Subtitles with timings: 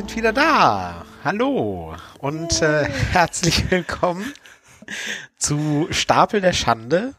[0.00, 1.04] sind wieder da.
[1.22, 4.32] Hallo und äh, herzlich willkommen
[5.36, 7.14] zu Stapel der Schande.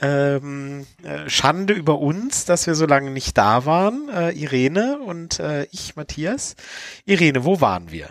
[0.00, 4.08] Ähm, äh, Schande über uns, dass wir so lange nicht da waren.
[4.08, 6.56] Äh, Irene und äh, ich, Matthias.
[7.04, 8.08] Irene, wo waren wir?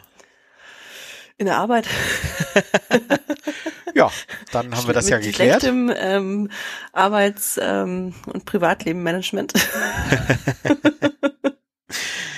[1.37, 1.87] In der Arbeit.
[3.95, 4.11] ja,
[4.51, 5.61] dann haben wir das ja geklärt.
[5.61, 6.51] Schlechtem ähm,
[6.93, 9.53] Arbeits- ähm, und Privatleben-Management.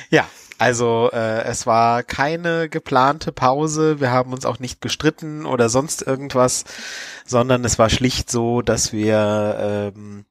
[0.10, 0.26] ja,
[0.64, 6.02] also äh, es war keine geplante Pause, wir haben uns auch nicht gestritten oder sonst
[6.02, 6.64] irgendwas,
[7.26, 10.24] sondern es war schlicht so, dass wir ähm,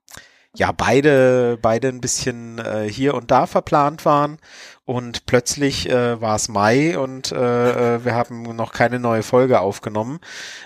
[0.56, 4.38] ja beide beide ein bisschen äh, hier und da verplant waren
[4.86, 9.60] und plötzlich äh, war es Mai und äh, äh, wir haben noch keine neue Folge
[9.60, 10.18] aufgenommen.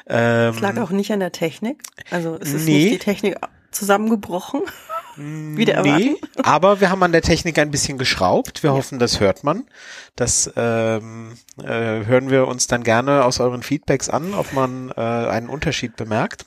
[0.06, 2.84] Ähm, es lag auch nicht an der Technik, also es ist nee.
[2.84, 3.36] nicht die Technik
[3.72, 4.62] zusammengebrochen.
[5.16, 8.62] Wieder nee, aber wir haben an der Technik ein bisschen geschraubt.
[8.62, 8.76] Wir ja.
[8.76, 9.64] hoffen, das hört man.
[10.14, 15.00] Das ähm, äh, hören wir uns dann gerne aus euren Feedbacks an, ob man äh,
[15.00, 16.44] einen Unterschied bemerkt.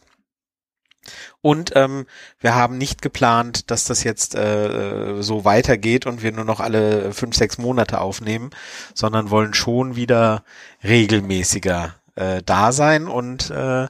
[1.41, 2.05] Und ähm,
[2.39, 7.13] wir haben nicht geplant, dass das jetzt äh, so weitergeht und wir nur noch alle
[7.13, 8.51] fünf, sechs Monate aufnehmen,
[8.93, 10.43] sondern wollen schon wieder
[10.83, 13.89] regelmäßiger äh, da sein und äh, ja.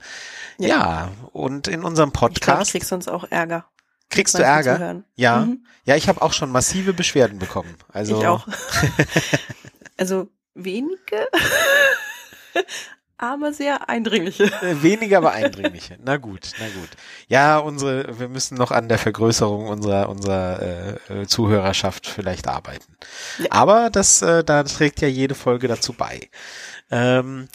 [0.60, 2.38] ja, und in unserem Podcast.
[2.38, 3.66] Ich glaub, ich krieg sonst auch Ärger.
[4.10, 5.04] Kriegst du Ärger?
[5.16, 5.42] Ja.
[5.42, 5.66] Mhm.
[5.86, 7.76] Ja, ich habe auch schon massive Beschwerden bekommen.
[7.92, 8.48] Also ich auch.
[9.98, 11.28] also wenige,
[13.18, 14.46] aber sehr eindringliche.
[14.62, 15.98] Äh, weniger, aber eindringliche.
[16.04, 16.90] Na gut, na gut.
[17.28, 22.98] Ja, unsere, wir müssen noch an der Vergrößerung unserer unserer äh, Zuhörerschaft vielleicht arbeiten.
[23.38, 23.48] Ja.
[23.52, 26.30] Aber das, äh, da trägt ja jede Folge dazu bei.
[26.92, 27.48] Ähm,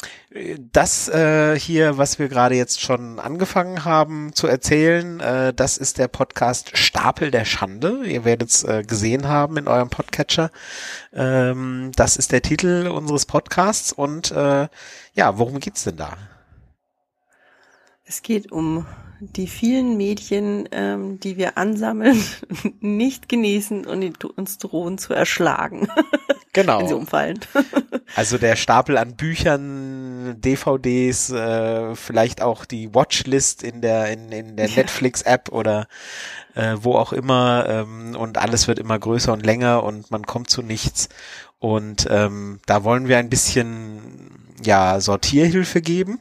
[0.73, 5.99] das äh, hier, was wir gerade jetzt schon angefangen haben zu erzählen, äh, das ist
[5.99, 8.05] der Podcast Stapel der Schande.
[8.07, 10.51] Ihr werdet es äh, gesehen haben in eurem Podcatcher.
[11.13, 14.69] Ähm, das ist der Titel unseres Podcasts und äh,
[15.15, 16.17] ja, worum geht's denn da?
[18.05, 18.87] Es geht um
[19.21, 22.23] die vielen Mädchen, ähm, die wir ansammeln,
[22.81, 25.89] nicht genießen und uns drohen zu erschlagen.
[26.55, 26.79] Genau.
[26.79, 27.41] Wenn sie umfallen.
[28.15, 34.57] also der Stapel an Büchern, DVDs, äh, vielleicht auch die Watchlist in der in, in
[34.57, 35.89] der Netflix-App oder
[36.55, 40.49] äh, wo auch immer ähm, und alles wird immer größer und länger und man kommt
[40.49, 41.09] zu nichts.
[41.59, 44.31] Und ähm, da wollen wir ein bisschen
[44.63, 46.21] ja Sortierhilfe geben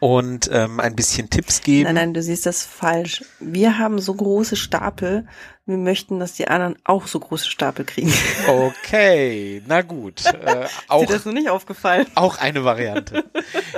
[0.00, 1.84] und ähm, ein bisschen Tipps geben.
[1.84, 3.22] Nein, nein, du siehst das falsch.
[3.38, 5.26] Wir haben so große Stapel.
[5.66, 8.12] Wir möchten, dass die anderen auch so große Stapel kriegen.
[8.48, 10.24] Okay, na gut.
[10.40, 12.06] Äh, auch, Ist dir das noch nicht aufgefallen?
[12.14, 13.24] Auch eine Variante.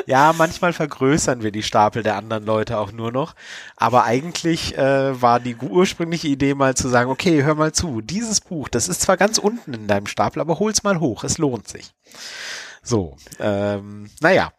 [0.06, 3.34] ja, manchmal vergrößern wir die Stapel der anderen Leute auch nur noch.
[3.76, 8.40] Aber eigentlich äh, war die ursprüngliche Idee mal zu sagen, okay, hör mal zu, dieses
[8.40, 11.66] Buch, das ist zwar ganz unten in deinem Stapel, aber hol's mal hoch, es lohnt
[11.66, 11.92] sich.
[12.82, 14.52] So, ähm, naja.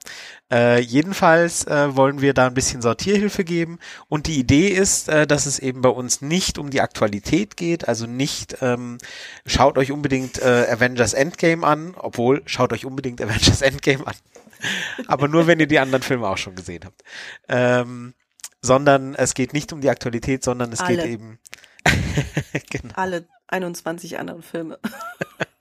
[0.53, 5.25] Äh, jedenfalls äh, wollen wir da ein bisschen Sortierhilfe geben und die Idee ist, äh,
[5.25, 8.99] dass es eben bei uns nicht um die Aktualität geht, also nicht ähm,
[9.47, 14.13] schaut euch unbedingt äh, Avengers Endgame an, obwohl schaut euch unbedingt Avengers Endgame an,
[15.07, 17.01] aber nur wenn ihr die anderen Filme auch schon gesehen habt,
[17.47, 18.13] ähm,
[18.61, 20.97] sondern es geht nicht um die Aktualität, sondern es Alle.
[20.97, 21.39] geht eben
[22.69, 22.93] genau.
[22.93, 24.77] Alle 21 anderen Filme.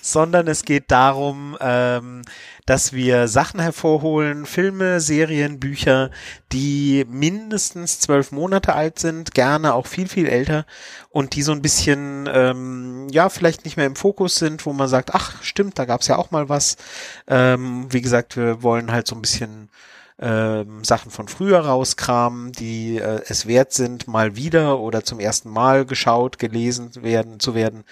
[0.00, 2.22] sondern es geht darum, ähm,
[2.66, 6.10] dass wir Sachen hervorholen, Filme, Serien, Bücher,
[6.52, 10.64] die mindestens zwölf Monate alt sind, gerne auch viel, viel älter
[11.10, 14.88] und die so ein bisschen, ähm, ja, vielleicht nicht mehr im Fokus sind, wo man
[14.88, 16.76] sagt, ach, stimmt, da gab's ja auch mal was.
[17.26, 19.63] Ähm, wie gesagt, wir wollen halt so ein bisschen
[20.20, 25.50] ähm, Sachen von früher rauskramen, die äh, es wert sind, mal wieder oder zum ersten
[25.50, 27.84] Mal geschaut, gelesen werden zu werden.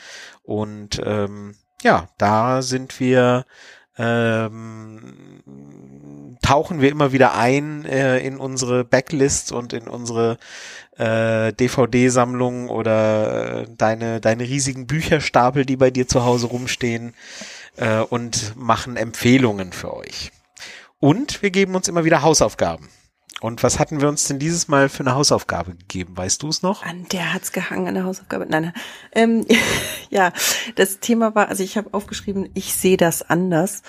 [0.42, 3.44] Und ähm, ja, da sind wir
[3.98, 5.44] ähm,
[6.42, 10.38] tauchen wir immer wieder ein äh, in unsere Backlists und in unsere
[10.96, 17.14] äh, DVD-Sammlung oder äh, deine, deine riesigen Bücherstapel, die bei dir zu Hause rumstehen
[17.76, 20.32] äh, und machen Empfehlungen für euch.
[21.02, 22.88] Und wir geben uns immer wieder Hausaufgaben.
[23.40, 26.16] Und was hatten wir uns denn dieses Mal für eine Hausaufgabe gegeben?
[26.16, 26.86] Weißt du es noch?
[26.86, 28.46] An der hat's gehangen, an der Hausaufgabe.
[28.48, 28.74] Nein, nein.
[29.10, 29.46] Ähm,
[30.10, 30.32] ja,
[30.76, 33.82] das Thema war, also ich habe aufgeschrieben, ich sehe das anders.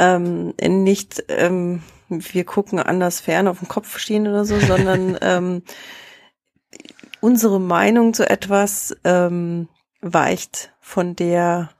[0.00, 5.62] Ähm, nicht, ähm, wir gucken anders fern auf dem Kopf stehen oder so, sondern ähm,
[7.20, 9.68] unsere Meinung zu etwas ähm,
[10.00, 11.70] weicht von der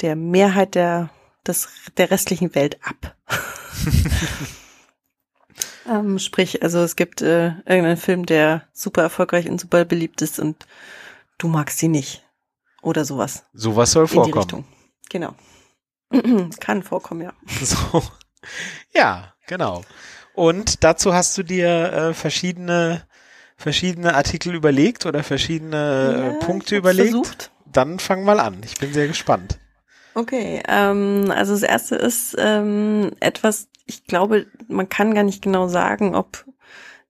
[0.00, 1.10] der Mehrheit der
[1.46, 1.68] des,
[1.98, 3.16] der restlichen Welt ab.
[5.86, 10.40] Ähm, sprich, also es gibt äh, irgendeinen Film, der super erfolgreich und super beliebt ist
[10.40, 10.66] und
[11.38, 12.24] du magst sie nicht.
[12.82, 13.44] Oder sowas.
[13.52, 14.64] Sowas soll vorkommen.
[15.10, 15.34] Genau.
[16.60, 17.32] Kann vorkommen, ja.
[17.62, 18.02] So.
[18.94, 19.82] Ja, genau.
[20.34, 23.06] Und dazu hast du dir äh, verschiedene
[23.56, 27.10] verschiedene Artikel überlegt oder verschiedene äh, Ja, Punkte ich überlegt?
[27.10, 27.52] Versucht.
[27.66, 28.60] Dann fang mal an.
[28.64, 29.58] Ich bin sehr gespannt.
[30.14, 35.68] Okay, ähm, also das erste ist ähm, etwas, ich glaube, man kann gar nicht genau
[35.68, 36.44] sagen, ob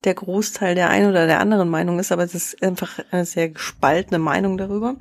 [0.05, 3.49] der Großteil der einen oder der anderen Meinung ist, aber es ist einfach eine sehr
[3.49, 4.97] gespaltene Meinung darüber.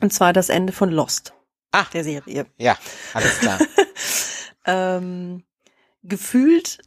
[0.00, 1.32] Und zwar das Ende von Lost,
[1.72, 1.86] Ah.
[1.92, 2.46] der Serie.
[2.58, 2.76] Ja,
[3.14, 3.58] alles klar.
[4.66, 5.44] Ähm,
[6.02, 6.78] gefühlt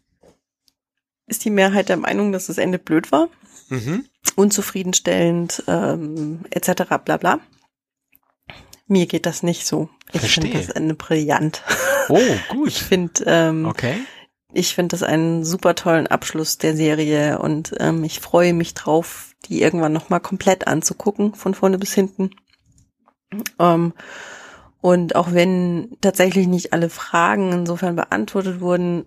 [1.27, 3.29] ist die Mehrheit der Meinung, dass das Ende blöd war,
[3.69, 4.05] mhm.
[4.35, 6.83] unzufriedenstellend, ähm, etc.
[7.03, 7.39] bla bla.
[8.89, 9.87] Mir geht das nicht so.
[10.11, 11.63] Ich finde das Ende brillant.
[12.09, 12.19] Oh,
[12.49, 12.67] gut.
[12.67, 13.97] Ich finde, ähm, Okay.
[14.51, 19.35] ich finde das einen super tollen Abschluss der Serie und ähm, ich freue mich drauf,
[19.45, 22.31] die irgendwann nochmal komplett anzugucken, von vorne bis hinten.
[23.59, 23.93] Ähm,
[24.81, 29.05] und auch wenn tatsächlich nicht alle Fragen insofern beantwortet wurden,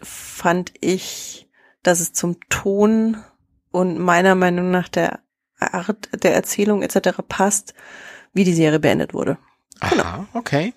[0.00, 1.48] fand ich,
[1.82, 3.16] dass es zum Ton
[3.72, 5.20] und meiner Meinung nach der
[5.58, 7.22] Art der Erzählung etc.
[7.26, 7.74] passt,
[8.36, 9.38] wie die Serie beendet wurde.
[9.80, 10.74] Aha, okay.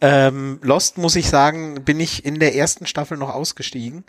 [0.00, 4.04] Ähm, Lost, muss ich sagen, bin ich in der ersten Staffel noch ausgestiegen.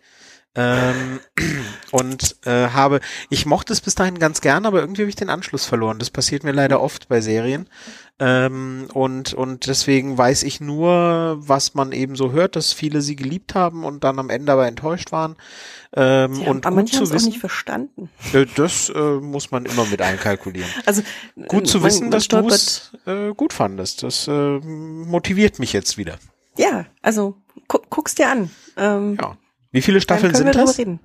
[0.55, 1.19] Ähm,
[1.91, 2.99] und äh, habe,
[3.29, 5.99] ich mochte es bis dahin ganz gern, aber irgendwie habe ich den Anschluss verloren.
[5.99, 7.69] Das passiert mir leider oft bei Serien.
[8.19, 13.15] Ähm, und, und deswegen weiß ich nur, was man eben so hört, dass viele sie
[13.15, 15.35] geliebt haben und dann am Ende aber enttäuscht waren.
[15.95, 18.09] Ähm, Sie und haben, aber manche haben es nicht verstanden.
[18.33, 20.69] äh, das äh, muss man immer mit einkalkulieren.
[20.88, 21.03] Also
[21.47, 24.01] Gut zu man- wissen, man dass du es äh, gut fandest.
[24.01, 26.17] Das äh, motiviert mich jetzt wieder.
[26.57, 27.35] Ja, also
[27.67, 28.49] gu guck's dir an.
[28.75, 29.38] Ähm, Ja.
[29.77, 30.77] Wie viele Staffeln sind das?
[30.79, 31.00] reden.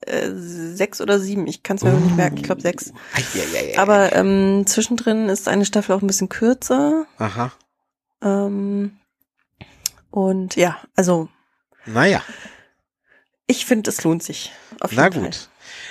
[0.00, 2.92] Äh, sechs oder sieben, ich kann es mir noch nicht merken, ich glaube sechs.
[3.14, 3.78] Eieiei.
[3.78, 7.06] Aber ähm, zwischendrin ist eine Staffel auch ein bisschen kürzer.
[7.18, 7.52] Aha.
[8.22, 8.98] Ähm,
[10.10, 11.28] und ja, also
[11.86, 12.22] Naja,
[13.46, 14.52] ich finde, es lohnt sich.
[14.80, 15.22] Auf jeden na Fall.
[15.22, 15.48] gut.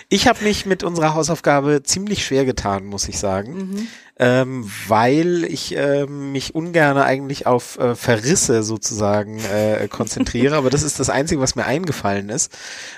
[0.10, 3.88] Ich habe mich mit unserer Hausaufgabe ziemlich schwer getan, muss ich sagen, Mhm.
[4.18, 10.84] Ähm, weil ich äh, mich ungern eigentlich auf äh, Verrisse sozusagen äh, konzentriere, aber das
[10.84, 12.52] ist das Einzige, was mir eingefallen ist.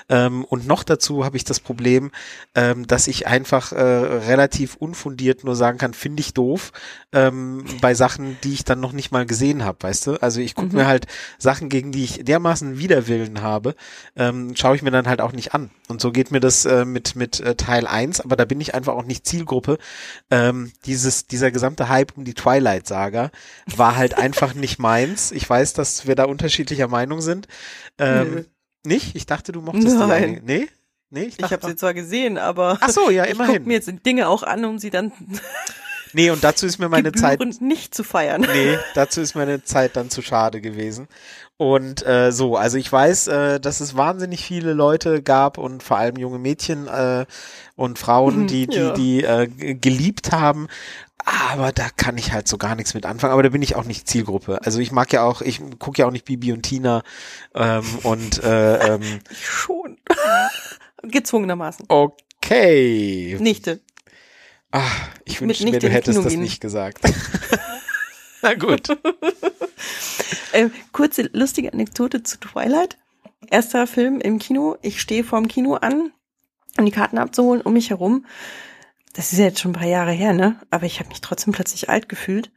[0.08, 2.10] Ähm, und noch dazu habe ich das Problem,
[2.54, 6.72] ähm, dass ich einfach äh, relativ unfundiert nur sagen kann, finde ich doof,
[7.12, 10.22] ähm, bei Sachen, die ich dann noch nicht mal gesehen habe, weißt du?
[10.22, 10.76] Also ich gucke Mhm.
[10.76, 11.06] mir halt
[11.38, 13.74] Sachen, gegen die ich dermaßen Widerwillen habe,
[14.16, 15.70] ähm, schaue ich mir dann halt auch nicht an.
[15.88, 18.74] Und so geht mir das äh, mit, mit äh, Teil 1, aber da bin ich
[18.74, 19.78] einfach auch nicht Zielgruppe.
[20.30, 20.70] Ähm,
[21.08, 23.30] dieses, dieser gesamte Hype um die Twilight-Saga
[23.66, 25.32] war halt einfach nicht meins.
[25.32, 27.48] Ich weiß, dass wir da unterschiedlicher Meinung sind.
[27.98, 28.44] Ähm, Nö.
[28.84, 29.16] Nicht?
[29.16, 30.10] Ich dachte, du mochtest die Nein.
[30.10, 30.44] eigentlich.
[30.44, 30.68] Nee?
[31.10, 33.56] Nee, ich Ich habe sie zwar gesehen, aber Ach so, ja, ich immerhin.
[33.56, 35.12] gucke mir jetzt Dinge auch an, um sie dann
[36.14, 38.40] Nee, und dazu ist mir meine Zeit gebührend nicht zu feiern.
[38.40, 41.06] Nee, dazu ist meine Zeit dann zu schade gewesen.
[41.58, 45.98] Und äh, so, also ich weiß, äh, dass es wahnsinnig viele Leute gab und vor
[45.98, 47.26] allem junge Mädchen äh,
[47.74, 48.92] und Frauen, die die Ja.
[48.92, 50.68] die äh, geliebt haben.
[51.52, 53.32] Aber da kann ich halt so gar nichts mit anfangen.
[53.32, 54.60] Aber da bin ich auch nicht Zielgruppe.
[54.64, 57.02] Also ich mag ja auch, ich gucke ja auch nicht Bibi und Tina
[57.56, 59.98] ähm, und äh, ähm, Ich schon.
[61.02, 61.86] Gezwungenermaßen.
[61.88, 63.36] okay.
[63.40, 63.80] Nichte.
[64.70, 64.82] Ah,
[65.24, 67.00] ich wünschte mir, du hättest das nicht gesagt.
[68.42, 68.88] Na gut.
[70.52, 72.98] Äh, kurze lustige Anekdote zu Twilight.
[73.50, 74.76] Erster Film im Kino.
[74.82, 76.12] Ich stehe vorm Kino an,
[76.76, 78.26] um die Karten abzuholen, um mich herum.
[79.14, 80.60] Das ist ja jetzt schon ein paar Jahre her, ne?
[80.70, 82.50] Aber ich habe mich trotzdem plötzlich alt gefühlt.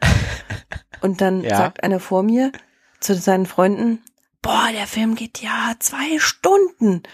[1.02, 1.56] Und dann Ja.
[1.58, 2.52] sagt einer vor mir
[3.00, 4.04] zu seinen Freunden,
[4.42, 6.96] boah, der Film geht ja zwei Stunden.
[6.98, 7.06] Und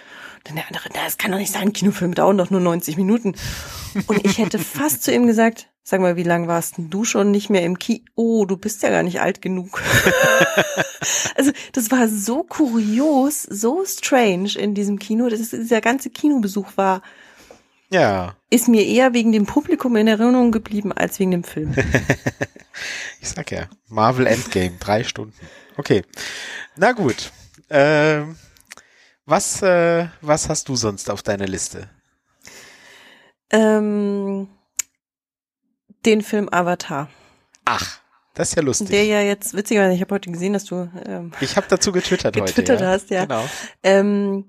[0.43, 3.35] dann der andere, na, das kann doch nicht sein, Kinofilme dauern doch nur 90 Minuten.
[4.07, 7.31] Und ich hätte fast zu ihm gesagt, sag mal, wie lang warst denn du schon
[7.31, 8.03] nicht mehr im Kino?
[8.15, 9.81] Oh, du bist ja gar nicht alt genug.
[11.35, 15.29] also das war so kurios, so strange in diesem Kino.
[15.29, 17.01] Das, dieser ganze Kinobesuch war,
[17.89, 18.35] Ja.
[18.49, 21.73] ist mir eher wegen dem Publikum in Erinnerung geblieben als wegen dem Film.
[23.21, 25.33] Ich sag ja, Marvel Endgame, drei Stunden.
[25.77, 26.03] Okay.
[26.75, 27.31] Na gut.
[27.71, 28.35] Ähm,
[29.25, 31.89] was, äh, was hast du sonst auf deiner Liste?
[33.49, 34.47] ähm,
[36.05, 37.09] den Film Avatar.
[37.65, 37.99] Ach,
[38.33, 38.89] das ist ja lustig.
[38.89, 42.35] Der ja jetzt, witzigerweise, ich habe heute gesehen, dass du ähm, ich habe dazu getwittert,
[42.35, 42.83] Getwittert heute.
[42.83, 42.89] Ja.
[42.89, 43.25] hast, ja.
[43.25, 43.43] Genau.
[43.83, 44.45] Ähm,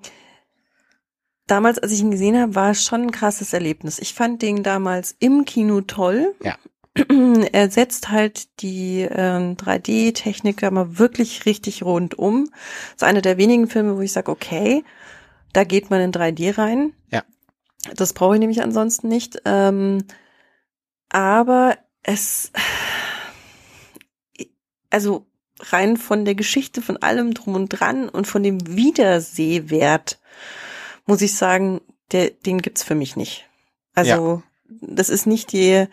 [1.47, 3.99] damals, als ich ihn gesehen habe, war es schon ein krasses Erlebnis.
[3.99, 6.35] Ich fand den damals im Kino toll.
[6.43, 6.57] Ja.
[7.53, 12.51] Er setzt halt die ähm, 3D-Technik da mal wirklich richtig rund um.
[12.51, 14.85] Das ist einer der wenigen Filme, wo ich sage, okay,
[15.53, 16.93] da geht man in 3D rein.
[17.11, 17.23] Ja.
[17.95, 19.41] Das brauche ich nämlich ansonsten nicht.
[19.45, 20.05] Ähm,
[21.09, 22.53] aber es,
[24.91, 25.27] also
[25.61, 30.19] rein von der Geschichte, von allem drum und dran und von dem Wiedersehwert,
[31.07, 31.81] muss ich sagen,
[32.13, 33.49] der, den gibt's für mich nicht.
[33.95, 34.79] Also, ja.
[34.81, 35.87] das ist nicht die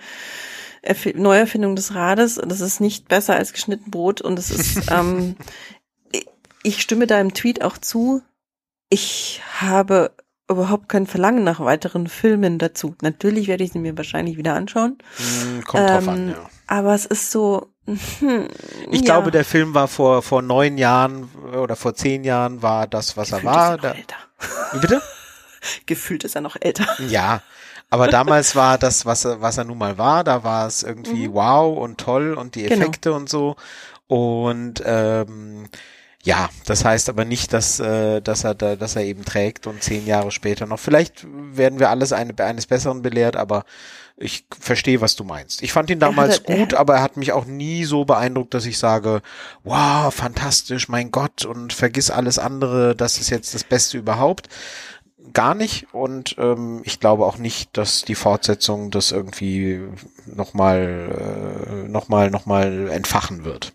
[0.82, 5.36] Erf Neuerfindung des Rades, das ist nicht besser als geschnitten Brot und es ist, ähm,
[6.62, 8.22] ich stimme da im Tweet auch zu.
[8.90, 10.12] Ich habe
[10.50, 12.96] überhaupt kein Verlangen nach weiteren Filmen dazu.
[13.02, 14.98] Natürlich werde ich sie mir wahrscheinlich wieder anschauen.
[15.18, 16.50] Mm, kommt ähm, drauf an, ähm, ja.
[16.68, 17.68] Aber es ist so.
[17.88, 18.48] Hm,
[18.90, 19.06] ich ja.
[19.06, 23.30] glaube, der Film war vor vor neun Jahren oder vor zehn Jahren war das, was
[23.30, 23.76] Gefühlt er war.
[23.76, 24.80] Ist er noch älter.
[24.82, 25.02] Bitte?
[25.86, 26.88] Gefühlt ist er noch älter.
[27.08, 27.42] Ja,
[27.90, 31.28] aber damals war das, was er, was er nun mal war, da war es irgendwie
[31.28, 31.34] mhm.
[31.34, 32.82] wow und toll und die genau.
[32.82, 33.20] Effekte genau.
[33.22, 33.56] und so.
[34.08, 35.68] Und ähm,
[36.26, 39.84] ja, das heißt aber nicht, dass, äh, dass er da, dass er eben trägt und
[39.84, 40.80] zehn Jahre später noch.
[40.80, 43.64] Vielleicht werden wir alles eine, eines Besseren belehrt, aber
[44.18, 45.62] ich verstehe, was du meinst.
[45.62, 48.66] Ich fand ihn damals hatte, gut, aber er hat mich auch nie so beeindruckt, dass
[48.66, 49.22] ich sage,
[49.64, 54.50] wow, fantastisch, mein Gott, und vergiss alles andere, das ist jetzt das Beste überhaupt.
[55.32, 55.94] Gar nicht.
[55.94, 59.80] Und ähm, ich glaube auch nicht, dass die Fortsetzung das irgendwie
[60.26, 63.74] nochmal, äh, nochmal, nochmal entfachen wird.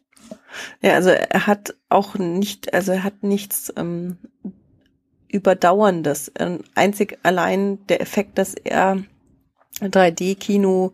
[0.83, 4.19] Ja, also er hat auch nicht, also er hat nichts ähm,
[5.29, 6.33] Überdauerndes.
[6.39, 9.03] Ähm, einzig allein der Effekt, dass er
[9.81, 10.93] 3D-Kino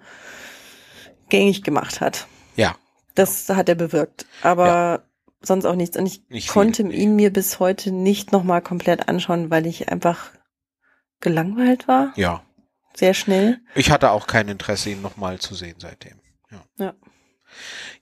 [1.29, 2.27] gängig gemacht hat.
[2.55, 2.77] Ja.
[3.15, 4.27] Das hat er bewirkt.
[4.43, 5.03] Aber ja.
[5.43, 5.97] sonst auch nichts.
[5.97, 9.89] Und ich nicht konnte viel, ihn mir bis heute nicht nochmal komplett anschauen, weil ich
[9.89, 10.31] einfach
[11.21, 12.13] gelangweilt war.
[12.17, 12.43] Ja.
[12.95, 13.61] Sehr schnell.
[13.75, 16.19] Ich hatte auch kein Interesse, ihn nochmal zu sehen seitdem.
[16.51, 16.65] Ja.
[16.79, 16.95] ja.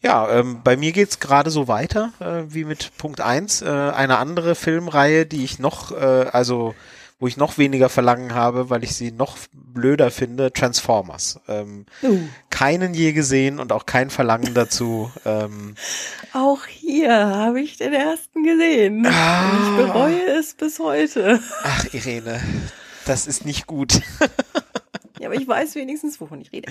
[0.03, 3.63] Ja, ähm, bei mir geht's gerade so weiter äh, wie mit Punkt eins.
[3.63, 6.75] Äh, eine andere Filmreihe, die ich noch, äh, also
[7.19, 11.41] wo ich noch weniger Verlangen habe, weil ich sie noch blöder finde, Transformers.
[11.49, 12.19] Ähm, uh.
[12.51, 15.11] Keinen je gesehen und auch kein Verlangen dazu.
[15.27, 15.75] Ähm,
[16.35, 19.07] auch hier habe ich den ersten gesehen.
[19.07, 19.45] Ah.
[19.55, 21.41] Ich bereue es bis heute.
[21.63, 22.43] Ach, Irene,
[23.07, 24.03] das ist nicht gut.
[25.25, 26.71] Ja, aber ich weiß wenigstens, wovon ich rede.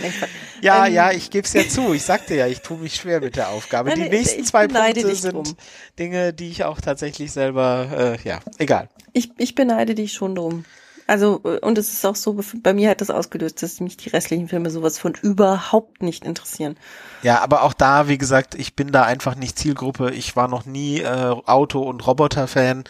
[0.61, 1.91] ja, ähm, ja, ich gebe es ja zu.
[1.95, 3.89] Ich sagte ja, ich tue mich schwer mit der Aufgabe.
[3.89, 5.55] Nein, die nächsten zwei Punkte sind drum.
[5.97, 8.89] Dinge, die ich auch tatsächlich selber, äh, ja, egal.
[9.11, 10.65] Ich, ich beneide dich schon drum.
[11.07, 14.09] Also, äh, und es ist auch so, bei mir hat das ausgelöst, dass mich die
[14.09, 16.77] restlichen Filme sowas von überhaupt nicht interessieren.
[17.21, 20.11] Ja, aber auch da, wie gesagt, ich bin da einfach nicht Zielgruppe.
[20.11, 22.83] Ich war noch nie äh, Auto- und Roboter-Fan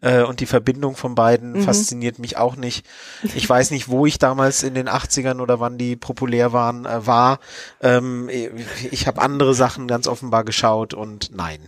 [0.00, 1.62] äh, und die Verbindung von beiden mhm.
[1.62, 2.86] fasziniert mich auch nicht.
[3.34, 7.06] Ich weiß nicht, wo ich damals in den 80ern oder wann die populär waren, äh,
[7.06, 7.38] war.
[7.80, 11.60] Ähm, ich ich habe andere Sachen ganz offenbar geschaut und nein.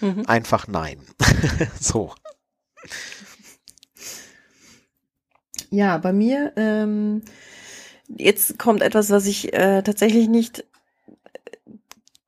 [0.00, 0.24] Mhm.
[0.26, 1.00] Einfach nein.
[1.80, 2.12] so.
[5.70, 7.22] Ja, bei mir, ähm,
[8.08, 10.64] jetzt kommt etwas, was ich äh, tatsächlich nicht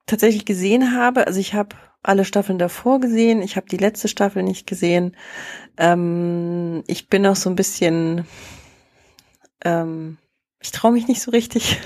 [0.06, 1.26] tatsächlich gesehen habe.
[1.26, 5.16] Also ich habe alle Staffeln davor gesehen, ich habe die letzte Staffel nicht gesehen.
[5.76, 8.26] Ähm, ich bin auch so ein bisschen,
[9.64, 10.18] ähm,
[10.60, 11.78] ich traue mich nicht so richtig.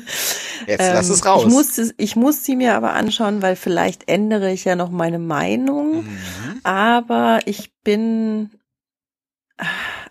[0.66, 1.44] Jetzt lass es raus.
[1.46, 5.18] Ich muss, ich muss sie mir aber anschauen, weil vielleicht ändere ich ja noch meine
[5.18, 6.04] Meinung.
[6.04, 6.60] Mhm.
[6.64, 8.50] Aber ich bin,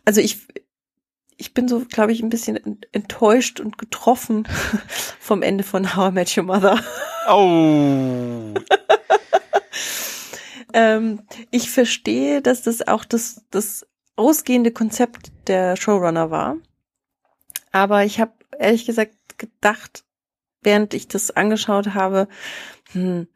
[0.05, 0.47] also ich,
[1.39, 4.47] ich bin so, glaube ich, ein bisschen enttäuscht und getroffen
[5.19, 6.83] vom Ende von How I Met Your Mother.
[7.29, 8.53] Oh.
[10.73, 16.57] ähm, ich verstehe, dass das auch das, das ausgehende Konzept der Showrunner war.
[17.71, 20.03] Aber ich habe ehrlich gesagt gedacht,
[20.61, 22.27] während ich das angeschaut habe,
[22.91, 23.27] hm,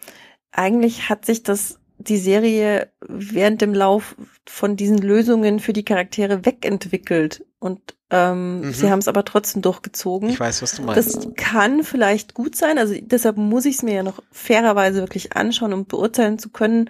[0.51, 6.45] eigentlich hat sich das die Serie während dem Lauf von diesen Lösungen für die Charaktere
[6.45, 7.45] wegentwickelt.
[7.59, 8.73] Und ähm, mhm.
[8.73, 10.29] sie haben es aber trotzdem durchgezogen.
[10.29, 11.15] Ich weiß, was du meinst.
[11.15, 12.77] Das kann vielleicht gut sein.
[12.77, 16.89] Also deshalb muss ich es mir ja noch fairerweise wirklich anschauen, um beurteilen zu können,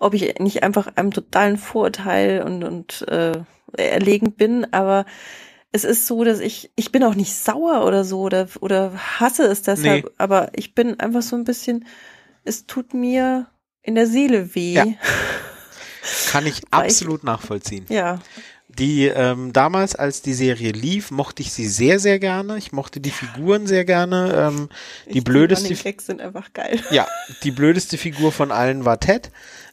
[0.00, 3.40] ob ich nicht einfach einem totalen Vorurteil und, und äh,
[3.76, 4.72] erlegen bin.
[4.72, 5.06] Aber
[5.72, 9.44] es ist so, dass ich, ich bin auch nicht sauer oder so oder, oder hasse
[9.44, 10.10] es deshalb, nee.
[10.18, 11.84] aber ich bin einfach so ein bisschen,
[12.44, 13.46] es tut mir
[13.82, 14.74] in der Seele weh.
[14.74, 14.86] Ja.
[16.30, 17.86] Kann ich absolut ich, nachvollziehen.
[17.88, 18.18] Ja.
[18.68, 22.58] Die ähm, damals, als die Serie lief, mochte ich sie sehr, sehr gerne.
[22.58, 24.52] Ich mochte die Figuren sehr gerne.
[24.52, 24.68] Ähm,
[25.12, 25.74] die blödeste.
[25.74, 26.80] Die sind einfach geil.
[26.90, 27.06] Ja,
[27.42, 29.30] die blödeste Figur von allen war Ted.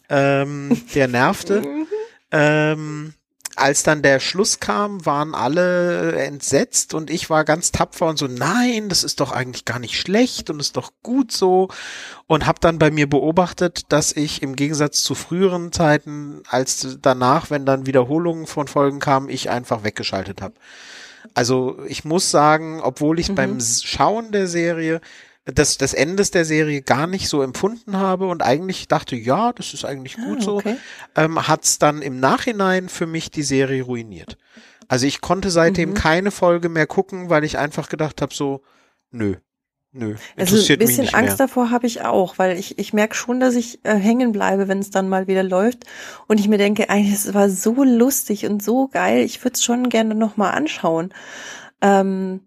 [0.09, 1.61] Ähm, der nervte.
[1.65, 1.87] Mhm.
[2.31, 3.13] ähm,
[3.57, 8.27] als dann der Schluss kam, waren alle entsetzt und ich war ganz tapfer und so,
[8.27, 11.69] nein, das ist doch eigentlich gar nicht schlecht und ist doch gut so
[12.27, 17.49] und habe dann bei mir beobachtet, dass ich im Gegensatz zu früheren Zeiten, als danach,
[17.49, 20.55] wenn dann Wiederholungen von Folgen kamen, ich einfach weggeschaltet habe.
[21.33, 23.35] Also ich muss sagen, obwohl ich mhm.
[23.35, 25.01] beim Schauen der Serie
[25.47, 29.73] des, des Endes der Serie gar nicht so empfunden habe und eigentlich dachte, ja, das
[29.73, 30.75] ist eigentlich gut Ah, okay.
[31.15, 34.37] so, ähm, hat's dann im Nachhinein für mich die Serie ruiniert.
[34.87, 35.93] Also ich konnte seitdem Mhm.
[35.95, 38.61] keine Folge mehr gucken, weil ich einfach gedacht habe, so,
[39.11, 39.35] nö,
[39.91, 41.47] nö, Also ein bisschen Angst mehr.
[41.47, 44.79] davor habe ich auch, weil ich, ich merke schon, dass ich äh, hängen bleibe, wenn
[44.79, 45.85] es dann mal wieder läuft.
[46.27, 49.63] Und ich mir denke, eigentlich, es war so lustig und so geil, ich würde es
[49.63, 51.13] schon gerne nochmal anschauen.
[51.81, 52.41] Ähm,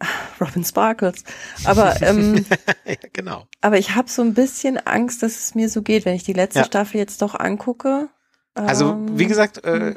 [0.40, 1.24] Robin Sparkles.
[1.64, 2.44] Aber, ähm,
[2.86, 3.46] ja, genau.
[3.60, 6.32] aber ich habe so ein bisschen Angst, dass es mir so geht, wenn ich die
[6.32, 6.64] letzte Ja.
[6.64, 8.08] Staffel jetzt doch angucke.
[8.54, 9.94] Also, Ähm, wie gesagt, äh,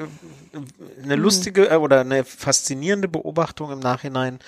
[1.02, 1.22] eine Mhm.
[1.22, 4.38] lustige äh, oder eine faszinierende Beobachtung im Nachhinein.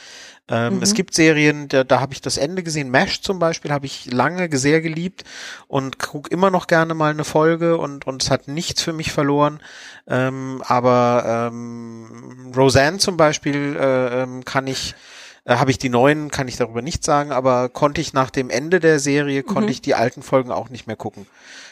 [0.47, 0.83] Ähm, Mhm.
[0.83, 2.91] Es gibt Serien, da, da habe ich das Ende gesehen.
[2.91, 5.25] Mash zum Beispiel habe ich lange sehr geliebt
[5.67, 9.11] und guck immer noch gerne mal eine Folge und, und es hat nichts für mich
[9.11, 9.61] verloren.
[10.07, 14.95] Ähm, aber ähm, Roseanne zum Beispiel äh, ähm, kann ich
[15.45, 18.51] äh, habe ich die neuen, kann ich darüber nicht sagen, aber konnte ich nach dem
[18.51, 19.69] Ende der Serie, konnte Mhm.
[19.71, 21.27] ich die alten Folgen auch nicht mehr gucken.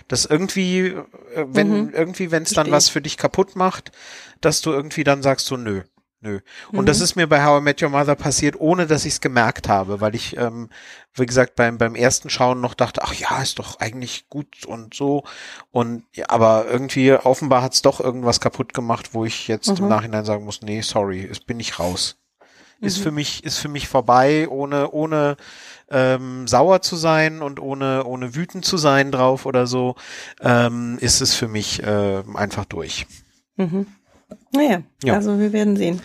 [0.09, 1.91] Das irgendwie, äh, wenn, Mhm.
[1.95, 3.93] irgendwie, wenn es dann was für dich kaputt macht,
[4.41, 5.83] dass du irgendwie dann sagst so, nö,
[6.21, 6.41] nö.
[6.71, 6.87] Und Mhm.
[6.87, 9.69] das ist mir bei How I Met Your Mother passiert, ohne dass ich es gemerkt
[9.69, 10.69] habe, weil ich, ähm,
[11.15, 14.95] wie gesagt, beim, beim ersten Schauen noch dachte, ach ja, ist doch eigentlich gut und
[14.95, 15.25] so.
[15.71, 19.85] Und ja, aber irgendwie offenbar hat es doch irgendwas kaputt gemacht, wo ich jetzt im
[19.85, 19.89] Mhm.
[19.89, 22.17] Nachhinein sagen muss, nee, sorry, es bin ich raus.
[22.83, 23.03] Ist Mhm.
[23.05, 25.37] für mich, ist für mich vorbei, ohne, ohne
[25.91, 29.95] ähm, sauer zu sein und ohne, ohne wütend zu sein drauf oder so,
[30.41, 33.07] ähm, ist es für mich äh, einfach durch.
[33.57, 33.87] Mhm.
[34.55, 35.15] Naja, Ja.
[35.15, 36.01] also wir werden sehen.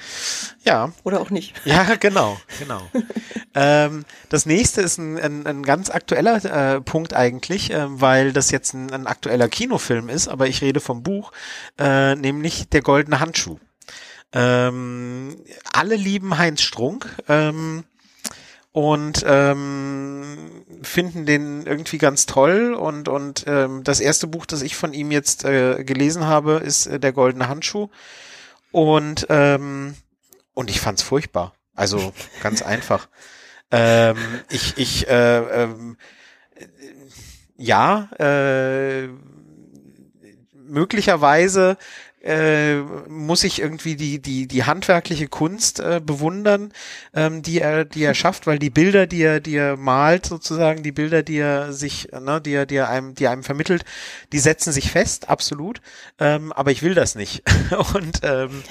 [0.66, 1.54] Ja, Oder auch nicht.
[1.66, 2.82] ja, genau, genau.
[3.56, 6.44] ähm, das nächste ist ein, ein, ein ganz aktueller
[6.76, 10.82] äh, Punkt eigentlich, ähm, weil das jetzt ein, ein aktueller Kinofilm ist, aber ich rede
[10.82, 11.32] vom Buch,
[11.80, 13.58] äh, nämlich Der goldene Handschuh.
[14.38, 15.36] Ähm,
[15.74, 17.10] alle lieben Heinz Strunk.
[17.28, 17.84] Ähm,
[18.72, 24.76] und ähm, finden den irgendwie ganz toll und und ähm, das erste Buch, das ich
[24.76, 27.90] von ihm jetzt äh, gelesen habe, ist äh, der goldene Handschuh
[28.72, 29.96] und ähm,
[30.54, 31.56] und ich fand's furchtbar.
[31.74, 33.08] Also ganz einfach.
[33.72, 34.18] Ähm,
[34.52, 35.98] ich ich äh, ähm,
[37.56, 39.08] ja äh,
[40.54, 41.78] möglicherweise
[42.28, 42.76] äh,
[43.08, 46.74] muss ich irgendwie die die die handwerkliche Kunst äh, bewundern,
[47.14, 50.84] ähm, die er die er schafft, weil die Bilder, die er die er malt sozusagen,
[50.84, 53.86] die Bilder, die er sich, ne, die er die er einem die einem vermittelt,
[54.34, 55.82] die setzen sich fest, absolut.
[56.20, 57.44] Ähm, aber ich will das nicht
[57.94, 58.64] und ähm,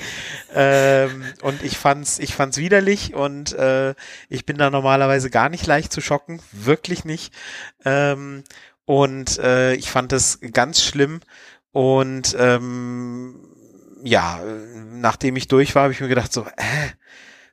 [0.54, 3.94] ähm, und ich fand's ich fand's widerlich und äh,
[4.28, 7.32] ich bin da normalerweise gar nicht leicht zu schocken, wirklich nicht.
[7.84, 8.44] Ähm,
[8.86, 11.20] und äh, ich fand das ganz schlimm.
[11.76, 13.34] Und ähm,
[14.02, 14.40] ja,
[14.94, 16.88] nachdem ich durch war, habe ich mir gedacht so, äh,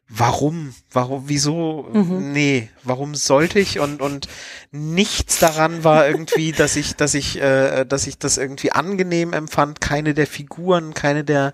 [0.08, 2.32] warum, warum, wieso, Mhm.
[2.32, 4.30] nee, warum sollte ich und und
[4.72, 9.82] nichts daran war irgendwie, dass ich, dass ich, äh, dass ich das irgendwie angenehm empfand.
[9.82, 11.52] Keine der Figuren, keine der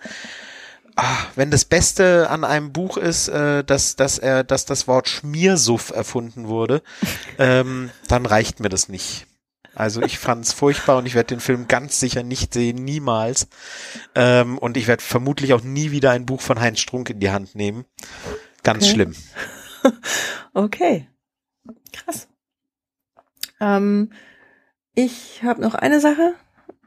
[0.96, 5.10] Ah, wenn das Beste an einem Buch ist, äh, dass, dass er, dass das Wort
[5.10, 6.84] Schmiersuff erfunden wurde,
[7.40, 9.26] ähm, dann reicht mir das nicht.
[9.80, 13.48] Also ich fand's furchtbar und ich werde den Film ganz sicher nicht sehen, niemals.
[14.14, 17.32] Ähm, und ich werde vermutlich auch nie wieder ein Buch von Heinz Strunk in die
[17.32, 17.86] Hand nehmen.
[18.64, 18.94] Ganz Okay.
[18.94, 19.16] schlimm.
[20.54, 21.08] Okay.
[21.94, 22.28] Krass.
[23.62, 24.12] Ähm,
[24.96, 26.34] ich habe noch eine Sache.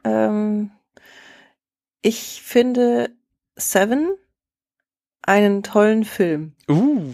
[0.03, 0.69] Ähm,
[2.03, 3.09] ich finde
[3.55, 4.13] Seven
[5.23, 6.53] einen tollen Film.
[6.69, 7.11] Uh.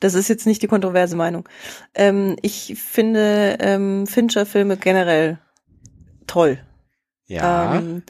[0.00, 1.48] Das ist jetzt nicht die kontroverse Meinung.
[1.94, 5.38] Ähm, ich finde ähm, Fincher-Filme generell
[6.26, 6.58] toll.
[7.26, 7.76] Ja.
[7.76, 8.02] Ähm,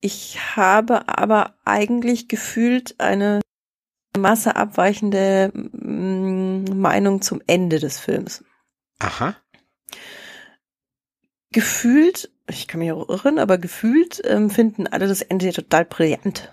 [0.00, 3.40] ich habe aber eigentlich gefühlt eine
[4.18, 8.44] Masse abweichende mm, Meinung zum Ende des Films.
[8.98, 9.36] Aha.
[11.52, 16.52] Gefühlt, ich kann mich auch irren, aber gefühlt ähm, finden alle das Ende total brillant.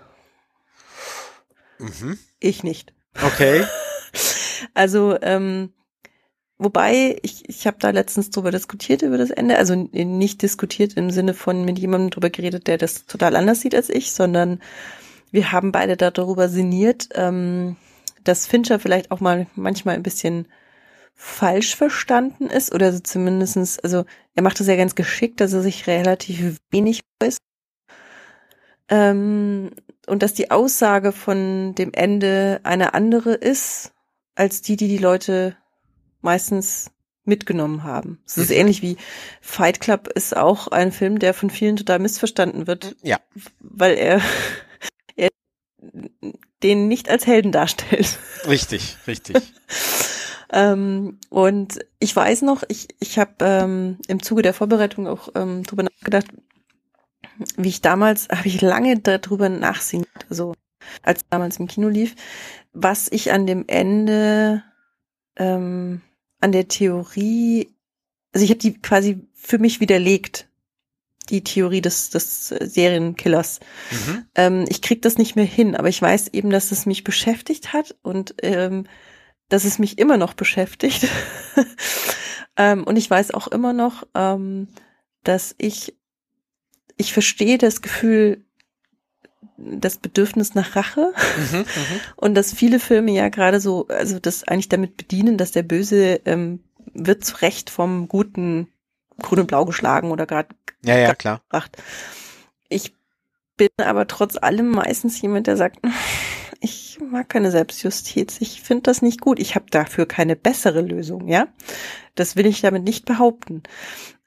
[1.78, 2.18] Mhm.
[2.40, 2.92] Ich nicht.
[3.22, 3.64] Okay.
[4.78, 5.72] Also, ähm,
[6.56, 9.58] wobei, ich, ich habe da letztens drüber diskutiert, über das Ende.
[9.58, 13.74] Also nicht diskutiert im Sinne von mit jemandem drüber geredet, der das total anders sieht
[13.74, 14.60] als ich, sondern
[15.32, 17.76] wir haben beide darüber sinniert, ähm,
[18.22, 20.46] dass Fincher vielleicht auch mal manchmal ein bisschen
[21.16, 24.04] falsch verstanden ist oder so zumindestens, also
[24.36, 27.38] er macht das ja ganz geschickt, dass er sich relativ wenig ist.
[28.88, 29.70] Ähm,
[30.06, 33.92] und dass die Aussage von dem Ende eine andere ist,
[34.38, 35.56] als die, die die Leute
[36.20, 36.90] meistens
[37.24, 38.22] mitgenommen haben.
[38.26, 38.56] Es ist Mhm.
[38.56, 38.96] ähnlich wie
[39.40, 43.18] Fight Club ist auch ein Film, der von vielen total missverstanden wird, Ja.
[43.60, 44.20] weil er,
[45.16, 45.28] er
[46.62, 48.18] den nicht als Helden darstellt.
[48.46, 49.36] Richtig, richtig.
[50.50, 55.62] Ähm, und ich weiß noch, ich, ich habe ähm, im Zuge der Vorbereitung auch ähm,
[55.64, 56.24] drüber nachgedacht,
[57.58, 60.54] wie ich damals, habe ich lange darüber nachsehen, also
[61.02, 62.14] als damals im Kino lief,
[62.72, 64.62] was ich an dem Ende
[65.36, 66.02] ähm,
[66.40, 67.74] an der Theorie,
[68.32, 70.48] also ich habe die quasi für mich widerlegt,
[71.30, 73.60] die Theorie des, des Serienkillers.
[73.90, 74.26] Mhm.
[74.34, 77.72] Ähm, ich krieg das nicht mehr hin, aber ich weiß eben, dass es mich beschäftigt
[77.72, 78.86] hat und ähm,
[79.48, 81.08] dass es mich immer noch beschäftigt.
[82.56, 84.68] ähm, und ich weiß auch immer noch, ähm,
[85.24, 85.96] dass ich,
[86.96, 88.44] ich verstehe das Gefühl,
[89.56, 91.12] das Bedürfnis nach Rache
[91.52, 91.64] mhm, mhm,
[92.16, 96.20] und dass viele Filme ja gerade so, also das eigentlich damit bedienen, dass der Böse
[96.24, 96.60] ähm,
[96.94, 98.68] wird zu Recht vom guten
[99.20, 100.48] Grün und Blau geschlagen oder gerade
[100.84, 101.40] ja ja klar.
[101.48, 101.76] Gebracht.
[102.68, 102.94] Ich
[103.56, 105.80] bin aber trotz allem meistens jemand, der sagt,
[106.60, 108.40] ich mag keine Selbstjustiz.
[108.40, 109.38] Ich finde das nicht gut.
[109.38, 111.48] Ich habe dafür keine bessere Lösung, ja.
[112.14, 113.62] Das will ich damit nicht behaupten.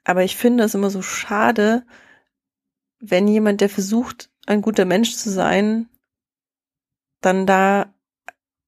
[0.04, 1.84] Aber ich finde es immer so schade,
[3.00, 5.88] wenn jemand, der versucht, ein guter Mensch zu sein,
[7.20, 7.92] dann da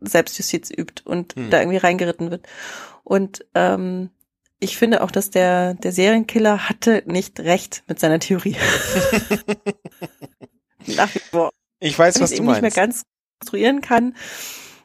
[0.01, 1.51] Selbstjustiz übt und hm.
[1.51, 2.47] da irgendwie reingeritten wird.
[3.03, 4.11] Und ähm,
[4.61, 8.57] ich finde auch, dass der, der Serienkiller hatte nicht recht mit seiner Theorie.
[10.87, 11.51] Nach wie vor.
[11.81, 12.63] Ich weiß, was du meinst.
[12.63, 13.03] nicht mehr ganz
[13.41, 14.15] konstruieren kann,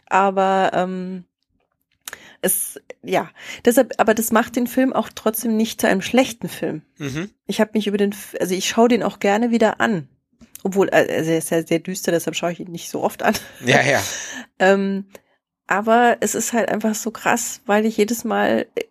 [0.07, 1.25] aber ähm,
[2.41, 3.29] es, ja,
[3.65, 6.81] deshalb, aber das macht den Film auch trotzdem nicht zu einem schlechten Film.
[6.97, 7.29] Mhm.
[7.47, 10.09] Ich habe mich über den, also ich schaue den auch gerne wieder an.
[10.63, 13.33] Obwohl, also er ist ja sehr düster, deshalb schaue ich ihn nicht so oft an.
[13.65, 14.03] Ja, ja.
[14.59, 15.05] ähm,
[15.67, 18.83] aber es ist halt einfach so krass, weil ich jedes Mal äh,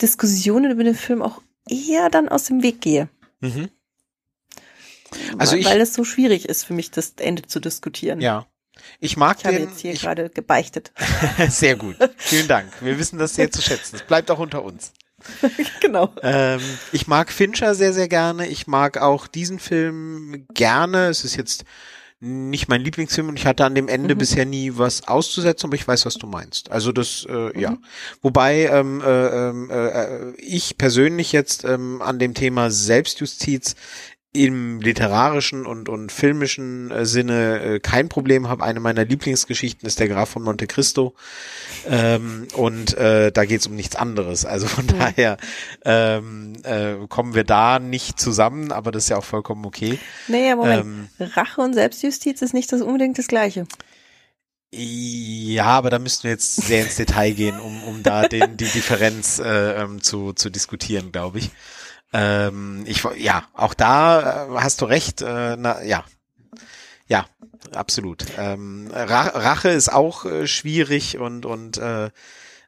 [0.00, 3.08] Diskussionen über den Film auch eher dann aus dem Weg gehe.
[3.40, 3.68] Mhm.
[5.38, 8.20] Also weil, ich, weil es so schwierig ist für mich, das Ende zu diskutieren.
[8.20, 8.46] Ja.
[9.00, 9.50] Ich mag ich den.
[9.50, 10.92] Ich habe jetzt hier gerade gebeichtet.
[11.48, 11.96] sehr gut.
[12.16, 12.70] Vielen Dank.
[12.80, 13.96] Wir wissen das sehr zu schätzen.
[13.96, 14.92] Es bleibt auch unter uns.
[15.80, 16.12] genau.
[16.22, 16.60] Ähm,
[16.92, 18.46] ich mag Fincher sehr, sehr gerne.
[18.46, 21.08] Ich mag auch diesen Film gerne.
[21.08, 21.64] Es ist jetzt
[22.18, 24.18] nicht mein Lieblingsfilm und ich hatte an dem Ende mhm.
[24.18, 26.70] bisher nie was auszusetzen, aber ich weiß, was du meinst.
[26.70, 27.60] Also das, äh, mhm.
[27.60, 27.76] ja.
[28.22, 33.76] Wobei ähm, äh, ähm, äh, ich persönlich jetzt ähm, an dem Thema Selbstjustiz
[34.32, 38.64] im literarischen und, und filmischen äh, Sinne äh, kein Problem habe.
[38.64, 41.14] Eine meiner Lieblingsgeschichten ist der Graf von Monte Cristo.
[41.88, 44.44] Ähm, und äh, da geht's um nichts anderes.
[44.44, 44.98] Also von mhm.
[44.98, 45.36] daher
[45.84, 49.98] ähm, äh, kommen wir da nicht zusammen, aber das ist ja auch vollkommen okay.
[50.28, 50.84] Nee, Moment.
[50.84, 53.66] Ähm, Rache und Selbstjustiz ist nicht das unbedingt das Gleiche.
[54.72, 58.66] Ja, aber da müssten wir jetzt sehr ins Detail gehen, um, um da den, die
[58.66, 61.50] Differenz äh, ähm, zu, zu diskutieren, glaube ich.
[62.16, 65.20] Ähm, ich, ja, auch da äh, hast du recht.
[65.20, 66.04] Äh, na, ja,
[67.08, 67.26] ja,
[67.74, 68.24] absolut.
[68.38, 72.06] Ähm, Rache ist auch äh, schwierig und und äh,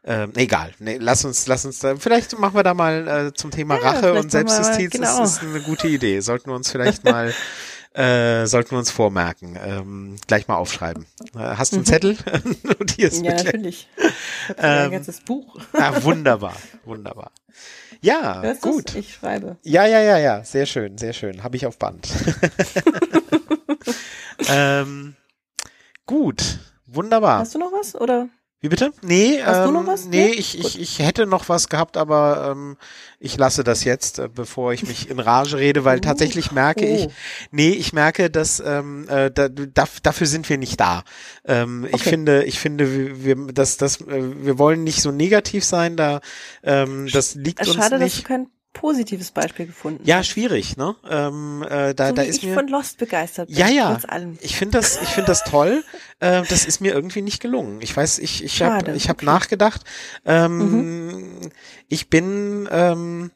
[0.02, 0.72] äh, egal.
[0.80, 3.90] Nee, lass uns, lass uns da, vielleicht machen wir da mal äh, zum Thema ja,
[3.90, 4.90] Rache und Selbstjustiz.
[4.90, 5.18] Genau.
[5.18, 6.20] Das ist eine gute Idee.
[6.20, 7.32] Sollten wir uns vielleicht mal
[7.94, 9.58] äh, sollten wir uns vormerken.
[9.62, 11.06] Ähm, gleich mal aufschreiben.
[11.34, 11.86] Äh, hast du einen mhm.
[11.86, 12.16] Zettel?
[12.62, 13.88] Notierst ja, natürlich.
[13.96, 15.58] Ich ähm, ein ganzes Buch.
[15.72, 17.32] ah, wunderbar, wunderbar.
[18.00, 18.94] Ja, Hörst gut.
[18.94, 19.56] Ich schreibe.
[19.62, 20.44] Ja, ja, ja, ja.
[20.44, 21.42] Sehr schön, sehr schön.
[21.42, 22.08] Habe ich auf Band.
[24.48, 25.16] ähm,
[26.06, 27.40] gut, wunderbar.
[27.40, 28.28] Hast du noch was oder?
[28.60, 28.90] Wie bitte?
[29.02, 30.06] Nee, Hast ähm, du noch was?
[30.06, 32.76] nee, ich, ich, ich hätte noch was gehabt, aber ähm,
[33.20, 36.94] ich lasse das jetzt, äh, bevor ich mich in Rage rede, weil tatsächlich merke oh.
[36.96, 37.08] ich,
[37.52, 41.04] nee, ich merke, dass ähm, äh, da, da, dafür sind wir nicht da.
[41.44, 41.94] Ähm, okay.
[41.94, 46.20] Ich finde, ich finde, wir, dass, dass, äh, wir wollen nicht so negativ sein, da
[46.64, 48.16] ähm, das liegt Schade, uns nicht.
[48.16, 50.02] Dass du kein positives Beispiel gefunden.
[50.04, 50.94] Ja, schwierig, ne?
[51.08, 53.48] Ähm, äh, da, so da ist ich mir von Lost begeistert.
[53.48, 53.98] Bin, ja, ja.
[54.40, 55.84] Ich finde das, ich finde das toll.
[56.20, 57.80] äh, das ist mir irgendwie nicht gelungen.
[57.80, 59.26] Ich weiß, ich, ich habe, ich habe okay.
[59.26, 59.82] nachgedacht.
[60.24, 61.50] Ähm, mhm.
[61.88, 63.32] Ich bin, ähm,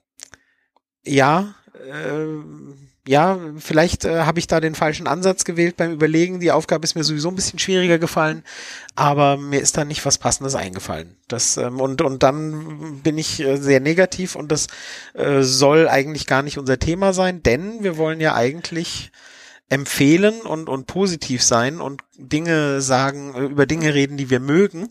[1.04, 1.54] ja.
[1.74, 2.26] Äh,
[3.06, 6.38] ja, vielleicht äh, habe ich da den falschen Ansatz gewählt beim Überlegen.
[6.38, 8.44] Die Aufgabe ist mir sowieso ein bisschen schwieriger gefallen,
[8.94, 11.16] aber mir ist da nicht was Passendes eingefallen.
[11.26, 14.68] Das ähm, und und dann bin ich äh, sehr negativ und das
[15.14, 19.10] äh, soll eigentlich gar nicht unser Thema sein, denn wir wollen ja eigentlich
[19.68, 24.90] empfehlen und und positiv sein und Dinge sagen, äh, über Dinge reden, die wir mögen.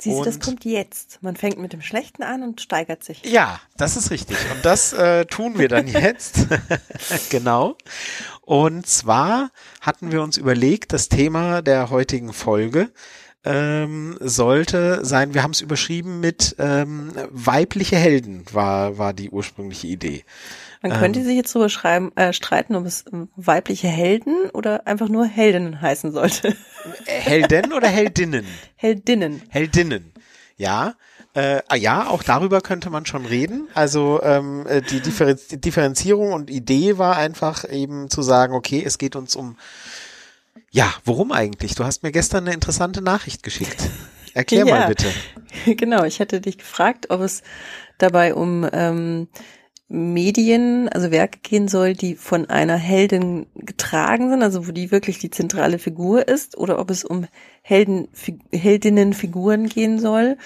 [0.00, 1.18] Siehst du, das kommt jetzt.
[1.22, 3.24] Man fängt mit dem Schlechten an und steigert sich.
[3.24, 4.36] Ja, das ist richtig.
[4.54, 6.46] Und das äh, tun wir dann jetzt.
[7.30, 7.76] genau.
[8.42, 12.90] Und zwar hatten wir uns überlegt, das Thema der heutigen Folge
[13.48, 19.86] ähm, sollte sein, wir haben es überschrieben mit ähm, weibliche Helden, war, war die ursprüngliche
[19.86, 20.24] Idee.
[20.82, 23.06] Man könnte ähm, sich jetzt so schreiben, äh, streiten, ob es
[23.36, 26.54] weibliche Helden oder einfach nur Heldinnen heißen sollte.
[27.06, 28.44] Helden oder Heldinnen?
[28.76, 29.42] Heldinnen.
[29.48, 30.12] Heldinnen.
[30.56, 30.94] Ja.
[31.34, 33.68] Äh, ja, auch darüber könnte man schon reden.
[33.74, 38.98] Also ähm, äh, die Differen Differenzierung und Idee war einfach eben zu sagen, okay, es
[38.98, 39.56] geht uns um
[40.70, 41.74] ja, worum eigentlich?
[41.74, 43.88] Du hast mir gestern eine interessante Nachricht geschickt.
[44.34, 45.08] Erklär ja, mal bitte.
[45.76, 47.42] Genau, ich hatte dich gefragt, ob es
[47.98, 49.28] dabei um ähm,
[49.88, 55.18] Medien, also Werke gehen soll, die von einer Heldin getragen sind, also wo die wirklich
[55.18, 57.26] die zentrale Figur ist, oder ob es um
[57.62, 58.08] Helden,
[58.52, 60.36] Heldinnenfiguren gehen soll,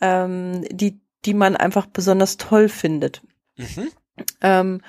[0.00, 3.22] ähm, die, die man einfach besonders toll findet.
[3.56, 3.90] Mhm.
[4.40, 4.80] Ähm,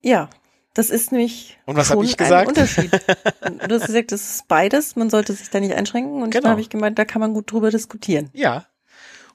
[0.00, 0.30] ja,
[0.74, 2.42] das ist nämlich und was schon ich gesagt?
[2.42, 2.92] ein Unterschied.
[3.68, 6.42] du hast gesagt, das ist beides, man sollte sich da nicht einschränken und genau.
[6.42, 8.30] dann habe ich gemeint, da kann man gut drüber diskutieren.
[8.32, 8.66] Ja,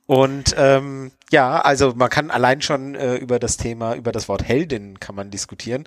[0.08, 4.48] und ähm, ja, also man kann allein schon äh, über das Thema, über das Wort
[4.48, 5.86] Heldin kann man diskutieren,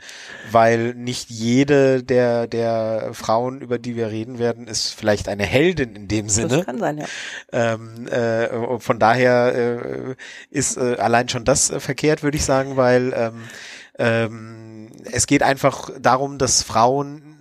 [0.50, 5.94] weil nicht jede der der Frauen, über die wir reden werden, ist vielleicht eine Heldin
[5.94, 6.48] in dem Sinne.
[6.48, 7.06] Das kann sein, ja.
[7.52, 10.14] Ähm, äh, von daher äh,
[10.50, 13.44] ist äh, allein schon das äh, verkehrt, würde ich sagen, weil ähm,
[14.00, 14.67] ähm,
[15.12, 17.36] es geht einfach darum, dass Frauen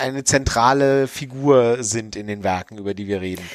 [0.00, 3.48] eine zentrale Figur sind in den Werken, über die wir reden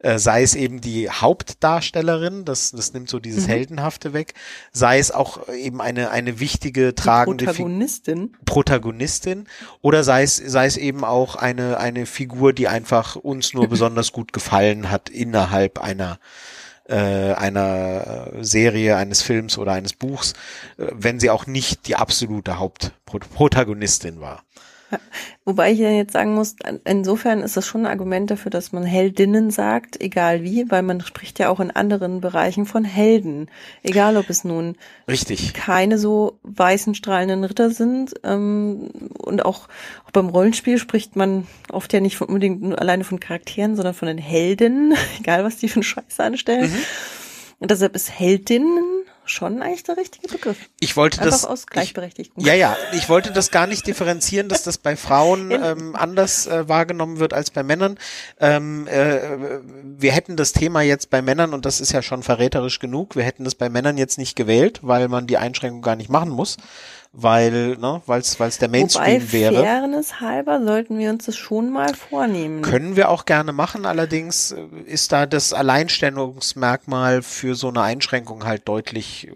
[0.00, 3.50] äh, sei es eben die Hauptdarstellerin, das, das nimmt so dieses mhm.
[3.50, 4.34] Heldenhafte weg,
[4.72, 8.28] sei es auch eben eine, eine wichtige, tragende Protagonistin.
[8.28, 9.48] Fi Protagonistin
[9.80, 14.12] oder sei es, sei es eben auch eine, eine Figur, die einfach uns nur besonders
[14.12, 16.18] gut gefallen hat innerhalb einer
[16.88, 20.32] äh, einer Serie, eines Films oder eines Buchs,
[20.78, 24.42] äh, wenn sie auch nicht die absolute Hauptprotagonistin war.
[25.44, 28.84] Wobei ich ja jetzt sagen muss, insofern ist das schon ein Argument dafür, dass man
[28.84, 33.50] Heldinnen sagt, egal wie, weil man spricht ja auch in anderen Bereichen von Helden.
[33.82, 34.76] Egal, ob es nun
[35.08, 35.54] Richtig.
[35.54, 38.14] keine so weißen strahlenden Ritter sind.
[38.24, 39.68] Ähm, und auch,
[40.06, 43.94] auch beim Rollenspiel spricht man oft ja nicht von, unbedingt nur alleine von Charakteren, sondern
[43.94, 46.70] von den Helden, egal was die für einen Scheiß anstellen.
[46.70, 46.78] Mhm.
[47.60, 50.56] Und deshalb ist Heldinnen schon eigentlich der richtige Begriff.
[50.80, 52.34] Ich wollte Einfach das aus Gleichberechtigung.
[52.36, 56.46] Ich, ja, ja, ich wollte das gar nicht differenzieren, dass das bei Frauen ähm, anders
[56.46, 57.98] äh, wahrgenommen wird als bei Männern.
[58.40, 62.78] Ähm, äh, wir hätten das Thema jetzt bei Männern und das ist ja schon verräterisch
[62.78, 63.16] genug.
[63.16, 66.30] Wir hätten das bei Männern jetzt nicht gewählt, weil man die Einschränkung gar nicht machen
[66.30, 66.56] muss
[67.12, 69.62] weil ne, weil es der Mainstream Wobei, wäre.
[69.62, 72.62] Fairness halber sollten wir uns das schon mal vornehmen.
[72.62, 78.44] Können wir auch gerne machen, allerdings äh, ist da das Alleinstellungsmerkmal für so eine Einschränkung
[78.44, 79.30] halt deutlich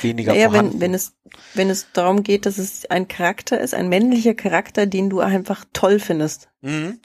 [0.00, 0.74] weniger naja, vorhanden.
[0.74, 1.14] Wenn, wenn es
[1.54, 5.64] wenn es darum geht, dass es ein Charakter ist, ein männlicher Charakter, den du einfach
[5.72, 6.48] toll findest.
[6.60, 7.00] Mhm.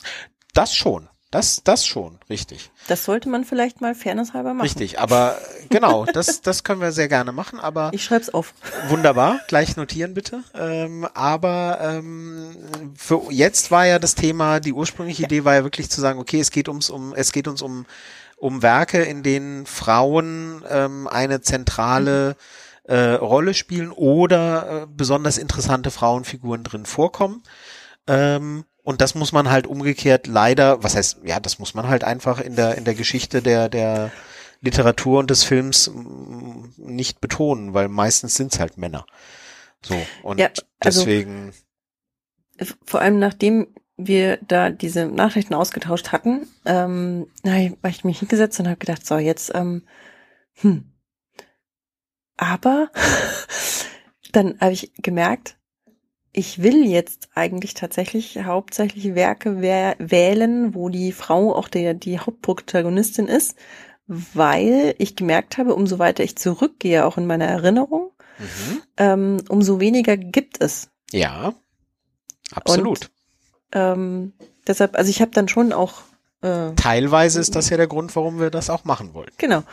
[0.53, 1.09] Das schon.
[1.29, 2.71] Das, das schon, richtig.
[2.87, 4.65] Das sollte man vielleicht mal fairnesshalber machen.
[4.65, 5.37] Richtig, aber
[5.69, 7.89] genau, das, das können wir sehr gerne machen, aber.
[7.91, 8.53] Ich schreib's auf.
[8.87, 10.43] Wunderbar, gleich notieren bitte.
[10.55, 12.55] Ähm, aber ähm,
[12.95, 15.27] für jetzt war ja das Thema, die ursprüngliche ja.
[15.27, 17.85] Idee war ja wirklich zu sagen, okay, es geht ums um, es geht uns um,
[18.37, 22.37] um Werke, in denen Frauen ähm, eine zentrale
[22.87, 22.93] mhm.
[22.93, 27.43] äh, Rolle spielen oder äh, besonders interessante Frauenfiguren drin vorkommen.
[28.07, 32.05] Ähm, und das muss man halt umgekehrt leider, was heißt, ja, das muss man halt
[32.05, 34.13] einfach in der, in der Geschichte der, der
[34.61, 35.91] Literatur und des Films
[36.77, 39.05] nicht betonen, weil meistens sind es halt Männer.
[39.81, 40.47] So, und ja,
[40.79, 41.51] also, deswegen.
[42.85, 48.67] Vor allem nachdem wir da diese Nachrichten ausgetauscht hatten, ähm, habe ich mich hingesetzt und
[48.67, 49.85] habe gedacht, so, jetzt, ähm,
[50.61, 50.93] hm.
[52.37, 52.89] Aber
[54.31, 55.56] dann habe ich gemerkt,
[56.37, 63.25] ich will jetzt eigentlich tatsächlich hauptsächlich Werke wählen, wo die Frau auch der, die Hauptprotagonistin
[63.27, 63.55] ist,
[64.05, 68.81] weil ich gemerkt habe, umso weiter ich zurückgehe, auch in meiner Erinnerung, mhm.
[68.97, 70.91] ähm, umso weniger gibt es.
[71.11, 71.55] Ja,
[72.51, 73.05] absolut.
[73.05, 73.11] Und,
[73.71, 74.33] ähm,
[74.67, 76.03] deshalb, also ich habe dann schon auch.
[76.43, 79.31] Äh, Teilweise ist das ja der Grund, warum wir das auch machen wollen.
[79.39, 79.63] Genau.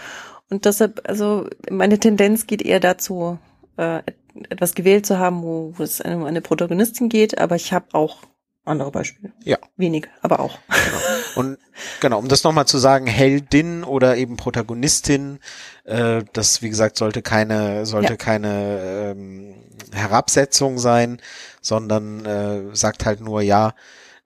[0.49, 3.39] Und deshalb, also meine Tendenz geht eher dazu,
[3.77, 4.03] äh,
[4.49, 8.19] etwas gewählt zu haben, wo, wo es um eine Protagonistin geht, aber ich habe auch
[8.65, 9.33] andere Beispiele.
[9.45, 9.59] Ja.
[9.77, 10.59] Wenig, aber auch.
[10.69, 10.99] Genau.
[11.37, 11.59] Und
[12.01, 15.39] genau, um das nochmal zu sagen, Heldin oder eben Protagonistin,
[15.85, 18.17] äh, das wie gesagt sollte keine, sollte ja.
[18.17, 19.55] keine ähm,
[19.93, 21.21] Herabsetzung sein,
[21.61, 23.75] sondern äh, sagt halt nur, ja,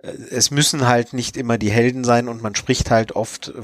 [0.01, 3.63] es müssen halt nicht immer die Helden sein und man spricht halt oft äh,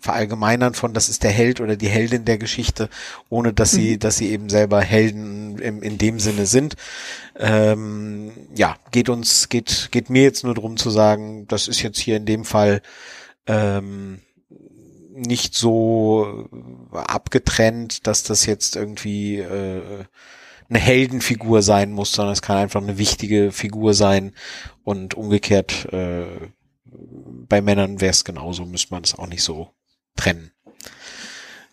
[0.00, 2.88] verallgemeinern von, das ist der Held oder die Heldin der Geschichte,
[3.28, 3.98] ohne dass sie, mhm.
[3.98, 6.76] dass sie eben selber Helden im, in dem Sinne sind.
[7.36, 11.98] Ähm, ja, geht uns, geht, geht mir jetzt nur darum zu sagen, das ist jetzt
[11.98, 12.80] hier in dem Fall
[13.46, 14.20] ähm,
[15.14, 16.48] nicht so
[16.92, 20.04] abgetrennt, dass das jetzt irgendwie äh,
[20.72, 24.32] eine Heldenfigur sein muss, sondern es kann einfach eine wichtige Figur sein
[24.84, 26.24] und umgekehrt äh,
[26.84, 29.70] bei Männern wäre es genauso, müsste man es auch nicht so
[30.16, 30.52] trennen.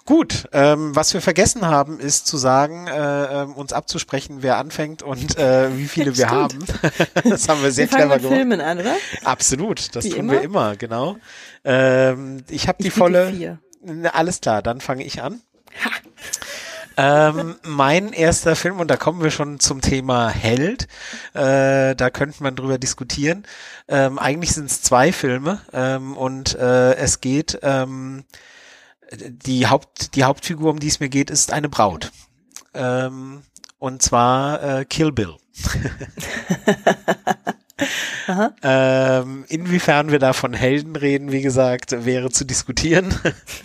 [0.06, 5.04] Gut, ähm, was wir vergessen haben, ist zu sagen, äh, ähm, uns abzusprechen, wer anfängt
[5.04, 6.66] und äh, wie viele wir haben.
[7.24, 8.34] das haben wir sehr wir clever gemacht.
[8.34, 8.96] Filmen an, oder?
[9.24, 10.34] Absolut, das wie tun immer?
[10.34, 11.18] wir immer, genau.
[11.64, 13.32] Ähm, ich habe die volle.
[13.32, 13.60] Vier.
[14.12, 15.42] Alles klar, dann fange ich an.
[15.86, 15.92] Ha.
[17.02, 20.90] Ähm, mein erster Film, und da kommen wir schon zum Thema Held,
[21.34, 23.48] äh, da könnte man drüber diskutieren.
[23.88, 28.26] Ähm, eigentlich sind es zwei Filme ähm, und äh, es geht ähm,
[29.14, 32.12] die Haupt, die Hauptfigur, um die es mir geht, ist eine Braut.
[32.74, 33.44] Ähm,
[33.78, 35.38] und zwar äh, Kill Bill.
[38.64, 43.14] ähm, inwiefern wir da von Helden reden, wie gesagt, wäre zu diskutieren.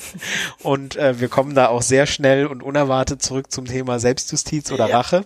[0.63, 4.89] und äh, wir kommen da auch sehr schnell und unerwartet zurück zum Thema Selbstjustiz oder
[4.89, 4.97] ja.
[4.97, 5.25] Rache.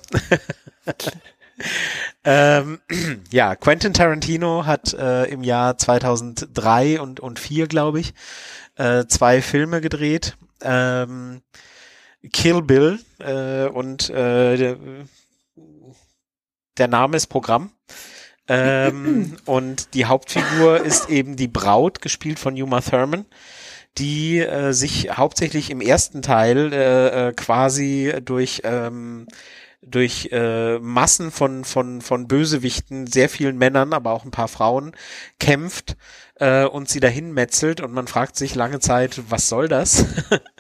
[2.24, 2.80] ähm,
[3.30, 8.14] ja, Quentin Tarantino hat äh, im Jahr 2003 und, und 4, glaube ich,
[8.76, 10.36] äh, zwei Filme gedreht.
[10.62, 11.42] Ähm,
[12.32, 14.76] Kill Bill äh, und äh, der,
[16.76, 17.70] der Name ist Programm.
[18.48, 23.26] Ähm, und die Hauptfigur ist eben die Braut, gespielt von Uma Thurman,
[23.98, 29.26] die äh, sich hauptsächlich im ersten Teil äh, äh quasi durch ähm,
[29.82, 34.92] durch äh, Massen von von von Bösewichten, sehr vielen Männern, aber auch ein paar Frauen
[35.38, 35.96] kämpft
[36.38, 40.06] äh, und sie dahin metzelt und man fragt sich lange Zeit, was soll das?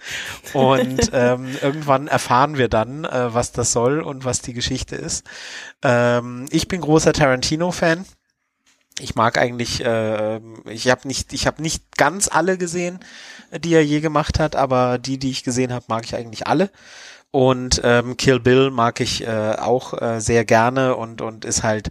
[0.52, 5.24] und ähm, irgendwann erfahren wir dann, äh, was das soll und was die Geschichte ist.
[5.82, 8.04] Ähm, ich bin großer Tarantino-Fan.
[9.00, 12.98] Ich mag eigentlich, äh, ich habe nicht, ich habe nicht ganz alle gesehen,
[13.56, 16.70] die er je gemacht hat, aber die, die ich gesehen habe, mag ich eigentlich alle.
[17.30, 21.90] Und ähm, Kill Bill mag ich äh, auch äh, sehr gerne und und ist halt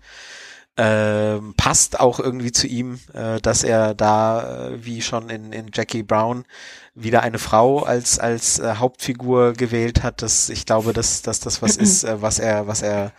[0.78, 5.72] äh, passt auch irgendwie zu ihm, äh, dass er da, äh, wie schon in, in
[5.74, 6.46] Jackie Brown,
[6.94, 10.22] wieder eine Frau als als äh, Hauptfigur gewählt hat.
[10.22, 13.12] Das, ich glaube, dass, dass das was ist, äh, was er, was er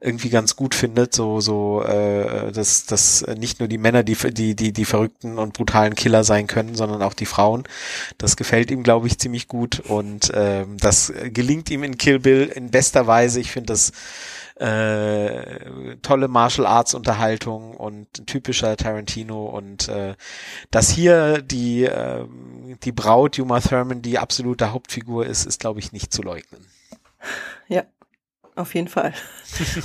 [0.00, 4.56] irgendwie ganz gut findet, so so äh, dass dass nicht nur die Männer die die
[4.56, 7.64] die die verrückten und brutalen Killer sein können, sondern auch die Frauen.
[8.18, 12.50] Das gefällt ihm, glaube ich, ziemlich gut und äh, das gelingt ihm in Kill Bill
[12.52, 13.40] in bester Weise.
[13.40, 13.92] Ich finde das
[14.56, 20.14] äh, tolle Martial Arts Unterhaltung und typischer Tarantino und äh,
[20.70, 22.26] dass hier die äh,
[22.82, 26.66] die Braut Uma Thurman die absolute Hauptfigur ist, ist glaube ich nicht zu leugnen.
[27.68, 27.84] Ja,
[28.54, 29.14] auf jeden Fall.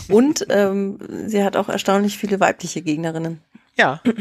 [0.09, 3.41] Und ähm, sie hat auch erstaunlich viele weibliche Gegnerinnen.
[3.75, 4.01] Ja.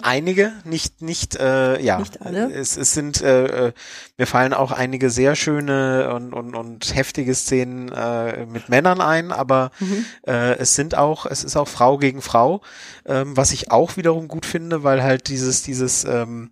[0.00, 1.98] Einige, nicht, nicht, äh, ja.
[1.98, 2.50] Nicht alle.
[2.50, 3.72] Es, es sind, äh, äh,
[4.16, 9.32] mir fallen auch einige sehr schöne und, und, und heftige Szenen äh, mit Männern ein,
[9.32, 10.06] aber mhm.
[10.26, 12.62] äh, es sind auch, es ist auch Frau gegen Frau,
[13.04, 16.50] ähm, was ich auch wiederum gut finde, weil halt dieses, dieses, ähm,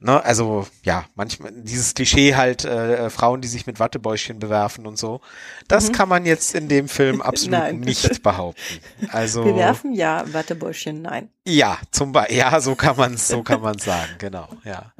[0.00, 4.86] Ne, also ja, manchmal dieses Klischee halt äh, äh, Frauen, die sich mit Wattebäuschen bewerfen
[4.86, 5.20] und so.
[5.66, 5.92] Das mhm.
[5.92, 8.62] kann man jetzt in dem Film absolut nicht behaupten.
[9.10, 11.30] Also bewerfen ja, Wattebäuschen nein.
[11.44, 14.92] Ja, zum Beispiel, ja, so kann man so kann man sagen, genau, ja.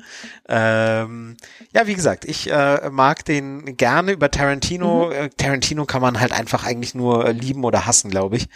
[0.49, 1.37] Ähm,
[1.73, 5.07] ja, wie gesagt, ich äh, mag den gerne über Tarantino.
[5.07, 5.13] Mhm.
[5.13, 8.49] Äh, Tarantino kann man halt einfach eigentlich nur lieben oder hassen, glaube ich.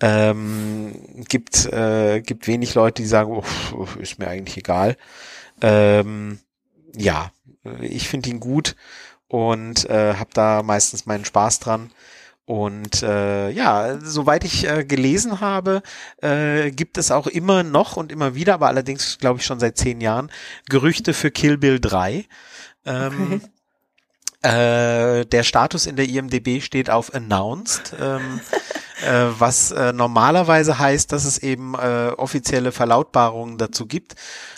[0.00, 4.96] Ähm, gibt äh, gibt wenig Leute, die sagen, oh, ist mir eigentlich egal.
[5.60, 6.38] Ähm,
[6.94, 7.30] ja,
[7.80, 8.76] ich finde ihn gut
[9.28, 11.92] und äh, habe da meistens meinen Spaß dran.
[12.46, 15.82] Und äh, ja, soweit ich äh, gelesen habe,
[16.22, 19.76] äh, gibt es auch immer noch und immer wieder, aber allerdings glaube ich schon seit
[19.76, 20.30] zehn Jahren,
[20.68, 22.24] Gerüchte für Kill Bill 3.
[22.84, 23.42] Ähm,
[24.44, 25.20] okay.
[25.20, 27.96] äh, der Status in der IMDB steht auf announced.
[28.00, 28.40] Ähm,
[29.04, 34.14] äh, was äh, normalerweise heißt, dass es eben äh, offizielle Verlautbarungen dazu gibt.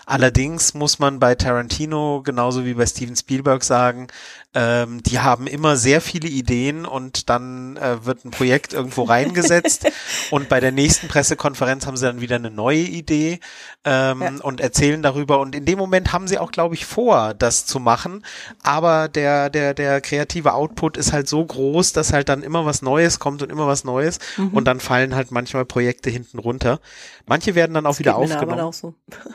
[0.08, 4.06] Allerdings muss man bei Tarantino genauso wie bei Steven Spielberg sagen,
[4.54, 9.86] ähm, die haben immer sehr viele Ideen und dann äh, wird ein Projekt irgendwo reingesetzt
[10.30, 13.40] und bei der nächsten Pressekonferenz haben sie dann wieder eine neue Idee
[13.84, 14.32] ähm, ja.
[14.40, 17.78] und erzählen darüber und in dem Moment haben sie auch, glaube ich, vor, das zu
[17.78, 18.24] machen,
[18.62, 22.80] aber der, der, der kreative Output ist halt so groß, dass halt dann immer was
[22.80, 24.54] Neues kommt und immer was Neues mhm.
[24.54, 26.80] und dann fallen halt manchmal Projekte hinten runter.
[27.26, 28.60] Manche werden dann auch das wieder aufgenommen.
[28.60, 28.94] Auch so.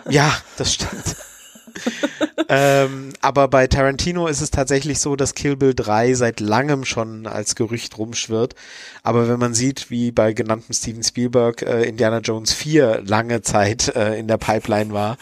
[0.10, 1.16] Ja, das stimmt.
[2.50, 7.28] ähm, aber bei Tarantino ist es tatsächlich so, dass Kill Bill 3 seit langem schon
[7.28, 8.56] als Gerücht rumschwirrt.
[9.02, 13.96] Aber wenn man sieht, wie bei genanntem Steven Spielberg äh, Indiana Jones 4 lange Zeit
[13.96, 15.18] äh, in der Pipeline war,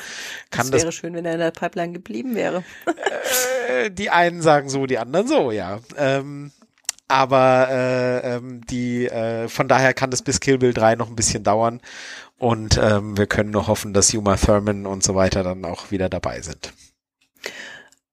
[0.49, 0.71] kann das.
[0.71, 2.63] Das wäre schön, wenn er in der Pipeline geblieben wäre.
[3.69, 5.79] äh, die einen sagen so, die anderen so, ja.
[5.97, 6.51] Ähm,
[7.07, 11.15] aber äh, ähm, die äh, von daher kann das bis Kill Bill 3 noch ein
[11.15, 11.81] bisschen dauern
[12.41, 16.09] und ähm, wir können nur hoffen, dass Uma Thurman und so weiter dann auch wieder
[16.09, 16.73] dabei sind.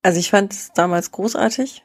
[0.02, 1.82] Also ich fand es damals großartig,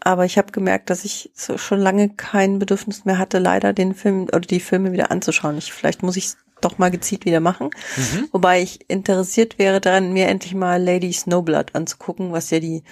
[0.00, 3.94] aber ich habe gemerkt, dass ich so schon lange kein Bedürfnis mehr hatte, leider den
[3.94, 5.56] Film oder die Filme wieder anzuschauen.
[5.56, 7.70] Ich, vielleicht muss ich doch mal gezielt wieder machen.
[7.96, 8.28] Mhm.
[8.32, 12.82] Wobei ich interessiert wäre daran, mir endlich mal Lady Snowblood anzugucken, was ja die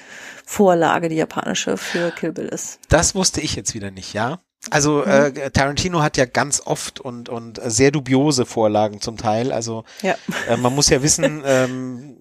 [0.44, 2.78] Vorlage, die japanische für Kill Bill ist.
[2.88, 4.38] Das wusste ich jetzt wieder nicht, ja.
[4.70, 5.10] Also mhm.
[5.10, 9.52] äh, Tarantino hat ja ganz oft und und sehr dubiose Vorlagen zum Teil.
[9.52, 10.16] Also ja.
[10.48, 12.16] äh, man muss ja wissen, ähm,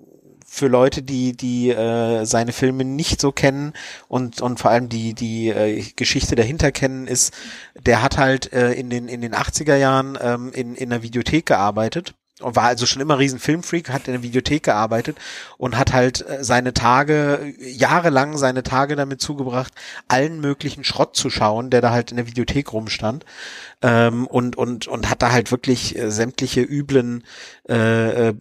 [0.55, 3.73] für Leute, die die äh, seine Filme nicht so kennen
[4.07, 7.33] und und vor allem die die äh, Geschichte dahinter kennen, ist,
[7.85, 11.45] der hat halt äh, in den in den 80er Jahren ähm, in in einer Videothek
[11.45, 15.17] gearbeitet und war also schon immer riesen Filmfreak, hat in der Videothek gearbeitet
[15.57, 19.73] und hat halt äh, seine Tage, jahrelang seine Tage damit zugebracht,
[20.07, 23.25] allen möglichen Schrott zu schauen, der da halt in der Videothek rumstand.
[23.81, 27.23] Ähm, und, und, und hat da halt wirklich äh, sämtliche üblen
[27.69, 28.33] äh, äh,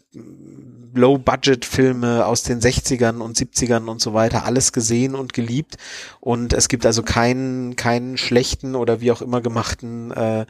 [0.97, 5.77] Low-Budget-Filme aus den 60ern und 70ern und so weiter alles gesehen und geliebt.
[6.21, 10.47] Und es gibt also keinen, keinen schlechten oder wie auch immer gemachten äh,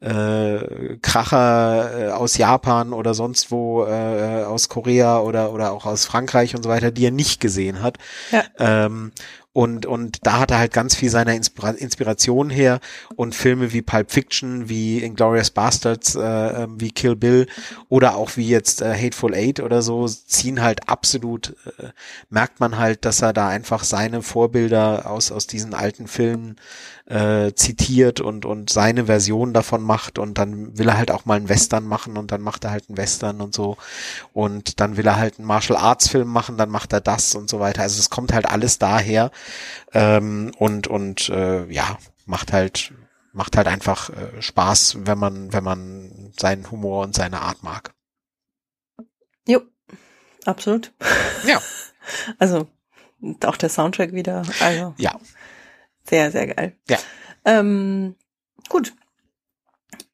[0.00, 6.04] äh, Kracher äh, aus Japan oder sonst wo, äh, aus Korea oder, oder auch aus
[6.04, 7.98] Frankreich und so weiter, die er nicht gesehen hat.
[8.30, 8.44] Ja.
[8.58, 9.12] Ähm,
[9.56, 12.78] und, und da hat er halt ganz viel seiner Inspira Inspiration her.
[13.14, 17.46] Und Filme wie Pulp Fiction, wie Inglourious Bastards, äh, ähm, wie Kill Bill
[17.88, 21.88] oder auch wie jetzt äh, Hateful Eight oder so ziehen halt absolut, äh,
[22.28, 26.56] merkt man halt, dass er da einfach seine Vorbilder aus, aus diesen alten Filmen
[27.06, 31.36] äh, zitiert und, und seine Version davon macht und dann will er halt auch mal
[31.36, 33.76] einen Western machen und dann macht er halt einen Western und so
[34.32, 37.48] und dann will er halt einen Martial Arts Film machen, dann macht er das und
[37.48, 37.82] so weiter.
[37.82, 39.30] Also es kommt halt alles daher
[39.92, 42.92] ähm, und und äh, ja macht halt
[43.32, 47.94] macht halt einfach äh, Spaß, wenn man wenn man seinen Humor und seine Art mag.
[49.46, 49.62] Jo,
[50.44, 50.92] absolut.
[51.46, 51.60] Ja.
[52.38, 52.68] Also
[53.44, 54.42] auch der Soundtrack wieder.
[54.60, 54.94] Also.
[54.96, 55.18] Ja,
[56.08, 56.72] sehr, sehr geil.
[56.88, 56.98] Ja.
[57.44, 58.16] Ähm,
[58.68, 58.92] gut.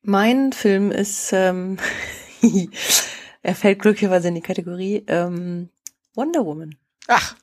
[0.03, 1.79] Mein Film ist, ähm,
[3.43, 5.71] er fällt glücklicherweise in die Kategorie ähm,
[6.15, 6.75] Wonder Woman.
[7.09, 7.37] Ach.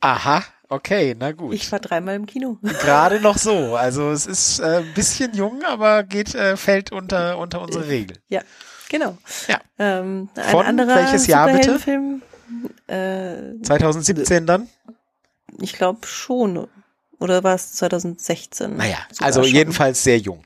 [0.00, 1.54] Aha, okay, na gut.
[1.54, 2.58] Ich war dreimal im Kino.
[2.62, 3.76] Gerade noch so.
[3.76, 8.18] Also es ist äh, ein bisschen jung, aber geht, äh, fällt unter, unter unsere Regel.
[8.28, 8.42] Ja,
[8.88, 9.16] genau.
[9.48, 9.60] Ja.
[9.78, 11.78] Ähm, ein Von anderer welches Jahr bitte?
[11.78, 12.22] Film,
[12.86, 14.68] äh, 2017 dann?
[15.60, 16.68] Ich glaube schon.
[17.18, 18.76] Oder war es 2016?
[18.76, 19.52] Naja, also schon.
[19.52, 20.42] jedenfalls sehr jung.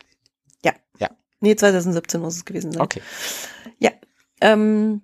[0.65, 0.73] Ja.
[0.99, 1.11] Ja.
[1.41, 2.83] Nee, 2017 muss es gewesen sein.
[2.83, 3.03] Okay.
[3.79, 3.91] Ja.
[4.41, 5.03] Ähm,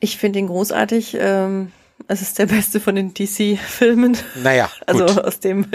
[0.00, 1.16] ich finde ihn großartig.
[1.18, 1.72] Ähm,
[2.08, 4.16] es ist der beste von den DC-Filmen.
[4.42, 4.70] Naja.
[4.86, 5.02] Gut.
[5.02, 5.66] Also aus dem,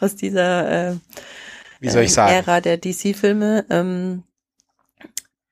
[0.00, 0.96] aus dieser äh,
[1.80, 2.32] Wie soll ich sagen?
[2.32, 3.64] Ära der DC-Filme.
[3.70, 4.22] Ähm,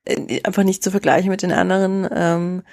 [0.05, 2.07] äh, einfach nicht zu vergleichen mit den anderen.
[2.11, 2.63] Ähm,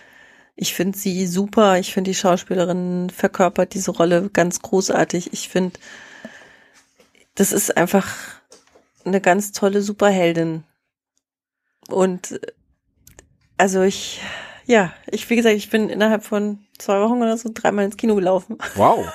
[0.62, 1.80] ich finde sie super.
[1.80, 5.32] Ich finde die Schauspielerin verkörpert diese Rolle ganz großartig.
[5.32, 5.80] Ich finde,
[7.34, 8.06] das ist einfach
[9.04, 10.62] eine ganz tolle Superheldin.
[11.88, 12.40] Und
[13.58, 14.20] also ich,
[14.64, 18.14] ja, ich, wie gesagt, ich bin innerhalb von zwei Wochen oder so dreimal ins Kino
[18.14, 18.56] gelaufen.
[18.76, 19.12] Wow.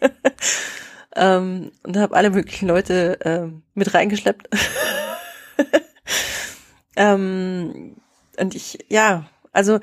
[1.16, 4.50] ähm, und habe alle möglichen Leute ähm, mit reingeschleppt.
[6.96, 7.96] ähm,
[8.36, 9.80] und ich, ja, also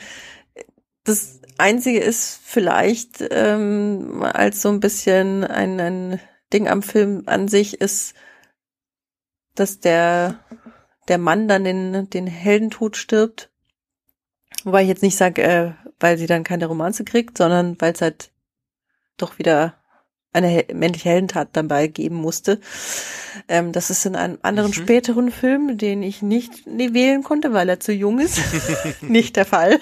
[1.03, 6.19] das Einzige ist vielleicht ähm, als so ein bisschen ein, ein
[6.53, 8.15] Ding am Film an sich ist,
[9.55, 10.39] dass der
[11.07, 13.51] der Mann dann den den Heldentod stirbt.
[14.63, 18.01] Wobei ich jetzt nicht sage, äh, weil sie dann keine Romanze kriegt, sondern weil es
[18.01, 18.31] halt
[19.17, 19.80] doch wieder
[20.33, 22.59] eine männliche Heldentat dabei geben musste.
[23.47, 24.75] Ähm, das ist in einem anderen mhm.
[24.75, 28.39] späteren Film, den ich nicht wählen konnte, weil er zu jung ist.
[29.01, 29.79] nicht der Fall.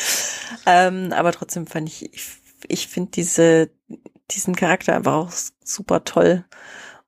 [0.66, 2.26] ähm, aber trotzdem fand ich, ich,
[2.68, 3.70] ich finde diese,
[4.30, 5.32] diesen Charakter einfach auch
[5.64, 6.44] super toll.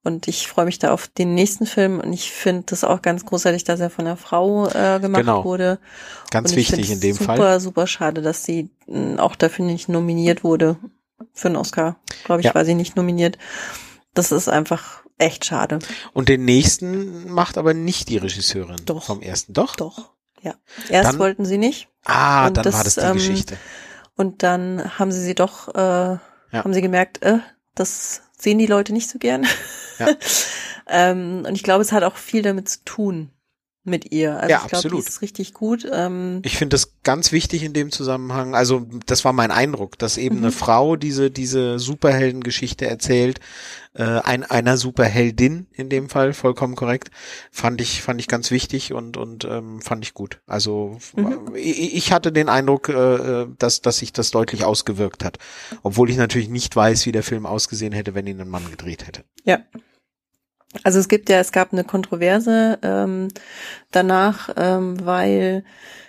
[0.05, 3.24] Und ich freue mich da auf den nächsten Film und ich finde das auch ganz
[3.24, 5.45] großartig, dass er von einer Frau äh, gemacht genau.
[5.45, 5.78] wurde.
[6.33, 7.37] Ganz wichtig in dem super, Fall.
[7.37, 10.76] Super, super schade, dass sie mh, auch dafür nicht nominiert wurde
[11.33, 11.97] für einen Oscar.
[12.25, 12.55] Glaube ich, ja.
[12.55, 13.39] war sie nicht nominiert.
[14.14, 15.79] Das ist einfach echt schade.
[16.12, 19.05] Und den nächsten macht aber nicht die Regisseurin Doch.
[19.05, 19.53] vom ersten.
[19.53, 19.77] Doch?
[19.77, 20.12] Doch,
[20.43, 20.55] ja.
[20.89, 21.89] Erst dann, wollten sie nicht.
[22.05, 23.57] Ah, dann das, war das die ähm, Geschichte.
[24.16, 26.20] Und dann haben sie sie doch, äh, ja.
[26.53, 27.39] haben sie gemerkt, äh,
[27.75, 29.47] das sehen die Leute nicht so gern.
[29.99, 30.09] Ja.
[30.89, 33.31] ähm, und ich glaube, es hat auch viel damit zu tun.
[33.85, 34.37] Mit ihr.
[34.39, 35.09] Also Ja, ich glaube, die absolut.
[35.09, 35.87] ist richtig gut.
[35.93, 38.55] Ähm, Ich finde das ganz wichtig in dem Zusammenhang.
[38.55, 40.43] Also das war mein Eindruck, dass eben Mhm.
[40.45, 43.41] eine Frau diese diese Superheldengeschichte erzählt,
[43.95, 47.11] äh, ein, einer Superheldin in dem Fall vollkommen korrekt,
[47.51, 50.41] fand ich fand ich ganz wichtig und und ähm, fand ich gut.
[50.47, 51.53] Also Mhm.
[51.57, 55.39] ich, ich hatte den Eindruck, äh, dass dass sich das deutlich ausgewirkt hat,
[55.83, 59.07] obwohl ich natürlich nicht weiß, wie der Film ausgesehen hätte, wenn ihn ein Mann gedreht
[59.09, 59.24] hätte.
[59.45, 59.59] Ja.
[60.85, 63.29] Also es gibt ja, es gab eine Kontroverse ähm,
[63.91, 65.64] danach, ähm, weil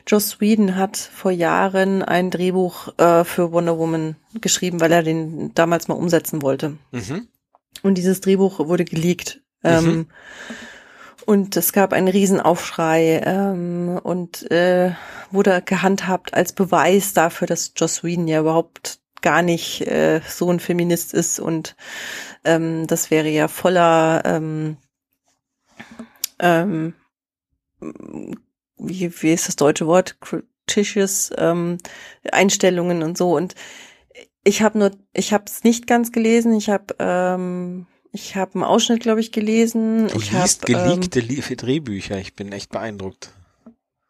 [0.07, 5.53] Joss Whedon hat vor Jahren ein Drehbuch äh, für Wonder Woman geschrieben, weil er den
[5.53, 6.78] damals mal umsetzen wollte.
[6.91, 7.28] Mhm.
[7.82, 9.41] Und dieses Drehbuch wurde geleakt.
[9.64, 10.07] Ähm, Mhm.
[11.26, 14.91] Und es gab einen Riesenaufschrei ähm, und äh,
[15.32, 20.59] wurde gehandhabt als Beweis dafür, dass Joss Whedon ja überhaupt gar nicht äh, so ein
[20.59, 21.78] Feminist ist und
[22.43, 24.77] ähm, das wäre ja voller ähm,
[26.39, 26.93] ähm,
[28.77, 30.17] wie, wie ist das deutsche Wort?
[30.67, 31.77] Critious ähm,
[32.31, 33.35] Einstellungen und so.
[33.35, 33.55] Und
[34.43, 36.53] ich habe nur, ich habe es nicht ganz gelesen.
[36.53, 40.07] Ich habe ähm, ich habe einen Ausschnitt, glaube ich, gelesen.
[40.07, 42.17] Du ich liest hab, ähm, geleakte Li- Drehbücher.
[42.19, 43.33] Ich bin echt beeindruckt.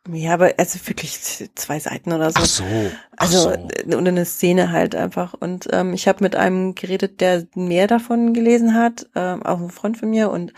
[0.09, 1.17] Ja, aber also wirklich
[1.55, 2.39] zwei Seiten oder so.
[2.39, 2.63] Ach so.
[2.63, 3.49] Ach Also so.
[3.51, 5.33] äh, und eine Szene halt einfach.
[5.33, 9.69] Und ähm, ich habe mit einem geredet, der mehr davon gelesen hat, ähm, auch ein
[9.71, 10.29] Freund von mir.
[10.29, 10.53] Und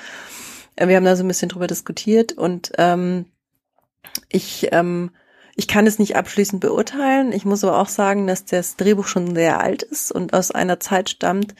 [0.75, 2.33] äh, wir haben da so ein bisschen drüber diskutiert.
[2.33, 3.25] Und ähm,
[4.29, 5.11] ich ähm,
[5.55, 7.31] ich kann es nicht abschließend beurteilen.
[7.31, 10.81] Ich muss aber auch sagen, dass das Drehbuch schon sehr alt ist und aus einer
[10.81, 11.55] Zeit stammt,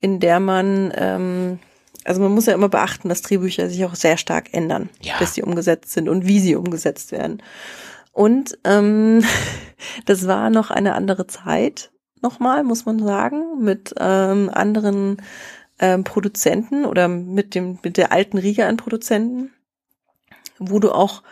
[0.00, 1.58] in der man ähm,
[2.04, 5.18] also man muss ja immer beachten, dass Drehbücher sich auch sehr stark ändern, Ja.
[5.18, 7.42] bis sie umgesetzt sind und wie sie umgesetzt werden.
[8.12, 9.24] Und ähm,
[10.06, 11.90] das war noch eine andere Zeit,
[12.22, 15.18] nochmal, muss man sagen, mit ähm, anderen
[15.78, 19.50] ähm, Produzenten oder mit dem mit der alten Riege an Produzenten,
[20.58, 21.22] wo du auch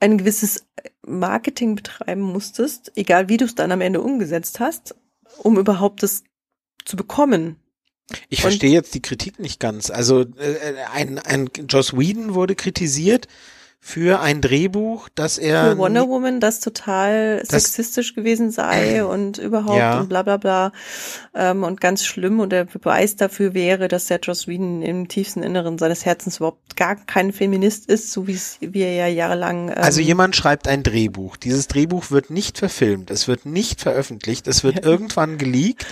[0.00, 0.66] ein gewisses
[1.06, 4.94] Marketing betreiben musstest, egal wie du es dann am Ende umgesetzt hast,
[5.38, 6.22] um überhaupt das
[6.84, 7.56] zu bekommen.
[8.28, 9.90] Ich verstehe jetzt die Kritik nicht ganz.
[9.90, 10.26] Also äh,
[10.94, 13.28] ein, ein Joss Whedon wurde kritisiert
[13.86, 19.36] für ein Drehbuch, das er für Wonder Woman, das total Das- sexistisch gewesen sei und
[19.36, 20.00] überhaupt Ja.
[20.00, 20.72] und bla bla bla
[21.34, 25.42] ähm, und ganz schlimm und der Beweis dafür wäre, dass der Joss Whedon im tiefsten
[25.42, 29.74] Inneren seines Herzens überhaupt gar kein Feminist ist, so wie wie er ja jahrelang ähm,
[29.76, 31.36] Also jemand schreibt ein Drehbuch.
[31.36, 35.86] Dieses Drehbuch wird nicht verfilmt, es wird nicht veröffentlicht, es wird irgendwann geleakt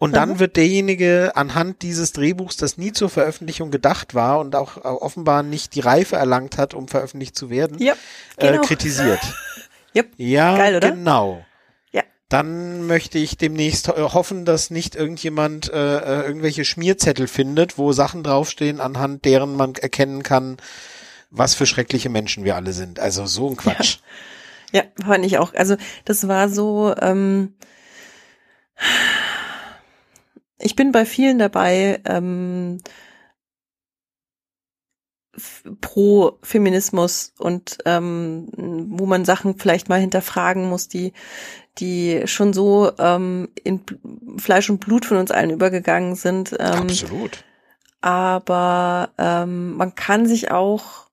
[0.00, 0.38] und dann Mhm.
[0.40, 5.44] wird derjenige anhand dieses Drehbuchs, das nie zur Veröffentlichung gedacht war und auch äh, offenbar
[5.44, 7.94] nicht die Reife erlangt hat, um veröffentlicht zu werden, ja,
[8.36, 8.54] genau.
[8.62, 9.20] äh, kritisiert.
[9.94, 10.10] Yep.
[10.18, 10.90] Ja, Geil, oder?
[10.92, 11.44] genau.
[11.90, 12.02] Ja.
[12.28, 17.90] Dann möchte ich demnächst ho- hoffen, dass nicht irgendjemand äh, äh, irgendwelche Schmierzettel findet, wo
[17.92, 20.58] Sachen draufstehen, anhand deren man erkennen kann,
[21.30, 23.00] was für schreckliche Menschen wir alle sind.
[23.00, 23.98] Also so ein Quatsch.
[24.70, 25.54] Ja, fand ich auch.
[25.54, 27.54] Also das war so, ähm,
[30.60, 32.78] ich bin bei vielen dabei, ähm,
[35.80, 38.48] pro Feminismus und ähm,
[38.90, 41.12] wo man Sachen vielleicht mal hinterfragen muss, die
[41.78, 43.80] die schon so ähm, in
[44.38, 46.52] Fleisch und Blut von uns allen übergegangen sind.
[46.58, 47.44] Ähm, Absolut.
[48.00, 51.09] aber ähm, man kann sich auch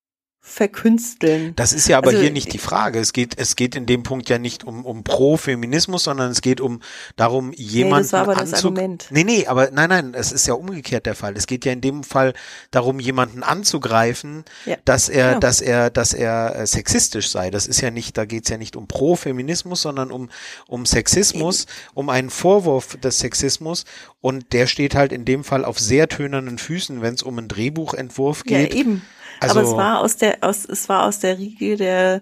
[0.47, 1.53] verkünsteln.
[1.55, 2.99] Das ist ja aber Also, hier nicht die Frage.
[2.99, 6.61] Es geht, es geht in dem Punkt ja nicht um, um Pro-Feminismus, sondern es geht
[6.61, 6.81] um
[7.17, 9.07] darum, jemanden das war aber das Argument.
[9.09, 11.35] Nee, nee, aber nein, nein, es ist ja umgekehrt der Fall.
[11.35, 12.33] Es geht ja in dem Fall
[12.71, 15.39] darum, jemanden anzugreifen, Ja, dass er, genau.
[15.41, 17.51] dass er, dass er äh, sexistisch sei.
[17.51, 20.29] Das ist ja nicht, da geht's ja nicht um Pro-Feminismus, sondern um,
[20.67, 23.83] um Sexismus, um einen Vorwurf des Sexismus.
[24.21, 27.47] Und der steht halt in dem Fall auf sehr tönernen Füßen, wenn es um einen
[27.47, 28.73] Drehbuchentwurf geht.
[28.73, 29.01] Ja, eben.
[29.39, 32.21] Also- Aber es war aus der, aus, es war aus der Riege der,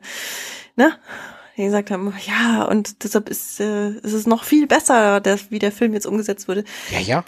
[0.76, 0.93] ne,
[1.57, 5.59] die gesagt haben, ja, und deshalb ist, äh, ist es noch viel besser, der, wie
[5.59, 6.66] der Film jetzt umgesetzt wurde.
[6.91, 7.24] ja, ja,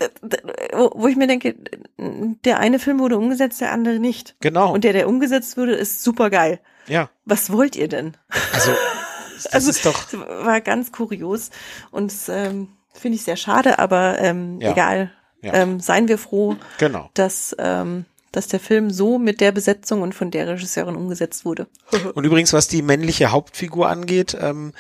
[0.74, 1.56] Wo, wo ich mir denke,
[1.98, 4.36] der eine Film wurde umgesetzt, der andere nicht.
[4.42, 4.74] genau.
[4.74, 6.60] Und der, der umgesetzt wurde, ist super geil.
[6.88, 8.18] ja, Was wollt ihr denn?
[8.54, 8.72] also,
[9.36, 10.12] das Also, ist doch,
[10.44, 11.50] war ganz kurios
[11.92, 14.72] und ähm, finde ich sehr schade, aber ähm, Ja.
[14.72, 15.12] egal.
[15.42, 15.54] Ja.
[15.54, 17.10] Ähm, seien wir froh, genau.
[17.14, 21.68] dass, ähm, dass der Film so mit der Besetzung und von der Regisseurin umgesetzt wurde.
[22.14, 24.74] Und übrigens, was die männliche Hauptfigur angeht, ähm,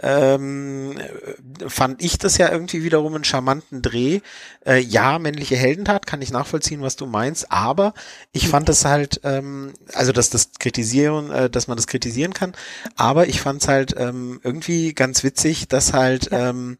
[0.00, 4.20] ähm, äh, fand ich das ja irgendwie wiederum einen charmanten Dreh.
[4.66, 7.94] Äh, ja, männliche Heldentat, kann ich nachvollziehen, was du meinst, aber
[8.32, 12.54] ich fand das halt, ähm, also dass das kritisieren, äh, dass man das kritisieren kann,
[12.96, 16.78] aber ich fand es halt ähm, irgendwie ganz witzig, dass halt ähm,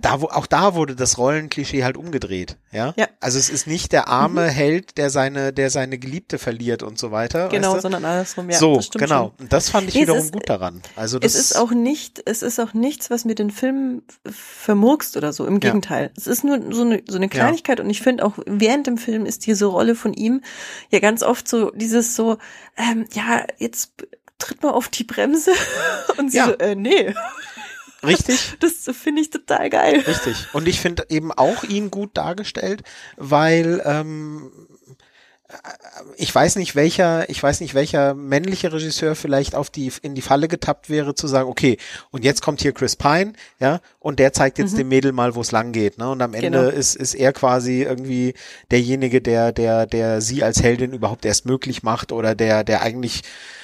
[0.00, 2.92] da wo, auch da wurde das Rollenklischee halt umgedreht, ja?
[2.96, 3.08] Ja.
[3.20, 7.10] Also es ist nicht der arme Held, der seine, der seine Geliebte verliert und so
[7.10, 7.48] weiter.
[7.48, 8.58] Genau, sondern andersrum, ja.
[8.58, 9.28] so, das stimmt genau.
[9.36, 9.44] Schon.
[9.44, 10.82] Und das fand ich Nee, wiederum ist- gut daran.
[10.94, 15.16] Also das Es ist auch nicht, es ist auch nichts, was mir den Film vermurkst
[15.16, 15.46] oder so.
[15.46, 16.10] Im Gegenteil.
[16.16, 19.26] Es ist nur so eine, so eine Kleinigkeit und ich finde auch während dem Film
[19.26, 20.42] ist diese Rolle von ihm
[20.90, 22.36] ja ganz oft so dieses so,
[22.76, 23.92] ähm, ja, jetzt
[24.38, 25.52] tritt mal auf die Bremse
[26.18, 26.46] und sie Ja.
[26.46, 27.14] so, äh, nee,
[28.04, 28.56] richtig.
[28.60, 30.02] das finde ich total geil.
[30.06, 30.48] Richtig.
[30.52, 32.82] Und ich finde eben auch ihn gut dargestellt,
[33.16, 34.50] weil ähm,
[36.16, 40.22] ich weiß nicht welcher, ich weiß nicht welcher männliche Regisseur vielleicht auf die in die
[40.22, 41.76] Falle getappt wäre zu sagen, okay,
[42.10, 45.40] und jetzt kommt hier Chris Pine, ja, und der zeigt jetzt dem Mädel mal, wo
[45.40, 46.08] es lang geht, ne?
[46.10, 46.68] Und am Ende Genau.
[46.68, 48.34] ist ist er quasi irgendwie
[48.70, 53.20] derjenige, der der der sie als Heldin überhaupt erst möglich macht oder der der eigentlich
[53.20, 53.61] äh,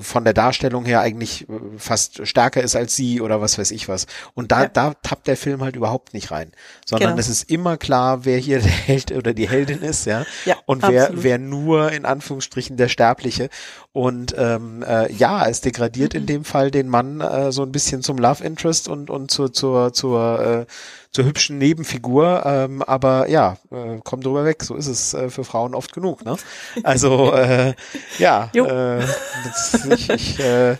[0.00, 3.88] von der Darstellung her eigentlich äh, fast stärker ist als sie oder was weiß ich
[3.88, 4.06] was.
[4.34, 4.68] Und da, Ja.
[4.68, 6.52] da tappt der Film halt überhaupt nicht rein,
[6.86, 7.20] sondern Genau.
[7.20, 10.24] es ist immer klar, wer hier der Held oder die Heldin ist, ja.
[10.44, 11.24] Ja, Und wer, absolut.
[11.24, 13.48] wer nur in Anführungsstrichen der Sterbliche.
[13.92, 16.20] Und ähm, äh, ja, es degradiert Mhm.
[16.20, 19.52] in dem Fall den Mann äh, so ein bisschen zum Love Interest und, und zur,
[19.52, 20.66] zur, zur, äh,
[21.12, 22.42] zur hübschen Nebenfigur.
[22.46, 24.62] Ähm, aber ja, äh, komm drüber weg.
[24.62, 26.24] So ist es äh, für Frauen oft genug.
[26.24, 26.36] Ne?
[26.82, 27.74] Also äh,
[28.18, 28.66] ja, Jo.
[28.66, 29.04] äh,
[29.44, 30.76] das, ich, ich äh,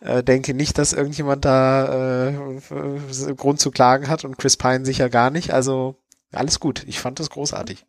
[0.00, 4.84] äh, denke nicht, dass irgendjemand da äh, äh, Grund zu klagen hat und Chris Pine
[4.84, 5.52] sicher gar nicht.
[5.52, 5.96] Also
[6.32, 6.84] alles gut.
[6.86, 7.84] Ich fand das großartig.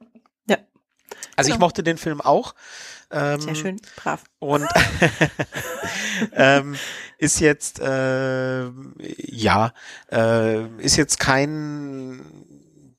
[0.47, 0.57] Ja.
[1.35, 1.65] Also ich Genau.
[1.67, 2.55] mochte den Film auch.
[3.13, 4.23] Ähm, Sehr schön, brav.
[4.39, 4.67] Und
[6.33, 6.75] ähm,
[7.19, 8.65] ist jetzt äh,
[8.97, 9.73] ja
[10.11, 12.21] äh, ist jetzt kein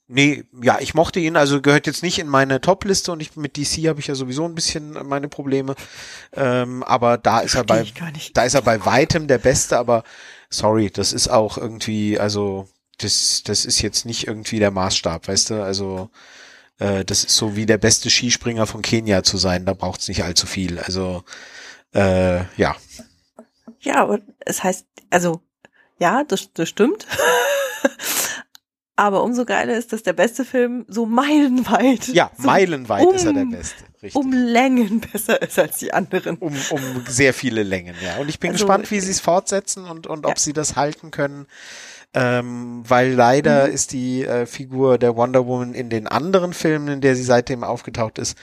[0.07, 3.57] Nee, ja, ich mochte ihn, also gehört jetzt nicht in meine Top-Liste und ich mit
[3.57, 5.75] DC habe ich ja sowieso ein bisschen meine Probleme.
[6.35, 7.87] Ähm, aber da ist er bei
[8.35, 10.05] da ist er bei weitem der Beste, aber
[10.51, 15.51] sorry, das ist auch irgendwie, also das, das ist jetzt nicht irgendwie der Maßstab, weißt
[15.51, 15.65] du?
[15.65, 16.11] Also
[16.79, 20.23] äh, das ist so wie der beste Skispringer von Kenia zu sein, da braucht's nicht
[20.25, 20.79] allzu viel.
[20.79, 21.25] Also
[21.95, 22.77] äh, ja,
[23.81, 25.41] Ja, aber es heißt, also,
[25.99, 27.07] ja, das, das stimmt.
[28.97, 33.33] aber umso geiler ist, dass der beste Film so meilenweit, ja, so meilenweit ist er
[33.33, 34.15] der um- Beste, richtig.
[34.17, 36.37] um Längen besser ist als die anderen.
[36.39, 38.17] um, um sehr viele Längen, ja.
[38.19, 40.39] Und ich bin Also, gespannt, wie sie es fortsetzen und, und ob ja.
[40.39, 41.47] sie das halten können.
[42.15, 43.75] Ähm, weil leider Mhm.
[43.75, 47.65] ist die äh, Figur der Wonder Woman in den anderen Filmen, in der sie seitdem
[47.65, 48.37] aufgetaucht ist,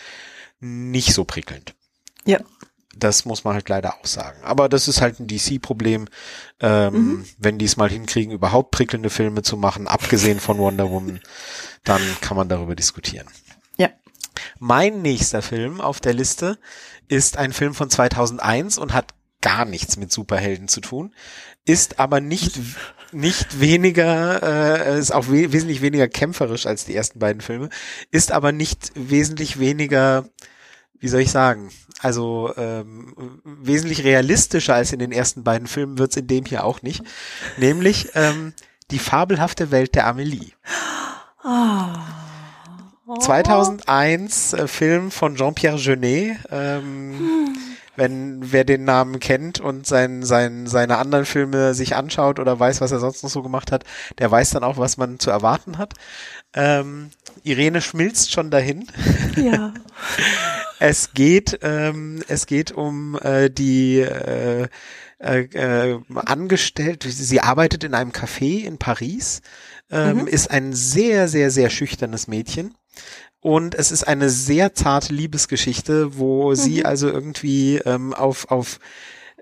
[0.59, 1.73] nicht so prickelnd.
[2.25, 2.39] Ja.
[2.93, 4.37] Das muss man halt leider auch sagen.
[4.43, 6.09] Aber das ist halt ein DC-Problem,
[6.59, 7.25] ähm, Mhm.
[7.37, 11.21] wenn die es mal hinkriegen, überhaupt prickelnde Filme zu machen, abgesehen von Wonder Woman,
[11.85, 13.27] dann kann man darüber diskutieren.
[13.77, 13.89] Ja.
[14.59, 16.59] Mein nächster Film auf der Liste
[17.07, 21.15] ist ein Film von 2001 und hat gar nichts mit Superhelden zu tun,
[21.65, 22.59] ist aber nicht
[23.11, 24.41] nicht weniger,
[24.87, 27.69] äh, ist auch we wesentlich weniger kämpferisch als die ersten beiden Filme,
[28.11, 30.25] ist aber nicht wesentlich weniger,
[30.99, 36.17] wie soll ich sagen, also ähm, wesentlich realistischer als in den ersten beiden Filmen wird's
[36.17, 37.03] in dem hier auch nicht,
[37.57, 38.53] nämlich ähm,
[38.91, 40.51] die fabelhafte Welt der Amelie.
[41.43, 41.87] Oh.
[43.19, 46.37] 2001 äh, Film von Jean-Pierre Jeunet.
[46.49, 47.55] Ähm,
[48.01, 52.81] wenn wer den Namen kennt und sein, sein, seine anderen Filme sich anschaut oder weiß,
[52.81, 53.83] was er sonst noch so gemacht hat,
[54.17, 55.93] der weiß dann auch, was man zu erwarten hat.
[56.53, 57.11] Ähm,
[57.43, 58.87] Irene schmilzt schon dahin.
[59.35, 59.73] Ja.
[60.83, 64.67] Es geht, ähm, es geht um äh, die äh,
[65.19, 67.05] äh, äh, angestellt.
[67.07, 69.41] Sie arbeitet in einem Café in Paris,
[69.91, 70.27] ähm, Mhm.
[70.27, 72.73] ist ein sehr, sehr, sehr schüchternes Mädchen.
[73.41, 78.79] Und es ist eine sehr zarte Liebesgeschichte, wo sie also irgendwie ähm, auf, auf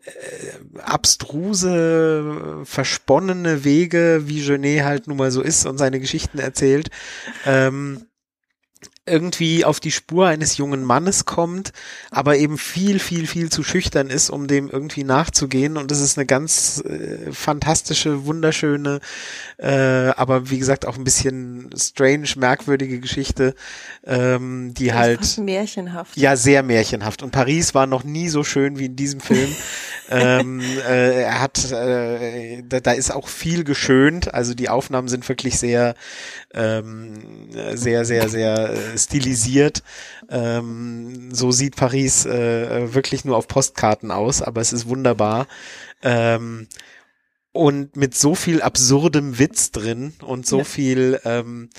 [0.06, 6.90] äh, abstruse, versponnene Wege, wie Genet halt nun mal so ist und seine Geschichten erzählt,
[7.46, 8.06] ähm,
[9.10, 11.72] irgendwie auf die Spur eines jungen Mannes kommt,
[12.12, 15.78] aber eben viel, viel, viel zu schüchtern ist, um dem irgendwie nachzugehen.
[15.78, 19.00] Und es ist eine ganz äh, fantastische, wunderschöne,
[19.58, 23.56] äh, aber wie gesagt auch ein bisschen strange, merkwürdige Geschichte,
[24.06, 26.16] ähm, die Das halt märchenhaft.
[26.18, 27.24] ja, sehr märchenhaft.
[27.24, 29.54] Und Paris war noch nie so schön wie in diesem Film.
[30.10, 34.34] ähm, äh, er hat, äh, da, da ist auch viel geschönt.
[34.34, 35.96] Also die Aufnahmen sind wirklich sehr,
[36.54, 39.84] ähm, sehr, sehr, sehr äh, stilisiert.
[40.30, 45.48] Ähm, so sieht Paris äh, wirklich nur auf Postkarten aus, aber es ist wunderbar.
[46.02, 46.68] Ähm,
[47.52, 50.64] und mit so viel absurdem Witz drin und so Ja.
[50.64, 51.70] viel ähm,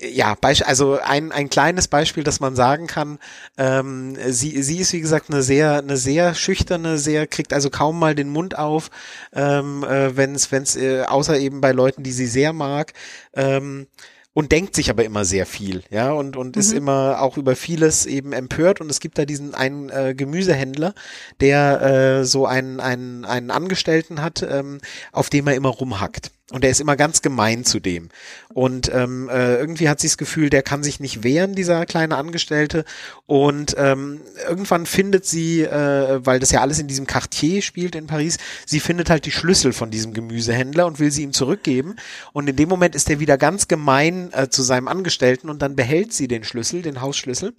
[0.00, 3.18] ja, also ein, ein kleines Beispiel, dass man sagen kann,
[3.58, 7.98] ähm, sie, sie ist wie gesagt eine sehr, eine sehr schüchterne, sehr, kriegt also kaum
[7.98, 8.90] mal den Mund auf,
[9.32, 12.92] ähm, äh, wenn es, wenn es, äh, außer eben bei Leuten, die sie sehr mag.
[13.34, 13.86] Ähm,
[14.34, 16.60] und denkt sich aber immer sehr viel, ja, und, und mhm.
[16.60, 18.80] ist immer auch über vieles eben empört.
[18.80, 20.94] Und es gibt da diesen einen äh, Gemüsehändler,
[21.40, 21.82] der
[22.20, 24.80] äh, so einen, einen, einen Angestellten hat, ähm,
[25.12, 26.30] auf dem er immer rumhackt.
[26.52, 28.10] Und er ist immer ganz gemein zu dem.
[28.52, 32.16] Und ähm, äh, irgendwie hat sie das Gefühl, der kann sich nicht wehren, dieser kleine
[32.16, 32.84] Angestellte.
[33.26, 38.06] Und ähm, irgendwann findet sie, äh, weil das ja alles in diesem Quartier spielt in
[38.06, 38.36] Paris,
[38.66, 41.96] sie findet halt die Schlüssel von diesem Gemüsehändler und will sie ihm zurückgeben.
[42.34, 45.74] Und in dem Moment ist er wieder ganz gemein äh, zu seinem Angestellten und dann
[45.74, 47.54] behält sie den Schlüssel, den Hausschlüssel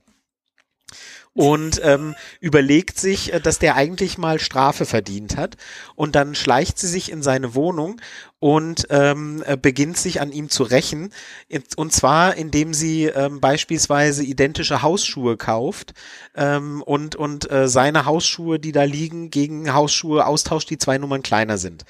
[1.34, 5.58] und ähm, überlegt sich, äh, dass der eigentlich mal Strafe verdient hat.
[5.96, 8.00] Und dann schleicht sie sich in seine Wohnung
[8.44, 11.14] und ähm, äh, beginnt sich an ihm zu rächen.
[11.78, 15.94] Und zwar, indem sie ähm, beispielsweise identische Hausschuhe kauft
[16.36, 21.24] ähm, und, und äh, seine Hausschuhe, die da liegen, gegen Hausschuhe austauscht, die zwei Nummern
[21.24, 21.86] kleiner sind.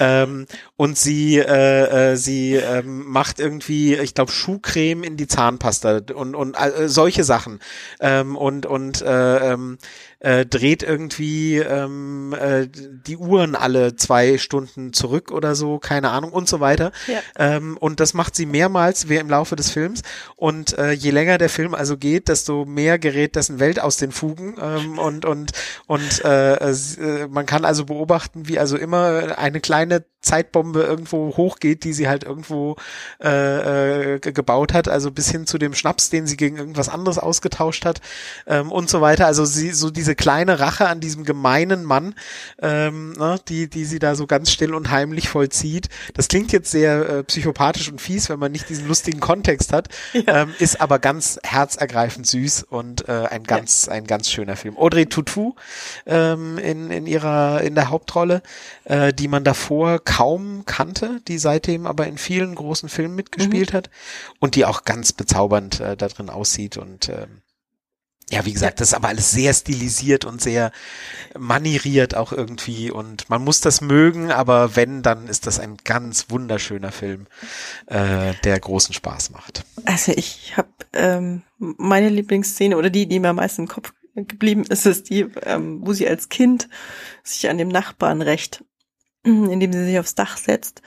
[0.00, 6.00] Ähm, und sie, äh, äh, sie ähm, macht irgendwie, ich glaube, Schuhcreme in die Zahnpasta
[6.16, 7.60] und, und äh, solche Sachen.
[8.00, 9.78] Ähm, und und äh, ähm,
[10.22, 16.32] äh, dreht irgendwie ähm, äh, die Uhren alle zwei Stunden zurück oder so, keine Ahnung
[16.32, 16.92] und so weiter.
[17.08, 17.18] Ja.
[17.36, 20.02] Ähm, und das macht sie mehrmals im Laufe des Films.
[20.36, 24.12] Und äh, je länger der Film also geht, desto mehr gerät dessen Welt aus den
[24.12, 24.54] Fugen.
[24.62, 25.52] Ähm, und und
[25.88, 31.82] und äh, äh, man kann also beobachten, wie also immer eine kleine Zeitbombe irgendwo hochgeht,
[31.84, 32.76] die sie halt irgendwo
[33.22, 37.18] äh, äh, gebaut hat, also bis hin zu dem Schnaps, den sie gegen irgendwas anderes
[37.18, 38.00] ausgetauscht hat
[38.46, 39.26] ähm, und so weiter.
[39.26, 42.14] Also sie so diese kleine Rache an diesem gemeinen Mann,
[42.60, 45.88] ähm, ne, die die sie da so ganz still und heimlich vollzieht.
[46.14, 49.88] Das klingt jetzt sehr äh, psychopathisch und fies, wenn man nicht diesen lustigen Kontext hat,
[50.12, 50.42] ja.
[50.42, 53.92] ähm, ist aber ganz herzergreifend süß und äh, ein ganz ja.
[53.92, 54.76] ein ganz schöner Film.
[54.76, 55.54] Audrey Tutu
[56.06, 58.42] ähm, in in ihrer in der Hauptrolle,
[58.84, 63.76] äh, die man davor kaum kannte, die seitdem aber in vielen großen Filmen mitgespielt mhm.
[63.76, 63.90] hat
[64.40, 67.42] und die auch ganz bezaubernd äh, da drin aussieht und ähm,
[68.32, 70.72] ja, wie gesagt, das ist aber alles sehr stilisiert und sehr
[71.38, 76.30] manieriert auch irgendwie und man muss das mögen, aber wenn, dann ist das ein ganz
[76.30, 77.26] wunderschöner Film,
[77.86, 79.64] äh, der großen Spaß macht.
[79.84, 84.64] Also ich habe ähm, meine Lieblingsszene oder die, die mir am meisten im Kopf geblieben
[84.64, 86.68] ist, ist die, ähm, wo sie als Kind
[87.22, 88.64] sich an dem Nachbarn rächt
[89.24, 90.82] indem sie sich aufs Dach setzt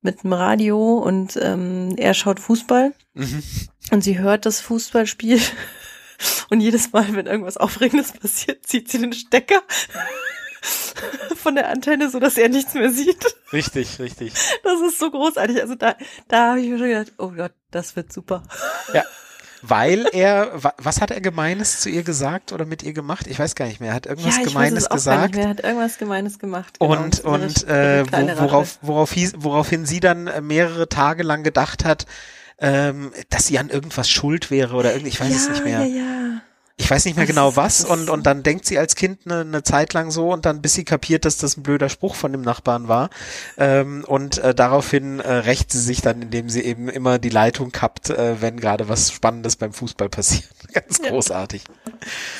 [0.00, 3.42] mit dem Radio und ähm, er schaut Fußball mhm.
[3.90, 5.40] und sie hört das Fußballspiel
[6.50, 9.62] und jedes Mal, wenn irgendwas Aufregendes passiert, zieht sie den Stecker
[11.36, 13.24] von der Antenne, so dass er nichts mehr sieht.
[13.52, 14.32] Richtig, richtig.
[14.64, 15.60] Das ist so großartig.
[15.60, 15.96] Also da,
[16.26, 18.42] da habe ich mir schon gedacht, oh Gott, das wird super.
[18.92, 19.04] Ja,
[19.62, 23.26] weil er, was hat er Gemeines zu ihr gesagt oder mit ihr gemacht?
[23.26, 23.90] Ich weiß gar nicht mehr.
[23.90, 25.36] Er hat irgendwas ja, Gemeines gesagt.
[25.36, 26.78] Er hat irgendwas Gemeines gemacht.
[26.78, 26.92] Genau.
[26.92, 32.06] Und, und äh, wo, worauf, worauf hieß, woraufhin sie dann mehrere Tage lang gedacht hat,
[32.60, 35.84] ähm, dass sie an irgendwas schuld wäre oder irgendwie, ich weiß ja, es nicht mehr.
[35.84, 36.42] Ja, ja.
[36.80, 39.62] Ich weiß nicht mehr genau was und, und dann denkt sie als Kind eine, eine
[39.64, 42.42] Zeit lang so und dann bis sie kapiert, dass das ein blöder Spruch von dem
[42.42, 43.10] Nachbarn war
[43.56, 47.72] ähm, und äh, daraufhin äh, rächt sie sich dann, indem sie eben immer die Leitung
[47.72, 50.48] kappt, äh, wenn gerade was Spannendes beim Fußball passiert.
[50.72, 51.64] Ganz großartig.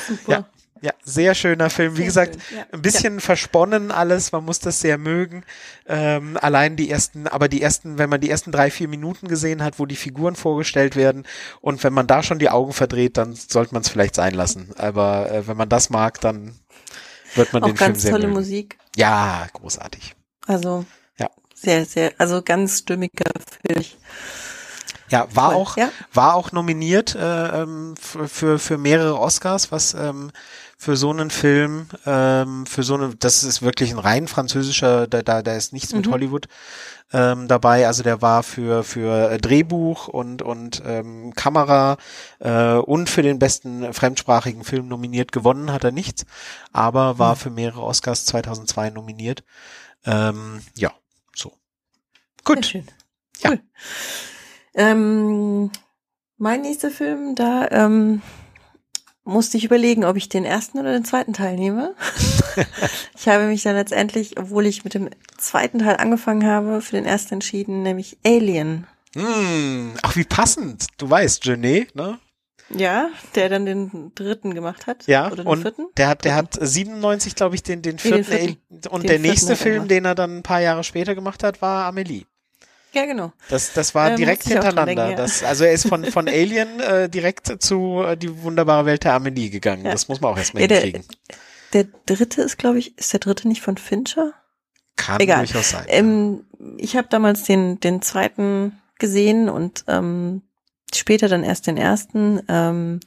[0.07, 0.33] Super.
[0.33, 0.49] Ja.
[0.81, 1.95] Ja, sehr schöner Film.
[1.97, 2.65] Wie sehr gesagt, ja.
[2.73, 3.21] ein bisschen ja.
[3.21, 4.33] versponnen alles.
[4.33, 5.45] Man muss das sehr mögen.
[5.87, 9.63] Ähm, allein die ersten, aber die ersten, wenn man die ersten drei, vier Minuten gesehen
[9.63, 11.27] hat, wo die Figuren vorgestellt werden
[11.61, 14.71] und wenn man da schon die Augen verdreht, dann sollte man es vielleicht sein lassen.
[14.77, 16.59] Aber äh, wenn man das mag, dann
[17.35, 18.41] wird man Auch den Film sehr ganz tolle mögen.
[18.41, 18.79] Musik.
[18.97, 20.15] Ja, großartig.
[20.47, 20.85] Also
[21.19, 21.29] ja.
[21.55, 23.31] sehr, sehr, also ganz stimmiger
[23.67, 23.85] Film.
[25.11, 25.91] Ja, war Voll, auch ja?
[26.13, 30.31] war auch nominiert äh, ähm, für, für für mehrere Oscars, was ähm,
[30.81, 35.23] für so einen Film, ähm, für so eine, das ist wirklich ein rein französischer, da,
[35.23, 35.99] da, da ist nichts mhm.
[35.99, 36.47] mit Hollywood
[37.13, 37.89] ähm, dabei.
[37.89, 41.97] Also der war für für äh, Drehbuch und und ähm, Kamera
[42.39, 45.33] äh, und für den besten fremdsprachigen Film nominiert.
[45.33, 46.27] Gewonnen hat er nichts,
[46.73, 47.39] aber war mhm.
[47.39, 49.43] für mehrere Oscars 2002 nominiert.
[50.07, 50.93] Ähm, ja,
[51.35, 51.53] so.
[52.45, 52.65] Gut.
[52.65, 52.87] Sehr schön.
[53.45, 53.61] Cool.
[54.75, 54.91] Ja.
[54.91, 55.73] Ähm,
[56.37, 58.23] mein nächster Film, da ähm,
[59.29, 61.95] musste ich überlegen, ob ich den ersten oder den zweiten Teil nehme.
[63.17, 67.05] ich habe mich dann letztendlich, obwohl ich mit dem zweiten Teil angefangen habe, für den
[67.05, 68.87] ersten entschieden, nämlich Alien.
[69.15, 70.87] Hm, ach, wie passend.
[70.97, 72.19] Du weißt, Genet, ne?
[72.71, 75.07] Ja, der dann den dritten gemacht hat.
[75.07, 75.87] Ja, oder den und vierten?
[75.97, 79.09] der hat, der hat 97, glaube ich, den, den vierten, nee, den vierten und den
[79.09, 82.25] der nächste Film, den er dann ein paar Jahre später gemacht hat, war Amelie.
[82.93, 83.33] Ja, genau.
[83.51, 84.95] Das, das war Ähm, direkt dran hintereinander.
[84.95, 85.17] denken, ja.
[85.17, 89.15] das, also er ist von, von Alien äh, direkt zu äh, die wunderbare Welt der
[89.15, 89.85] Amelie gegangen.
[89.85, 89.93] Ja.
[89.93, 91.07] Das muss man auch erstmal Ja, der- hinkriegen.
[91.75, 94.33] Der dritte ist, glaube ich, ist der dritte nicht von Fincher?
[94.97, 95.41] Kann egal.
[95.45, 95.85] durchaus sein.
[95.89, 96.47] Ähm,
[96.79, 100.41] ich habe damals den, den zweiten gesehen und ähm,
[100.95, 102.41] später dann erst den ersten.
[102.49, 103.01] Ähm,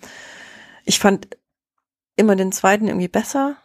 [0.85, 1.27] ich fand
[2.15, 3.55] immer den zweiten irgendwie besser,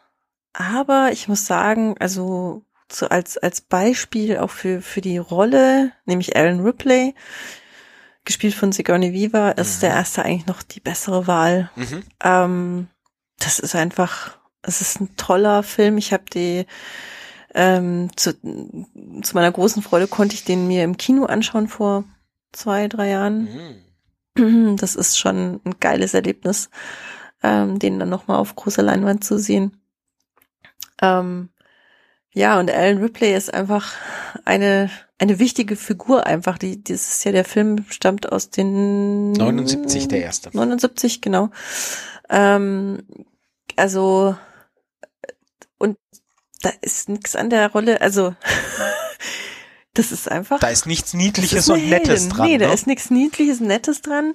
[0.55, 6.37] aber ich muss sagen, also so als, als Beispiel auch für, für die Rolle, nämlich
[6.37, 7.15] Alan Ripley,
[8.25, 9.81] gespielt von Sigourney Weaver, ist Mhm.
[9.83, 11.71] der erste eigentlich noch die bessere Wahl.
[11.77, 12.03] mhm.
[12.23, 12.89] Ähm,
[13.39, 15.99] das ist einfach, es ist ein toller Film.
[15.99, 16.67] Ich habe die
[17.55, 22.05] ähm, zu, zu meiner großen Freude konnte ich den mir im Kino anschauen vor
[22.53, 23.83] zwei, drei Jahren.
[24.35, 24.77] Mhm.
[24.77, 26.69] Das ist schon ein geiles Erlebnis,
[27.43, 29.81] ähm, den dann nochmal auf großer Leinwand zu sehen.
[31.01, 31.49] Ähm,
[32.37, 33.95] ja, und Alan Ripley ist einfach
[34.45, 36.59] eine, eine wichtige Figur einfach.
[36.59, 40.51] Die, das ist ja der Film stammt aus den 79 der erste.
[40.53, 41.49] 79, genau.
[42.29, 43.05] Ähm,
[43.77, 44.37] also,
[45.79, 45.97] und
[46.61, 48.35] da ist nichts an der Rolle, also,
[49.95, 50.61] das ist einfach.
[50.61, 52.29] Da ist nichts Niedliches ist und Nettes Heldin.
[52.29, 52.47] dran.
[52.49, 52.75] Nee, da ne?
[52.75, 54.35] ist nichts Niedliches, Nettes dran.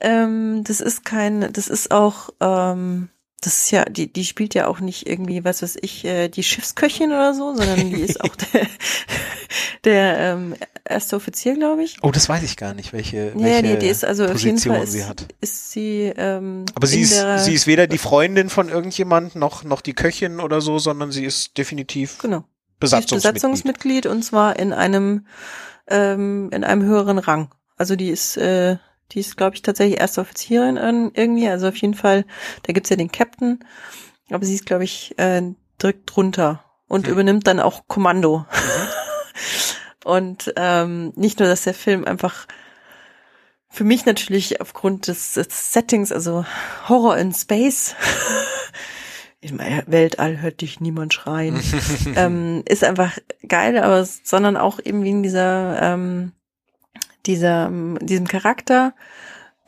[0.00, 3.08] Ähm, das ist kein, das ist auch, ähm,
[3.40, 6.42] das ist ja, die, die spielt ja auch nicht irgendwie, was weiß ich, äh, die
[6.42, 8.66] Schiffsköchin oder so, sondern die ist auch der,
[9.84, 11.98] der ähm, erste Offizier, glaube ich.
[12.02, 14.56] oh, das weiß ich gar nicht, welche, Ja, welche nee, die ist also auf jeden
[14.56, 15.26] Position Fall ist, sie hat.
[15.40, 19.62] ist sie ähm, Aber sie ist, der, sie ist weder die Freundin von irgendjemand noch,
[19.62, 22.38] noch die Köchin oder so, sondern sie ist definitiv genau.
[22.38, 23.34] Sie ist Besatzungsmitglied.
[23.34, 25.26] Besatzungsmitglied und zwar in einem
[25.86, 27.50] ähm, in einem höheren Rang.
[27.76, 28.78] Also die ist äh,
[29.12, 31.48] die ist glaube ich tatsächlich erste Offizierin in, irgendwie.
[31.48, 32.24] Also auf jeden Fall.
[32.64, 33.60] Da gibt's ja den Captain,
[34.30, 35.42] aber sie ist glaube ich äh,
[35.80, 37.12] direkt drunter und Hm.
[37.12, 38.46] übernimmt dann auch Kommando.
[40.04, 42.46] und ähm, nicht nur, dass der Film einfach
[43.68, 46.44] für mich natürlich aufgrund des, des Settings, also
[46.88, 47.94] Horror in Space.
[49.40, 51.60] Im Weltall hört dich niemand schreien
[52.16, 56.32] ähm, ist einfach geil, aber sondern auch eben wegen dieser, ähm,
[57.28, 57.70] dieser,
[58.00, 58.94] diesem Charakter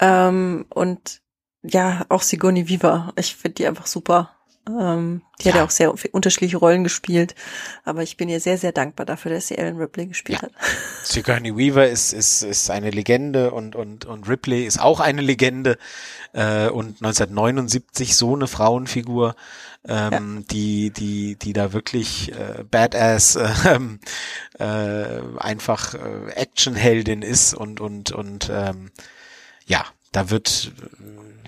[0.00, 1.20] ähm, und
[1.62, 3.12] ja, auch Sigourney Weaver.
[3.16, 4.30] Ich finde die einfach super.
[4.68, 5.61] Ähm, die hat Ja.
[5.61, 7.34] ja auch sehr unterschiedliche Rollen gespielt,
[7.84, 10.48] aber ich bin ihr sehr, sehr dankbar dafür, dass sie Ellen Ripley gespielt Ja.
[10.48, 10.52] hat.
[11.04, 15.76] Sigourney Weaver ist, ist, ist eine Legende und, und, und Ripley ist auch eine Legende.
[16.32, 19.34] Äh, und 1979 so eine Frauenfigur,
[19.89, 24.01] ähm, die, die, die da wirklich äh, Badass äh, ähm,
[24.59, 28.91] äh, einfach äh, Actionheldin ist und, und, und ähm,
[29.66, 30.72] ja, da wird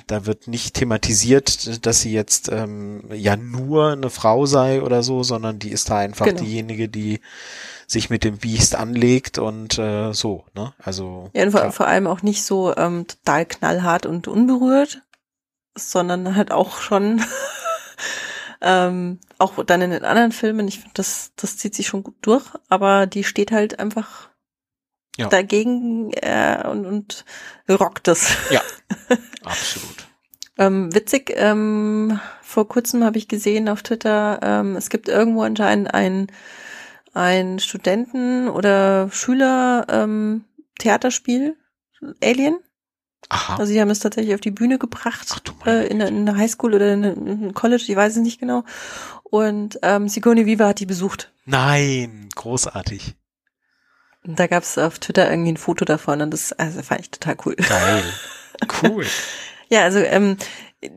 [0.07, 5.23] da wird nicht thematisiert, dass sie jetzt ähm, ja nur eine Frau sei oder so,
[5.23, 6.41] sondern die ist da einfach Genau.
[6.41, 7.21] diejenige, die
[7.87, 10.75] sich mit dem Biest anlegt und äh, so, ne?
[10.79, 11.71] Also Ja, und vor, ja.
[11.71, 15.03] vor allem auch nicht so ähm, total knallhart und unberührt,
[15.75, 17.25] sondern halt auch schon
[18.63, 20.69] ähm, auch dann in den anderen Filmen.
[20.69, 24.31] Ich finde, das, das zieht sich schon gut durch, aber die steht halt einfach
[25.19, 25.29] Ja.
[25.29, 27.25] dagegen äh, und, und
[27.69, 28.37] rockt es.
[29.45, 30.07] absolut.
[30.59, 35.93] Ähm, witzig, ähm, vor kurzem habe ich gesehen auf Twitter, ähm, es gibt irgendwo anscheinend
[35.95, 36.27] ein,
[37.15, 40.45] ein Studenten- oder Schüler ähm,
[40.79, 41.57] Theaterspiel,
[42.23, 42.59] Alien.
[43.29, 43.55] Aha.
[43.57, 46.37] Also sie haben es tatsächlich auf die Bühne gebracht, Ach äh, in, der- in der
[46.37, 48.65] Highschool oder in, einem College, ich weiß es nicht genau.
[49.25, 51.33] Und ähm, Sigourney Weaver hat die besucht.
[51.47, 53.15] Nein, großartig.
[54.25, 57.11] Und da gab es auf Twitter irgendwie ein Foto davon und das also, fand ich
[57.11, 57.55] total cool.
[57.57, 58.03] Geil.
[58.83, 59.05] Cool.
[59.69, 60.37] Ja, also ähm,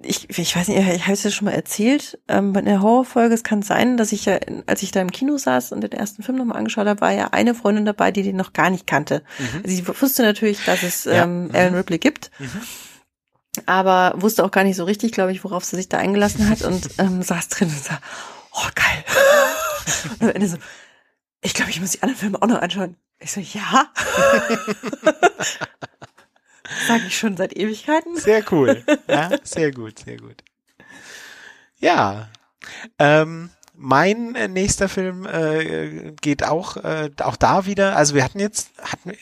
[0.03, 3.35] ich, ich weiß nicht, ich habe es ja schon mal erzählt, ähm, bei der Horrorfolge,
[3.35, 6.23] es kann sein, dass ich ja, als ich da im Kino saß und den ersten
[6.23, 9.23] Film nochmal angeschaut habe, war ja eine Freundin dabei, die den noch gar nicht kannte.
[9.37, 9.61] Mhm.
[9.63, 11.23] Also sie wusste natürlich, dass es Ja.
[11.23, 11.53] ähm, Mhm.
[11.53, 12.61] Ellen Ripley gibt, Mhm.
[13.67, 16.63] aber wusste auch gar nicht so richtig, glaube ich, worauf sie sich da eingelassen hat
[16.63, 17.99] und ähm, saß drin und sah,
[18.53, 19.03] oh geil.
[20.19, 20.57] und am Ende so,
[21.41, 22.95] ich glaube, ich muss die anderen Filme auch noch anschauen.
[23.19, 23.91] Ich so, ja.
[26.87, 28.17] Sage ich schon seit Ewigkeiten.
[28.17, 28.83] Sehr cool.
[29.07, 30.43] Ja, sehr gut, sehr gut.
[31.77, 32.29] Ja.
[32.99, 37.95] Ähm, mein nächster Film äh, geht auch äh, auch da wieder.
[37.95, 39.13] Also wir hatten jetzt hatten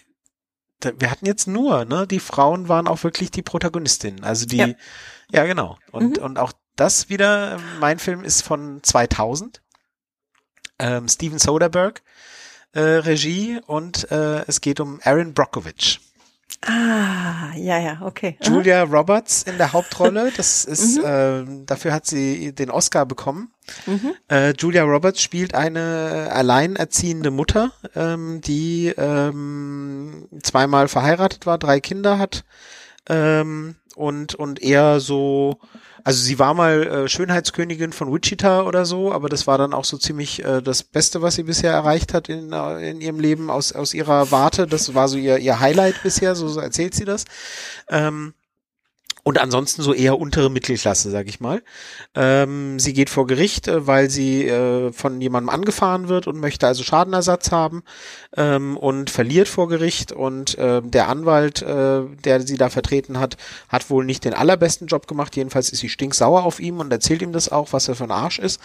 [1.00, 2.06] wir, hatten jetzt nur, ne?
[2.08, 4.24] Die Frauen waren auch wirklich die Protagonistinnen.
[4.24, 4.68] Also die, ja,
[5.32, 5.46] Ja.
[5.46, 5.78] genau.
[5.92, 6.24] Und Mhm.
[6.24, 7.60] und auch das wieder.
[7.80, 9.62] Mein Film ist von 2000.
[10.80, 12.02] Ähm, Steven Soderbergh
[12.74, 16.00] äh, Regie und äh, es geht um Aaron Brockovich.
[16.62, 18.38] Ah, ja, ja, okay.
[18.42, 20.32] Julia Roberts in der Hauptrolle.
[20.38, 21.06] Das ist, mhm.
[21.06, 23.52] äh, dafür hat sie den Oscar bekommen.
[23.86, 24.14] Mhm.
[24.30, 32.18] Äh, Julia Roberts spielt eine alleinerziehende Mutter, ähm, die ähm, zweimal verheiratet war, drei Kinder
[32.18, 32.44] hat
[33.10, 35.60] ähm, und und eher so
[36.04, 39.86] also sie war mal äh, Schönheitskönigin von Wichita oder so, aber das war dann auch
[39.86, 43.50] so ziemlich äh, das Beste, was sie bisher erreicht hat in, äh, in ihrem Leben
[43.50, 44.68] aus, aus ihrer Warte.
[44.68, 47.24] Das war so ihr, ihr Highlight bisher, so, so erzählt sie das.
[47.90, 48.34] Ähm,
[49.24, 51.64] und ansonsten so eher untere Mittelklasse, sag ich mal.
[52.14, 56.68] Ähm, sie geht vor Gericht, äh, weil sie äh, von jemandem angefahren wird und möchte
[56.68, 57.84] also Schadenersatz haben
[58.36, 60.12] ähm, und verliert vor Gericht.
[60.12, 63.38] Und äh, der Anwalt, äh, der sie da vertreten hat,
[63.70, 65.36] hat wohl nicht den allerbesten Job gemacht.
[65.38, 68.12] Jedenfalls ist sie stinksauer auf ihm und erzählt ihm das auch, was er für ein
[68.12, 68.60] Arsch ist.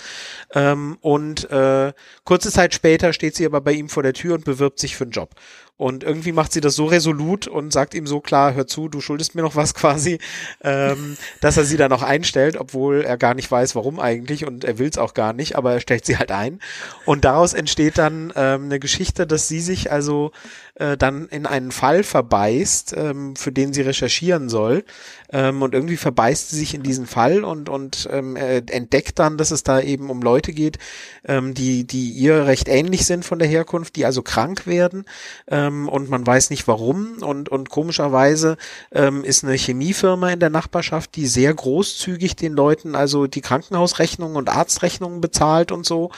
[0.54, 1.92] Ähm, und äh,
[2.24, 5.04] kurze Zeit später steht sie aber bei ihm vor der Tür und bewirbt sich für
[5.04, 5.36] einen Job.
[5.78, 9.00] Und irgendwie macht sie das so resolut und sagt ihm so klar, hör zu, du
[9.00, 10.18] schuldest mir noch was quasi,
[10.62, 14.64] ähm, dass er sie dann auch einstellt, obwohl er gar nicht weiß, warum eigentlich und
[14.64, 16.58] er will es auch gar nicht, aber er stellt sie halt ein.
[17.06, 20.32] Und daraus entsteht dann ähm, eine Geschichte, dass sie sich also
[20.78, 24.84] äh, dann in einen Fall verbeißt, ähm, für den sie recherchieren soll.
[25.30, 29.50] Ähm, und irgendwie verbeißt sie sich in diesen Fall und, und ähm, entdeckt dann, dass
[29.50, 30.78] es da eben um Leute geht,
[31.24, 35.04] ähm, die, die ihr recht ähnlich sind von der Herkunft, die also krank werden
[35.48, 37.18] ähm, und man weiß nicht warum.
[37.20, 38.56] Und, und komischerweise
[38.92, 44.36] ähm, ist eine Chemiefirma in der Nachbarschaft, die sehr großzügig den Leuten also die Krankenhausrechnungen
[44.36, 46.10] und Arztrechnungen bezahlt und so.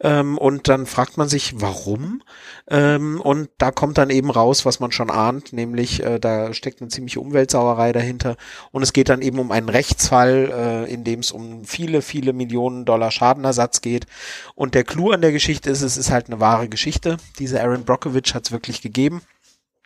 [0.00, 2.22] Ähm, und dann fragt man sich, warum?
[2.68, 6.80] Ähm, und da kommt dann eben raus, was man schon ahnt, nämlich äh, da steckt
[6.80, 8.36] eine ziemliche Umweltsauerei dahinter.
[8.72, 12.32] Und es geht dann eben um einen Rechtsfall, äh, in dem es um viele, viele
[12.32, 14.06] Millionen Dollar Schadenersatz geht.
[14.54, 17.16] Und der Clou an der Geschichte ist, es ist halt eine wahre Geschichte.
[17.38, 19.22] Diese Aaron Brockovich hat es wirklich gegeben.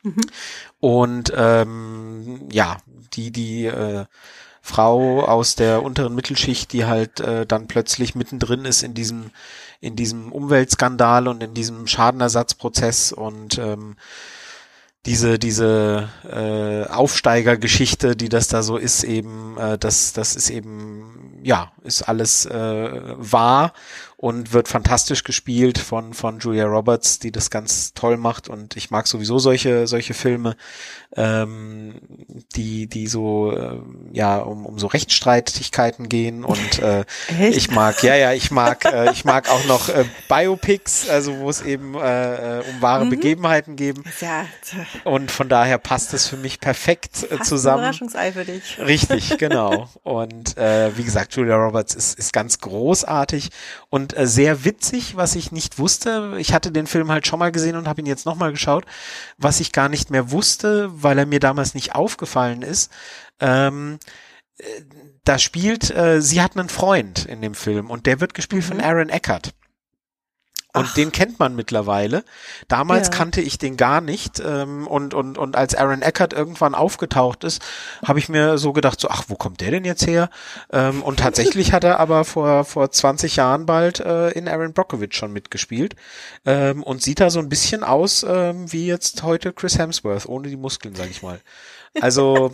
[0.02, 0.20] Mhm.
[0.80, 2.78] Und ähm, ja,
[3.14, 4.06] die, die äh,
[4.62, 9.30] Frau aus der unteren Mittelschicht, die halt äh, dann plötzlich mittendrin ist in diesem
[9.80, 13.96] in diesem Umweltskandal und in diesem Schadenersatzprozess und ähm,
[15.06, 21.40] diese diese äh, Aufsteigergeschichte, die das da so ist, eben äh, das das ist eben
[21.42, 23.72] ja ist alles äh, wahr
[24.20, 28.90] und wird fantastisch gespielt von von Julia Roberts, die das ganz toll macht und ich
[28.90, 30.56] mag sowieso solche solche Filme
[31.16, 32.00] ähm,
[32.54, 33.80] die, die so, äh,
[34.12, 37.04] ja, um, um so Rechtsstreitigkeiten gehen und äh,
[37.50, 41.50] ich mag, ja, ja, ich mag, äh, ich mag auch noch äh, Biopics, also wo
[41.50, 43.10] es eben äh, äh um wahre mhm.
[43.10, 44.04] Begebenheiten geben.
[44.20, 44.46] Ja.
[45.02, 47.80] Und von daher passt es für mich perfekt äh, zusammen.
[47.80, 48.78] Überraschungsei für dich.
[48.78, 49.88] Richtig, genau.
[50.04, 53.50] Und äh, wie gesagt, Julia Roberts ist, ist ganz großartig
[53.88, 56.34] und äh, sehr witzig, was ich nicht wusste.
[56.38, 58.84] Ich hatte den Film halt schon mal gesehen und habe ihn jetzt nochmal geschaut,
[59.38, 62.90] was ich gar nicht mehr wusste, weil er mir damals nicht aufgefallen ist.
[63.40, 63.98] Ähm,
[64.58, 64.64] äh,
[65.24, 68.68] da spielt, äh, sie hat einen Freund in dem Film und der wird gespielt mhm.
[68.68, 69.52] von Aaron Eckhart.
[70.72, 70.94] Und Ach.
[70.94, 72.24] den kennt man mittlerweile.
[72.68, 73.14] Damals ja.
[73.14, 74.40] kannte ich den gar nicht.
[74.44, 77.60] Ähm, und, und, und als Aaron Eckhart irgendwann aufgetaucht ist,
[78.04, 80.30] habe ich mir so gedacht, so, ach, wo kommt der denn jetzt her?
[80.72, 85.14] Ähm, und tatsächlich hat er aber vor, vor 20 Jahren bald äh, in Aaron Brockovich
[85.14, 85.96] schon mitgespielt.
[86.46, 90.48] Ähm, und sieht da so ein bisschen aus ähm, wie jetzt heute Chris Hemsworth, ohne
[90.48, 91.40] die Muskeln, sag ich mal.
[92.00, 92.52] Also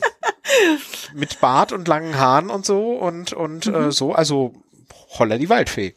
[1.15, 3.89] mit Bart und langen Haaren und so und, und äh, mhm.
[3.89, 4.55] äh, so, also
[5.19, 5.95] holla die Waldfee.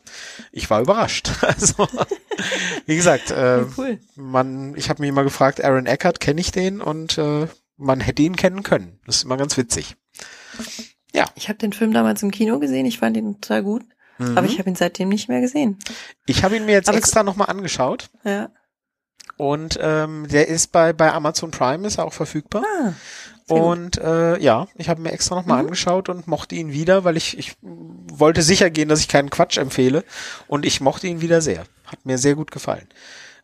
[0.51, 1.29] Ich war überrascht.
[1.41, 1.87] Also,
[2.85, 3.99] wie gesagt, äh, cool.
[4.15, 6.79] man, ich habe mich immer gefragt, Aaron Eckhart, kenne ich den?
[6.79, 8.99] Und äh, man hätte ihn kennen können.
[9.05, 9.95] Das ist immer ganz witzig.
[11.13, 11.25] Ja.
[11.35, 13.83] Ich habe den Film damals im Kino gesehen, ich fand ihn total gut,
[14.19, 14.37] mhm.
[14.37, 15.79] aber ich habe ihn seitdem nicht mehr gesehen.
[16.25, 18.09] Ich habe ihn mir jetzt aber extra nochmal angeschaut.
[18.23, 18.51] Ja.
[19.37, 22.63] Und ähm, der ist bei, bei Amazon Prime, ist er auch verfügbar.
[22.81, 22.93] Ah.
[23.49, 25.67] Und äh, ja, ich habe mir extra nochmal mhm.
[25.67, 29.57] angeschaut und mochte ihn wieder, weil ich, ich wollte sicher gehen, dass ich keinen Quatsch
[29.57, 30.03] empfehle.
[30.47, 31.65] Und ich mochte ihn wieder sehr.
[31.85, 32.87] Hat mir sehr gut gefallen.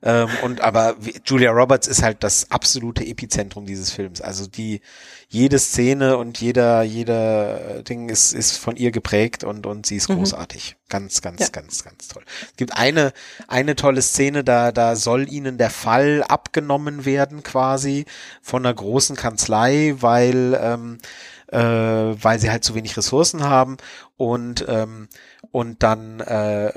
[0.06, 0.96] Ähm, und aber
[1.26, 4.22] Julia Roberts ist halt das absolute Epizentrum dieses Films.
[4.22, 4.82] Also die
[5.30, 10.08] jede Szene und jeder jeder Ding ist ist von ihr geprägt und und sie ist
[10.10, 10.18] mhm.
[10.18, 10.78] großartig.
[10.90, 11.48] Ganz ganz ja.
[11.48, 12.24] ganz ganz toll.
[12.44, 13.14] Es gibt eine
[13.48, 18.06] eine tolle Szene, da da soll ihnen der Fall abgenommen werden quasi
[18.44, 21.00] von einer großen Kanzlei, weil ähm,
[21.48, 23.78] äh, weil sie halt zu wenig Ressourcen haben
[24.18, 25.08] und ähm,
[25.52, 26.72] und dann äh,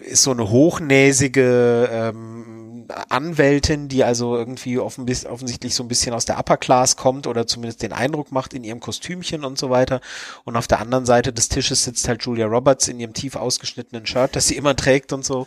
[0.00, 2.65] ist so eine hochnäsige ähm,
[3.08, 7.46] Anwältin, die also irgendwie offen, offensichtlich so ein bisschen aus der Upper Class kommt oder
[7.46, 10.00] zumindest den Eindruck macht in ihrem Kostümchen und so weiter.
[10.44, 14.06] Und auf der anderen Seite des Tisches sitzt halt Julia Roberts in ihrem tief ausgeschnittenen
[14.06, 15.46] Shirt, das sie immer trägt und so.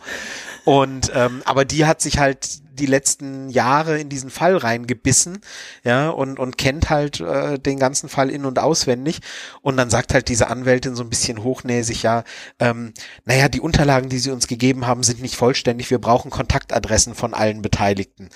[0.66, 2.48] Und ähm, aber die hat sich halt
[2.80, 5.40] die letzten Jahre in diesen Fall reingebissen,
[5.84, 9.20] ja, und, und kennt halt äh, den ganzen Fall in- und auswendig.
[9.62, 12.24] Und dann sagt halt diese Anwältin so ein bisschen hochnäsig, ja,
[12.60, 12.94] ähm,
[13.26, 15.92] naja, die Unterlagen, die sie uns gegeben haben, sind nicht vollständig.
[15.92, 18.30] Wir brauchen Kontaktadressen von allen Beteiligten.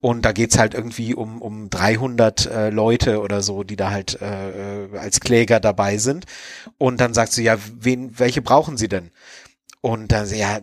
[0.00, 4.20] Und da geht's halt irgendwie um, um 300 äh, Leute oder so, die da halt
[4.20, 6.26] äh, äh, als Kläger dabei sind.
[6.78, 9.10] Und dann sagt sie, ja, wen, welche brauchen Sie denn?
[9.80, 10.58] Und dann, ja,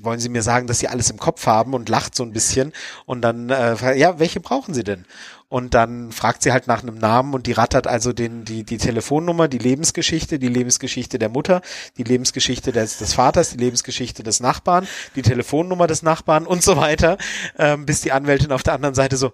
[0.00, 2.72] wollen Sie mir sagen, dass Sie alles im Kopf haben und lacht so ein bisschen.
[3.04, 5.04] Und dann, äh, ja, welche brauchen Sie denn?
[5.50, 8.76] Und dann fragt sie halt nach einem Namen und die rattert also den, die, die
[8.76, 11.62] Telefonnummer, die Lebensgeschichte, die Lebensgeschichte der Mutter,
[11.96, 14.86] die Lebensgeschichte des, des Vaters, die Lebensgeschichte des Nachbarn,
[15.16, 17.16] die Telefonnummer des Nachbarn und so weiter,
[17.58, 19.32] ähm, bis die Anwältin auf der anderen Seite so,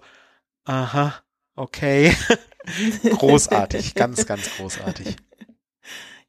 [0.63, 1.15] aha,
[1.57, 2.15] okay.
[3.03, 5.17] großartig, ganz, ganz großartig.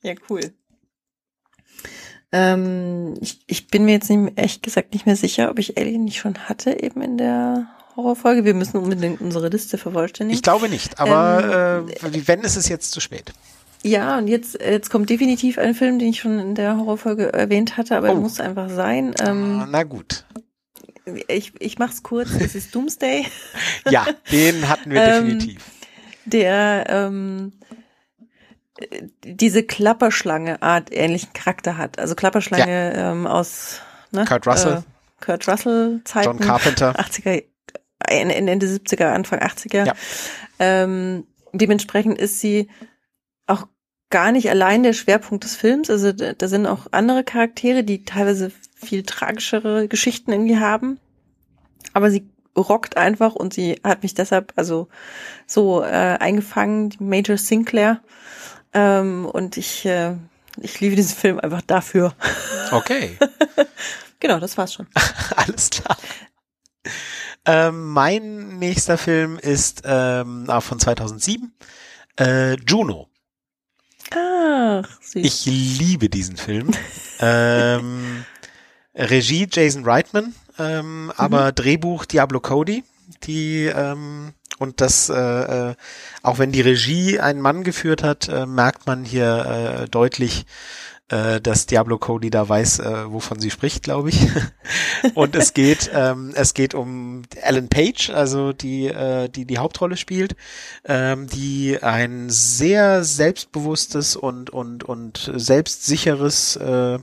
[0.02, 0.52] Ja, cool.
[2.32, 6.04] Ähm, ich, ich bin mir jetzt nicht, echt gesagt nicht mehr sicher, ob ich Alien
[6.04, 8.44] nicht schon hatte eben in der Horrorfolge.
[8.44, 10.36] Wir müssen unbedingt unsere Liste vervollständigen.
[10.36, 13.32] Ich glaube nicht, aber ähm, äh, wenn, ist es jetzt zu spät.
[13.82, 17.76] Ja, und jetzt, jetzt kommt definitiv ein Film, den ich schon in der Horrorfolge erwähnt
[17.76, 18.14] hatte, aber oh.
[18.14, 19.14] er muss einfach sein.
[19.20, 20.24] Ähm, ah, Na gut.
[21.28, 23.26] Ich, ich mach's kurz, es ist Doomsday.
[23.88, 25.64] ja, den hatten wir Ähm, definitiv.
[26.24, 27.52] der ähm,
[29.24, 31.98] diese Klapperschlange-Art ähnlichen Charakter hat.
[31.98, 33.80] Also Klapperschlange ähm, aus
[34.12, 34.78] ne, Kurt Russell.
[34.78, 36.26] Äh, Kurt Russell Zeiten.
[36.26, 36.92] John Carpenter.
[36.98, 37.44] 80er,
[38.08, 39.86] Ende 70er, Anfang 80er.
[39.86, 39.94] Ja.
[40.58, 42.68] Ähm, dementsprechend ist sie
[43.46, 43.66] auch
[44.10, 45.90] gar nicht allein der Schwerpunkt des Films.
[45.90, 51.00] Also da, da sind auch andere Charaktere, die teilweise viel tragischere Geschichten irgendwie haben.
[51.92, 54.88] Aber sie rockt einfach und sie hat mich deshalb also
[55.46, 58.00] so äh, eingefangen, die Major Sinclair.
[58.76, 60.16] Ähm, und ich, äh,
[60.60, 62.14] ich liebe diesen Film einfach dafür.
[62.70, 63.18] Okay.
[64.20, 64.86] genau, das war's schon.
[65.36, 65.96] Alles klar.
[67.46, 71.54] Ähm, mein nächster Film ist ähm, auch von 2007,
[72.20, 73.08] äh, Juno.
[74.10, 75.24] Ach, süß.
[75.24, 76.70] Ich liebe diesen Film.
[77.20, 78.26] ähm,
[78.94, 82.84] Regie Jason Reitman, ähm, aber Drehbuch Diablo Cody,
[83.22, 85.14] die ähm, und das, äh,
[85.70, 85.74] äh,
[86.22, 90.46] auch wenn die Regie einen Mann geführt hat, äh, merkt man hier äh, deutlich,
[91.08, 94.26] äh, dass Diablo Cody da weiß, äh, wovon sie spricht, glaube ich.
[95.14, 99.96] und es geht, ähm, es geht um Ellen Page, also die, äh, die die Hauptrolle
[99.96, 100.34] spielt,
[100.84, 106.98] ähm, die ein sehr selbstbewusstes und und und selbstsicheres äh,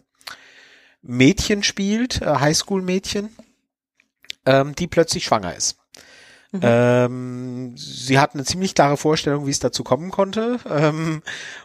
[1.01, 3.30] Mädchen spielt, äh, Highschool-Mädchen,
[4.45, 5.78] ähm, die plötzlich schwanger ist.
[6.54, 6.60] Mhm.
[6.62, 11.24] Ähm, sie hat eine ziemlich klare Vorstellung, wie es dazu kommen konnte ähm,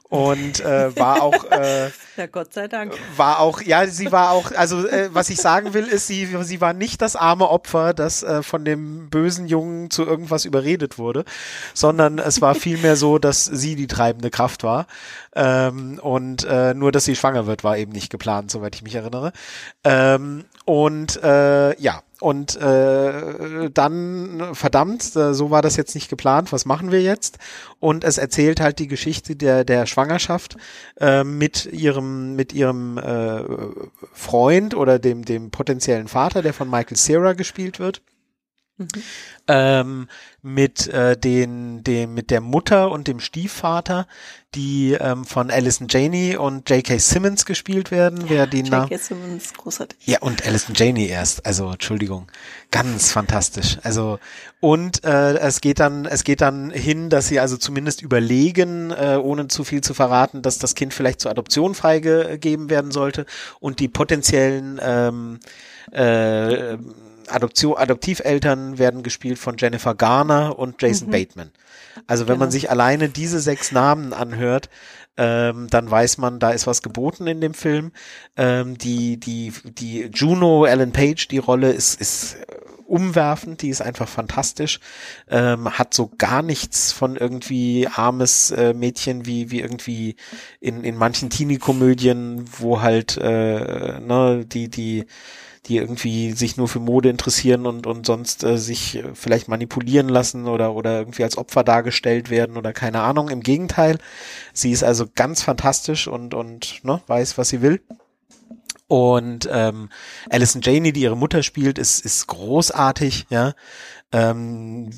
[0.09, 2.95] und äh, war auch äh, ja, Gott sei Dank.
[3.15, 6.63] war auch ja sie war auch also äh, was ich sagen will ist sie sie
[6.63, 11.27] war nicht das arme Opfer das äh, von dem bösen Jungen zu irgendwas überredet wurde
[11.75, 14.87] sondern es war vielmehr so dass sie die treibende Kraft war
[15.37, 18.95] ähm, und äh, nur dass sie schwanger wird war eben nicht geplant soweit ich mich
[18.95, 19.33] erinnere
[19.85, 26.53] ähm, und äh, ja und äh, dann, verdammt, äh, so war das jetzt nicht geplant,
[26.53, 27.39] was machen wir jetzt?
[27.79, 30.57] Und es erzählt halt die Geschichte der, der Schwangerschaft
[31.01, 33.45] äh, mit ihrem, mit ihrem äh,
[34.13, 38.03] Freund oder dem, dem potenziellen Vater, der von Michael Cera gespielt wird.
[38.79, 38.89] Mhm.
[39.49, 40.09] Ähm,
[40.43, 44.07] mit äh, den, dem, mit der Mutter und dem Stiefvater,
[44.55, 46.99] die ähm, von Alison Janey und J.K.
[46.99, 48.25] Simmons gespielt werden.
[48.29, 48.97] Wer die J.K.
[48.97, 49.99] Simmons, großartig.
[50.07, 51.45] ja, und Alison Janey erst.
[51.45, 52.31] Also, Entschuldigung.
[52.71, 53.79] Ganz fantastisch.
[53.83, 54.19] Also,
[54.61, 59.19] und äh, es geht dann, es geht dann hin, dass sie also zumindest überlegen, äh,
[59.21, 63.27] ohne zu viel zu verraten, dass das Kind vielleicht zur Adoption freigegeben werden sollte
[63.61, 65.41] und die potenziellen ähm,
[65.93, 66.77] äh,
[67.29, 71.13] Adoption, Adoptiveltern werden gespielt von Jennifer Garner und Jason Mhm.
[71.13, 71.51] Bateman.
[72.07, 72.53] Also wenn man Genau.
[72.53, 74.69] sich alleine diese sechs Namen anhört,
[75.17, 77.91] ähm, dann weiß man, da ist was geboten in dem Film.
[78.37, 82.55] Ähm, die, die, die Juno Ellen Page, die Rolle ist, ist äh,
[82.87, 84.79] umwerfend, die ist einfach fantastisch,
[85.29, 90.15] ähm, hat so gar nichts von irgendwie armes äh, Mädchen wie, wie irgendwie
[90.61, 95.05] in, in manchen Teenie-Komödien, wo halt, äh, ne, die, die,
[95.67, 100.09] die irgendwie sich nur für Mode interessieren und, und sonst äh, sich äh, vielleicht manipulieren
[100.09, 103.29] lassen oder, oder irgendwie als Opfer dargestellt werden oder keine Ahnung.
[103.29, 103.99] Im Gegenteil,
[104.53, 107.81] sie ist also ganz fantastisch und, und ne, weiß, was sie will.
[108.89, 109.91] Und ähm,
[110.31, 113.53] Alison Janey, die ihre Mutter spielt, ist, ist großartig, ja.
[114.11, 114.89] Ähm,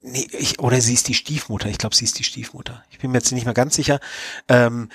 [0.00, 1.68] nee, ich, oder sie ist die Stiefmutter.
[1.68, 2.84] Ich glaube, sie ist die Stiefmutter.
[2.90, 3.98] Ich bin mir jetzt nicht mehr ganz sicher.
[4.46, 4.90] Ähm,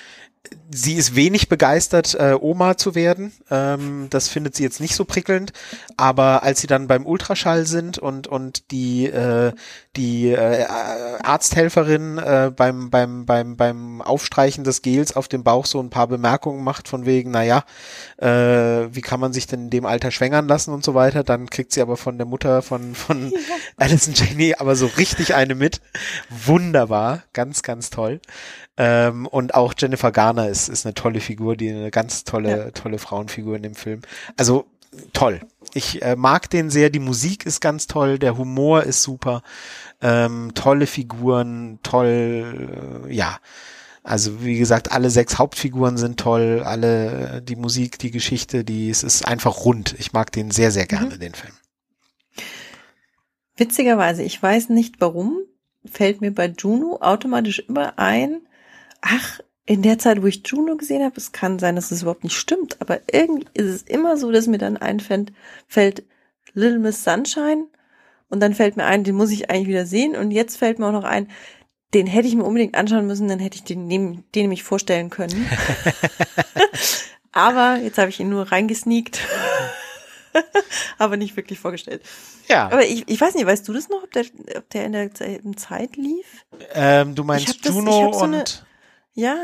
[0.71, 3.31] sie ist wenig begeistert, äh, Oma zu werden.
[3.49, 5.53] Ähm, das findet sie jetzt nicht so prickelnd.
[5.97, 9.53] Aber als sie dann beim Ultraschall sind und und die äh,
[9.95, 10.65] die äh,
[11.23, 16.07] Arzthelferin äh, beim beim beim beim Aufstreichen des Gels auf dem Bauch so ein paar
[16.07, 17.63] Bemerkungen macht von wegen, naja,
[18.17, 21.49] äh, wie kann man sich denn in dem Alter schwängern lassen und so weiter, dann
[21.49, 23.37] kriegt sie aber von der Mutter von von ja.
[23.77, 25.81] Alison Janney aber so richtig eine mit.
[26.29, 28.19] Wunderbar, ganz ganz toll.
[28.77, 32.71] Ähm, und auch Jennifer Garner ist, ist eine tolle Figur, die eine ganz tolle, ja.
[32.71, 34.01] tolle Frauenfigur in dem Film.
[34.35, 34.65] Also
[35.13, 35.41] toll.
[35.73, 39.43] Ich äh, mag den sehr, die Musik ist ganz toll, der Humor ist super,
[40.01, 43.37] ähm, tolle Figuren, toll, äh, ja.
[44.03, 49.01] Also wie gesagt, alle sechs Hauptfiguren sind toll, alle die Musik, die Geschichte, die es
[49.01, 49.95] ist einfach rund.
[49.97, 51.19] Ich mag den sehr, sehr gerne, mhm.
[51.19, 51.53] den Film.
[53.57, 55.39] Witzigerweise, ich weiß nicht warum,
[55.91, 58.41] fällt mir bei Juno automatisch immer ein,
[59.05, 62.23] ach, in der Zeit, wo ich Juno gesehen habe, es kann sein, dass es überhaupt
[62.23, 65.31] nicht stimmt, aber irgendwie ist es immer so, dass mir dann einfällt,
[65.67, 66.03] fällt
[66.53, 67.65] Little Miss Sunshine
[68.29, 70.87] und dann fällt mir ein, den muss ich eigentlich wieder sehen und jetzt fällt mir
[70.87, 71.29] auch noch ein,
[71.93, 75.49] den hätte ich mir unbedingt anschauen müssen, dann hätte ich den, den, nämlich vorstellen können.
[77.31, 79.19] aber jetzt habe ich ihn nur reingesneakt.
[80.97, 82.01] aber nicht wirklich vorgestellt.
[82.47, 82.65] Ja.
[82.65, 84.25] Aber ich, ich weiß nicht, weißt du das noch, ob der,
[84.57, 85.11] ob der in der
[85.55, 86.45] Zeit lief?
[86.73, 88.64] Ähm, du meinst Juno das, so und...
[89.15, 89.35] Ja.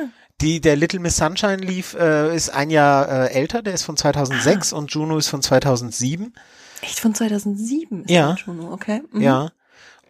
[0.42, 3.98] Die, der Little Miss Sunshine lief, äh, ist ein Jahr äh, älter, der ist von
[3.98, 4.78] 2006 ah.
[4.78, 6.34] und Juno ist von 2007.
[6.82, 8.36] Echt von 2007 ist ja.
[8.46, 9.02] Juno, okay.
[9.12, 9.22] Mhm.
[9.22, 9.50] Ja.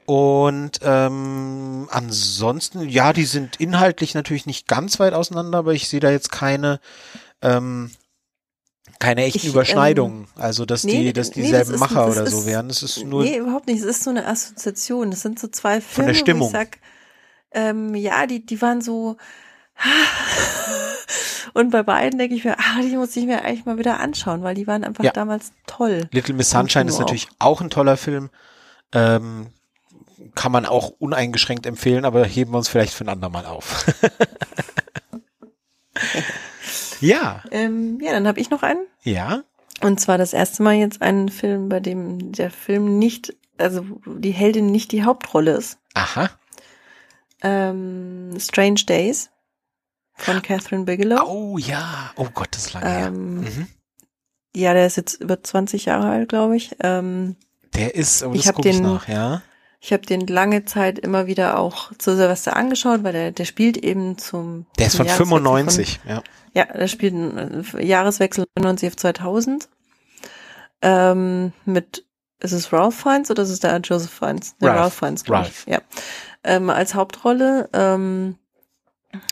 [0.05, 5.99] Und ähm, ansonsten, ja, die sind inhaltlich natürlich nicht ganz weit auseinander, aber ich sehe
[5.99, 6.79] da jetzt keine
[7.41, 7.91] ähm,
[8.99, 12.07] keine echten ich, ähm, Überschneidungen, ähm, also dass nee, die, dass dieselben nee, das Macher
[12.07, 12.67] ist, oder ist, so wären.
[12.67, 13.23] Das ist nur.
[13.23, 13.79] Nee, überhaupt nicht.
[13.79, 15.11] Es ist so eine Assoziation.
[15.11, 16.51] Das sind so zwei Filme, von der Stimmung.
[16.51, 16.77] sag,
[17.51, 19.17] ähm, ja, die, die waren so.
[21.53, 24.41] Und bei beiden denke ich mir, ah, die muss ich mir eigentlich mal wieder anschauen,
[24.41, 25.11] weil die waren einfach ja.
[25.11, 26.07] damals toll.
[26.11, 27.47] Little Miss Sunshine ist natürlich auch.
[27.47, 28.29] auch ein toller Film.
[28.93, 29.47] Ähm,
[30.35, 33.85] kann man auch uneingeschränkt empfehlen, aber heben wir uns vielleicht für ein andermal auf.
[37.01, 37.43] ja.
[37.51, 38.85] Ähm, ja, dann habe ich noch einen.
[39.03, 39.43] Ja.
[39.81, 44.31] Und zwar das erste Mal jetzt einen Film, bei dem der Film nicht, also die
[44.31, 45.79] Heldin nicht die Hauptrolle ist.
[45.95, 46.29] Aha
[47.41, 49.29] ähm, Strange Days
[50.23, 51.23] von Catherine Bigelow.
[51.26, 53.52] Oh ja, oh Gott, das ist lange ähm, her.
[53.52, 53.68] Mhm.
[54.56, 56.76] Ja, der ist jetzt über 20 Jahre alt, glaube ich.
[56.84, 57.35] Ähm,
[57.73, 59.41] der ist, oh, das ich gucke ich nach, ja.
[59.80, 63.77] Ich habe den lange Zeit immer wieder auch zu Silvester angeschaut, weil der, der spielt
[63.77, 64.68] eben zum.
[64.77, 66.23] Der ist von 95, von, ja.
[66.53, 69.69] Ja, der spielt einen Jahreswechsel 99 auf 2000.
[70.84, 72.06] Ähm, mit,
[72.41, 74.56] ist es Ralph Fiennes oder ist es der Joseph Fiennes?
[74.57, 75.64] Der Ralph, Ralph Fiennes, Ralph.
[75.65, 75.73] Ich.
[75.73, 75.81] Ja
[76.43, 77.69] ähm, als Hauptrolle.
[77.73, 78.38] Ähm,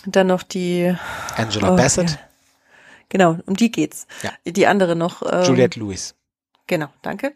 [0.06, 0.94] dann noch die
[1.36, 2.12] Angela oh, Bassett.
[2.12, 2.20] Ja.
[3.10, 4.08] Genau, um die geht's.
[4.22, 4.32] Ja.
[4.46, 5.22] Die andere noch.
[5.22, 6.16] Ähm, Juliette Lewis.
[6.68, 7.34] Genau, danke.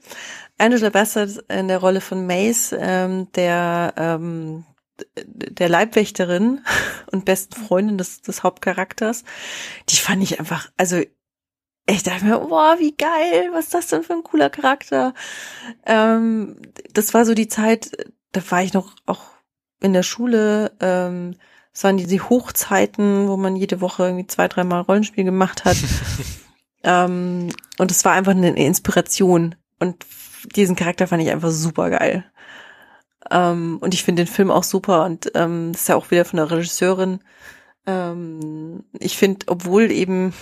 [0.60, 4.66] Angela Bassett in der Rolle von Mace, ähm, der ähm,
[5.26, 6.64] der Leibwächterin
[7.12, 9.24] und besten Freundin des, des Hauptcharakters.
[9.90, 11.02] Die fand ich einfach, also
[11.86, 15.14] ich dachte mir, boah, wie geil, was ist das denn für ein cooler Charakter?
[15.86, 16.58] Ähm,
[16.94, 17.92] das war so die Zeit,
[18.32, 19.24] da war ich noch auch
[19.82, 21.36] in der Schule, ähm,
[21.74, 25.78] es waren diese Hochzeiten, wo man jede Woche irgendwie zwei, dreimal Rollenspiel gemacht hat.
[26.84, 29.56] ähm, und es war einfach eine Inspiration.
[29.80, 30.06] Und
[30.56, 32.26] diesen Charakter fand ich einfach super geil.
[33.32, 36.26] Ähm, und ich finde den Film auch super und ähm, das ist ja auch wieder
[36.26, 37.20] von der Regisseurin.
[37.86, 40.34] Ähm, ich finde, obwohl eben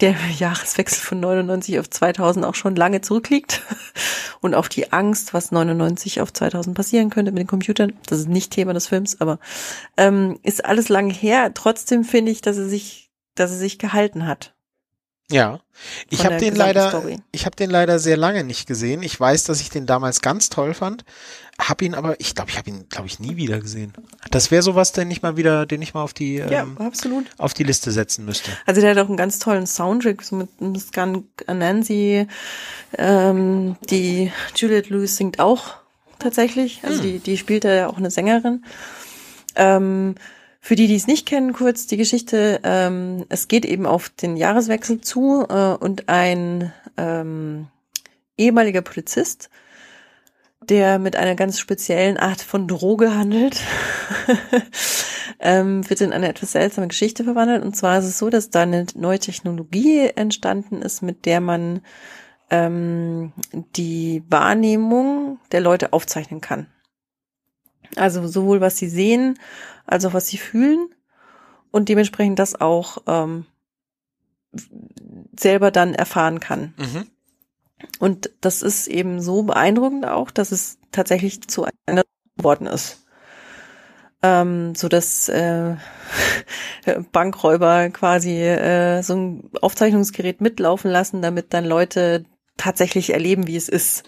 [0.00, 3.62] der Jahreswechsel von 99 auf 2000 auch schon lange zurückliegt
[4.40, 7.92] und auf die Angst, was 99 auf 2000 passieren könnte mit den Computern.
[8.06, 9.38] Das ist nicht Thema des Films, aber
[9.96, 11.52] ähm, ist alles lange her.
[11.54, 14.54] Trotzdem finde ich, dass er sich, dass er sich gehalten hat.
[15.30, 15.60] Ja,
[16.08, 17.20] ich habe den leider, Story.
[17.32, 19.02] ich habe den leider sehr lange nicht gesehen.
[19.02, 21.04] Ich weiß, dass ich den damals ganz toll fand,
[21.58, 23.92] habe ihn aber, ich glaube, ich habe ihn, glaube ich, nie wieder gesehen.
[24.30, 27.26] Das wäre sowas, den ich mal wieder, den ich mal auf die, ja, ähm, absolut.
[27.38, 28.50] auf die Liste setzen müsste.
[28.66, 32.26] Also der hat auch einen ganz tollen Soundtrack so mit, mit Scan Nancy,
[32.98, 35.76] ähm, die Juliette Lewis singt auch
[36.18, 37.02] tatsächlich, also hm.
[37.02, 38.64] die, die spielt ja auch eine Sängerin.
[39.56, 40.14] Ähm,
[40.60, 42.60] für die, die es nicht kennen, kurz die Geschichte.
[42.62, 47.68] Ähm, es geht eben auf den Jahreswechsel zu äh, und ein ähm,
[48.36, 49.48] ehemaliger Polizist,
[50.60, 53.60] der mit einer ganz speziellen Art von Droge handelt,
[55.40, 57.64] ähm, wird in eine etwas seltsame Geschichte verwandelt.
[57.64, 61.80] Und zwar ist es so, dass da eine neue Technologie entstanden ist, mit der man
[62.50, 63.32] ähm,
[63.76, 66.66] die Wahrnehmung der Leute aufzeichnen kann.
[67.96, 69.38] Also sowohl was sie sehen,
[69.86, 70.88] als auch was sie fühlen.
[71.72, 73.46] und dementsprechend das auch ähm,
[75.38, 76.74] selber dann erfahren kann.
[76.76, 77.06] Mhm.
[77.98, 82.02] Und das ist eben so beeindruckend auch, dass es tatsächlich zu einer
[82.36, 83.06] geworden ist.
[84.22, 85.76] Ähm, so dass äh,
[87.12, 92.24] Bankräuber quasi äh, so ein Aufzeichnungsgerät mitlaufen lassen, damit dann Leute
[92.58, 94.04] tatsächlich erleben, wie es ist,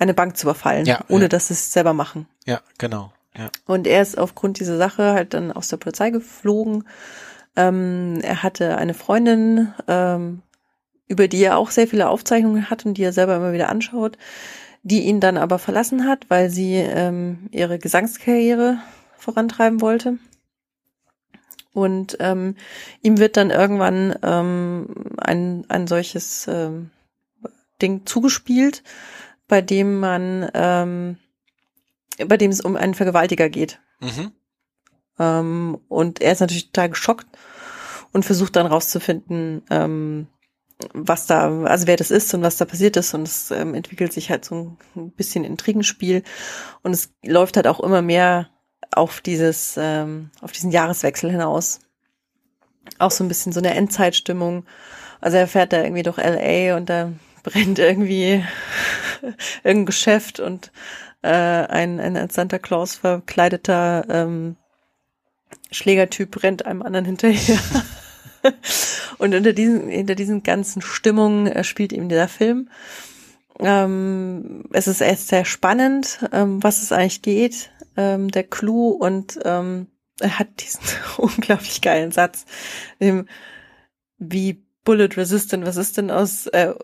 [0.00, 1.28] eine Bank zu überfallen, Ja, ohne ja.
[1.28, 2.26] dass sie es selber machen.
[2.46, 3.12] Ja, genau.
[3.36, 3.50] Ja.
[3.66, 6.84] Und er ist aufgrund dieser Sache halt dann aus der Polizei geflogen.
[7.54, 10.42] Ähm, er hatte eine Freundin, ähm,
[11.06, 14.16] über die er auch sehr viele Aufzeichnungen hat und die er selber immer wieder anschaut,
[14.82, 18.78] die ihn dann aber verlassen hat, weil sie ähm, ihre Gesangskarriere
[19.16, 20.18] vorantreiben wollte.
[21.72, 22.56] Und ähm,
[23.02, 26.90] ihm wird dann irgendwann ähm, ein, ein solches ähm,
[27.80, 28.82] Ding zugespielt,
[29.50, 31.18] bei dem man, ähm,
[32.24, 33.80] bei dem es um einen Vergewaltiger geht.
[33.98, 34.32] Mhm.
[35.18, 37.26] Ähm, und er ist natürlich total geschockt
[38.12, 40.28] und versucht dann rauszufinden, ähm,
[40.94, 43.12] was da, also wer das ist und was da passiert ist.
[43.12, 46.22] Und es ähm, entwickelt sich halt so ein bisschen Intrigenspiel.
[46.82, 48.48] Und es läuft halt auch immer mehr
[48.92, 51.80] auf dieses, ähm, auf diesen Jahreswechsel hinaus.
[53.00, 54.64] Auch so ein bisschen so eine Endzeitstimmung.
[55.20, 58.44] Also er fährt da irgendwie durch LA und da brennt irgendwie
[59.64, 60.72] irgendein Geschäft und
[61.22, 64.56] äh, ein, ein als Santa Claus verkleideter ähm,
[65.70, 67.58] Schlägertyp rennt einem anderen hinterher.
[69.18, 72.70] und unter diesen, hinter diesen ganzen Stimmungen äh, spielt eben dieser Film.
[73.58, 79.38] Ähm, es ist erst sehr spannend, ähm, was es eigentlich geht, ähm, der Clou und
[79.44, 79.88] ähm,
[80.18, 80.80] er hat diesen
[81.18, 82.46] unglaublich geilen Satz,
[83.00, 83.28] dem,
[84.18, 86.74] wie Bullet Resistant, was ist denn aus, äh,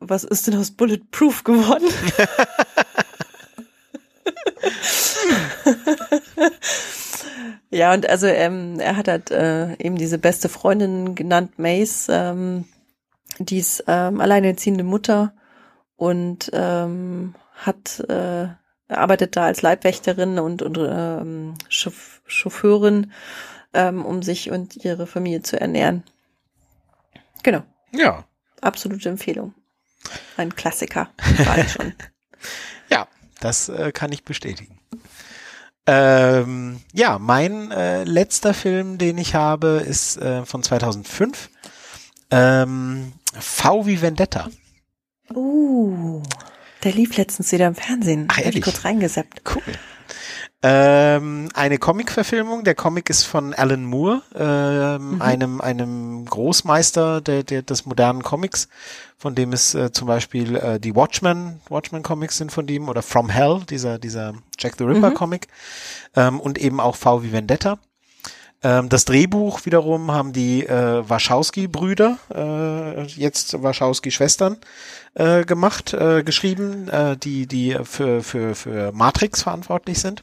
[0.00, 1.88] was ist denn aus Bulletproof geworden?
[7.70, 12.64] ja, und also ähm, er hat halt äh, eben diese beste Freundin genannt, Mace, ähm,
[13.38, 15.32] die ist ähm, alleinerziehende Mutter
[15.96, 18.48] und ähm, hat äh,
[18.88, 23.12] arbeitet da als Leibwächterin und, und ähm, Chauf- Chauffeurin,
[23.72, 26.02] ähm, um sich und ihre Familie zu ernähren.
[27.42, 27.62] Genau,
[27.92, 28.24] Ja.
[28.60, 29.54] absolute Empfehlung.
[30.36, 31.10] Ein Klassiker.
[32.90, 33.06] Ja,
[33.38, 34.80] das äh, kann ich bestätigen.
[35.86, 41.50] Ähm, ja, mein äh, letzter Film, den ich habe, ist äh, von 2005.
[42.30, 44.48] Ähm, V wie Vendetta.
[45.34, 46.22] Uh,
[46.82, 48.28] der lief letztens wieder im Fernsehen.
[48.30, 48.62] Ach, ehrlich?
[48.62, 49.42] kurz reingesappt.
[49.48, 49.62] Cool.
[50.62, 52.64] Ähm, eine Comic-Verfilmung.
[52.64, 58.68] Der Comic ist von Alan Moore, ähm, einem, einem Großmeister der, der, des modernen Comics,
[59.16, 63.00] von dem es äh, zum Beispiel äh, die Watchmen, Watchmen Comics sind von dem, oder
[63.00, 65.48] From Hell, dieser, dieser Jack the Ripper Comic,
[66.14, 67.78] ähm, und eben auch V wie Vendetta.
[68.62, 74.58] Ähm, das Drehbuch wiederum haben die äh, Warschawski-Brüder, äh, jetzt Warschawski-Schwestern,
[75.14, 80.22] äh, gemacht, äh, geschrieben, äh, die, die für, für, für Matrix verantwortlich sind.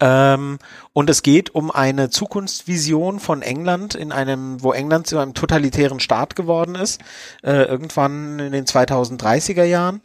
[0.00, 0.58] Ähm,
[0.92, 6.00] und es geht um eine Zukunftsvision von England in einem, wo England zu einem totalitären
[6.00, 7.00] Staat geworden ist,
[7.42, 10.00] äh, irgendwann in den 2030er Jahren.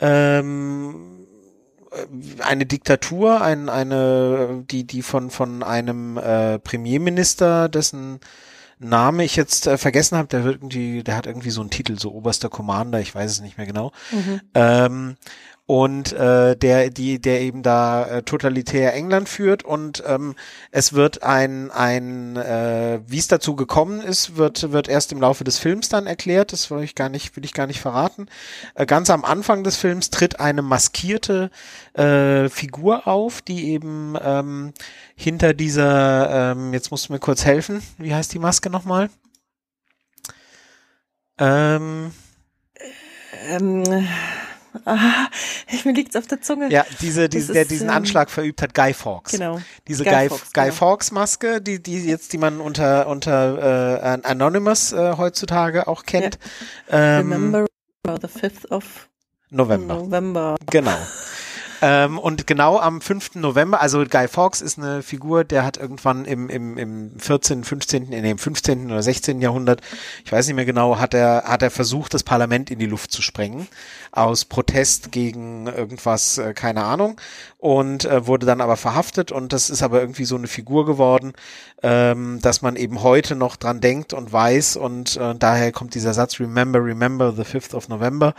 [0.00, 1.26] Ähm,
[2.40, 8.20] eine Diktatur, ein, eine, die, die von, von einem äh, Premierminister, dessen
[8.78, 11.98] Name ich jetzt äh, vergessen habe, der wird irgendwie, der hat irgendwie so einen Titel,
[11.98, 13.92] so oberster Commander, ich weiß es nicht mehr genau.
[14.54, 15.16] Ähm,
[15.68, 20.34] und äh, der, die, der eben da äh, totalitär England führt und ähm,
[20.70, 25.44] es wird ein, ein äh, wie es dazu gekommen ist, wird, wird erst im Laufe
[25.44, 26.54] des Films dann erklärt.
[26.54, 28.28] Das will ich gar nicht, will ich gar nicht verraten.
[28.76, 31.50] Äh, ganz am Anfang des Films tritt eine maskierte
[31.92, 34.72] äh, Figur auf, die eben ähm,
[35.16, 39.10] hinter dieser, ähm, jetzt musst du mir kurz helfen, wie heißt die Maske nochmal?
[41.36, 42.10] Ähm,
[43.46, 43.84] Ähm,
[44.84, 45.28] ah,
[45.84, 46.70] mir liegt's auf der Zunge.
[46.70, 49.32] ja, diese, diese, Das der ist, diesen ähm, Anschlag verübt hat, Guy Fawkes.
[49.32, 49.60] Genau.
[49.86, 50.76] Diese Guy Guy, Fawkes, Guy genau.
[50.76, 56.38] Fawkes Maske, die, die jetzt, die man unter, unter äh, Anonymous äh, heutzutage auch kennt.
[56.90, 57.66] Ähm, Remember
[58.04, 59.08] the 5th of
[59.50, 59.94] November.
[59.94, 60.56] November.
[60.70, 60.96] Genau.
[61.80, 63.36] Ähm, und genau am 5.
[63.36, 68.12] November, also Guy Fawkes ist eine Figur, der hat irgendwann im, im, im 14., 15.,
[68.12, 68.86] in dem 15.
[68.86, 69.40] oder 16.
[69.40, 69.80] Jahrhundert,
[70.24, 73.12] ich weiß nicht mehr genau, hat er, hat er versucht, das Parlament in die Luft
[73.12, 73.68] zu sprengen.
[74.10, 77.20] Aus Protest gegen irgendwas, äh, keine Ahnung.
[77.58, 81.32] Und äh, wurde dann aber verhaftet und das ist aber irgendwie so eine Figur geworden,
[81.82, 86.14] ähm, dass man eben heute noch dran denkt und weiß und äh, daher kommt dieser
[86.14, 88.34] Satz, remember, remember the 5th of November.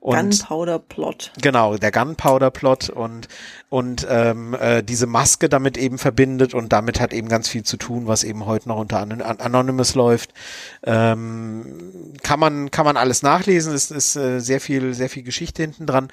[0.00, 1.32] Und Gunpowder Plot.
[1.40, 2.82] Genau, der Gunpowder-Plot.
[2.82, 3.28] wird und
[3.68, 7.78] und ähm, äh, diese Maske damit eben verbindet und damit hat eben ganz viel zu
[7.78, 10.34] tun, was eben heute noch unter An Anonymous läuft.
[10.82, 13.72] Ähm, kann man kann man alles nachlesen.
[13.72, 16.08] Es ist äh, sehr viel sehr viel Geschichte hinten dran.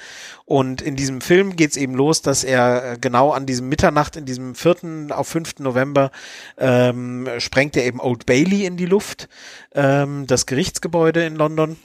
[0.45, 4.25] Und in diesem Film geht's eben los, dass er äh, genau an diesem Mitternacht in
[4.25, 6.11] diesem vierten auf fünften November
[6.57, 9.29] ähm, sprengt er eben Old Bailey in die Luft,
[9.73, 11.77] ähm, das Gerichtsgebäude in London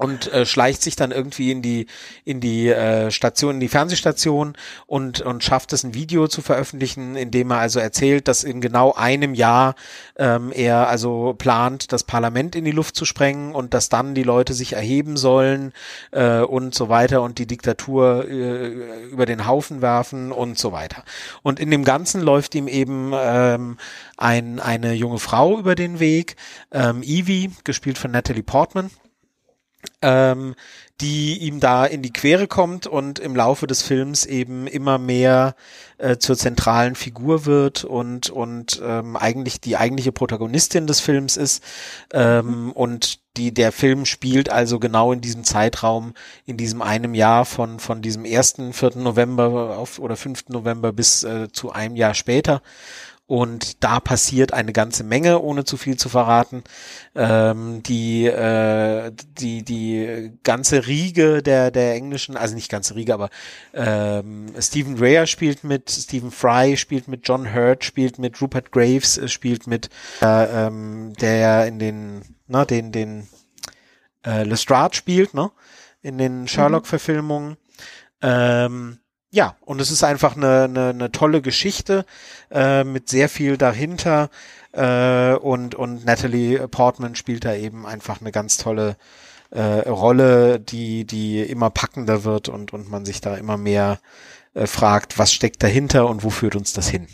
[0.00, 1.86] und äh, schleicht sich dann irgendwie in die
[2.24, 4.54] in die äh, Station, in die Fernsehstation
[4.86, 8.62] und und schafft es ein Video zu veröffentlichen, in dem er also erzählt, dass in
[8.62, 9.74] genau einem Jahr
[10.16, 14.22] ähm, er also plant, das Parlament in die Luft zu sprengen und dass dann die
[14.22, 15.72] Leute sich erheben sollen
[16.12, 18.68] äh, und so weiter und die Diktatur äh,
[19.10, 21.04] über den Haufen werfen und so weiter.
[21.42, 23.76] Und in dem Ganzen läuft ihm eben ähm,
[24.16, 26.36] ein, eine junge Frau über den Weg,
[26.72, 28.90] ähm, Evie, gespielt von Natalie Portman
[30.02, 30.54] ähm,
[31.00, 35.54] die ihm da in die Quere kommt und im Laufe des Films eben immer mehr
[35.98, 41.62] äh, zur zentralen Figur wird und und ähm, eigentlich die eigentliche Protagonistin des Films ist
[42.12, 46.12] ähm, und die der Film spielt also genau in diesem Zeitraum
[46.44, 48.96] in diesem einem Jahr von von diesem ersten 4.
[48.96, 50.48] November auf oder 5.
[50.48, 52.60] November bis äh, zu einem Jahr später
[53.30, 56.64] und da passiert eine ganze Menge, ohne zu viel zu verraten.
[57.14, 63.30] Ähm, die, äh, die, die ganze Riege der, der englischen, also nicht ganze Riege, aber
[63.72, 69.16] ähm, Stephen Rea spielt mit, Stephen Fry spielt mit, John Hurt spielt mit, Rupert Graves
[69.16, 69.90] äh, spielt mit,
[70.22, 73.28] äh, ähm, der in den, na, den, den
[74.26, 75.52] äh, Lestrade spielt, ne?
[76.02, 77.58] In den Sherlock-Verfilmungen.
[78.22, 78.98] Ähm,
[79.30, 82.04] ja, und es ist einfach eine, eine, eine tolle Geschichte
[82.50, 84.28] äh, mit sehr viel dahinter
[84.72, 88.96] äh, und, und Natalie Portman spielt da eben einfach eine ganz tolle
[89.50, 94.00] äh, Rolle, die, die immer packender wird und, und man sich da immer mehr
[94.54, 97.06] äh, fragt, was steckt dahinter und wo führt uns das hin?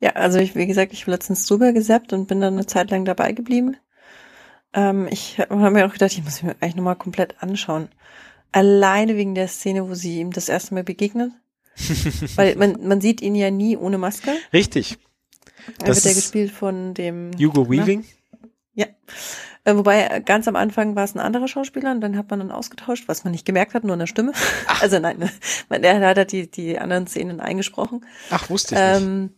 [0.00, 2.90] Ja, also ich, wie gesagt, ich habe letztens drüber gesappt und bin dann eine Zeit
[2.90, 3.76] lang dabei geblieben.
[4.74, 7.88] Ähm, ich habe mir auch gedacht, ich muss mir eigentlich nochmal komplett anschauen.
[8.52, 11.32] Alleine wegen der Szene, wo sie ihm das erste Mal begegnet.
[12.36, 14.32] Weil man, man sieht ihn ja nie ohne Maske.
[14.52, 14.98] Richtig.
[15.82, 18.04] Er wird ja gespielt von dem Hugo Weaving.
[18.32, 18.48] Na?
[18.74, 18.86] Ja.
[19.64, 22.52] Äh, wobei ganz am Anfang war es ein anderer Schauspieler und dann hat man dann
[22.52, 24.32] ausgetauscht, was man nicht gemerkt hat, nur in der Stimme.
[24.68, 24.80] Ach.
[24.80, 25.30] Also nein, ne,
[25.68, 28.06] man, er hat halt die, die anderen Szenen eingesprochen.
[28.30, 29.34] Ach, wusste ich ähm, nicht.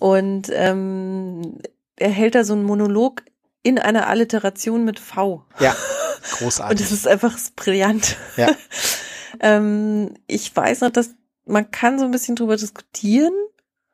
[0.00, 1.58] Und ähm,
[1.96, 3.24] er hält da so einen Monolog
[3.68, 5.44] in einer Alliteration mit V.
[5.60, 5.76] Ja.
[6.38, 6.70] Großartig.
[6.70, 8.16] Und das ist einfach brillant.
[8.36, 8.48] Ja.
[9.40, 11.10] ähm, ich weiß noch, dass
[11.44, 13.32] man kann so ein bisschen drüber diskutieren,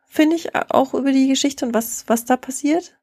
[0.09, 2.96] finde ich, auch über die Geschichte und was, was da passiert.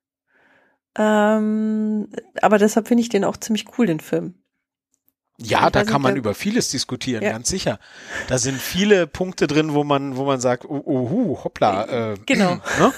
[0.98, 2.10] Ähm,
[2.42, 4.36] aber deshalb finde ich den auch ziemlich cool, den Film.
[5.38, 7.32] Ja, da kann man über vieles diskutieren, ja.
[7.32, 7.80] ganz sicher.
[8.28, 12.12] Da sind viele Punkte drin, wo man, wo man sagt, oh, oh hoppla.
[12.14, 12.60] Äh, genau.
[12.80, 12.94] Ne?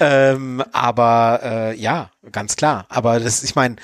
[0.00, 2.86] Ähm, aber äh, ja, ganz klar.
[2.88, 3.76] Aber das, ich meine,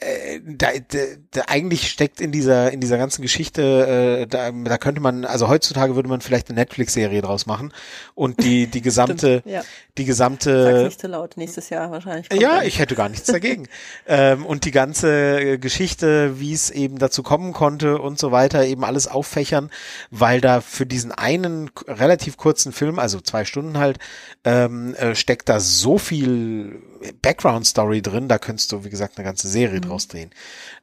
[0.00, 0.98] äh, da, da,
[1.30, 5.48] da eigentlich steckt in dieser in dieser ganzen Geschichte äh, da, da könnte man also
[5.48, 7.72] heutzutage würde man vielleicht eine Netflix Serie draus machen
[8.14, 9.62] und die die gesamte ja.
[9.98, 13.68] die gesamte Sag's nicht zu laut nächstes Jahr wahrscheinlich ja ich hätte gar nichts dagegen
[14.06, 18.84] ähm, und die ganze Geschichte wie es eben dazu kommen konnte und so weiter eben
[18.84, 19.70] alles auffächern
[20.10, 23.98] weil da für diesen einen relativ kurzen Film also zwei Stunden halt
[24.44, 26.80] ähm, äh, steckt da so viel
[27.22, 30.30] Background Story drin da könntest du wie gesagt eine ganze Serie mhm draus drehen.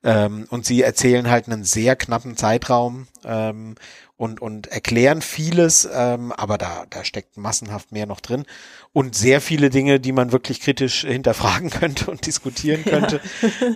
[0.03, 3.75] Ähm, und sie erzählen halt einen sehr knappen Zeitraum ähm,
[4.17, 8.45] und, und erklären vieles, ähm, aber da, da steckt massenhaft mehr noch drin.
[8.91, 13.21] Und sehr viele Dinge, die man wirklich kritisch hinterfragen könnte und diskutieren könnte.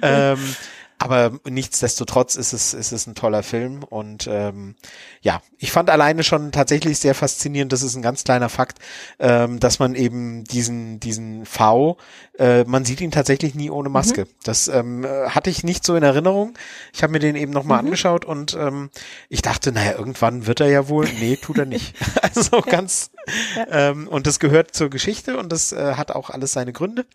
[0.02, 0.36] Ja.
[1.02, 4.76] aber nichtsdestotrotz ist es, ist es ein toller Film und ähm,
[5.22, 8.80] ja, ich fand alleine schon tatsächlich sehr faszinierend, das ist ein ganz kleiner Fakt,
[9.20, 11.98] ähm, dass man eben diesen, diesen V,
[12.38, 14.22] äh, man sieht ihn tatsächlich nie ohne Maske.
[14.26, 14.30] Mhm.
[14.44, 16.54] Das ähm, hatte ich nicht so in Erinnerung.
[16.94, 17.88] Ich habe mir den eben nochmal mhm.
[17.88, 18.90] angeschaut und ähm,
[19.30, 21.08] ich dachte, naja, irgendwann wird er ja wohl.
[21.20, 21.96] Nee, tut er nicht.
[22.22, 23.12] also ganz,
[23.56, 23.90] ja.
[23.90, 27.06] Ähm, und das gehört zur Geschichte und das äh, hat auch alles seine Gründe.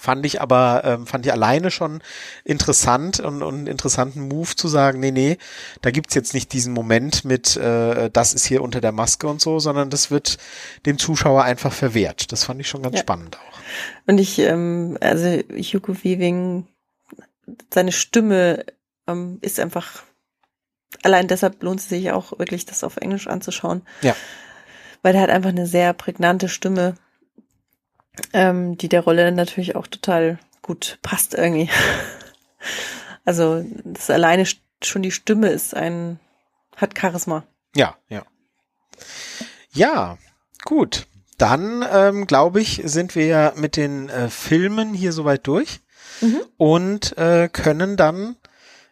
[0.00, 2.02] Fand ich aber, ähm, fand ich alleine schon
[2.44, 5.38] interessant und, und einen interessanten Move zu sagen, nee, nee,
[5.82, 9.40] da gibt's jetzt nicht diesen Moment mit, äh, das ist hier unter der Maske und
[9.40, 10.38] so, sondern das wird
[10.86, 12.30] dem Zuschauer einfach verwehrt.
[12.30, 13.00] Das fand ich schon ganz ja.
[13.00, 13.58] spannend auch.
[14.06, 16.68] Und ich, ähm, also Hugo Weaving,
[17.74, 18.66] seine Stimme
[19.08, 20.04] ähm, ist einfach,
[21.02, 23.82] allein deshalb lohnt es sich auch wirklich, das auf Englisch anzuschauen.
[24.02, 24.14] Ja.
[25.02, 26.94] Weil er hat einfach eine sehr prägnante Stimme
[28.32, 31.70] ähm, die der Rolle natürlich auch total gut passt irgendwie.
[33.24, 34.46] Also das alleine
[34.82, 36.18] schon die Stimme ist ein
[36.76, 37.44] hat Charisma.
[37.74, 38.24] Ja, ja.
[39.70, 40.16] Ja,
[40.64, 41.06] gut.
[41.36, 45.80] Dann, ähm, glaube ich, sind wir ja mit den äh, Filmen hier soweit durch
[46.20, 46.40] mhm.
[46.56, 48.36] und äh, können dann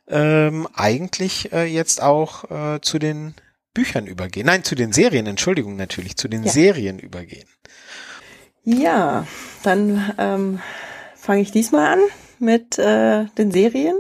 [0.06, 3.34] ähm, eigentlich äh, jetzt auch äh, zu den
[3.74, 4.46] Büchern übergehen.
[4.46, 6.52] Nein, zu den Serien, Entschuldigung natürlich, zu den ja.
[6.52, 7.48] Serien übergehen.
[8.66, 9.26] Ja,
[9.62, 10.60] dann ähm,
[11.14, 12.00] fange ich diesmal an
[12.40, 13.96] mit äh, den Serien.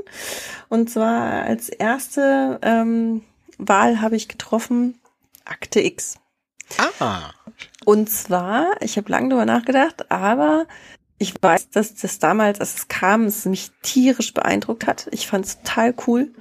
[0.68, 3.22] Und zwar als erste ähm,
[3.58, 5.00] Wahl habe ich getroffen
[5.44, 6.18] Akte X.
[6.98, 7.30] Ah.
[7.84, 10.66] Und zwar, ich habe lange darüber nachgedacht, aber
[11.18, 15.06] ich weiß, dass das damals, als es kam, es mich tierisch beeindruckt hat.
[15.12, 16.34] Ich fand es total cool.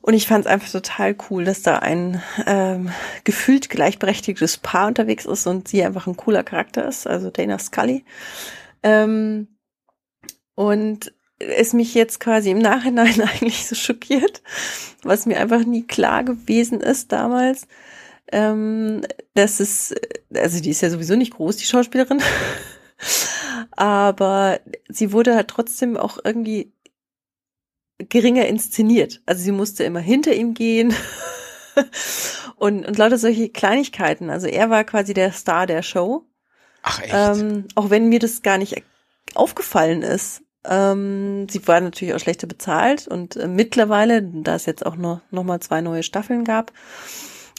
[0.00, 2.90] Und ich fand es einfach total cool, dass da ein ähm,
[3.24, 8.04] gefühlt gleichberechtigtes Paar unterwegs ist und sie einfach ein cooler Charakter ist, also Dana Scully.
[8.82, 9.48] Ähm,
[10.54, 14.42] und es mich jetzt quasi im Nachhinein eigentlich so schockiert,
[15.02, 17.66] was mir einfach nie klar gewesen ist damals,
[18.32, 19.02] ähm,
[19.34, 19.94] dass es,
[20.34, 22.22] also die ist ja sowieso nicht groß, die Schauspielerin,
[23.72, 26.72] aber sie wurde halt trotzdem auch irgendwie
[27.98, 29.20] geringer inszeniert.
[29.26, 30.94] Also sie musste immer hinter ihm gehen
[32.56, 34.30] und, und lauter solche Kleinigkeiten.
[34.30, 36.24] Also er war quasi der Star der Show.
[36.82, 37.12] Ach echt?
[37.12, 38.82] Ähm, auch wenn mir das gar nicht
[39.34, 40.42] aufgefallen ist.
[40.64, 45.20] Ähm, sie war natürlich auch schlechter bezahlt und äh, mittlerweile, da es jetzt auch noch,
[45.30, 46.72] noch mal zwei neue Staffeln gab,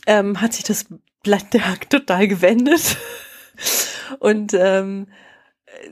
[0.05, 0.85] ähm, hat sich das
[1.23, 2.97] Blatt der Hack total gewendet.
[4.19, 5.07] und ähm,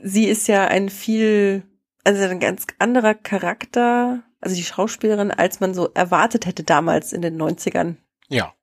[0.02, 1.62] sie ist ja ein viel,
[2.04, 7.22] also ein ganz anderer Charakter, also die Schauspielerin, als man so erwartet hätte damals in
[7.22, 7.96] den 90ern.
[8.28, 8.54] Ja.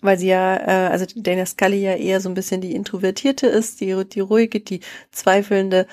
[0.00, 3.80] Weil sie ja, äh, also Dana Scully ja eher so ein bisschen die Introvertierte ist,
[3.80, 5.86] die, die ruhige, die Zweifelnde.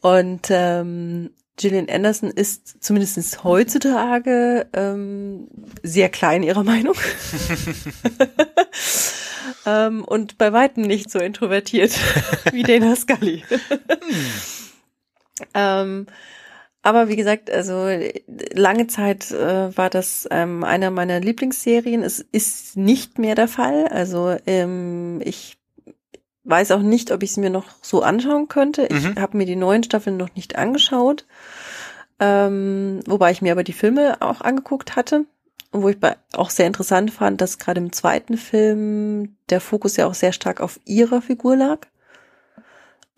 [0.00, 5.48] Und ähm, Gillian Anderson ist zumindest heutzutage ähm,
[5.82, 6.94] sehr klein ihrer Meinung.
[9.66, 11.98] ähm, und bei weitem nicht so introvertiert
[12.52, 13.42] wie Dana Scully.
[15.54, 16.06] ähm,
[16.86, 17.88] aber wie gesagt, also
[18.54, 22.04] lange Zeit äh, war das ähm, einer meiner Lieblingsserien.
[22.04, 23.88] Es ist nicht mehr der Fall.
[23.88, 25.58] Also ähm, ich
[26.44, 28.86] weiß auch nicht, ob ich es mir noch so anschauen könnte.
[28.88, 29.20] Ich mhm.
[29.20, 31.26] habe mir die neuen Staffeln noch nicht angeschaut.
[32.20, 35.24] Ähm, wobei ich mir aber die Filme auch angeguckt hatte.
[35.72, 35.96] Und wo ich
[36.34, 40.60] auch sehr interessant fand, dass gerade im zweiten Film der Fokus ja auch sehr stark
[40.60, 41.80] auf ihrer Figur lag.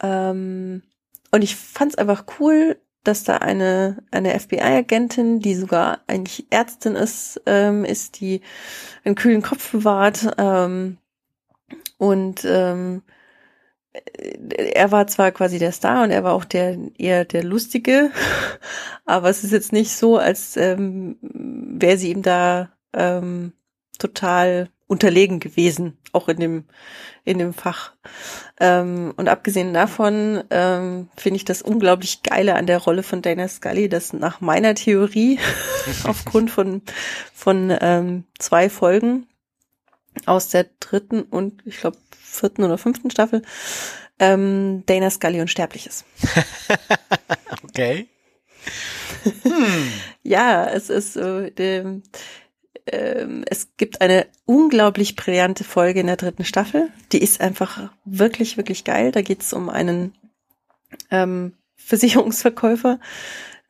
[0.02, 0.84] Ähm,
[1.32, 2.78] und ich fand es einfach cool,
[3.08, 8.42] dass da eine, eine FBI-Agentin, die sogar eigentlich Ärztin ist, ähm, ist, die
[9.02, 10.34] einen kühlen Kopf bewahrt.
[10.36, 10.98] Ähm,
[11.96, 13.02] und ähm,
[14.12, 18.10] er war zwar quasi der Star und er war auch der eher der Lustige,
[19.06, 23.54] aber es ist jetzt nicht so, als ähm, wäre sie ihm da ähm,
[23.98, 26.64] total unterlegen gewesen, auch in dem
[27.24, 27.92] in dem Fach.
[28.58, 33.46] Ähm, und abgesehen davon ähm, finde ich das unglaublich geile an der Rolle von Dana
[33.46, 35.38] Scully, dass nach meiner Theorie
[36.04, 36.82] aufgrund von
[37.34, 39.28] von ähm, zwei Folgen
[40.26, 43.42] aus der dritten und ich glaube vierten oder fünften Staffel
[44.18, 46.04] ähm, Dana Scully unsterblich ist.
[47.62, 48.08] okay.
[49.42, 49.92] Hm.
[50.22, 51.48] ja, es ist so,
[52.92, 56.88] ähm, es gibt eine unglaublich brillante Folge in der dritten Staffel.
[57.12, 59.12] Die ist einfach wirklich, wirklich geil.
[59.12, 60.14] Da geht es um einen
[61.10, 62.98] ähm, Versicherungsverkäufer,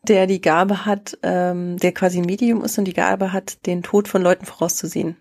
[0.02, 3.82] der die Gabe hat, ähm, der quasi ein Medium ist und die Gabe hat, den
[3.82, 5.16] Tod von Leuten vorauszusehen.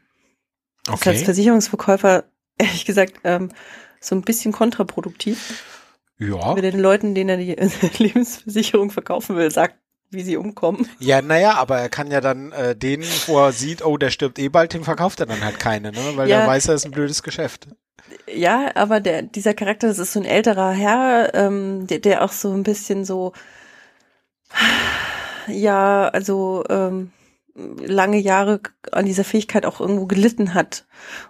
[0.87, 0.97] Okay.
[1.03, 2.25] Das heißt, Versicherungsverkäufer,
[2.57, 3.51] ehrlich gesagt, ähm,
[3.99, 5.63] so ein bisschen kontraproduktiv.
[6.19, 6.53] Ja.
[6.55, 7.55] Mit den Leuten, denen er die
[8.03, 9.77] Lebensversicherung verkaufen will, sagt,
[10.09, 10.87] wie sie umkommen.
[10.99, 14.39] Ja, naja, aber er kann ja dann äh, den, wo er sieht, oh, der stirbt
[14.39, 16.13] eh bald, den verkauft er dann halt keine, ne?
[16.15, 17.67] Weil ja, er weiß, er ist ein blödes Geschäft.
[18.33, 22.31] Ja, aber der, dieser Charakter, das ist so ein älterer Herr, ähm, der, der auch
[22.31, 23.33] so ein bisschen so,
[25.47, 27.11] ja, also ähm,
[27.55, 28.61] lange Jahre
[28.91, 30.85] an dieser Fähigkeit auch irgendwo gelitten hat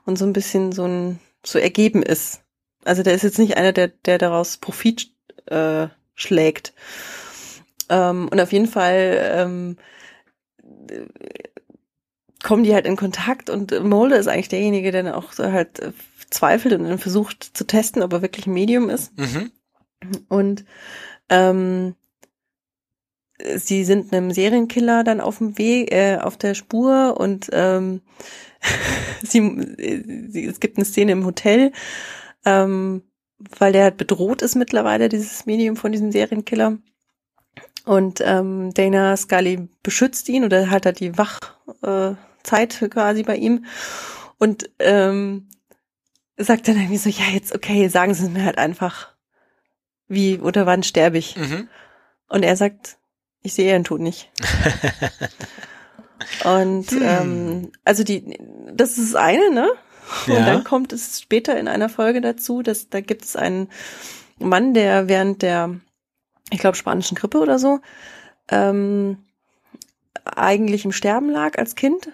[0.05, 2.41] und so ein bisschen so ein so ergeben ist.
[2.83, 5.11] Also der ist jetzt nicht einer, der, der daraus Profit
[5.45, 6.73] äh, schlägt.
[7.89, 9.77] Ähm, und auf jeden Fall ähm,
[12.43, 15.79] kommen die halt in Kontakt und Mulder ist eigentlich derjenige, der dann auch so halt
[15.79, 15.91] äh,
[16.29, 19.17] zweifelt und dann versucht zu testen, ob er wirklich ein Medium ist.
[19.17, 19.51] Mhm.
[20.29, 20.65] Und
[21.29, 21.95] ähm,
[23.55, 28.01] sie sind einem Serienkiller dann auf dem Weg, äh, auf der Spur und ähm,
[29.23, 31.71] sie, sie, es gibt eine Szene im Hotel,
[32.45, 33.03] ähm,
[33.59, 36.77] weil der halt bedroht ist mittlerweile, dieses Medium von diesem Serienkiller.
[37.87, 43.65] Und ähm, Dana Scully beschützt ihn oder halt hat die Wachzahl Zeit quasi bei ihm.
[44.37, 45.47] Und ähm,
[46.37, 49.13] sagt dann irgendwie so, ja, jetzt okay, sagen Sie es mir halt einfach.
[50.07, 51.35] Wie oder wann sterbe ich?
[51.37, 51.67] Mhm.
[52.29, 52.97] Und er sagt,
[53.41, 54.31] ich sehe Ihren Tod nicht.
[56.43, 57.01] Und Hm.
[57.03, 58.37] ähm, also die,
[58.73, 59.69] das ist das eine, ne?
[60.27, 60.45] Und Ja.
[60.45, 63.69] dann kommt es später in einer Folge dazu, dass da gibt es einen
[64.39, 65.75] Mann, der während der,
[66.51, 67.79] ich glaube, spanischen Grippe oder so,
[68.49, 69.17] ähm,
[70.23, 72.09] eigentlich im Sterben lag als Kind.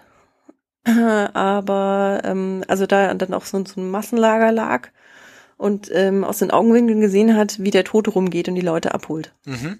[0.85, 4.89] Aber ähm, also da dann auch so, so ein Massenlager lag
[5.57, 9.33] und ähm, aus den Augenwinkeln gesehen hat, wie der Tote rumgeht und die Leute abholt.
[9.45, 9.79] Mhm.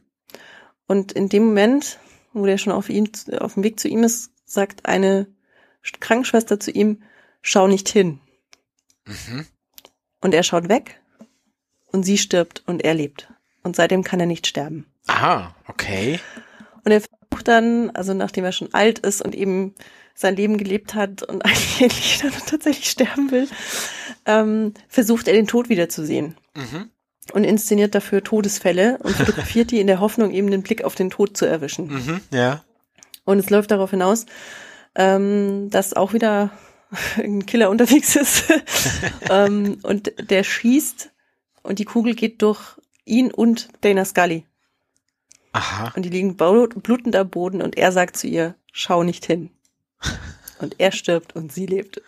[0.88, 2.00] Und in dem Moment,
[2.32, 3.10] wo der schon auf ihn,
[3.40, 5.28] auf dem Weg zu ihm ist, sagt eine
[6.00, 7.04] Krankenschwester zu ihm,
[7.42, 8.20] schau nicht hin.
[9.06, 9.46] Mhm.
[10.22, 11.02] Und er schaut weg
[11.92, 13.33] und sie stirbt und er lebt.
[13.64, 14.86] Und seitdem kann er nicht sterben.
[15.08, 16.20] Aha, okay.
[16.84, 19.74] Und er versucht dann, also nachdem er schon alt ist und eben
[20.16, 23.48] sein Leben gelebt hat und eigentlich dann tatsächlich sterben will,
[24.26, 26.36] ähm, versucht er den Tod wiederzusehen.
[26.56, 26.90] Mhm.
[27.32, 31.10] Und inszeniert dafür Todesfälle und fotografiert die in der Hoffnung, eben den Blick auf den
[31.10, 31.88] Tod zu erwischen.
[31.88, 32.22] Mhm.
[32.32, 32.64] Ja.
[33.26, 34.26] Und es läuft darauf hinaus,
[34.96, 36.52] ähm, dass auch wieder
[37.18, 38.44] ein Killer unterwegs ist.
[39.30, 41.12] ähm, und der schießt
[41.64, 44.46] und die Kugel geht durch ihn und Dana Scully.
[45.52, 45.94] Aha.
[45.96, 49.52] Und die liegen bau- blutend am Boden und er sagt zu ihr, schau nicht hin.
[50.60, 52.02] Und er stirbt und sie lebt.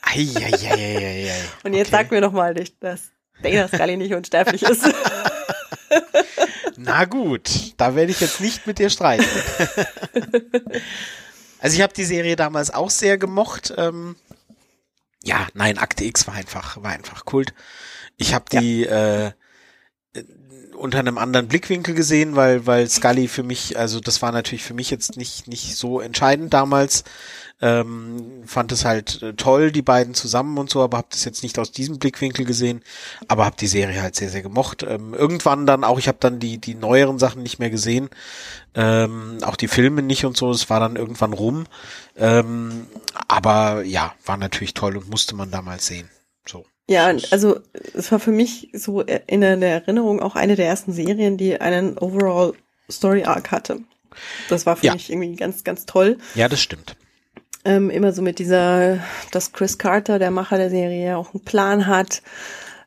[0.00, 1.30] Eieieiei.
[1.62, 1.96] Und jetzt okay.
[2.04, 3.10] sag mir doch mal nicht, dass
[3.42, 4.84] Dana Scully nicht unsterblich ist.
[6.76, 9.26] Na gut, da werde ich jetzt nicht mit dir streiten.
[11.58, 13.74] also ich habe die Serie damals auch sehr gemocht.
[13.76, 14.16] Ähm,
[15.22, 17.52] ja, nein, Akte X war einfach, war einfach Kult.
[18.16, 19.32] Ich habe die äh,
[20.78, 24.74] unter einem anderen Blickwinkel gesehen, weil weil Scully für mich, also das war natürlich für
[24.74, 27.04] mich jetzt nicht nicht so entscheidend damals.
[27.60, 31.42] Ähm, fand es halt äh, toll, die beiden zusammen und so, aber habe das jetzt
[31.42, 32.82] nicht aus diesem Blickwinkel gesehen,
[33.26, 34.84] aber habe die Serie halt sehr, sehr gemocht.
[34.84, 38.10] Ähm, irgendwann dann auch, ich habe dann die, die neueren Sachen nicht mehr gesehen,
[38.76, 41.66] ähm, auch die Filme nicht und so, es war dann irgendwann rum.
[42.16, 42.86] Ähm,
[43.26, 46.08] aber ja, war natürlich toll und musste man damals sehen.
[46.88, 47.60] Ja, also
[47.94, 51.98] es war für mich so in der Erinnerung auch eine der ersten Serien, die einen
[51.98, 52.54] Overall
[52.90, 53.80] Story Arc hatte.
[54.48, 54.94] Das war für Ja.
[54.94, 56.16] mich irgendwie ganz, ganz toll.
[56.34, 56.96] Ja, das stimmt.
[57.64, 59.00] Ähm, immer so mit dieser,
[59.32, 62.22] dass Chris Carter, der Macher der Serie, auch einen Plan hat.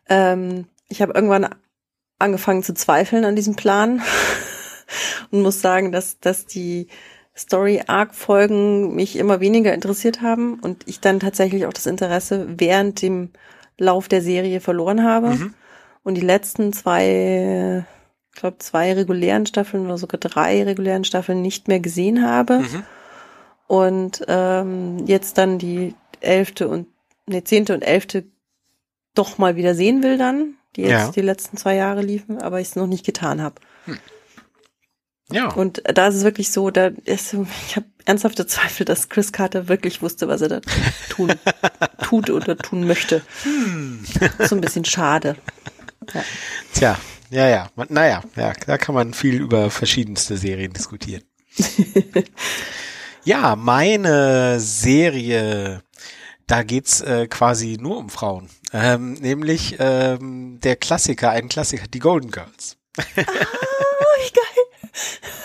[0.09, 1.47] Ähm, ich habe irgendwann
[2.17, 4.01] angefangen zu zweifeln an diesem Plan
[5.31, 6.87] und muss sagen, dass, dass die
[7.37, 12.47] Story Arc Folgen mich immer weniger interessiert haben und ich dann tatsächlich auch das Interesse
[12.57, 13.29] während dem
[13.77, 15.53] Lauf der Serie verloren habe Mhm.
[16.03, 17.85] und die letzten zwei,
[18.33, 22.83] ich glaube zwei regulären Staffeln oder sogar drei regulären Staffeln nicht mehr gesehen habe Mhm.
[23.67, 26.87] und ähm, jetzt dann die elfte und
[27.27, 28.25] ne zehnte und elfte
[29.15, 31.11] doch mal wieder sehen will dann, die jetzt Ja.
[31.11, 33.55] die letzten zwei Jahre liefen, aber ich es noch nicht getan habe.
[35.31, 35.53] Ja.
[35.53, 39.31] Und da ist es wirklich so, da ist so, ich habe ernsthafte Zweifel, dass Chris
[39.31, 40.61] Carter wirklich wusste, was er da
[41.09, 41.33] tun,
[42.03, 43.21] tut oder tun möchte.
[43.43, 44.05] Hm.
[44.39, 45.35] So ein bisschen schade.
[46.13, 46.23] Ja.
[46.73, 46.97] Tja,
[47.29, 47.69] ja, ja.
[47.89, 51.23] Naja, ja, da kann man viel über verschiedenste Serien diskutieren.
[53.23, 55.81] ja, meine Serie,
[56.47, 58.49] da geht's äh, quasi nur um Frauen.
[58.73, 62.77] Ähm, nämlich ähm, der Klassiker, ein Klassiker, die Golden Girls.
[62.97, 64.65] Oh, wie geil.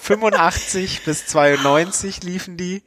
[0.00, 2.82] 85 bis 92 liefen die.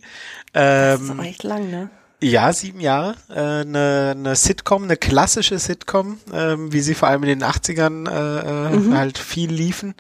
[0.54, 1.90] Das ist Ähm, echt lang, ne?
[2.22, 3.16] Ja, sieben Jahre.
[3.28, 7.44] Eine äh, ne ne Sitcom, eine klassische Sitcom, ähm, wie sie vor allem in den
[7.44, 9.94] 80ern äh, äh, halt viel liefen.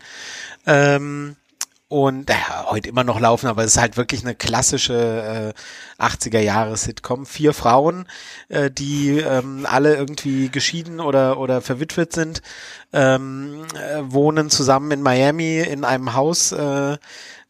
[0.65, 1.35] Ähm,
[1.94, 2.34] und äh,
[2.65, 5.53] heute immer noch laufen, aber es ist halt wirklich eine klassische
[5.99, 7.28] äh, 80er Jahre Sitcom.
[7.28, 8.07] Vier Frauen,
[8.49, 12.41] äh, die ähm, alle irgendwie geschieden oder oder verwitwet sind,
[12.94, 16.98] ähm, äh, wohnen zusammen in Miami in einem Haus äh,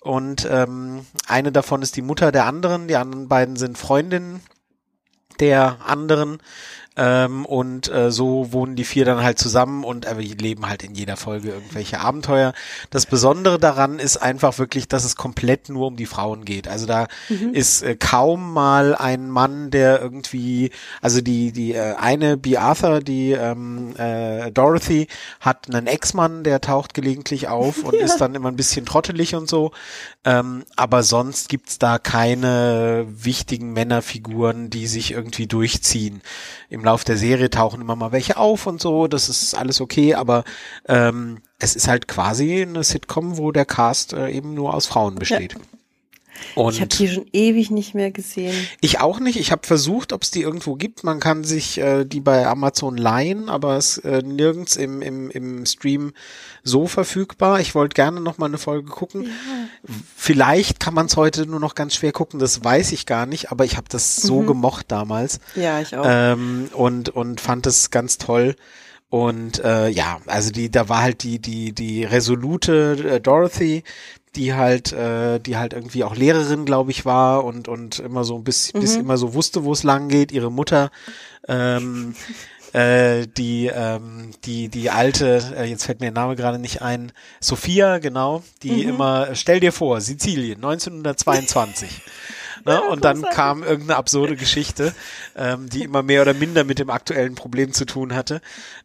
[0.01, 4.41] und ähm, eine davon ist die Mutter der anderen, die anderen beiden sind Freundinnen
[5.39, 6.39] der anderen
[6.95, 10.93] ähm, und äh, so wohnen die vier dann halt zusammen und äh, leben halt in
[10.93, 12.53] jeder Folge irgendwelche Abenteuer.
[12.89, 16.67] Das Besondere daran ist einfach wirklich, dass es komplett nur um die Frauen geht.
[16.67, 17.07] Also da
[17.53, 20.71] ist äh, kaum mal ein Mann, der irgendwie,
[21.01, 22.57] also die die äh, eine B.
[22.57, 25.07] Arthur, die ähm, äh, Dorothy
[25.39, 29.49] hat einen Ex-Mann, der taucht gelegentlich auf und ist dann immer ein bisschen trottelig und
[29.49, 29.71] so.
[30.25, 36.21] Ähm, aber sonst gibt's da keine wichtigen Männerfiguren, die sich irgendwie durchziehen.
[36.69, 40.15] Im Lauf der Serie tauchen immer mal welche auf und so, das ist alles okay,
[40.15, 40.43] aber
[40.87, 45.15] ähm, es ist halt quasi eine Sitcom, wo der Cast äh, eben nur aus Frauen
[45.15, 45.55] besteht.
[46.55, 48.55] Und ich habe die schon ewig nicht mehr gesehen.
[48.81, 49.39] Ich auch nicht.
[49.39, 51.03] Ich habe versucht, ob es die irgendwo gibt.
[51.03, 55.65] Man kann sich äh, die bei Amazon leihen, aber es äh, nirgends im, im, im
[55.65, 56.13] Stream
[56.63, 57.59] so verfügbar.
[57.59, 59.23] Ich wollte gerne noch mal eine Folge gucken.
[59.23, 59.29] Ja.
[60.15, 62.39] Vielleicht kann man es heute nur noch ganz schwer gucken.
[62.39, 63.51] Das weiß ich gar nicht.
[63.51, 64.47] Aber ich habe das so mhm.
[64.47, 65.39] gemocht damals.
[65.55, 66.05] Ja, ich auch.
[66.07, 68.55] Ähm, und und fand es ganz toll.
[69.09, 73.83] Und äh, ja, also die, da war halt die die die resolute äh, Dorothy,
[74.35, 78.35] die halt, äh, die halt irgendwie auch Lehrerin, glaube ich, war und und immer so
[78.35, 78.81] ein bisschen, mhm.
[78.81, 80.31] bis immer so wusste, wo es lang geht.
[80.31, 80.91] Ihre Mutter,
[81.47, 82.15] ähm,
[82.73, 87.11] äh, die ähm, die die alte, äh, jetzt fällt mir der Name gerade nicht ein,
[87.39, 88.89] Sophia, genau, die mhm.
[88.89, 92.01] immer, stell dir vor, Sizilien, 1922.
[92.65, 92.81] Ne?
[92.81, 94.93] Und dann kam irgendeine absurde Geschichte,
[95.35, 98.41] ähm, die immer mehr oder minder mit dem aktuellen Problem zu tun hatte.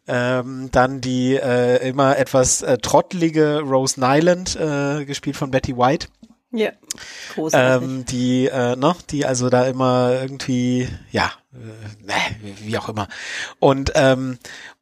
[0.07, 6.07] Ähm, dann die äh, immer etwas äh, trottelige Rose Nyland, äh, gespielt von Betty White.
[6.51, 6.71] Ja,
[7.35, 7.87] großartig.
[7.87, 12.31] Ähm, die, äh, ne, die also da immer irgendwie, ja, äh,
[12.63, 13.07] wie auch immer.
[13.59, 14.39] Und ähm,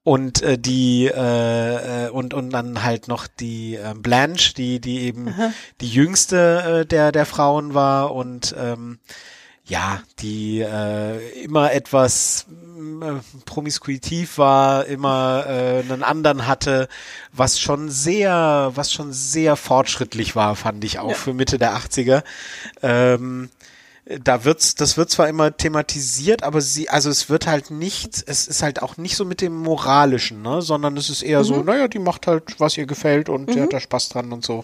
[0.07, 5.01] und äh, die äh, äh, und und dann halt noch die äh, Blanche, die die
[5.01, 5.51] eben Aha.
[5.81, 8.99] die jüngste äh, der der Frauen war und ähm,
[9.65, 12.47] ja, die äh, immer etwas
[13.01, 16.87] äh, promiskuitiv war, immer äh, einen anderen hatte,
[17.33, 21.15] was schon sehr, was schon sehr fortschrittlich war, fand ich auch ja.
[21.15, 22.23] für Mitte der 80er.
[22.81, 23.49] Ähm,
[24.23, 28.47] da wird's, das wird zwar immer thematisiert, aber sie, also es wird halt nicht, es
[28.47, 31.43] ist halt auch nicht so mit dem Moralischen, ne, sondern es ist eher mhm.
[31.43, 33.63] so, naja, die macht halt, was ihr gefällt und mhm.
[33.63, 34.63] hat da Spaß dran und so.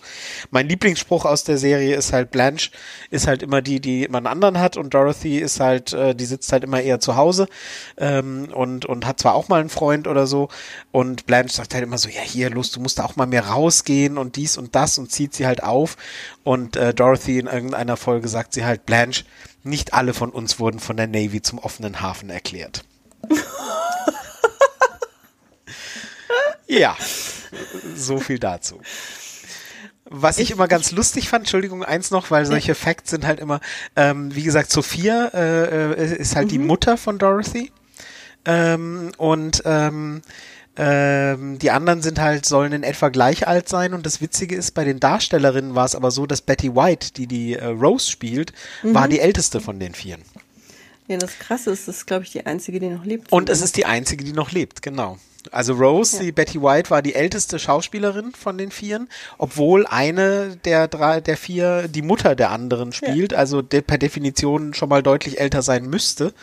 [0.51, 2.71] Mein Lieblingsspruch aus der Serie ist halt, Blanche
[3.09, 6.25] ist halt immer die, die immer einen anderen hat und Dorothy ist halt, äh, die
[6.25, 7.47] sitzt halt immer eher zu Hause
[7.97, 10.47] ähm, und, und hat zwar auch mal einen Freund oder so
[10.93, 13.47] und Blanche sagt halt immer so, ja, hier, los, du musst da auch mal mehr
[13.47, 15.97] rausgehen und dies und das und zieht sie halt auf
[16.43, 19.25] und äh, Dorothy in irgendeiner Folge sagt sie halt, Blanche,
[19.63, 22.83] nicht alle von uns wurden von der Navy zum offenen Hafen erklärt.
[26.67, 26.95] ja,
[27.95, 28.81] so viel dazu.
[30.05, 33.39] Was ich, ich immer ganz lustig fand, Entschuldigung, eins noch, weil solche Facts sind halt
[33.39, 33.61] immer,
[33.95, 36.51] ähm, wie gesagt, Sophia äh, äh ist halt mhm.
[36.51, 37.71] die Mutter von Dorothy.
[38.45, 40.21] Ähm, und ähm,
[40.75, 44.71] ähm, die anderen sind halt, sollen in etwa gleich alt sein und das Witzige ist,
[44.71, 48.53] bei den Darstellerinnen war es aber so, dass Betty White, die die äh, Rose spielt,
[48.81, 48.93] mhm.
[48.95, 50.23] war die älteste von den Vieren.
[51.07, 53.31] Ja, das Krasse ist, das ist, glaube ich, die einzige, die noch lebt.
[53.31, 55.17] Und es ist die einzige, die noch lebt, genau.
[55.51, 56.23] Also Rose, ja.
[56.23, 61.35] die Betty White, war die älteste Schauspielerin von den Vieren, obwohl eine der drei, der
[61.35, 63.37] vier die Mutter der anderen spielt, ja.
[63.37, 66.33] also de per Definition schon mal deutlich älter sein müsste.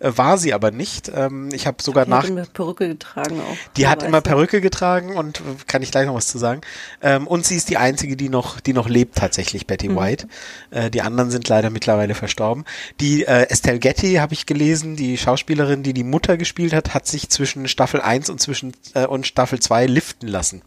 [0.00, 1.10] Äh, war sie aber nicht.
[1.14, 2.24] Ähm, ich habe sogar die nach.
[2.24, 3.56] Die hat immer Perücke getragen auch.
[3.76, 6.60] Die hat immer Perücke getragen und äh, kann ich gleich noch was zu sagen.
[7.02, 9.96] Ähm, und sie ist die einzige, die noch, die noch lebt tatsächlich, Betty mhm.
[9.96, 10.28] White.
[10.70, 12.64] Äh, die anderen sind leider mittlerweile verstorben.
[13.00, 17.06] Die äh, Estelle Getty habe ich gelesen, die Schauspielerin, die die Mutter gespielt hat, hat
[17.06, 20.62] sich zwischen Staffel 1 und zwischen äh, und Staffel 2 liften lassen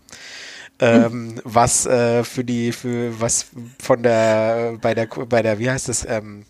[0.82, 3.46] ähm, was äh, für die für was
[3.80, 6.46] von der bei der bei der wie heißt das ähm,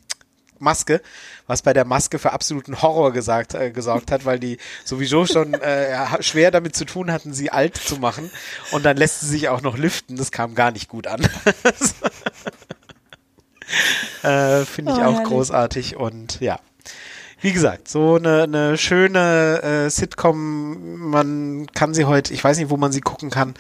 [0.62, 1.02] Maske,
[1.48, 5.54] was bei der Maske für absoluten Horror gesagt, äh, gesorgt hat, weil die sowieso schon
[5.56, 8.32] äh, schwer damit zu tun hatten, sie alt zu machen.
[8.72, 10.16] Und dann lässt sie sich auch noch liften.
[10.16, 11.22] Das kam gar nicht gut an.
[14.24, 15.28] äh, Finde ich oh, auch herrlich.
[15.28, 16.60] großartig und ja.
[17.44, 22.70] Wie gesagt, so eine, eine schöne äh, Sitcom, man kann sie heute, ich weiß nicht,
[22.70, 23.56] wo man sie gucken kann.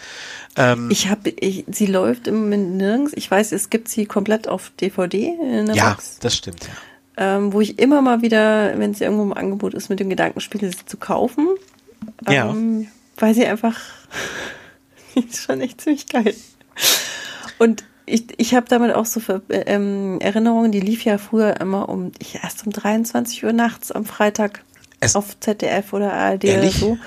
[0.55, 1.33] Ähm, ich habe,
[1.67, 3.11] sie läuft im Moment nirgends.
[3.15, 6.19] Ich weiß, es gibt sie komplett auf DVD in der ja, Box.
[6.19, 6.73] das stimmt, ja
[7.17, 10.39] ähm, wo ich immer mal wieder, wenn sie irgendwo im Angebot ist, mit dem Gedanken
[10.39, 11.47] spiele, sie zu kaufen.
[12.27, 12.49] Ja.
[12.49, 13.79] Ähm, weil sie einfach,
[15.15, 16.33] ist schon echt ziemlich geil.
[17.57, 21.89] Und ich, ich habe damit auch so für, ähm, Erinnerungen, die lief ja früher immer
[21.89, 24.63] um, ich erst um 23 Uhr nachts am Freitag
[24.99, 26.81] es auf ZDF oder ARD ehrlich?
[26.81, 26.97] oder so.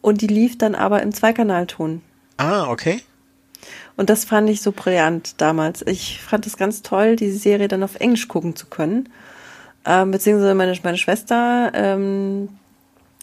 [0.00, 2.02] Und die lief dann aber im Zweikanalton.
[2.36, 3.02] Ah, okay.
[3.96, 5.82] Und das fand ich so brillant damals.
[5.86, 9.08] Ich fand es ganz toll, diese Serie dann auf Englisch gucken zu können.
[9.84, 12.48] Ähm, beziehungsweise meine, meine Schwester ähm,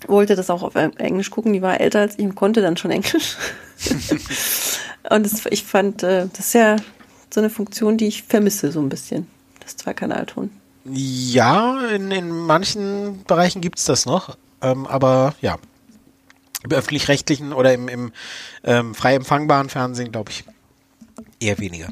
[0.08, 1.54] wollte das auch auf Englisch gucken.
[1.54, 3.38] Die war älter als ich und konnte dann schon Englisch.
[5.10, 6.78] und das, ich fand, äh, das ist ja
[7.34, 9.28] so eine Funktion, die ich vermisse so ein bisschen.
[9.60, 10.50] Das Zweikanalton.
[10.86, 14.38] Ja, in, in manchen Bereichen gibt's das noch.
[14.62, 15.58] Ähm, aber ja,
[16.64, 18.12] im öffentlich-rechtlichen oder im, im
[18.64, 20.44] ähm, frei empfangbaren Fernsehen, glaube ich,
[21.40, 21.90] eher weniger.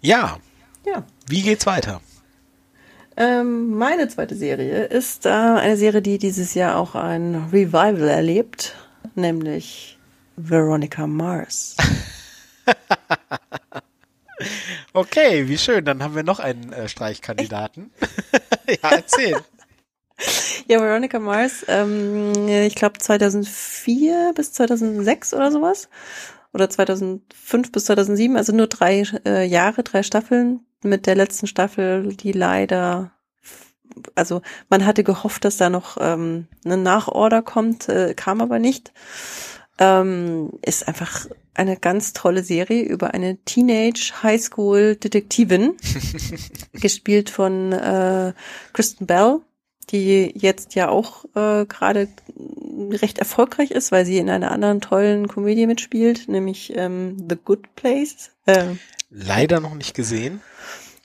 [0.00, 0.38] Ja.
[0.84, 1.04] Ja.
[1.26, 2.00] Wie geht's weiter?
[3.16, 8.74] Ähm, meine zweite Serie ist äh, eine Serie, die dieses Jahr auch ein Revival erlebt,
[9.14, 9.98] nämlich
[10.36, 11.76] Veronica Mars.
[14.96, 15.84] Okay, wie schön.
[15.84, 17.90] Dann haben wir noch einen äh, Streichkandidaten.
[18.68, 19.36] ja, erzähl.
[20.68, 25.88] Ja, Veronica Mars, ähm, ich glaube 2004 bis 2006 oder sowas.
[26.54, 30.60] Oder 2005 bis 2007, also nur drei äh, Jahre, drei Staffeln.
[30.82, 33.10] Mit der letzten Staffel, die leider,
[34.14, 38.92] also man hatte gehofft, dass da noch ähm, eine Nachorder kommt, äh, kam aber nicht.
[39.78, 45.74] Ähm, ist einfach eine ganz tolle Serie über eine Teenage Highschool Detektivin,
[46.72, 48.32] gespielt von äh,
[48.72, 49.40] Kristen Bell,
[49.86, 52.08] die jetzt ja auch äh, gerade
[52.90, 57.74] recht erfolgreich ist, weil sie in einer anderen tollen Komödie mitspielt, nämlich ähm, The Good
[57.76, 58.30] Place.
[58.46, 58.74] Äh,
[59.10, 60.40] Leider noch nicht gesehen.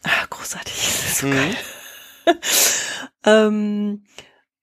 [0.04, 0.76] ach, großartig.
[1.20, 1.56] So geil.
[3.26, 4.04] ähm,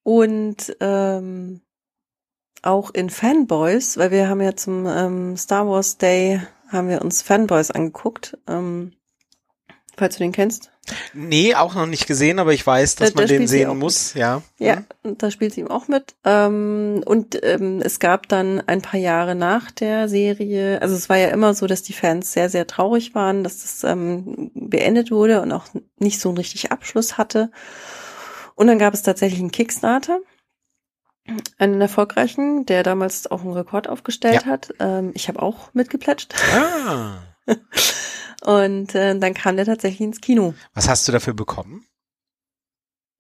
[0.03, 1.61] und ähm,
[2.63, 7.23] auch in Fanboys, weil wir haben ja zum ähm, Star Wars Day haben wir uns
[7.23, 8.93] Fanboys angeguckt, ähm,
[9.97, 10.71] falls du den kennst.
[11.15, 13.71] Nee, auch noch nicht gesehen, aber ich weiß, dass Da- da man den sie auch
[13.71, 14.43] sehen muss, ja.
[14.59, 16.15] Ja, und da spielt sie ihm auch mit.
[16.25, 21.17] Ähm, und ähm, es gab dann ein paar Jahre nach der Serie, also es war
[21.17, 25.43] ja immer so, dass die Fans sehr, sehr traurig waren, dass das ähm, beendet wurde
[25.43, 25.67] und auch
[25.99, 27.51] nicht so einen richtig Abschluss hatte.
[28.55, 30.21] Und dann gab es tatsächlich einen Kickstarter,
[31.59, 34.51] einen erfolgreichen, der damals auch einen Rekord aufgestellt Ja.
[34.53, 34.73] hat.
[34.79, 36.33] Ähm, ich habe auch mitgeplätscht.
[36.55, 37.19] Ah.
[38.47, 40.55] Und äh, dann kam der tatsächlich ins Kino.
[40.73, 41.85] Was hast du dafür bekommen?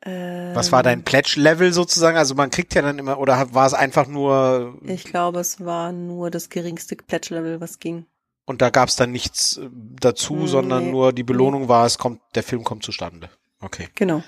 [0.05, 2.17] Was Ähm, war dein Pledge-Level sozusagen?
[2.17, 5.91] Also man kriegt ja dann immer, oder war es einfach nur, Ich glaube, es war
[5.91, 8.07] nur das geringste Pledge-Level, was ging.
[8.45, 10.91] und da gab es dann nichts äh, dazu, sondern nee.
[10.93, 13.29] nur die Belohnung war, es kommt, der Film kommt zustande.
[13.61, 13.89] Okay.
[13.97, 14.23] Genau.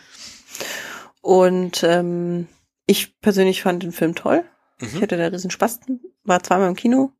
[1.20, 2.48] Und ähm,
[2.86, 4.44] ich persönlich fand den Film toll.
[4.80, 5.02] Ich Mhm.
[5.02, 5.80] hatte da riesen Spaß,
[6.24, 7.12] war zweimal im Kino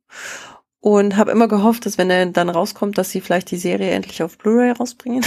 [0.81, 4.23] und habe immer gehofft, dass wenn er dann rauskommt, dass sie vielleicht die Serie endlich
[4.23, 5.23] auf Blu-ray rausbringen,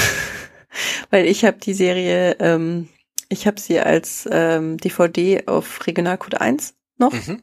[1.10, 2.88] weil ich habe die Serie, ähm,
[3.28, 7.42] ich habe sie als ähm, DVD auf Regionalcode 1 noch Mhm.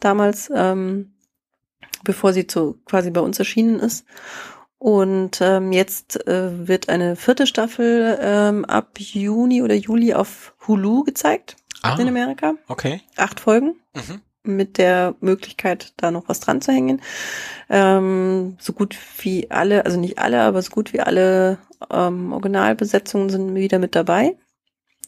[0.00, 1.14] damals, ähm,
[2.04, 4.04] bevor sie zu quasi bei uns erschienen ist.
[4.78, 11.04] Und ähm, jetzt äh, wird eine vierte Staffel ähm, ab Juni oder Juli auf Hulu
[11.04, 12.54] gezeigt Ah, in Amerika.
[12.68, 13.00] okay.
[13.16, 14.20] Acht Folgen Mhm.
[14.44, 17.00] Mit der Möglichkeit, da noch was dran zu hängen.
[17.68, 21.58] Ähm, so gut wie alle, also nicht alle, aber so gut wie alle
[21.90, 24.36] ähm, Originalbesetzungen sind wieder mit dabei.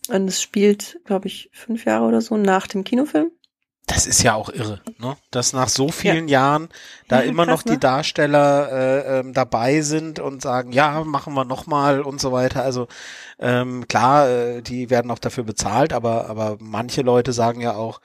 [0.08, 3.30] Und es spielt, glaube ich, fünf Jahre oder so nach dem Kinofilm.
[3.86, 5.16] Das ist ja auch irre, ne?
[5.30, 6.68] Dass nach so vielen Jahren
[7.06, 7.78] da Ja, immer krass, noch die ne?
[7.78, 12.64] Darsteller äh, ähm, dabei sind und sagen, ja, machen wir noch mal und so weiter.
[12.64, 12.88] Also
[13.38, 18.00] ähm, klar, äh, die werden auch dafür bezahlt, aber aber manche Leute sagen ja auch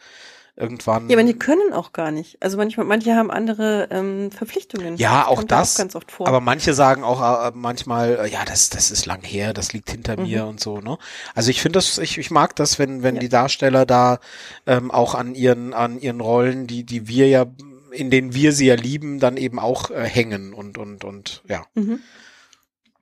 [0.56, 1.10] irgendwann.
[1.10, 2.38] Ja, die können auch gar nicht.
[2.42, 4.98] Also manchmal, manche haben andere ähm, Verpflichtungen.
[4.98, 5.76] Ja, auch das.
[5.76, 6.28] Auch ganz oft vor.
[6.28, 9.90] Aber manche sagen auch äh, manchmal, äh, ja, das, das ist lang her, das liegt
[9.90, 10.24] hinter Mhm.
[10.24, 10.98] mir und so, ne?
[11.34, 13.22] Also ich finde das, ich, ich mag das, wenn, wenn Ja.
[13.22, 14.20] die Darsteller da
[14.68, 17.46] ähm, auch an ihren, an ihren Rollen, die, die wir ja,
[17.92, 21.64] in denen wir sie ja lieben, dann eben auch äh, hängen und, und, und ja,
[21.74, 22.00] mhm.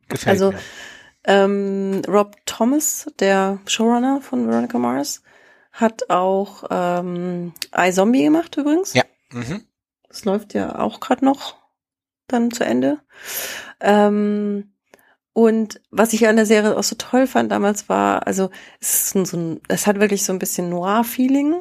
[0.08, 0.60] gefällt Also, mir.
[1.26, 5.22] ähm, Rob Thomas, der Showrunner von Veronica Mars,
[5.80, 8.94] hat auch ähm, iZombie gemacht übrigens.
[8.94, 9.04] Ja.
[9.32, 9.64] Mhm.
[10.08, 11.56] Das läuft ja auch gerade noch
[12.28, 13.00] dann zu Ende.
[13.80, 14.72] Ähm,
[15.34, 18.50] und was ich an der Serie auch so toll fand damals war, also
[18.80, 21.56] es ist so ein, es hat wirklich so ein bisschen Noir-Feeling.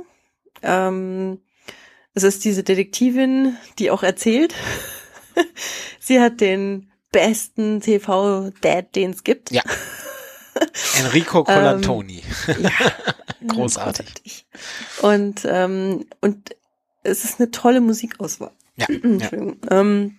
[0.62, 1.40] Ähm,
[2.14, 4.54] es ist diese Detektivin, die auch erzählt.
[6.00, 9.50] Sie hat den besten TV-Dad, den es gibt.
[9.50, 9.62] Ja.
[10.98, 12.22] Enrico Colantoni.
[12.58, 12.70] Ja,
[13.46, 14.46] Großartig.
[15.02, 16.56] Und, ähm, und
[17.02, 18.52] es ist eine tolle Musikauswahl.
[18.76, 18.96] Ja, ja.
[19.02, 19.58] Entschuldigung.
[19.70, 20.18] Ähm,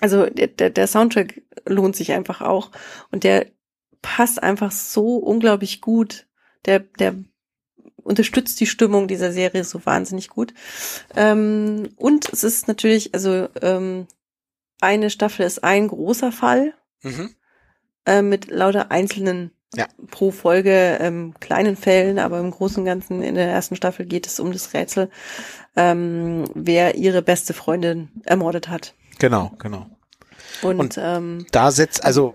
[0.00, 2.70] also der, der, der Soundtrack lohnt sich einfach auch.
[3.10, 3.46] Und der
[4.02, 6.26] passt einfach so unglaublich gut.
[6.64, 7.14] Der, der
[7.96, 10.54] unterstützt die Stimmung dieser Serie so wahnsinnig gut.
[11.16, 14.06] Ähm, und es ist natürlich, also ähm,
[14.80, 17.34] eine Staffel ist ein großer Fall Mhm.
[18.04, 19.86] äh, mit lauter einzelnen Ja.
[20.10, 24.26] pro Folge ähm, kleinen Fällen, aber im Großen und Ganzen in der ersten Staffel geht
[24.26, 25.10] es um das Rätsel,
[25.76, 28.94] ähm, wer ihre beste Freundin ermordet hat.
[29.20, 29.86] Genau, genau.
[30.62, 32.34] Und, Und- ähm, Da setzt, also,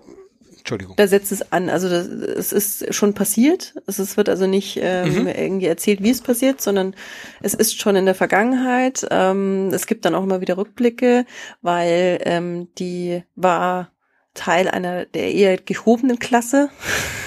[0.56, 0.96] Entschuldigung.
[0.96, 1.68] da setzt es an.
[1.68, 3.74] Also das, es ist schon passiert.
[3.86, 5.26] Es ist, wird also nicht ähm, Mhm.
[5.28, 6.94] irgendwie erzählt, wie es passiert, sondern
[7.42, 9.06] es ist schon in der Vergangenheit.
[9.10, 11.26] Ähm, es gibt dann auch immer wieder Rückblicke,
[11.62, 13.90] weil ähm, die war
[14.36, 16.70] Teil einer der eher gehobenen Klasse,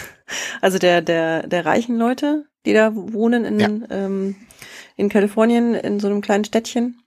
[0.61, 3.67] also der der der reichen Leute, die da wohnen in Ja.
[3.89, 4.35] ähm,
[4.95, 7.01] in Kalifornien in so einem kleinen Städtchen.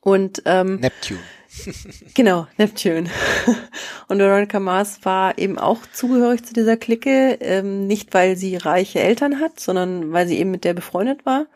[0.00, 1.20] Und ähm, Neptune.
[2.14, 3.10] Genau, Neptune.
[4.08, 9.00] Und Veronica Mars war eben auch zugehörig zu dieser Clique, ähm, nicht weil sie reiche
[9.00, 11.46] Eltern hat, sondern weil sie eben mit der befreundet war.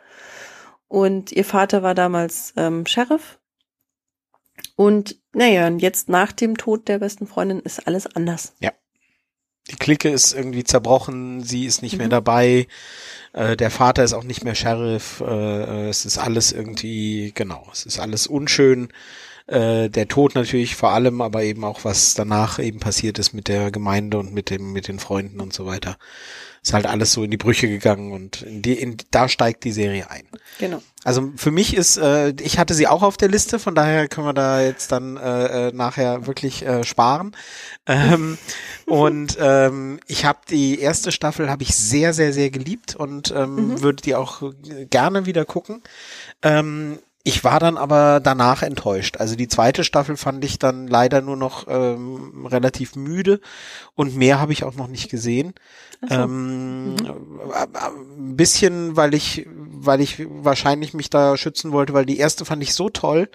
[0.89, 3.39] Und ihr Vater war damals ähm, Sheriff.
[4.77, 8.55] Und naja, und jetzt nach dem Tod der besten Freundin ist alles anders.
[8.59, 8.73] Ja.
[9.71, 11.99] Die Clique ist irgendwie zerbrochen, sie ist nicht mhm.
[11.99, 12.69] mehr dabei,
[13.33, 17.85] äh, der Vater ist auch nicht mehr Sheriff, äh, es ist alles irgendwie, genau, es
[17.85, 18.89] ist alles unschön.
[19.47, 23.49] Äh, der Tod natürlich vor allem, aber eben auch was danach eben passiert ist mit
[23.49, 25.99] der Gemeinde und mit dem mit den Freunden und so weiter.
[26.63, 29.73] Ist halt alles so in die Brüche gegangen und in die, in, da steigt die
[29.73, 30.27] Serie ein.
[30.59, 30.83] Genau.
[31.07, 34.27] Also für mich ist, äh, ich hatte sie auch auf der Liste, von daher können
[34.27, 37.37] wir da jetzt dann äh, äh nachher wirklich äh, sparen.
[37.87, 38.39] Ähm,
[38.87, 43.55] und ähm, ich habe die erste Staffel habe ich sehr, sehr, sehr geliebt und ähm,
[43.55, 43.83] mhm.
[43.83, 44.43] würde die auch
[44.91, 45.81] gerne wieder gucken.
[46.43, 49.17] Ähm, ich war dann aber danach enttäuscht.
[49.17, 53.41] Also die zweite Staffel fand ich dann leider nur noch ähm, relativ müde
[53.97, 55.53] und mehr habe ich auch noch nicht gesehen.
[56.09, 56.15] So.
[56.15, 56.97] Ähm, mhm.
[57.75, 62.63] Ein bisschen, weil ich, weil ich wahrscheinlich mich da schützen wollte, weil die erste fand
[62.63, 63.29] ich so toll.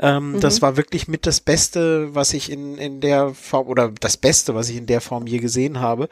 [0.00, 0.40] Ähm, mhm.
[0.40, 4.56] Das war wirklich mit das Beste, was ich in, in der Form, oder das Beste,
[4.56, 6.08] was ich in der Form je gesehen habe.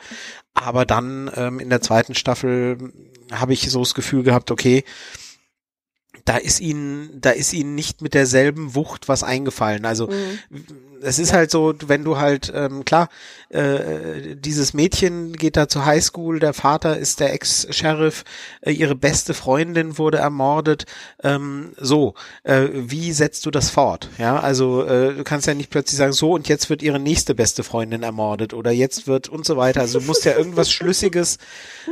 [0.55, 2.93] Aber dann ähm, in der zweiten Staffel
[3.33, 4.85] habe ich so das Gefühl gehabt, okay,
[6.29, 9.87] da ist ihnen, da ist ihnen nicht mit derselben Wucht was eingefallen.
[9.87, 10.39] Also mhm
[11.03, 13.09] es ist halt so, wenn du halt, ähm, klar,
[13.51, 18.25] äh, dieses Mädchen geht da zur Highschool, der Vater ist der Ex-Sheriff,
[18.61, 20.85] äh, ihre beste Freundin wurde ermordet.
[21.23, 22.15] Ähm, so,
[22.45, 24.09] äh, wie setzt du das fort?
[24.19, 27.35] Ja, also äh, du kannst ja nicht plötzlich sagen, so und jetzt wird ihre nächste
[27.35, 29.81] beste Freundin ermordet oder jetzt wird und so weiter.
[29.81, 31.39] Also du musst ja irgendwas Schlüssiges,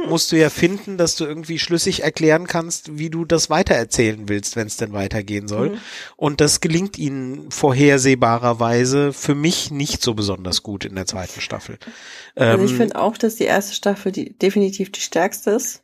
[0.09, 4.57] musst du ja finden, dass du irgendwie schlüssig erklären kannst, wie du das weitererzählen willst,
[4.57, 5.71] wenn es denn weitergehen soll.
[5.71, 5.79] Mhm.
[6.17, 11.41] Und das gelingt ihnen vorhersehbarerweise Weise für mich nicht so besonders gut in der zweiten
[11.41, 11.79] Staffel.
[12.35, 15.83] Also ich ähm, finde auch, dass die erste Staffel die, definitiv die stärkste ist.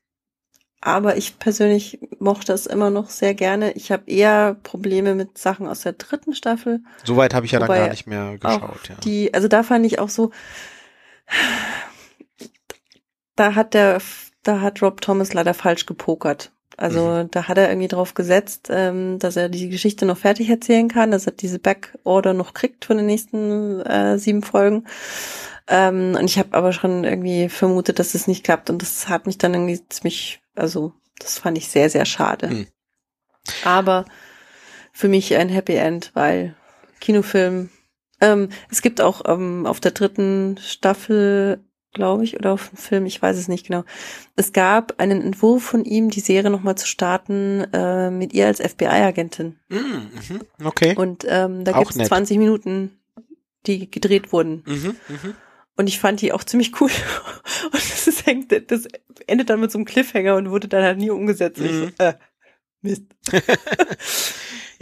[0.81, 3.73] Aber ich persönlich mochte es immer noch sehr gerne.
[3.73, 6.82] Ich habe eher Probleme mit Sachen aus der dritten Staffel.
[7.05, 8.89] Soweit habe ich ja dann gar nicht mehr geschaut.
[8.89, 8.97] Ja.
[9.05, 10.32] Die, also da fand ich auch so,
[13.36, 14.02] da hat der,
[14.43, 16.51] da hat Rob Thomas leider falsch gepokert.
[16.83, 17.31] Also mhm.
[17.31, 21.13] da hat er irgendwie drauf gesetzt, ähm, dass er die Geschichte noch fertig erzählen kann,
[21.13, 24.89] dass er diese Backorder noch kriegt von den nächsten äh, sieben Folgen.
[25.69, 28.69] Ähm, und ich habe aber schon irgendwie vermutet, dass es nicht klappt.
[28.69, 32.49] Und das hat mich dann irgendwie ziemlich, also das fand ich sehr, sehr schade.
[32.49, 32.67] Mhm.
[33.65, 34.05] Aber
[34.91, 36.57] für mich ein Happy End, weil
[36.99, 37.71] Kinofilm.
[38.21, 43.06] Ähm, es gibt auch ähm, auf der dritten Staffel glaube ich, oder auf dem Film,
[43.06, 43.85] ich weiß es nicht genau.
[44.36, 48.60] Es gab einen Entwurf von ihm, die Serie nochmal zu starten, äh, mit ihr als
[48.60, 49.59] FBI-Agentin.
[49.69, 50.94] Mm, mhm, okay.
[50.97, 52.98] Und ähm, da gibt es 20 Minuten,
[53.66, 54.62] die gedreht wurden.
[54.66, 55.35] Mhm, mh.
[55.77, 56.90] Und ich fand die auch ziemlich cool.
[57.64, 58.24] Und das, ist,
[58.69, 58.89] das
[59.27, 61.60] endet dann mit so einem Cliffhanger und wurde dann halt nie umgesetzt.
[61.60, 61.93] Mhm.
[61.98, 62.14] So, äh,
[62.82, 63.05] Mist.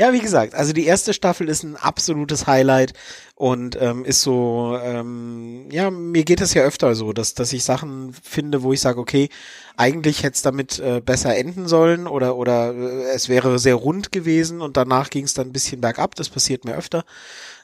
[0.01, 2.95] Ja, wie gesagt, also die erste Staffel ist ein absolutes Highlight
[3.35, 7.65] und ähm, ist so, ähm, ja, mir geht es ja öfter so, dass, dass ich
[7.65, 9.29] Sachen finde, wo ich sage, okay,
[9.77, 14.11] eigentlich hätte es damit äh, besser enden sollen oder, oder äh, es wäre sehr rund
[14.11, 17.05] gewesen und danach ging es dann ein bisschen bergab, das passiert mir öfter.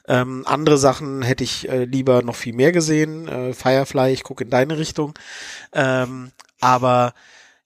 [0.07, 3.27] Ähm, andere Sachen hätte ich äh, lieber noch viel mehr gesehen.
[3.27, 5.15] Äh, Firefly, ich gucke in deine Richtung.
[5.73, 7.15] Ähm, aber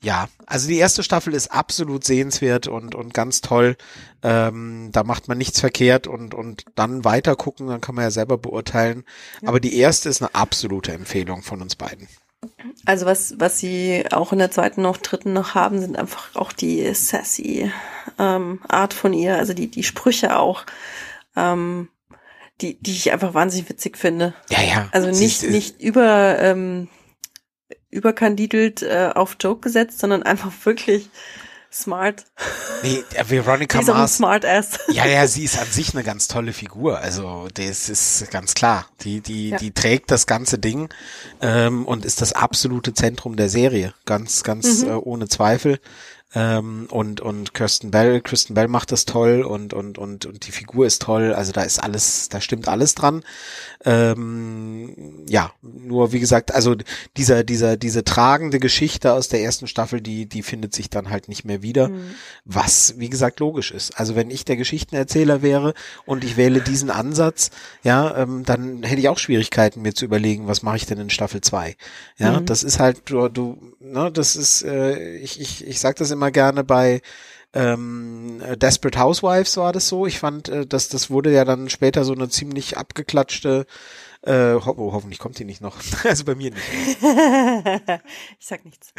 [0.04, 3.78] ja, also die erste Staffel ist absolut sehenswert und, und ganz toll.
[4.24, 8.12] Ähm, da macht man nichts verkehrt und, und dann weiter gucken, dann kann man ja
[8.12, 9.04] selber beurteilen.
[9.42, 9.50] Ja.
[9.50, 12.08] Aber die erste ist eine absolute Empfehlung von uns beiden.
[12.86, 16.52] Also was, was sie auch in der zweiten noch dritten noch haben, sind einfach auch
[16.52, 17.72] die sassy
[18.18, 20.66] ähm, Art von ihr, also die, die Sprüche auch.
[21.36, 21.90] Ähm,
[22.62, 24.34] die, die ich einfach wahnsinnig witzig finde.
[24.50, 24.90] Ja, ja.
[24.92, 26.90] Also nicht, nicht über, ähm,
[27.92, 31.10] überkandidelt äh, auf Joke gesetzt, sondern einfach wirklich
[31.72, 32.26] smart.
[32.84, 34.18] Nee, Veronica sie ist Mars.
[34.18, 34.80] smart ass.
[34.90, 37.00] Ja, ja, sie ist an sich eine ganz tolle Figur.
[37.00, 38.88] Also das ist ganz klar.
[39.02, 39.58] Die, die, ja.
[39.58, 40.90] die trägt das ganze Ding
[41.42, 43.94] ähm, und ist das absolute Zentrum der Serie.
[44.06, 44.90] Ganz, ganz mhm.
[44.90, 45.80] äh, ohne Zweifel.
[46.34, 50.52] Ähm, und und Kirsten Bell, Kirsten Bell macht das toll und und und und die
[50.54, 51.34] Figur ist toll.
[51.34, 53.24] Also da ist alles, da stimmt alles dran.
[53.84, 56.76] Ähm, ja, nur wie gesagt, also
[57.18, 61.28] dieser dieser diese tragende Geschichte aus der ersten Staffel, die die findet sich dann halt
[61.28, 62.12] nicht mehr wieder, mhm.
[62.46, 64.00] was wie gesagt logisch ist.
[64.00, 65.74] Also wenn ich der Geschichtenerzähler wäre
[66.06, 67.52] und ich wähle diesen Ansatz,
[67.84, 71.10] ja, ähm, dann hätte ich auch Schwierigkeiten mir zu überlegen, was mache ich denn in
[71.10, 71.76] Staffel zwei.
[72.18, 72.46] Ja, mhm.
[72.46, 76.21] das ist halt du, du ne, das ist äh, ich ich ich sag das immer
[76.22, 77.02] immer gerne bei
[77.54, 80.06] ähm, Desperate Housewives war das so.
[80.06, 83.66] Ich fand, äh, dass das wurde ja dann später so eine ziemlich abgeklatschte
[84.24, 85.78] äh, ho oh, hoffentlich kommt die nicht noch.
[86.04, 86.64] also bei mir nicht.
[88.40, 88.94] ich sag nichts.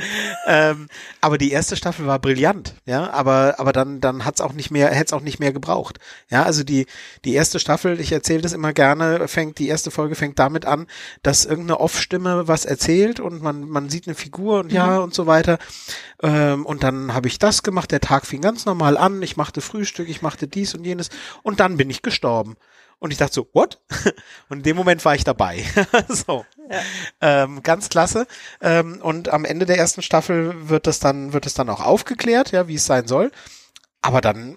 [0.46, 0.88] Ähm,
[1.20, 3.08] aber die erste Staffel war brillant, ja.
[3.10, 6.00] Aber aber dann dann hat's auch nicht mehr, hätte es auch nicht mehr gebraucht.
[6.28, 6.86] Ja, also die
[7.24, 10.88] die erste Staffel, ich erzähle das immer gerne, fängt die erste Folge fängt damit an,
[11.22, 15.04] dass irgendeine Off-Stimme was erzählt und man man sieht eine Figur und ja mhm.
[15.04, 15.58] und so weiter.
[16.20, 17.92] Ähm, und dann habe ich das gemacht.
[17.92, 19.22] Der Tag fing ganz normal an.
[19.22, 21.10] Ich machte Frühstück, ich machte dies und jenes
[21.44, 22.56] und dann bin ich gestorben.
[23.02, 23.80] Und ich dachte so, what?
[24.48, 25.64] Und in dem Moment war ich dabei.
[26.08, 26.46] so.
[26.70, 27.42] Ja.
[27.42, 28.28] Ähm, ganz klasse.
[28.60, 32.52] Ähm, und am Ende der ersten Staffel wird das dann, wird es dann auch aufgeklärt,
[32.52, 33.32] ja, wie es sein soll.
[34.02, 34.56] Aber dann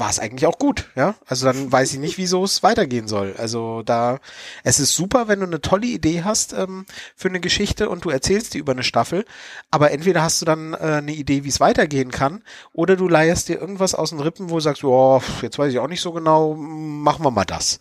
[0.00, 1.14] war es eigentlich auch gut, ja.
[1.26, 3.34] Also dann weiß ich nicht, wieso es weitergehen soll.
[3.38, 4.18] Also da,
[4.64, 8.10] es ist super, wenn du eine tolle Idee hast ähm, für eine Geschichte und du
[8.10, 9.24] erzählst die über eine Staffel,
[9.70, 13.48] aber entweder hast du dann äh, eine Idee, wie es weitergehen kann, oder du leierst
[13.48, 16.12] dir irgendwas aus den Rippen, wo du sagst, oh, jetzt weiß ich auch nicht so
[16.12, 17.78] genau, machen wir mal das.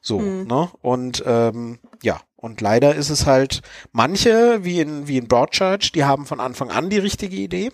[0.00, 0.46] So, mhm.
[0.46, 0.70] ne?
[0.80, 3.62] Und ähm, ja, und leider ist es halt
[3.92, 7.72] manche, wie in, wie in Broadchurch, die haben von Anfang an die richtige Idee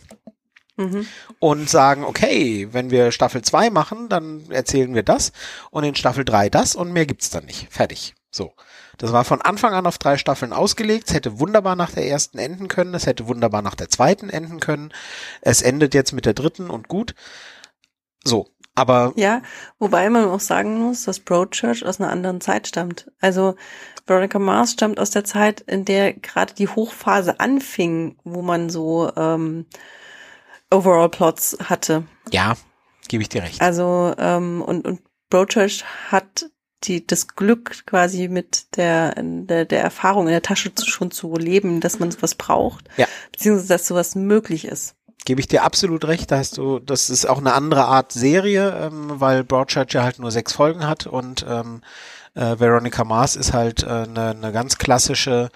[0.76, 1.06] Mhm.
[1.38, 5.32] Und sagen, okay, wenn wir Staffel 2 machen, dann erzählen wir das
[5.70, 7.68] und in Staffel 3 das und mehr gibt's dann nicht.
[7.70, 8.14] Fertig.
[8.30, 8.55] So.
[8.98, 11.09] Das war von Anfang an auf drei Staffeln ausgelegt.
[11.09, 12.94] Es hätte wunderbar nach der ersten enden können.
[12.94, 14.92] Es hätte wunderbar nach der zweiten enden können.
[15.40, 17.14] Es endet jetzt mit der dritten und gut.
[18.24, 18.48] So.
[18.76, 19.12] Aber.
[19.16, 19.42] Ja,
[19.78, 23.10] wobei man auch sagen muss, dass Broadchurch aus einer anderen Zeit stammt.
[23.20, 23.55] Also,
[24.06, 29.12] Veronica Mars stammt aus der Zeit, in der gerade die Hochphase anfing, wo man so,
[29.16, 29.66] ähm,
[30.74, 32.05] Overall Plots hatte.
[32.30, 32.56] Ja,
[33.09, 33.60] gebe ich dir recht.
[33.60, 36.46] Also ähm, und und Broadchurch hat
[36.84, 41.34] die das Glück quasi mit der, der der Erfahrung in der Tasche zu, schon zu
[41.36, 43.06] leben, dass man sowas braucht, ja.
[43.32, 44.94] beziehungsweise dass sowas möglich ist.
[45.24, 48.76] Gebe ich dir absolut recht, da hast du, das ist auch eine andere Art Serie,
[48.78, 51.80] ähm, weil Broadchurch ja halt nur sechs Folgen hat und ähm,
[52.34, 55.48] äh, Veronica Mars ist halt äh, eine, eine ganz klassische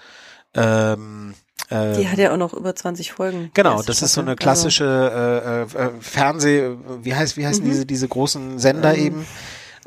[0.55, 1.35] ähm,
[1.71, 3.51] ähm, die hat ja auch noch über 20 Folgen.
[3.53, 7.69] Genau, das ist so eine klassische äh, äh, Fernseh, wie heißt, wie heißen mhm.
[7.69, 9.25] diese, diese großen Sender ähm, eben?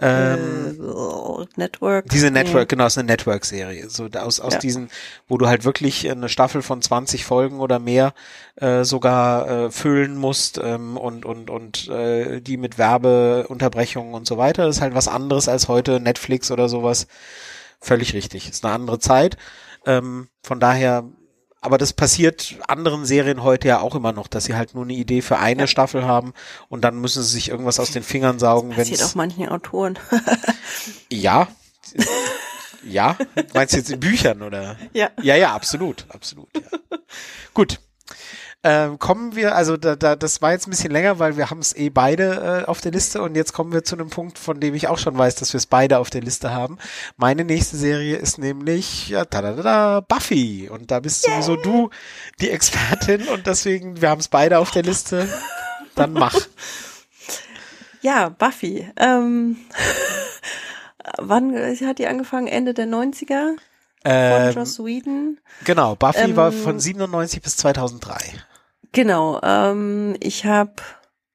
[0.01, 2.09] Ähm, äh, Network.
[2.09, 3.91] Diese Network, genau, ist eine Network-Serie.
[3.91, 4.59] So aus, aus ja.
[4.59, 4.91] diesen,
[5.29, 8.15] wo du halt wirklich eine Staffel von 20 Folgen oder mehr
[8.57, 14.39] äh, sogar äh, füllen musst ähm, und, und, und äh, die mit Werbeunterbrechungen und so
[14.39, 14.67] weiter.
[14.67, 17.07] Das ist halt was anderes als heute Netflix oder sowas.
[17.81, 18.49] Völlig richtig.
[18.49, 19.37] Ist eine andere Zeit.
[19.85, 21.05] Ähm, von daher
[21.63, 24.95] aber das passiert anderen Serien heute ja auch immer noch, dass sie halt nur eine
[24.95, 25.67] Idee für eine ja.
[25.69, 26.35] Staffel haben
[26.69, 28.71] und dann müssen sie sich irgendwas aus den Fingern saugen.
[28.71, 29.99] Das passiert auch manchen Autoren.
[31.09, 31.49] ja.
[32.85, 33.17] Ja,
[33.55, 34.77] meinst du jetzt in Büchern oder?
[34.93, 35.11] Ja.
[35.23, 36.49] Ja, ja, absolut, absolut.
[36.55, 36.99] Ja.
[37.55, 37.81] Gut,
[38.65, 41.59] ähm, kommen wir, also da, da, das war jetzt ein bisschen länger, weil wir haben
[41.59, 44.61] es eh beide äh, auf der Liste und jetzt kommen wir zu einem Punkt, von
[44.61, 46.79] dem ich auch schon weiß, dass wir es beide auf der Liste haben.
[47.17, 51.43] Meine nächste Serie ist nämlich ja, da, da, da, Buffy und da bist yeah.
[51.43, 51.91] sowieso du
[52.41, 55.29] die Expertin und deswegen, wir haben es beide auf der Liste.
[55.95, 56.35] Dann mach.
[58.05, 58.91] Ja, Buffy.
[58.97, 59.59] Ähm,
[61.19, 62.49] wann hat die angefangen?
[62.49, 63.55] Ende der 90er?
[64.05, 65.39] Ähm, von Joss Whedon.
[65.65, 68.43] Genau, Buffy ähm, war von 97 bis 2003.
[68.93, 70.75] Genau, ähm, ich habe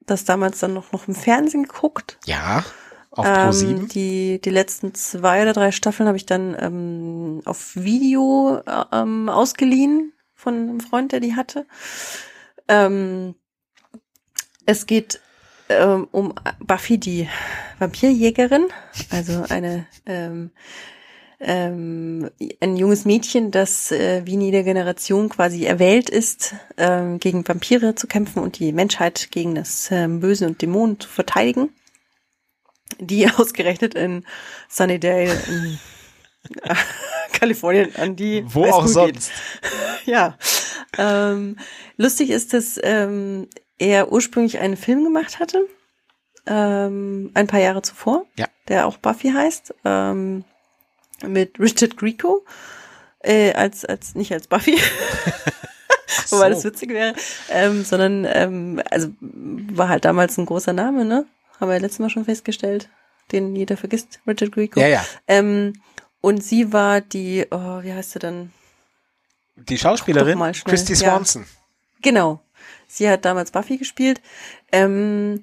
[0.05, 2.17] das damals dann noch, noch im Fernsehen geguckt.
[2.25, 2.63] Ja,
[3.11, 3.69] auf Pro7.
[3.69, 8.83] Ähm, die, die letzten zwei oder drei Staffeln habe ich dann ähm, auf Video äh,
[8.93, 11.65] ähm, ausgeliehen von einem Freund, der die hatte.
[12.67, 13.35] Ähm,
[14.65, 15.19] es geht
[15.69, 17.27] ähm, um Buffy, die
[17.79, 18.67] Vampirjägerin,
[19.09, 20.51] also eine ähm,
[21.39, 22.29] ähm,
[22.61, 27.95] ein junges Mädchen, das äh, wie in jeder Generation quasi erwählt ist, ähm, gegen Vampire
[27.95, 31.69] zu kämpfen und die Menschheit gegen das ähm, Böse und Dämonen zu verteidigen,
[32.99, 34.25] die ausgerechnet in
[34.67, 35.79] Sunnydale in
[37.33, 39.31] Kalifornien an die wo auch sonst
[40.05, 40.37] ja
[40.97, 41.57] ähm,
[41.97, 43.47] lustig ist, dass ähm,
[43.77, 45.67] er ursprünglich einen Film gemacht hatte
[46.47, 48.47] ähm, ein paar Jahre zuvor, ja.
[48.67, 49.75] der auch Buffy heißt.
[49.85, 50.45] Ähm,
[51.25, 52.45] mit Richard Grieco
[53.19, 54.77] äh, als als nicht als Buffy.
[56.25, 56.37] so.
[56.37, 57.13] Wobei das witzig wäre,
[57.49, 61.25] ähm, sondern ähm, also war halt damals ein großer Name, ne?
[61.59, 62.89] Haben wir ja letztes Mal schon festgestellt,
[63.31, 64.79] den jeder vergisst, Richard Grieco.
[64.79, 65.05] Ja, ja.
[65.27, 65.73] Ähm,
[66.21, 68.51] und sie war die, oh, wie heißt sie dann?
[69.55, 71.43] Die Schauspielerin Christy Swanson.
[71.43, 71.47] Ja.
[72.01, 72.41] Genau.
[72.87, 74.21] Sie hat damals Buffy gespielt.
[74.71, 75.41] Ähm,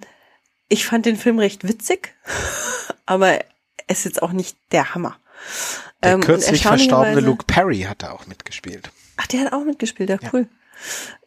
[0.68, 2.14] ich fand den Film recht witzig,
[3.06, 3.40] aber
[3.86, 5.18] es ist jetzt auch nicht der Hammer.
[6.02, 8.90] Der ähm, kürzlich verstorbene Luke Perry hat da auch mitgespielt.
[9.16, 10.48] Ach, der hat auch mitgespielt, ja, cool.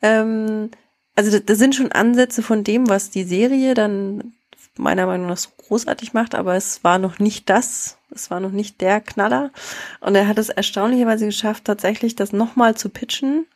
[0.02, 0.22] Ja.
[0.22, 0.72] Ähm,
[1.16, 4.34] also da sind schon Ansätze von dem, was die Serie dann
[4.78, 8.52] meiner Meinung nach so großartig macht, aber es war noch nicht das, es war noch
[8.52, 9.52] nicht der Knaller.
[10.00, 13.48] Und er hat es erstaunlicherweise geschafft, tatsächlich das nochmal zu pitchen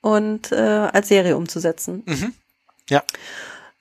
[0.00, 2.02] und äh, als Serie umzusetzen.
[2.06, 2.34] Mhm.
[2.88, 3.02] Ja.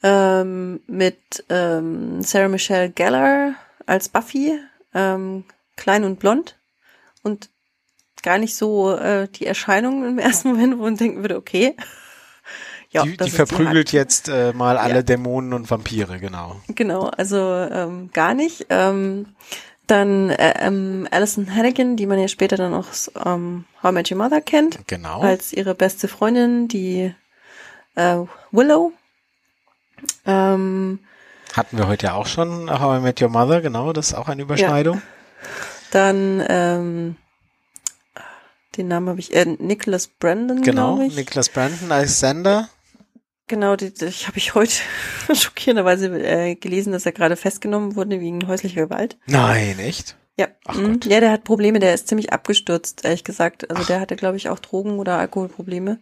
[0.03, 3.55] Ähm, mit ähm, Sarah Michelle Gellar
[3.85, 4.59] als Buffy,
[4.93, 5.43] ähm,
[5.77, 6.57] klein und blond
[7.23, 7.49] und
[8.23, 11.75] gar nicht so äh, die Erscheinung im ersten Moment, wo man denken würde, okay.
[12.89, 15.01] Ja, die, die verprügelt jetzt äh, mal alle ja.
[15.01, 16.61] Dämonen und Vampire, genau.
[16.69, 18.67] Genau, also ähm, gar nicht.
[18.69, 19.35] Ähm,
[19.87, 22.87] dann äh, ähm, Alison Hannigan, die man ja später dann auch
[23.25, 24.79] ähm, How I Met Your Mother kennt.
[24.87, 25.19] Genau.
[25.19, 27.13] Als ihre beste Freundin, die
[27.95, 28.17] äh,
[28.51, 28.93] Willow.
[30.25, 30.99] Ähm,
[31.53, 34.29] Hatten wir heute ja auch schon How I Met Your Mother, genau, das ist auch
[34.29, 34.97] eine Überschneidung.
[34.97, 35.16] Ja.
[35.91, 37.15] Dann ähm,
[38.77, 41.15] den Namen habe ich, äh, Nicholas Brandon, Genau, ich.
[41.15, 42.69] Nicholas Brandon als Sender.
[43.47, 44.73] Genau, die, die habe ich heute
[45.33, 49.17] schockierenderweise äh, gelesen, dass er gerade festgenommen wurde wegen häuslicher Gewalt.
[49.25, 50.17] Nein, echt?
[50.37, 50.49] Ja.
[50.65, 50.99] Ach mhm.
[51.05, 53.69] Ja, der hat Probleme, der ist ziemlich abgestürzt, ehrlich gesagt.
[53.71, 53.87] Also Ach.
[53.87, 55.99] der hatte, glaube ich, auch Drogen- oder Alkoholprobleme.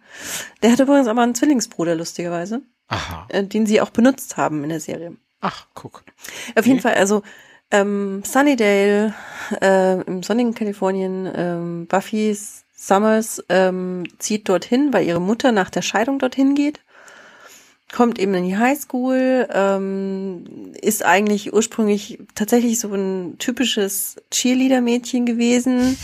[0.61, 2.61] Der hatte übrigens aber einen Zwillingsbruder, lustigerweise.
[2.87, 3.27] Aha.
[3.29, 5.15] Äh, den sie auch benutzt haben in der Serie.
[5.39, 6.03] Ach, guck.
[6.55, 7.21] Auf jeden Fall, also
[7.71, 9.13] ähm, Sunnydale
[9.61, 12.35] äh, im sonnigen Kalifornien, ähm, Buffy
[12.75, 16.81] Summers ähm, zieht dorthin, weil ihre Mutter nach der Scheidung dorthin geht.
[17.93, 25.97] Kommt eben in die Highschool, ähm, ist eigentlich ursprünglich tatsächlich so ein typisches Cheerleader-Mädchen gewesen,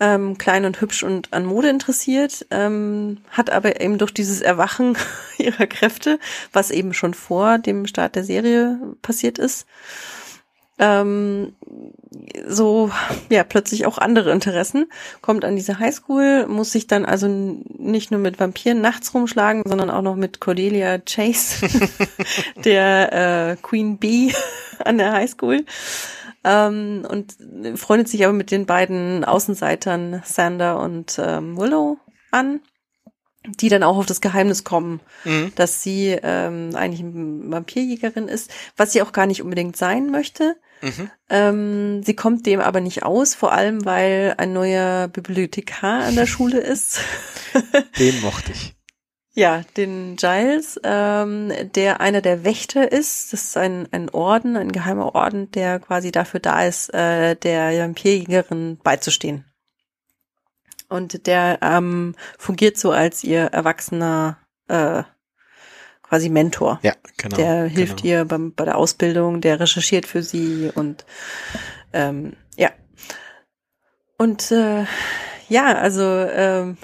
[0.00, 4.96] ähm, klein und hübsch und an Mode interessiert, ähm, hat aber eben durch dieses Erwachen
[5.38, 6.20] ihrer Kräfte,
[6.52, 9.66] was eben schon vor dem Start der Serie passiert ist,
[10.78, 11.54] ähm,
[12.46, 12.90] so
[13.30, 14.86] ja plötzlich auch andere Interessen,
[15.20, 19.90] kommt an diese Highschool, muss sich dann also nicht nur mit Vampiren nachts rumschlagen, sondern
[19.90, 21.68] auch noch mit Cordelia Chase,
[22.64, 24.32] der äh, Queen Bee
[24.84, 25.64] an der Highschool.
[26.44, 27.36] Ähm, und
[27.78, 31.98] freundet sich aber mit den beiden Außenseitern Sander und ähm, Willow
[32.30, 32.60] an
[33.46, 35.52] die dann auch auf das Geheimnis kommen, mhm.
[35.54, 40.56] dass sie ähm, eigentlich eine Vampirjägerin ist, was sie auch gar nicht unbedingt sein möchte.
[40.80, 41.10] Mhm.
[41.28, 46.26] Ähm, sie kommt dem aber nicht aus, vor allem weil ein neuer Bibliothekar an der
[46.34, 47.00] Schule ist.
[47.98, 48.74] Den mochte ich.
[49.38, 53.32] Ja, den Giles, ähm, der einer der Wächter ist.
[53.32, 57.70] Das ist ein, ein Orden, ein geheimer Orden, der quasi dafür da ist, äh, der
[57.78, 59.44] Vampirjägerin beizustehen.
[60.88, 65.04] Und der ähm, fungiert so als ihr erwachsener äh,
[66.08, 66.80] quasi Mentor.
[66.82, 67.36] Ja, genau.
[67.36, 68.14] Der hilft genau.
[68.14, 71.04] ihr beim, bei der Ausbildung, der recherchiert für sie und
[71.92, 72.70] ähm, ja.
[74.16, 74.84] Und äh,
[75.48, 76.76] ja, also ähm,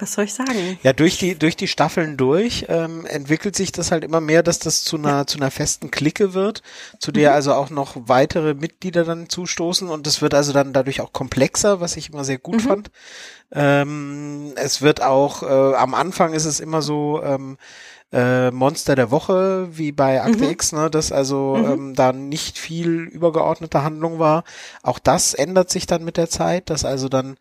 [0.00, 0.78] was soll ich sagen?
[0.82, 4.58] Ja, durch die durch die Staffeln durch ähm, entwickelt sich das halt immer mehr, dass
[4.58, 5.26] das zu einer ja.
[5.26, 6.62] zu einer festen Clique wird,
[6.98, 7.36] zu der mhm.
[7.36, 11.80] also auch noch weitere Mitglieder dann zustoßen und das wird also dann dadurch auch komplexer,
[11.80, 12.68] was ich immer sehr gut mhm.
[12.68, 12.90] fand.
[13.52, 17.58] Ähm, es wird auch äh, am Anfang ist es immer so ähm,
[18.12, 20.50] äh, Monster der Woche, wie bei Akte mhm.
[20.50, 21.72] X, ne, dass also mhm.
[21.72, 24.44] ähm, da nicht viel übergeordnete Handlung war.
[24.82, 27.36] Auch das ändert sich dann mit der Zeit, dass also dann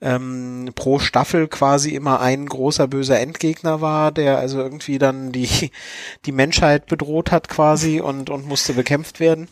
[0.00, 5.70] ähm, pro Staffel quasi immer ein großer böser Endgegner war, der also irgendwie dann die,
[6.26, 9.48] die Menschheit bedroht hat quasi und, und musste bekämpft werden.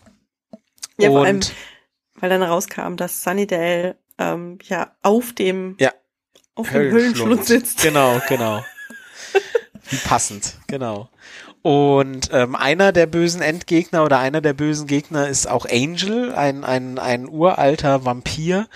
[0.99, 1.41] Ja, und, vor allem,
[2.21, 5.93] weil dann rauskam, dass Sunnydale ähm, ja auf dem ja,
[6.55, 7.83] auf dem Höhlenschlund sitzt.
[7.83, 8.63] Genau, genau.
[9.91, 11.09] Wie passend, genau.
[11.63, 16.63] Und ähm, einer der bösen Endgegner oder einer der bösen Gegner ist auch Angel, ein,
[16.63, 18.69] ein, ein uralter Vampir,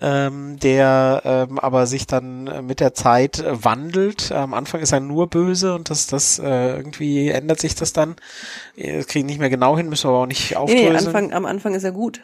[0.00, 4.30] ähm, der ähm, aber sich dann mit der Zeit äh, wandelt.
[4.30, 8.14] Am Anfang ist er nur böse und das, das äh, irgendwie ändert sich das dann.
[8.76, 10.92] Das kriege ich nicht mehr genau hin, müssen wir aber auch nicht aufdröseln.
[10.92, 12.20] Nee, Anfang, am Anfang ist er gut.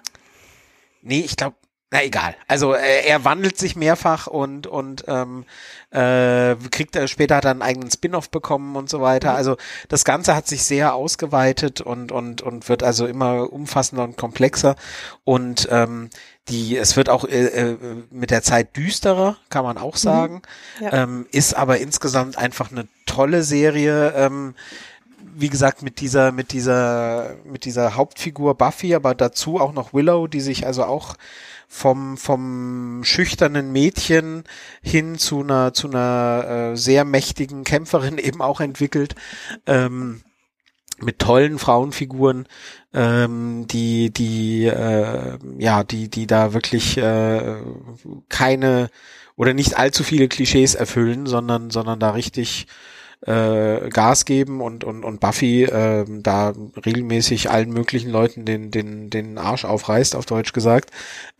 [1.02, 1.56] Nee, ich glaube,
[1.90, 2.34] na egal.
[2.48, 5.44] Also äh, er wandelt sich mehrfach und und ähm,
[5.90, 9.30] äh, kriegt er später hat er einen eigenen Spin-off bekommen und so weiter.
[9.30, 9.36] Mhm.
[9.36, 9.56] Also
[9.88, 14.74] das Ganze hat sich sehr ausgeweitet und und und wird also immer umfassender und komplexer
[15.22, 16.10] und ähm,
[16.48, 17.76] die es wird auch äh, äh
[18.10, 19.98] mit der Zeit düsterer, kann man auch mhm.
[19.98, 20.42] sagen.
[20.80, 20.84] Mhm.
[20.84, 20.92] Ja.
[20.92, 24.14] Ähm, ist aber insgesamt einfach eine tolle Serie.
[24.16, 24.54] Ähm,
[25.36, 30.28] wie gesagt, mit dieser, mit dieser, mit dieser Hauptfigur Buffy, aber dazu auch noch Willow,
[30.28, 31.16] die sich also auch
[31.68, 34.44] vom, vom schüchternen Mädchen
[34.82, 39.14] hin zu einer, zu einer äh, sehr mächtigen Kämpferin eben auch entwickelt.
[39.66, 40.22] Ähm,
[41.00, 42.46] mit tollen Frauenfiguren,
[42.92, 47.56] ähm, die, die, äh, ja, die, die da wirklich äh,
[48.28, 48.90] keine
[49.36, 52.66] oder nicht allzu viele Klischees erfüllen, sondern, sondern da richtig
[53.26, 56.52] äh, Gas geben und, und, und Buffy äh, da
[56.84, 60.90] regelmäßig allen möglichen Leuten den, den, den Arsch aufreißt, auf Deutsch gesagt,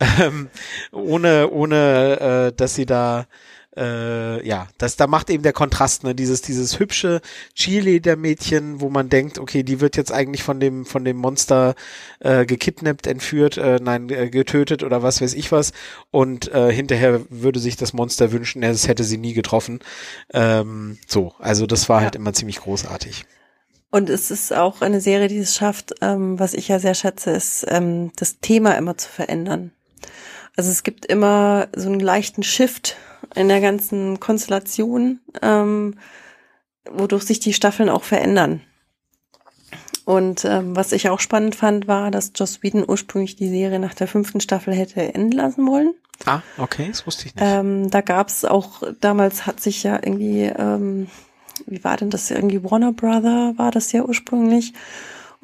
[0.21, 0.49] ähm,
[0.93, 3.27] ohne, ohne äh, dass sie da
[3.77, 7.21] äh, ja, das, da macht eben der Kontrast, ne, dieses, dieses hübsche
[7.55, 11.75] Cheerleader-Mädchen, wo man denkt, okay, die wird jetzt eigentlich von dem, von dem Monster
[12.21, 15.73] äh, gekidnappt, entführt, äh, nein, äh, getötet oder was weiß ich was.
[16.11, 19.81] Und äh, hinterher würde sich das Monster wünschen, es hätte sie nie getroffen.
[20.33, 22.05] Ähm, so, also das war ja.
[22.05, 23.25] halt immer ziemlich großartig.
[23.91, 27.31] Und es ist auch eine Serie, die es schafft, ähm, was ich ja sehr schätze,
[27.31, 29.71] ist ähm, das Thema immer zu verändern.
[30.57, 32.97] Also es gibt immer so einen leichten Shift
[33.35, 35.95] in der ganzen Konstellation, ähm,
[36.91, 38.61] wodurch sich die Staffeln auch verändern.
[40.05, 43.95] Und ähm, was ich auch spannend fand, war, dass Joss Whedon ursprünglich die Serie nach
[43.95, 45.95] der fünften Staffel hätte enden lassen wollen.
[46.27, 47.45] Ah, okay, das wusste ich nicht.
[47.45, 51.09] Ähm, da gab's auch, damals hat sich ja irgendwie, ähm,
[51.67, 54.75] wie war denn das, irgendwie Warner Brother war das ja ursprünglich.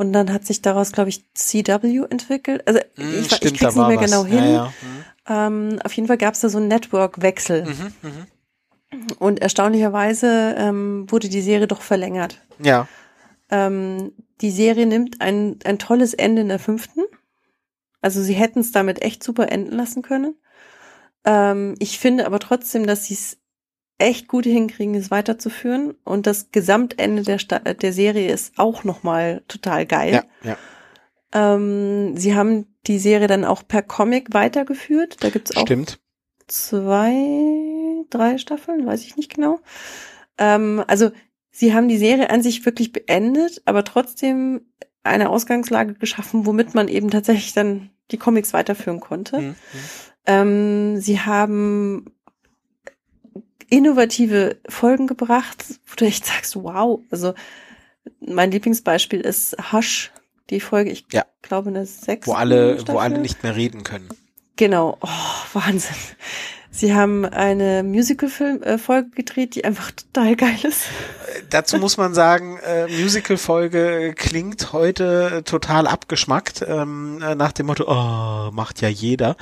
[0.01, 2.67] Und dann hat sich daraus, glaube ich, CW entwickelt.
[2.67, 4.05] Also hm, ich, Stimmt, ich krieg's nicht mehr was.
[4.07, 4.39] genau hin.
[4.39, 4.73] Ja, ja.
[4.81, 5.05] Hm.
[5.75, 7.67] Ähm, auf jeden Fall gab es da so einen Network-Wechsel.
[7.67, 9.07] Mhm, mh.
[9.19, 12.41] Und erstaunlicherweise ähm, wurde die Serie doch verlängert.
[12.63, 12.89] Ja.
[13.51, 17.03] Ähm, die Serie nimmt ein, ein tolles Ende in der fünften.
[18.01, 20.35] Also sie hätten es damit echt super enden lassen können.
[21.27, 23.37] Ähm, ich finde aber trotzdem, dass sie es
[24.01, 25.95] echt gut hinkriegen, es weiterzuführen.
[26.05, 30.25] Und das Gesamtende der, Sta der Serie ist auch nochmal total geil.
[30.43, 30.57] Ja, ja.
[31.33, 35.19] Ähm, sie haben die Serie dann auch per Comic weitergeführt.
[35.21, 36.01] Da gibt's auch Stimmt.
[36.49, 39.61] zwei, drei Staffeln, weiß ich nicht genau.
[40.39, 41.11] Ähm, also
[41.51, 44.63] sie haben die Serie an sich wirklich beendet, aber trotzdem
[45.03, 49.41] eine Ausgangslage geschaffen, womit man eben tatsächlich dann die Comics weiterführen konnte.
[49.41, 49.55] Mhm.
[50.27, 52.13] Ähm, sie haben
[53.71, 57.35] innovative Folgen gebracht, wo du echt sagst, wow, also
[58.21, 60.11] mein Lieblingsbeispiel ist Hush,
[60.51, 61.25] die Folge, ich ja.
[61.43, 62.27] glaube eine sechs.
[62.27, 62.95] Wo alle, Staffel.
[62.95, 64.09] wo alle nicht mehr reden können.
[64.57, 65.09] Genau, oh,
[65.55, 65.97] Wahnsinn.
[66.73, 70.83] Sie haben eine Musical-Folge äh, gedreht, die einfach total geil ist.
[70.83, 77.67] Äh, dazu muss man sagen, äh, Musical-Folge klingt heute total abgeschmackt, ähm, äh, nach dem
[77.67, 79.37] Motto, oh, macht ja jeder.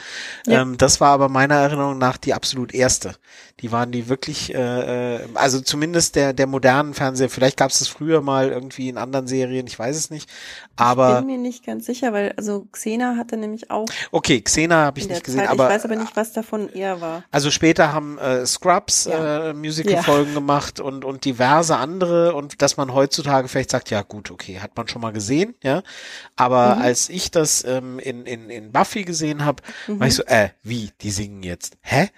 [0.47, 0.63] Ja.
[0.63, 3.15] Ähm, das war aber meiner Erinnerung nach die absolut erste.
[3.61, 7.81] Die waren die wirklich, äh, äh, also zumindest der, der modernen Fernseher, vielleicht gab es
[7.81, 10.31] das früher mal irgendwie in anderen Serien, ich weiß es nicht.
[10.77, 11.15] Aber.
[11.15, 13.87] Ich bin mir nicht ganz sicher, weil also Xena hatte nämlich auch.
[14.13, 15.51] Okay, Xena habe ich nicht gesehen, Zeit.
[15.51, 15.69] aber.
[15.69, 17.25] Ich weiß aber nicht, was davon eher war.
[17.33, 19.51] Also später haben äh, Scrubs ja.
[19.51, 20.35] äh, Musical-Folgen ja.
[20.35, 24.77] gemacht und, und diverse andere und dass man heutzutage vielleicht sagt, ja gut, okay, hat
[24.77, 25.83] man schon mal gesehen, ja.
[26.37, 26.83] Aber mhm.
[26.83, 29.99] als ich das ähm, in, in, in Buffy gesehen habe, mhm.
[29.99, 31.77] war ich so, äh, wie, die singen jetzt?
[31.81, 32.09] Hä?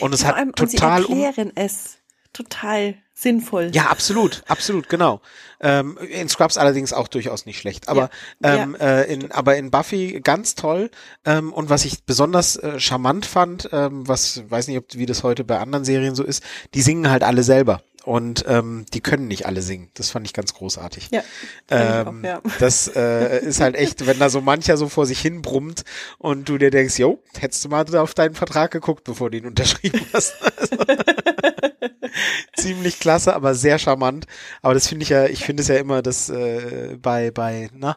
[0.00, 1.98] Und es Vor hat total total erklären um es
[2.32, 3.70] total sinnvoll.
[3.72, 5.20] Ja, absolut, absolut, genau.
[5.60, 8.10] Ähm, in Scrubs allerdings auch durchaus nicht schlecht, aber
[8.42, 8.86] ja, ähm, ja.
[8.86, 10.90] Äh, in aber in Buffy ganz toll.
[11.24, 15.22] Ähm, und was ich besonders äh, charmant fand, ähm, was weiß nicht, ob wie das
[15.22, 16.42] heute bei anderen Serien so ist,
[16.74, 19.90] die singen halt alle selber und ähm, die können nicht alle singen.
[19.94, 21.08] Das fand ich ganz großartig.
[21.10, 21.22] Ja,
[21.70, 22.42] ähm, auch, ja.
[22.58, 25.84] Das äh, ist halt echt, wenn da so mancher so vor sich hin brummt
[26.18, 29.46] und du dir denkst, jo, hättest du mal auf deinen Vertrag geguckt, bevor du ihn
[29.46, 30.34] unterschrieben hast.
[30.58, 30.76] Also,
[32.56, 34.26] ziemlich klasse, aber sehr charmant.
[34.60, 37.96] Aber das finde ich ja, ich finde es ja immer, dass äh, bei bei na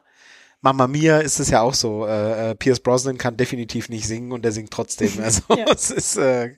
[0.61, 2.05] Mama Mia ist es ja auch so.
[2.05, 5.11] Äh, äh, Pierce Brosnan kann definitiv nicht singen und er singt trotzdem.
[5.23, 5.65] Also ja.
[5.73, 6.55] es ist äh,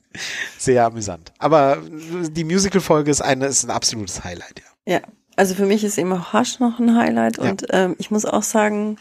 [0.58, 1.34] sehr amüsant.
[1.38, 4.94] Aber die Musical-Folge ist eine, ist ein absolutes Highlight, ja.
[4.94, 5.02] Ja,
[5.36, 7.50] also für mich ist immer Hush noch ein Highlight ja.
[7.50, 8.98] und ähm, ich muss auch sagen,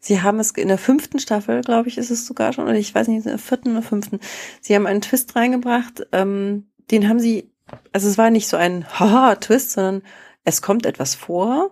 [0.00, 2.94] sie haben es in der fünften Staffel, glaube ich, ist es sogar schon, oder ich
[2.94, 4.20] weiß nicht, in der vierten oder fünften.
[4.60, 7.52] Sie haben einen Twist reingebracht, ähm, den haben sie,
[7.92, 10.02] also es war nicht so ein Haha-Twist, sondern
[10.44, 11.70] es kommt etwas vor.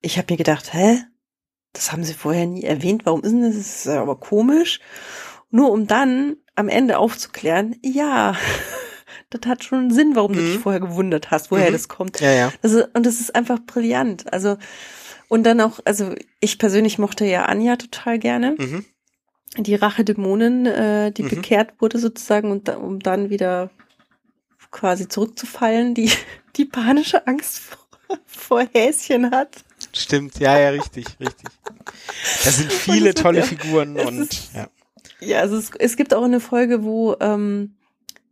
[0.00, 1.02] Ich habe mir gedacht, hä?
[1.74, 3.56] Das haben sie vorher nie erwähnt, warum ist denn das?
[3.56, 4.80] Das ist aber komisch.
[5.50, 8.34] Nur um dann am Ende aufzuklären, ja,
[9.30, 10.36] das hat schon Sinn, warum mhm.
[10.36, 10.62] du dich mhm.
[10.62, 11.72] vorher gewundert hast, woher mhm.
[11.72, 12.20] das kommt.
[12.20, 12.52] Ja, ja.
[12.62, 14.32] Das ist, und das ist einfach brillant.
[14.32, 14.56] Also,
[15.28, 18.54] und dann auch, also ich persönlich mochte ja Anja total gerne.
[18.56, 18.84] Mhm.
[19.56, 21.28] Die Rache-Dämonin, äh, die mhm.
[21.28, 23.70] bekehrt wurde sozusagen und da, um dann wieder
[24.70, 26.10] quasi zurückzufallen, die,
[26.56, 27.78] die panische Angst vor,
[28.26, 29.64] vor Häschen hat.
[29.94, 31.48] Stimmt, ja, ja, richtig, richtig.
[32.44, 34.68] Da sind viele ist, tolle ja, Figuren und ist, ja.
[35.20, 37.74] Ja, also es, es gibt auch eine Folge, wo ähm,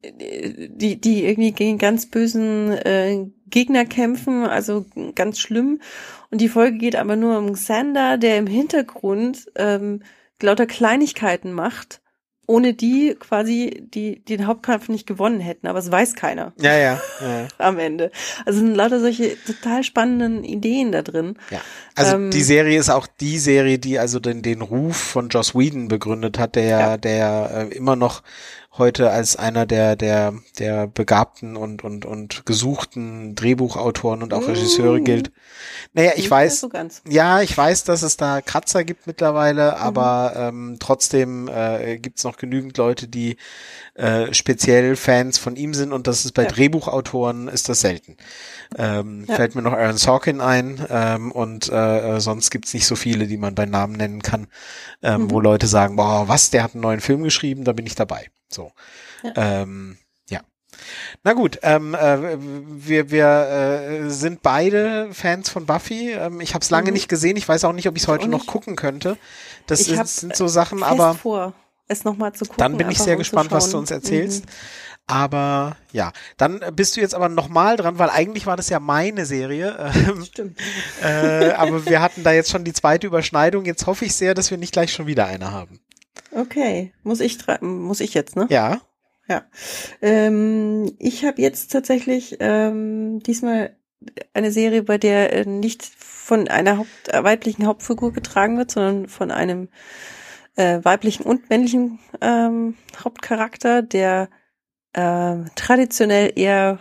[0.02, 4.84] die, die irgendwie gegen ganz bösen äh, Gegner kämpfen, also
[5.14, 5.80] ganz schlimm.
[6.30, 10.02] Und die Folge geht aber nur um Xander, der im Hintergrund ähm,
[10.40, 12.01] lauter Kleinigkeiten macht
[12.46, 16.52] ohne die quasi die den Hauptkampf nicht gewonnen hätten, aber es weiß keiner.
[16.60, 17.48] Ja, ja, ja.
[17.58, 18.10] am Ende.
[18.44, 21.36] Also sind lauter solche total spannenden Ideen da drin.
[21.50, 21.60] Ja.
[21.94, 25.54] Also Ähm, die Serie ist auch die Serie, die also den, den Ruf von Joss
[25.54, 28.22] Whedon begründet hat, der ja, der äh, immer noch
[28.78, 35.00] heute als einer der der der begabten und und und gesuchten Drehbuchautoren und auch Regisseure
[35.00, 35.04] Mm.
[35.04, 35.32] gilt.
[35.92, 37.02] Naja, ich nicht weiß, So ganz.
[37.06, 39.10] ja, ich weiß, dass es da Kratzer gibt Mhm.
[39.10, 43.36] mittlerweile, aber ähm, trotzdem äh, gibt's noch genügend Leute, die
[43.94, 46.48] äh, speziell Fans von ihm sind und das ist bei Ja.
[46.48, 48.16] Drehbuchautoren ist das selten.
[48.78, 49.34] Ähm, Ja.
[49.36, 53.26] Fällt mir noch Aaron Sorkin ein ähm, und äh, äh, sonst gibt's nicht so viele,
[53.26, 54.46] die man bei Namen nennen kann,
[55.02, 55.30] ähm, Mhm.
[55.30, 58.28] wo Leute sagen, boah, was, der hat einen neuen Film geschrieben, da bin ich dabei.
[58.54, 58.72] So.
[59.22, 59.62] Ja.
[59.62, 59.98] Ähm.
[61.22, 66.12] Na gut, ähm, äh, wir, wir äh, sind beide Fans von Buffy.
[66.12, 66.94] Ähm, ich habe es lange Mhm.
[66.94, 67.36] nicht gesehen.
[67.36, 69.18] Ich weiß auch nicht, ob ich es heute noch gucken könnte.
[69.66, 71.52] Das Ich ist, sind so Sachen, aber vor,
[71.88, 72.56] es nochmal zu gucken.
[72.58, 74.46] dann bin ich sehr gespannt, was du uns erzählst.
[74.46, 74.50] Mhm.
[75.08, 79.26] Aber ja, dann bist du jetzt aber nochmal dran, weil eigentlich war das ja meine
[79.26, 79.76] Serie.
[79.94, 80.58] Ähm, Stimmt.
[81.02, 83.66] äh, aber wir hatten da jetzt schon die zweite Überschneidung.
[83.66, 85.80] Jetzt hoffe ich sehr, dass wir nicht gleich schon wieder eine haben.
[86.30, 88.46] Okay, muss ich muss ich jetzt, ne?
[88.50, 88.80] Ja.
[89.28, 89.44] Ja.
[90.00, 93.76] Ähm, ich habe jetzt tatsächlich ähm, diesmal
[94.34, 99.08] eine Serie, bei der äh, nicht von einer Haupt äh, weiblichen Hauptfigur getragen wird, sondern
[99.08, 99.68] von einem
[100.56, 104.28] äh, weiblichen und männlichen ähm, Hauptcharakter, der
[104.92, 106.80] äh, traditionell eher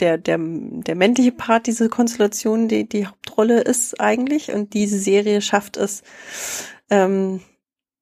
[0.00, 4.52] der, der, der männliche Part dieser Konstellation die, die Hauptrolle ist eigentlich.
[4.52, 6.02] Und diese Serie schafft es,
[6.90, 7.40] ähm,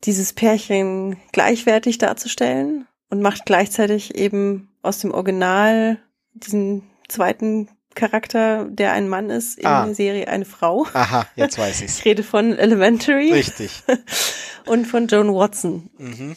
[0.05, 5.99] dieses Pärchen gleichwertig darzustellen und macht gleichzeitig eben aus dem Original
[6.35, 9.85] diesen zweiten Charakter, der ein Mann ist, in Ah.
[9.85, 10.87] der Serie eine Frau.
[10.95, 11.99] Aha, jetzt weiß ich's.
[11.99, 13.83] Ich rede von Elementary Richtig.
[14.67, 15.91] und von Joan Watson.
[15.99, 16.37] Mhm.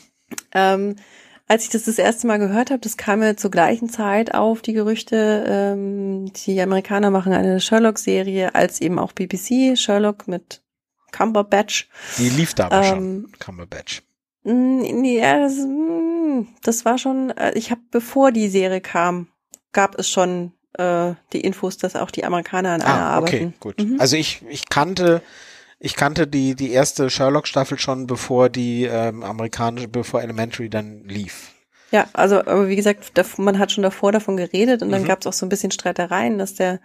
[0.53, 0.95] Ähm,
[1.47, 4.63] als ich das das erste Mal gehört habe, das kam ja zur gleichen Zeit auf,
[4.63, 10.62] die Gerüchte, ähm, die Amerikaner machen eine Sherlock-Serie, als eben auch BBC, Sherlock mit
[11.13, 11.87] Cumberbatch.
[12.17, 12.97] Die lief da aber schon.
[12.97, 14.01] Ähm, Cumberbatch.
[14.43, 15.55] Mm, Nee, ja, das,
[16.63, 19.27] das war schon, äh, ich habe, bevor die Serie kam,
[19.71, 23.53] gab es schon äh, die Infos, dass auch die Amerikaner an einer Ah, okay, arbeiten.
[23.61, 23.79] gut.
[23.79, 23.95] Mhm.
[24.01, 25.21] Also ich, ich kannte,
[25.79, 31.51] ich kannte die, die erste Sherlock-Staffel schon, bevor die ähm, amerikanische, bevor Elementary dann lief.
[31.91, 35.07] Ja, also, aber wie gesagt, man hat schon davor davon geredet und dann Mhm.
[35.07, 36.79] gab es auch so ein bisschen Streitereien, dass der,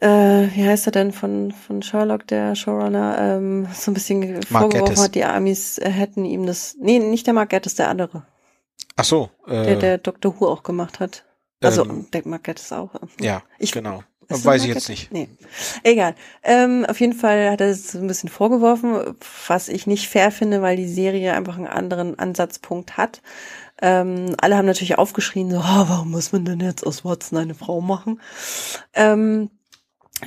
[0.00, 4.98] äh, wie heißt er denn von, von Sherlock, der Showrunner, ähm, so ein bisschen vorgeworfen
[4.98, 8.26] hat, die Amis äh, hätten ihm das, nee, nicht der Mark Gatiss, der andere,
[8.96, 10.38] Ach so, äh, der, der Dr.
[10.38, 11.24] Who auch gemacht hat.
[11.62, 12.90] Also, ähm, der Mark Gatiss auch.
[13.20, 14.02] ja, ich- genau.
[14.28, 15.12] Weiß ich jetzt nicht.
[15.12, 15.28] Nee.
[15.84, 16.16] Egal.
[16.42, 19.14] Ähm, auf jeden Fall hat er es so ein bisschen vorgeworfen,
[19.46, 23.22] was ich nicht fair finde, weil die Serie einfach einen anderen Ansatzpunkt hat.
[23.80, 27.54] Ähm, alle haben natürlich aufgeschrien, so, oh, warum muss man denn jetzt aus Watson eine
[27.54, 28.20] Frau machen?
[28.94, 29.48] Ähm,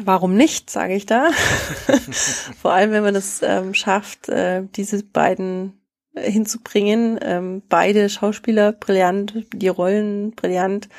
[0.03, 1.29] warum nicht, sage ich da.
[2.61, 5.79] Vor allem, wenn man es ähm, schafft, äh, diese beiden
[6.13, 7.19] äh, hinzubringen.
[7.21, 10.89] Ähm, beide Schauspieler brillant, die Rollen brillant.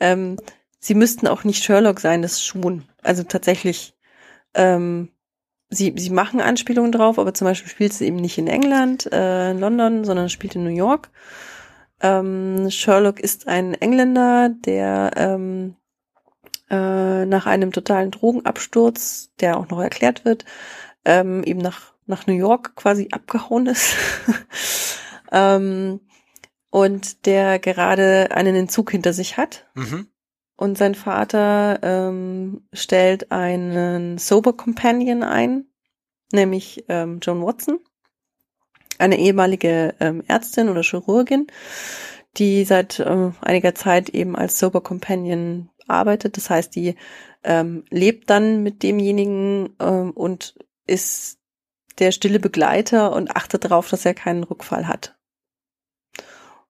[0.00, 0.36] Ähm,
[0.78, 2.84] sie müssten auch nicht Sherlock sein, das schon.
[3.02, 3.94] Also tatsächlich,
[4.54, 5.10] ähm,
[5.70, 9.50] sie, sie machen Anspielungen drauf, aber zum Beispiel spielt sie eben nicht in England, äh,
[9.50, 11.10] in London, sondern spielt in New York.
[12.00, 15.76] Ähm, Sherlock ist ein Engländer, der ähm,
[16.74, 20.44] äh, nach einem totalen Drogenabsturz, der auch noch erklärt wird,
[21.04, 23.94] ähm, eben nach, nach New York quasi abgehauen ist.
[25.32, 26.00] ähm,
[26.70, 29.66] und der gerade einen Entzug hinter sich hat.
[29.74, 30.08] Mhm.
[30.56, 35.66] Und sein Vater ähm, stellt einen Sober Companion ein,
[36.32, 37.78] nämlich ähm, Joan Watson,
[38.98, 41.46] eine ehemalige ähm, Ärztin oder Chirurgin,
[42.36, 46.36] die seit ähm, einiger Zeit eben als Sober Companion arbeitet.
[46.36, 46.96] Das heißt, die
[47.42, 50.54] ähm, lebt dann mit demjenigen ähm, und
[50.86, 51.38] ist
[51.98, 55.16] der stille Begleiter und achtet darauf, dass er keinen Rückfall hat.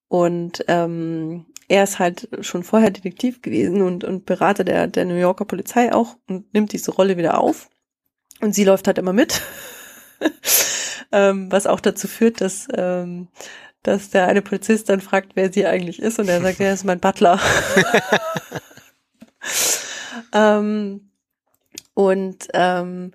[0.09, 5.17] Und ähm, er ist halt schon vorher Detektiv gewesen und, und Berater der, der New
[5.17, 7.71] Yorker Polizei auch und nimmt diese Rolle wieder auf.
[8.41, 9.41] Und sie läuft halt immer mit.
[11.13, 13.29] ähm, was auch dazu führt, dass, ähm,
[13.83, 16.19] dass der eine Polizist dann fragt, wer sie eigentlich ist.
[16.19, 17.41] Und er sagt, er ist mein Butler.
[20.33, 21.11] ähm,
[21.95, 23.13] und ähm,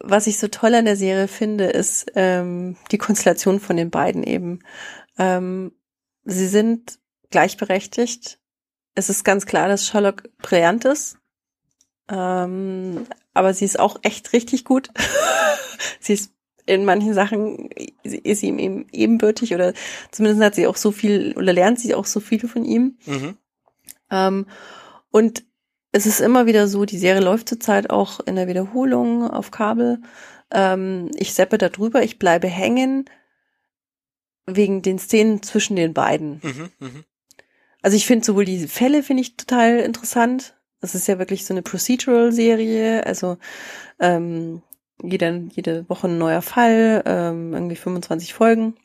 [0.00, 4.22] was ich so toll an der Serie finde, ist ähm, die Konstellation von den beiden
[4.22, 4.60] eben.
[5.18, 5.72] Ähm,
[6.24, 6.98] sie sind
[7.30, 8.38] gleichberechtigt.
[8.94, 11.18] Es ist ganz klar, dass Sherlock brillant ist.
[12.08, 14.90] Ähm, aber sie ist auch echt richtig gut.
[16.00, 16.32] sie ist
[16.66, 17.70] in manchen Sachen
[18.02, 19.72] ist sie ihm eben ebenbürtig oder
[20.10, 22.98] zumindest hat sie auch so viel oder lernt sie auch so viel von ihm.
[23.06, 23.36] Mhm.
[24.10, 24.46] Ähm,
[25.10, 25.44] und
[25.92, 30.02] es ist immer wieder so, die Serie läuft zurzeit auch in der Wiederholung auf Kabel.
[30.50, 33.06] Ähm, ich seppe da drüber, ich bleibe hängen
[34.46, 36.40] wegen den Szenen zwischen den beiden.
[36.42, 37.04] Mhm, mh.
[37.82, 40.56] Also ich finde sowohl die Fälle finde ich total interessant.
[40.80, 43.38] Das ist ja wirklich so eine Procedural-Serie, also
[43.98, 44.62] ähm,
[45.02, 48.76] jede, jede Woche ein neuer Fall, ähm, irgendwie 25 Folgen.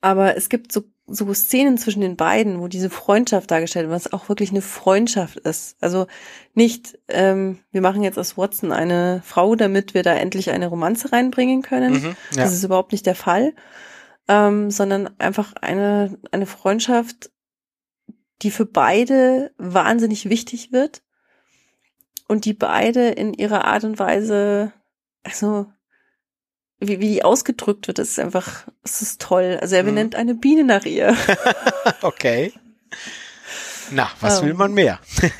[0.00, 4.12] Aber es gibt so, so Szenen zwischen den beiden, wo diese Freundschaft dargestellt wird, was
[4.12, 5.76] auch wirklich eine Freundschaft ist.
[5.80, 6.06] Also
[6.54, 11.12] nicht, ähm, wir machen jetzt aus Watson eine Frau, damit wir da endlich eine Romanze
[11.12, 11.94] reinbringen können.
[11.94, 12.42] Mhm, ja.
[12.42, 13.54] Das ist überhaupt nicht der Fall.
[14.28, 17.30] Ähm, sondern einfach eine, eine Freundschaft,
[18.42, 21.02] die für beide wahnsinnig wichtig wird
[22.28, 24.72] und die beide in ihrer Art und Weise,
[25.24, 25.66] also
[26.80, 29.58] wie, wie die ausgedrückt wird, ist einfach, es ist toll.
[29.60, 29.88] Also er mhm.
[29.88, 31.16] benennt eine Biene nach ihr.
[32.02, 32.52] okay.
[33.90, 34.46] Na, was um.
[34.46, 35.00] will man mehr?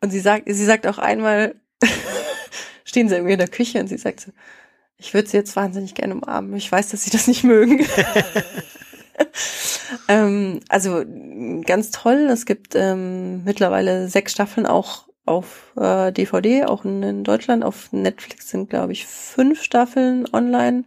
[0.00, 1.54] und sie sagt, sie sagt auch einmal,
[2.84, 4.32] stehen sie irgendwie in der Küche und sie sagt so,
[4.96, 6.56] ich würde sie jetzt wahnsinnig gerne umarmen.
[6.56, 7.86] Ich weiß, dass sie das nicht mögen.
[10.08, 11.04] ähm, also
[11.64, 12.28] ganz toll.
[12.32, 17.64] Es gibt ähm, mittlerweile sechs Staffeln auch auf äh, DVD, auch in, in, Deutschland.
[17.64, 20.84] Auf Netflix sind, glaube ich, fünf Staffeln online.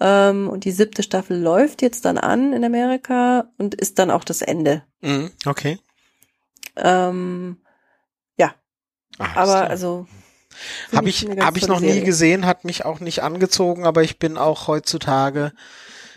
[0.00, 4.24] Ähm, und die siebte Staffel läuft jetzt dann an in Amerika und ist dann auch
[4.24, 4.82] das Ende.
[5.00, 5.78] Mhm, okay.
[6.76, 7.58] Ähm,
[8.36, 8.54] ja.
[9.18, 10.06] Ach, aber also.
[10.94, 11.96] Habe ich, hab ich noch Serie.
[11.96, 15.52] nie gesehen, hat mich auch nicht angezogen, aber ich bin auch heutzutage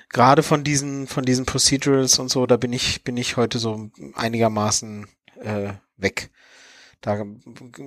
[0.10, 3.90] gerade von diesen, von diesen Procedurals und so, da bin ich, bin ich heute so
[4.16, 5.08] einigermaßen
[5.42, 6.32] äh, weg.
[7.02, 7.24] Da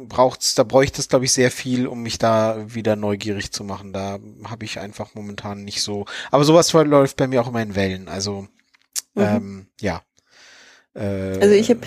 [0.09, 3.93] braucht's, da bräuchte es, glaube ich, sehr viel, um mich da wieder neugierig zu machen.
[3.93, 6.07] Da habe ich einfach momentan nicht so.
[6.31, 8.09] Aber sowas läuft bei mir auch immer in Wellen.
[8.09, 8.47] Also
[9.15, 9.23] mhm.
[9.23, 10.03] ähm, ja.
[10.95, 11.81] Äh, also ich habe,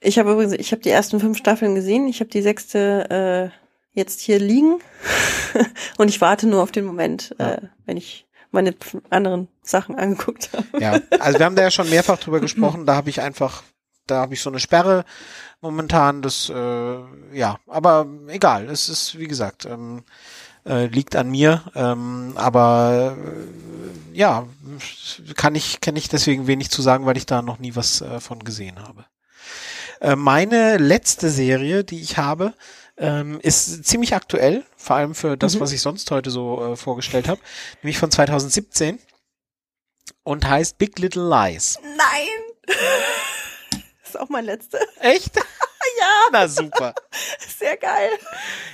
[0.00, 2.08] ich habe übrigens, ich habe die ersten fünf Staffeln gesehen.
[2.08, 3.60] Ich habe die sechste äh,
[3.92, 4.80] jetzt hier liegen
[5.98, 7.54] und ich warte nur auf den Moment, ja.
[7.54, 8.74] äh, wenn ich meine
[9.10, 10.80] anderen Sachen angeguckt habe.
[10.80, 13.62] Ja, also wir haben da ja schon mehrfach drüber gesprochen, da habe ich einfach,
[14.06, 15.04] da habe ich so eine Sperre
[15.60, 16.98] momentan, das, äh,
[17.32, 20.04] ja, aber egal, es ist, wie gesagt, ähm,
[20.66, 24.46] äh, liegt an mir, ähm, aber äh, ja,
[25.36, 28.20] kann ich, kann ich deswegen wenig zu sagen, weil ich da noch nie was äh,
[28.20, 29.04] von gesehen habe.
[30.00, 32.54] Äh, meine letzte Serie, die ich habe,
[32.96, 35.60] ähm, ist ziemlich aktuell, vor allem für das, mhm.
[35.60, 37.40] was ich sonst heute so äh, vorgestellt habe,
[37.82, 38.98] nämlich von 2017
[40.22, 41.78] und heißt Big Little Lies.
[41.82, 42.76] Nein!
[44.10, 44.78] Das ist auch mein letzter.
[44.98, 45.36] Echt?
[46.00, 46.28] ja.
[46.32, 46.94] Na super.
[47.58, 48.10] Sehr geil.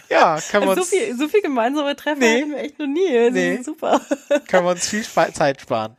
[0.08, 2.40] Ja, kann man so viel, so viel gemeinsame Treffen nee.
[2.40, 3.12] hatten wir echt noch nie.
[3.12, 3.62] Das nee.
[3.62, 4.00] super.
[4.48, 5.94] Können wir uns viel Zeit sparen.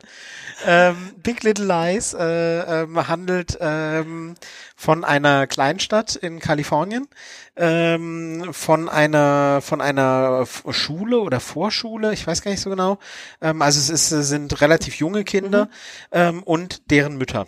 [0.66, 4.34] Ähm, Big Little Lies äh, ähm, handelt ähm,
[4.74, 7.06] von einer Kleinstadt in Kalifornien,
[7.54, 12.98] ähm, von einer von einer Schule oder Vorschule, ich weiß gar nicht so genau.
[13.40, 15.70] Ähm, also es ist, sind relativ junge Kinder mhm.
[16.10, 17.46] ähm, und deren Mütter.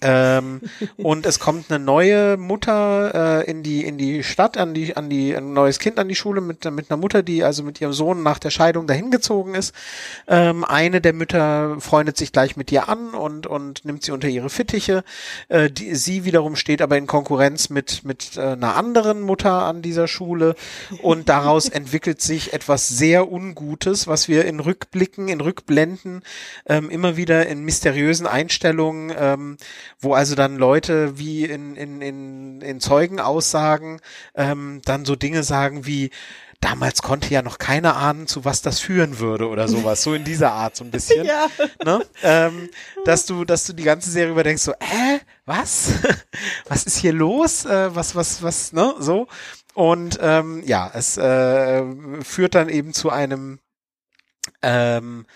[0.00, 0.60] Ähm,
[0.96, 5.10] und es kommt eine neue Mutter äh, in die in die Stadt an die an
[5.10, 7.92] die ein neues Kind an die Schule mit mit einer Mutter, die also mit ihrem
[7.92, 9.74] Sohn nach der Scheidung dahin gezogen ist.
[10.28, 14.28] Ähm, eine der Mütter freundet sich gleich mit ihr an und und nimmt sie unter
[14.28, 15.02] ihre Fittiche.
[15.48, 19.82] Äh, die, sie wiederum steht aber in Konkurrenz mit mit äh, einer anderen Mutter an
[19.82, 20.54] dieser Schule
[21.02, 26.22] und daraus entwickelt sich etwas sehr Ungutes, was wir in Rückblicken, in Rückblenden
[26.66, 29.56] ähm, immer wieder in mysteriösen Einstellungen ähm,
[30.00, 34.00] wo also dann Leute wie in, in, in, in Zeugenaussagen
[34.34, 36.10] ähm, dann so Dinge sagen wie,
[36.60, 40.24] damals konnte ja noch keiner ahnen, zu was das führen würde oder sowas, so in
[40.24, 41.24] dieser Art so ein bisschen.
[41.26, 41.48] ja.
[41.84, 42.04] Ne?
[42.22, 42.70] Ähm,
[43.04, 45.92] dass du, dass du die ganze Serie über denkst, so, äh, was?
[46.68, 47.64] was ist hier los?
[47.64, 48.94] Äh, was, was, was, ne?
[48.98, 49.28] So.
[49.74, 51.84] Und ähm, ja, es äh,
[52.22, 53.60] führt dann eben zu einem
[54.62, 55.26] ähm,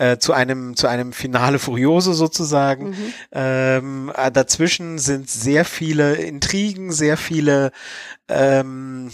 [0.00, 2.90] äh, zu einem zu einem Finale Furioso sozusagen.
[2.90, 3.14] Mhm.
[3.32, 7.70] Ähm, äh, dazwischen sind sehr viele Intrigen, sehr viele
[8.28, 9.10] ähm,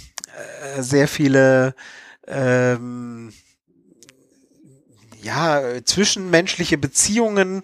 [0.76, 1.74] äh, sehr viele
[2.28, 3.32] ähm,
[5.26, 7.62] ja, zwischenmenschliche Beziehungen,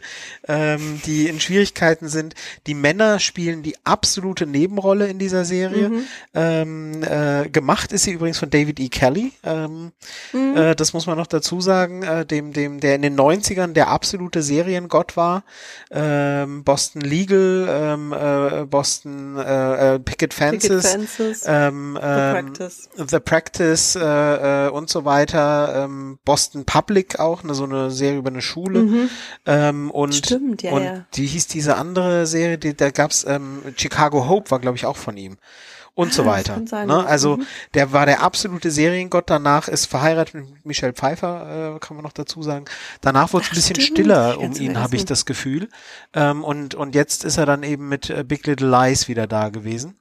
[0.48, 2.34] ähm, die in Schwierigkeiten sind.
[2.66, 5.88] Die Männer spielen die absolute Nebenrolle in dieser Serie.
[5.88, 6.04] Mhm.
[6.34, 8.88] Ähm, äh, gemacht ist sie übrigens von David E.
[8.88, 9.32] Kelly.
[9.44, 9.92] Ähm,
[10.32, 10.56] mhm.
[10.56, 13.88] äh, das muss man noch dazu sagen, äh, dem, dem, der in den 90ern der
[13.88, 15.44] absolute Seriengott war.
[15.90, 22.32] Ähm, Boston Legal, ähm, äh, Boston äh, äh Picket Fences, Picket Fences ähm, The ähm,
[22.32, 25.84] Practice, The Practice äh, äh, und so weiter.
[25.84, 28.82] Ähm, Boston Public auch, ne, so eine Serie über eine Schule.
[28.82, 29.10] Mhm.
[29.46, 31.06] Ähm, und Stimmt, ja, und ja.
[31.14, 34.96] die hieß diese andere Serie, die, da gab's ähm, Chicago Hope, war glaube ich auch
[34.96, 35.36] von ihm
[35.94, 36.56] und so ah, weiter.
[36.86, 37.06] Ne?
[37.06, 37.46] Also mhm.
[37.74, 39.28] der war der absolute Seriengott.
[39.28, 42.64] Danach ist verheiratet mit Michelle Pfeiffer, äh, kann man noch dazu sagen.
[43.00, 43.98] Danach wurde es ein bisschen stimmt.
[43.98, 45.68] stiller um ihn, habe ich das Gefühl.
[46.14, 49.50] Ähm, und und jetzt ist er dann eben mit äh, Big Little Lies wieder da
[49.50, 49.98] gewesen.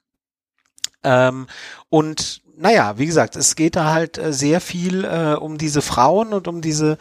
[1.04, 1.48] Ähm,
[1.90, 6.34] und naja, wie gesagt, es geht da halt äh, sehr viel äh, um diese Frauen
[6.34, 6.98] und um diese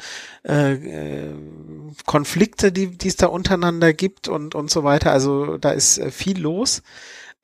[0.47, 1.35] äh, äh,
[2.07, 5.13] Konflikte, die es da untereinander gibt und und so weiter.
[5.13, 6.83] Also da ist äh, viel los.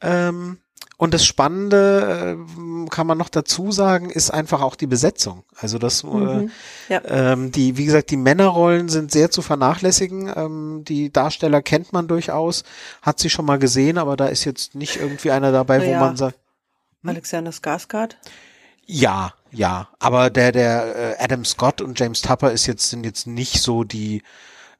[0.00, 0.58] Ähm,
[0.98, 5.42] und das Spannende, äh, kann man noch dazu sagen, ist einfach auch die Besetzung.
[5.54, 6.50] Also das, mhm,
[6.88, 7.02] äh, ja.
[7.04, 10.32] ähm, die, wie gesagt, die Männerrollen sind sehr zu vernachlässigen.
[10.34, 12.64] Ähm, die Darsteller kennt man durchaus,
[13.02, 15.96] hat sie schon mal gesehen, aber da ist jetzt nicht irgendwie einer dabei, naja.
[15.96, 16.38] wo man sagt.
[17.06, 17.10] Hm?
[17.10, 18.16] Alexander Skarsgård?
[18.86, 19.88] Ja, ja.
[19.98, 23.84] Aber der, der äh, Adam Scott und James Tupper ist jetzt, sind jetzt nicht so
[23.84, 24.22] die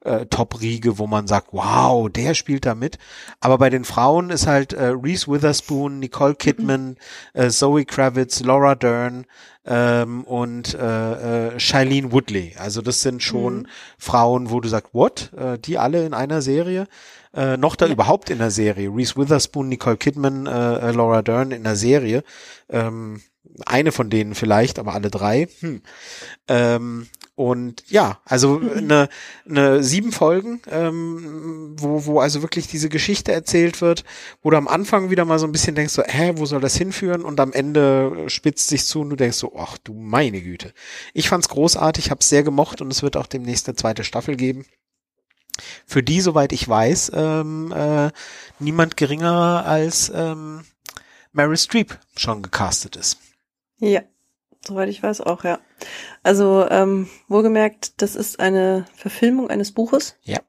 [0.01, 2.97] äh, Top-Riege, wo man sagt, wow, der spielt da mit.
[3.41, 6.95] Aber bei den Frauen ist halt äh, Reese Witherspoon, Nicole Kidman, mhm.
[7.33, 9.25] äh, Zoe Kravitz, Laura Dern
[9.65, 12.55] ähm, und äh, äh, Shailene Woodley.
[12.57, 13.67] Also das sind schon mhm.
[13.97, 15.33] Frauen, wo du sagst, what?
[15.33, 16.87] Äh, die alle in einer Serie?
[17.37, 17.93] Äh, noch da ja.
[17.93, 18.89] überhaupt in der Serie.
[18.89, 22.23] Reese Witherspoon, Nicole Kidman, äh, äh Laura Dern in der Serie.
[22.67, 23.21] Ähm,
[23.65, 25.47] eine von denen vielleicht, aber alle drei.
[25.59, 25.83] Hm.
[26.47, 29.07] Ähm, und ja, also eine,
[29.47, 34.03] eine sieben Folgen, ähm, wo, wo also wirklich diese Geschichte erzählt wird,
[34.41, 36.75] wo du am Anfang wieder mal so ein bisschen denkst, so, hä, wo soll das
[36.75, 37.21] hinführen?
[37.21, 40.73] Und am Ende spitzt sich zu und du denkst so, ach du meine Güte.
[41.13, 44.65] Ich fand's großartig, hab's sehr gemocht und es wird auch demnächst eine zweite Staffel geben.
[45.85, 48.11] Für die, soweit ich weiß, ähm, äh,
[48.59, 50.63] niemand geringerer als ähm,
[51.31, 53.19] Mary Streep schon gecastet ist.
[53.79, 54.01] Ja,
[54.65, 55.59] soweit ich weiß auch, ja.
[56.23, 60.15] Also ähm, wohlgemerkt, das ist eine Verfilmung eines Buches.
[60.23, 60.39] Ja.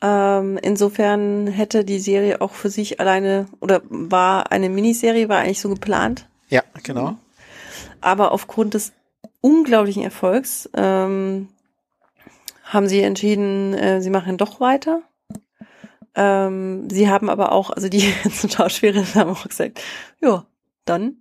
[0.00, 5.60] Ähm, insofern hätte die Serie auch für sich alleine oder war eine Miniserie, war eigentlich
[5.60, 6.28] so geplant.
[6.48, 7.16] Ja, genau.
[8.00, 8.92] Aber aufgrund des
[9.40, 11.48] unglaublichen Erfolgs ähm,
[12.74, 15.02] haben sie entschieden, äh, sie machen doch weiter.
[16.14, 19.80] Ähm, sie haben aber auch, also die ganzen Schauspielerinnen haben auch gesagt,
[20.20, 20.46] ja,
[20.84, 21.16] dann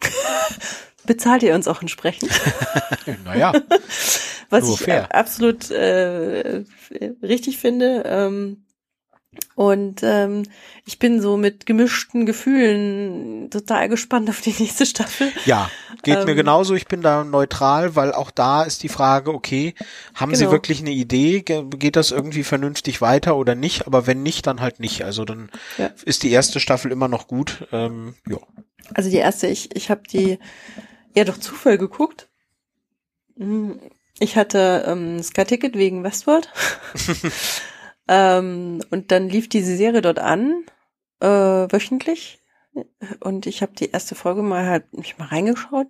[1.04, 2.30] bezahlt ihr uns auch entsprechend.
[3.24, 3.52] naja.
[4.50, 5.14] Was ich fair.
[5.14, 6.64] absolut äh,
[7.22, 8.02] richtig finde.
[8.04, 8.64] Ähm,
[9.54, 10.42] und ähm,
[10.84, 15.32] ich bin so mit gemischten Gefühlen total gespannt auf die nächste Staffel.
[15.46, 15.70] Ja,
[16.02, 16.74] geht ähm, mir genauso.
[16.74, 19.74] Ich bin da neutral, weil auch da ist die Frage, okay,
[20.14, 20.46] haben genau.
[20.46, 21.40] Sie wirklich eine Idee?
[21.40, 23.86] Geht das irgendwie vernünftig weiter oder nicht?
[23.86, 25.04] Aber wenn nicht, dann halt nicht.
[25.04, 25.90] Also dann ja.
[26.04, 27.66] ist die erste Staffel immer noch gut.
[27.72, 28.38] Ähm, ja.
[28.94, 30.38] Also die erste, ich, ich habe die
[31.14, 32.28] ja doch Zufall geguckt.
[33.38, 33.80] Hm,
[34.18, 36.50] ich hatte ähm, Sky-Ticket wegen Westworld.
[38.12, 40.64] ähm, und dann lief diese Serie dort an,
[41.20, 42.42] äh, wöchentlich.
[43.20, 45.86] Und ich habe die erste Folge mal halt mich mal reingeschaut.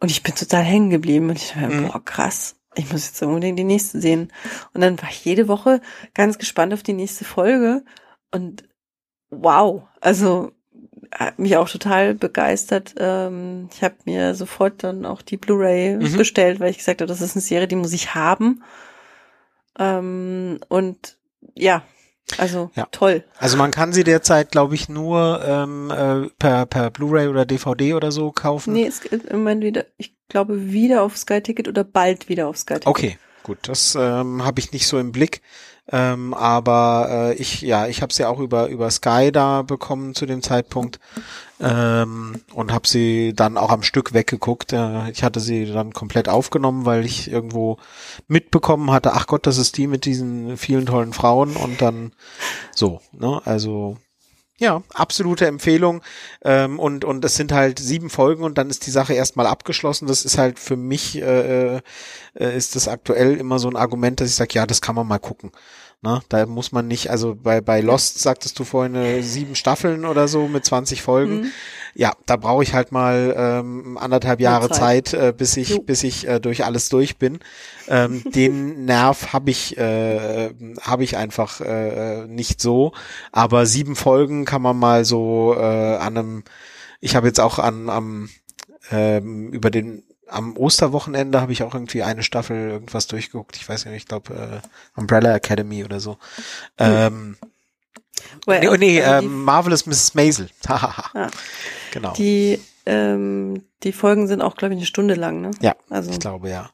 [0.00, 1.30] Und ich bin total hängen geblieben.
[1.30, 1.88] Und ich dachte, mhm.
[1.88, 2.56] boah, krass.
[2.74, 4.30] Ich muss jetzt unbedingt die nächste sehen.
[4.74, 5.80] Und dann war ich jede Woche
[6.12, 7.84] ganz gespannt auf die nächste Folge.
[8.30, 8.64] Und
[9.30, 10.52] wow, also
[11.10, 12.94] hat mich auch total begeistert.
[12.98, 16.16] Ähm, ich habe mir sofort dann auch die Blu-ray mhm.
[16.18, 18.62] bestellt, weil ich gesagt habe, das ist eine Serie, die muss ich haben.
[19.78, 21.16] Ähm, und
[21.54, 21.82] ja,
[22.36, 22.86] also ja.
[22.90, 23.24] toll.
[23.38, 27.94] Also man kann sie derzeit, glaube ich, nur ähm, äh, per, per Blu-ray oder DVD
[27.94, 28.74] oder so kaufen.
[28.74, 32.48] Nee, es ist im Moment wieder, ich glaube, wieder auf Sky Ticket oder bald wieder
[32.48, 32.86] auf Sky Ticket.
[32.86, 35.40] Okay, gut, das ähm, habe ich nicht so im Blick.
[35.90, 40.26] Ähm, aber äh, ich, ja, ich habe sie auch über über Sky da bekommen zu
[40.26, 41.00] dem Zeitpunkt
[41.60, 44.74] ähm, und habe sie dann auch am Stück weggeguckt.
[44.74, 47.78] Äh, ich hatte sie dann komplett aufgenommen, weil ich irgendwo
[48.26, 52.12] mitbekommen hatte, ach Gott, das ist die mit diesen vielen tollen Frauen und dann
[52.74, 53.40] so, ne?
[53.46, 53.96] Also
[54.60, 56.02] ja, absolute Empfehlung.
[56.44, 60.08] Ähm, und, und es sind halt sieben Folgen und dann ist die Sache erstmal abgeschlossen.
[60.08, 61.80] Das ist halt für mich, äh, äh,
[62.34, 65.18] ist das aktuell immer so ein Argument, dass ich sage, ja, das kann man mal
[65.18, 65.52] gucken.
[66.00, 70.04] Na, da muss man nicht, also bei, bei Lost sagtest du vorhin äh, sieben Staffeln
[70.04, 71.40] oder so mit 20 Folgen.
[71.40, 71.50] Mhm.
[71.94, 75.80] Ja, da brauche ich halt mal ähm, anderthalb Jahre Zeit, Zeit äh, bis ich, Jo.
[75.80, 77.40] bis ich äh, durch alles durch bin.
[77.88, 82.92] Ähm, den Nerv habe ich, äh, habe ich einfach äh, nicht so.
[83.32, 86.44] Aber sieben Folgen kann man mal so äh, an einem.
[87.00, 88.28] Ich habe jetzt auch an am
[88.92, 93.56] ähm, über den am Osterwochenende habe ich auch irgendwie eine Staffel irgendwas durchgeguckt.
[93.56, 96.18] Ich weiß nicht, ich glaube äh, Umbrella Academy oder so.
[96.78, 97.36] Ähm,
[98.46, 100.14] Weil nee, auch, nee äh, ähm, Marvelous Mrs.
[100.14, 100.48] Maisel.
[100.68, 101.28] Ah.
[101.92, 102.12] genau.
[102.12, 105.50] die, die, ähm, die Folgen sind auch, glaube ich, eine Stunde lang, ne?
[105.60, 106.70] Ja, Also, Ich glaube, ja.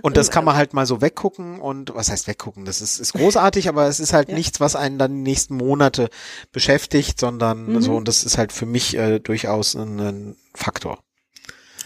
[0.00, 2.64] Und das kann man halt mal so weggucken und was heißt weggucken?
[2.64, 4.34] Das ist, ist großartig, aber es ist halt Ja.
[4.34, 6.08] nichts, was einen dann die nächsten Monate
[6.52, 7.82] beschäftigt, sondern Mhm.
[7.82, 11.00] so, und das ist halt für mich äh, durchaus ein, ein Faktor.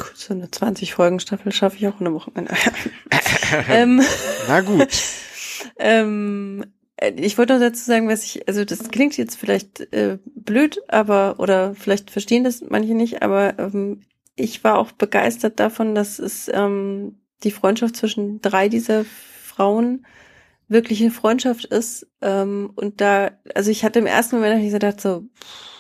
[0.03, 2.33] Gut, so eine 20 Folgen Staffel schaffe ich auch in einer Woche.
[3.69, 4.03] ähm,
[4.49, 4.89] Na gut.
[5.79, 6.65] ähm,
[6.97, 10.81] äh, ich wollte noch dazu sagen, was ich, also das klingt jetzt vielleicht äh, blöd,
[10.89, 14.03] aber, oder vielleicht verstehen das manche nicht, aber ähm,
[14.35, 20.07] ich war auch begeistert davon, dass es ähm, die Freundschaft zwischen drei dieser Frauen
[20.69, 22.07] wirklich eine Freundschaft ist.
[22.23, 25.72] Ähm, und da, also ich hatte im ersten Moment ich gedacht, so, pff,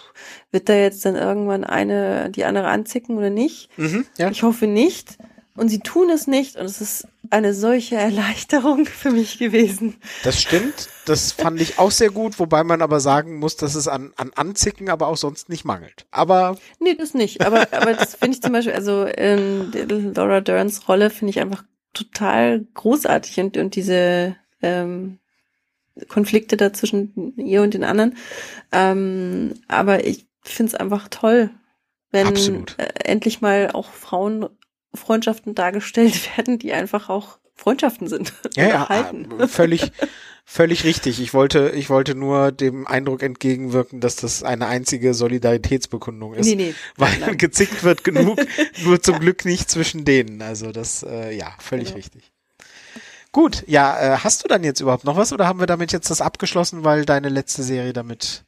[0.52, 3.68] wird da jetzt dann irgendwann eine die andere anzicken oder nicht?
[3.78, 4.30] Mhm, ja.
[4.30, 5.18] Ich hoffe nicht.
[5.54, 6.56] Und sie tun es nicht.
[6.56, 9.96] Und es ist eine solche Erleichterung für mich gewesen.
[10.22, 10.88] Das stimmt.
[11.06, 14.30] Das fand ich auch sehr gut, wobei man aber sagen muss, dass es an, an
[14.34, 16.06] Anzicken aber auch sonst nicht mangelt.
[16.10, 17.44] Aber Nee, das nicht.
[17.44, 19.72] Aber, aber das finde ich zum Beispiel, also ähm,
[20.14, 25.18] Laura Derns Rolle finde ich einfach total großartig und, und diese ähm,
[26.08, 28.16] Konflikte da zwischen ihr und den anderen.
[28.72, 31.50] Ähm, aber ich finde es einfach toll,
[32.10, 32.78] wenn Absolut.
[32.78, 38.32] äh, endlich mal auch Frauenfreundschaften dargestellt werden, die einfach auch Freundschaften sind.
[38.56, 39.40] Ja, ja, halten.
[39.40, 39.92] äh, völlig,
[40.44, 41.20] völlig richtig.
[41.20, 46.46] Ich wollte, ich wollte nur dem Eindruck entgegenwirken, dass das eine einzige Solidaritätsbekundung ist.
[46.46, 46.74] Nee, nee.
[46.96, 47.38] Weil Nein.
[47.38, 48.38] gezickt wird genug,
[48.84, 50.42] nur zum Glück nicht zwischen denen.
[50.42, 51.96] Also das, äh, ja, völlig Genau.
[51.98, 52.32] richtig.
[53.30, 56.10] Gut, ja, äh, hast du dann jetzt überhaupt noch was oder haben wir damit jetzt
[56.10, 58.44] das abgeschlossen, weil deine letzte Serie damit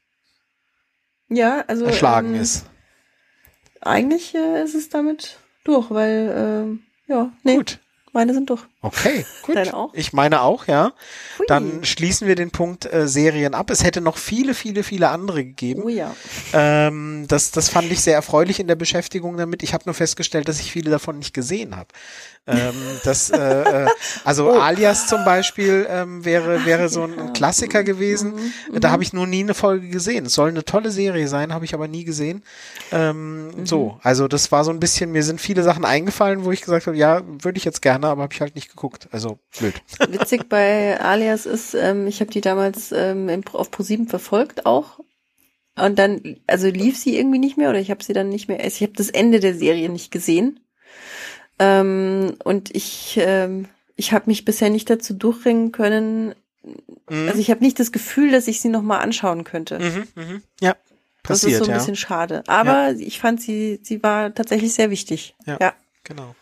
[1.34, 2.66] Ja, also erschlagen ähm, ist?
[3.80, 7.80] Eigentlich äh, ist es damit durch, weil ähm, ja, nee, Gut.
[8.12, 8.62] meine sind durch.
[8.80, 9.56] Okay, gut.
[9.56, 9.92] Deine auch?
[9.92, 10.92] Ich meine auch, ja.
[11.38, 11.46] Hui.
[11.48, 13.70] Dann schließen wir den Punkt äh, Serien ab.
[13.70, 15.82] Es hätte noch viele, viele, viele andere gegeben.
[15.84, 16.14] Oh ja.
[16.52, 19.62] Ähm, das, das fand ich sehr erfreulich in der Beschäftigung damit.
[19.62, 21.88] Ich habe nur festgestellt, dass ich viele davon nicht gesehen habe.
[22.46, 22.74] Ähm,
[23.04, 23.88] das, äh, äh,
[24.24, 24.58] also Oh.
[24.58, 27.32] Alias zum Beispiel ähm, wäre, wäre so ein.
[27.32, 28.34] Klassiker gewesen.
[28.70, 30.26] Mhm, Da habe ich nur nie eine Folge gesehen.
[30.26, 32.42] Es soll eine tolle Serie sein, habe ich aber nie gesehen.
[32.92, 33.66] Ähm, Mhm.
[33.66, 36.86] So, also das war so ein bisschen, mir sind viele Sachen eingefallen, wo ich gesagt
[36.86, 39.08] habe, ja, würde ich jetzt gerne, aber habe ich halt nicht geguckt.
[39.12, 39.74] Also blöd.
[40.08, 45.00] Witzig bei Alias ist, ähm, ich habe die damals ähm, auf ProSieben verfolgt auch.
[45.76, 48.58] Und dann, also lief sie irgendwie nicht mehr oder ich habe sie dann nicht mehr,
[48.58, 50.60] also ich habe das Ende der Serie nicht gesehen.
[51.58, 56.34] Ähm, und ich, ähm, ich habe mich bisher nicht dazu durchringen können,
[57.10, 57.28] Mhm.
[57.28, 59.78] also ich habe nicht das Gefühl, dass ich sie nochmal anschauen könnte.
[59.78, 60.42] Mhm, mhm.
[60.60, 60.74] Ja,
[61.22, 61.76] Das passiert, ist so ein ja.
[61.76, 62.42] bisschen schade.
[62.46, 65.34] Aber ich fand sie, sie war tatsächlich sehr wichtig.
[65.44, 65.58] Ja.
[65.60, 65.74] ja.
[66.04, 66.34] Genau.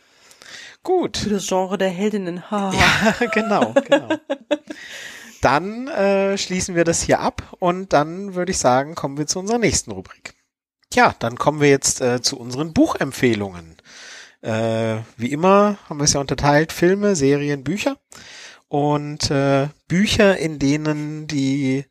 [0.84, 1.16] Gut.
[1.16, 2.50] Für das Genre der Heldinnen.
[2.50, 2.72] Ha.
[2.72, 4.08] Ja, genau, genau.
[5.40, 9.40] Dann äh, schließen wir das hier ab und dann würde ich sagen, kommen wir zu
[9.40, 10.34] unserer nächsten Rubrik.
[10.90, 13.71] Tja, dann kommen wir jetzt äh, zu unseren Buchempfehlungen.
[14.42, 17.96] Äh, wie immer haben wir es ja unterteilt, Filme, Serien, Bücher.
[18.68, 21.84] Und äh, Bücher, in denen die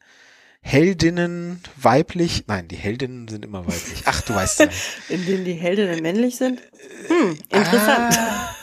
[0.61, 4.03] Heldinnen weiblich, nein, die Heldinnen sind immer weiblich.
[4.05, 4.67] Ach, du weißt ja.
[5.09, 6.61] In denen die Heldinnen männlich sind.
[7.07, 8.17] Hm, interessant.
[8.19, 8.55] Ah,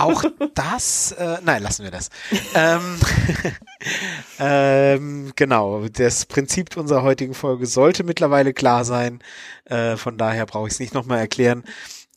[0.00, 0.24] auch
[0.54, 2.10] das, äh, nein, lassen wir das.
[2.54, 2.98] ähm,
[4.40, 9.20] ähm, genau, das Prinzip unserer heutigen Folge sollte mittlerweile klar sein.
[9.66, 11.64] Äh, von daher brauche ich es nicht nochmal erklären.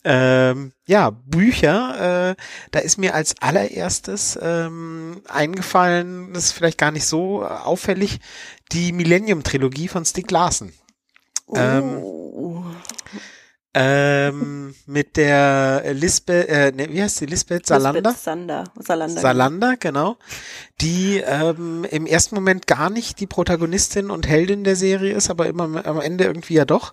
[0.02, 2.36] Ähm, ja, Bücher, äh,
[2.70, 8.18] da ist mir als allererstes ähm, eingefallen, das ist vielleicht gar nicht so auffällig,
[8.72, 10.72] die Millennium-Trilogie von Stieg Larsen.
[11.54, 11.98] Ähm,
[12.42, 12.64] Oh.
[13.72, 18.14] Ähm, mit der Lisbeth, äh, ne, wie heißt sie, Lisbeth Salander?
[18.14, 18.64] Sander.
[18.76, 19.20] Salander.
[19.20, 20.16] Salander, genau.
[20.80, 25.46] Die ähm, im ersten Moment gar nicht die Protagonistin und Heldin der Serie ist, aber
[25.46, 26.92] immer am Ende irgendwie ja doch.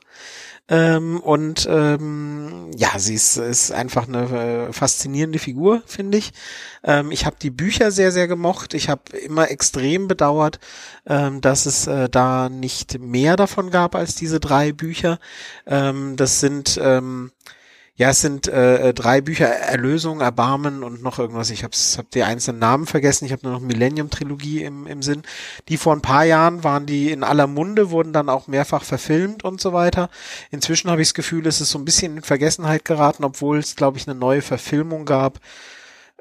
[0.69, 6.33] Ähm, und ähm, ja, sie ist, ist einfach eine äh, faszinierende Figur, finde ich.
[6.83, 8.73] Ähm, ich habe die Bücher sehr, sehr gemocht.
[8.73, 10.59] Ich habe immer extrem bedauert,
[11.05, 15.19] ähm, dass es äh, da nicht mehr davon gab als diese drei Bücher.
[15.65, 17.31] Ähm, das sind ähm,
[17.99, 21.49] Ja, es sind äh, drei Bücher, Erlösung, Erbarmen und noch irgendwas.
[21.49, 23.25] Ich habe hab die einzelnen Namen vergessen.
[23.25, 25.23] Ich habe nur noch Millennium-Trilogie im, im Sinn.
[25.67, 29.43] Die vor ein paar Jahren waren die in aller Munde, wurden dann auch mehrfach verfilmt
[29.43, 30.11] und so weiter.
[30.51, 33.75] Inzwischen habe ich das Gefühl, es ist so ein bisschen in Vergessenheit geraten, obwohl es,
[33.75, 35.39] glaube ich, eine neue Verfilmung gab.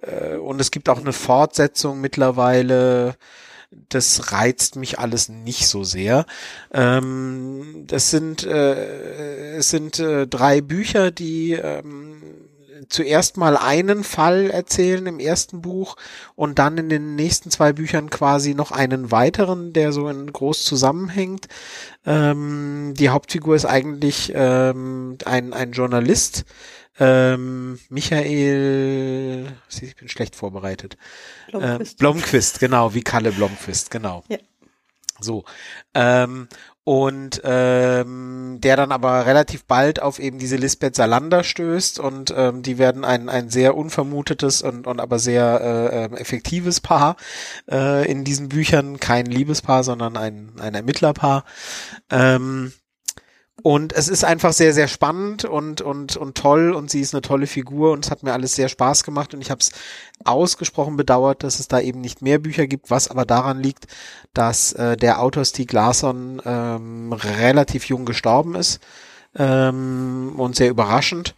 [0.00, 3.16] Äh, und es gibt auch eine Fortsetzung mittlerweile
[3.88, 6.26] das reizt mich alles nicht so sehr.
[6.72, 12.22] Ähm, das sind äh, es sind äh, drei Bücher, die ähm,
[12.88, 15.96] zuerst mal einen Fall erzählen im ersten Buch
[16.34, 20.64] und dann in den nächsten zwei Büchern quasi noch einen weiteren, der so in groß
[20.64, 21.48] zusammenhängt.
[22.04, 26.44] Ähm, die Hauptfigur ist eigentlich ähm, ein, ein Journalist,
[26.98, 30.96] ähm, Michael, ich bin schlecht vorbereitet.
[31.50, 31.94] Blomqvist.
[31.94, 34.24] Äh, Blomqvist, genau, wie Kalle Blomqvist, genau.
[34.28, 34.38] Ja.
[35.20, 35.44] So.
[35.94, 36.48] Ähm,
[36.84, 42.62] und ähm, der dann aber relativ bald auf eben diese Lisbeth Salander stößt und ähm,
[42.62, 47.16] die werden ein, ein sehr unvermutetes und, und aber sehr äh, ähm, effektives Paar
[47.68, 51.44] äh, in diesen Büchern, kein Liebespaar, sondern ein, ein Ermittlerpaar.
[52.08, 52.72] Ähm,
[53.62, 57.22] und es ist einfach sehr, sehr spannend und, und, und toll und sie ist eine
[57.22, 59.72] tolle Figur und es hat mir alles sehr Spaß gemacht und ich habe es
[60.24, 63.86] ausgesprochen bedauert, dass es da eben nicht mehr Bücher gibt, was aber daran liegt,
[64.34, 68.80] dass äh, der Autor Stieg Larsson ähm, relativ jung gestorben ist
[69.36, 71.34] ähm, und sehr überraschend.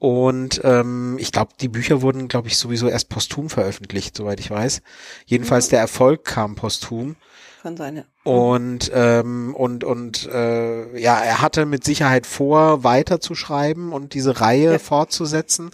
[0.00, 4.50] Und ähm, ich glaube, die Bücher wurden, glaube ich, sowieso erst posthum veröffentlicht, soweit ich
[4.50, 4.80] weiß.
[5.26, 7.16] Jedenfalls der Erfolg kam posthum.
[7.62, 8.04] Kann sein, ja.
[8.24, 14.14] Und ähm, und und äh, ja, er hatte mit Sicherheit vor, weiter zu schreiben und
[14.14, 14.78] diese Reihe ja.
[14.78, 15.70] fortzusetzen.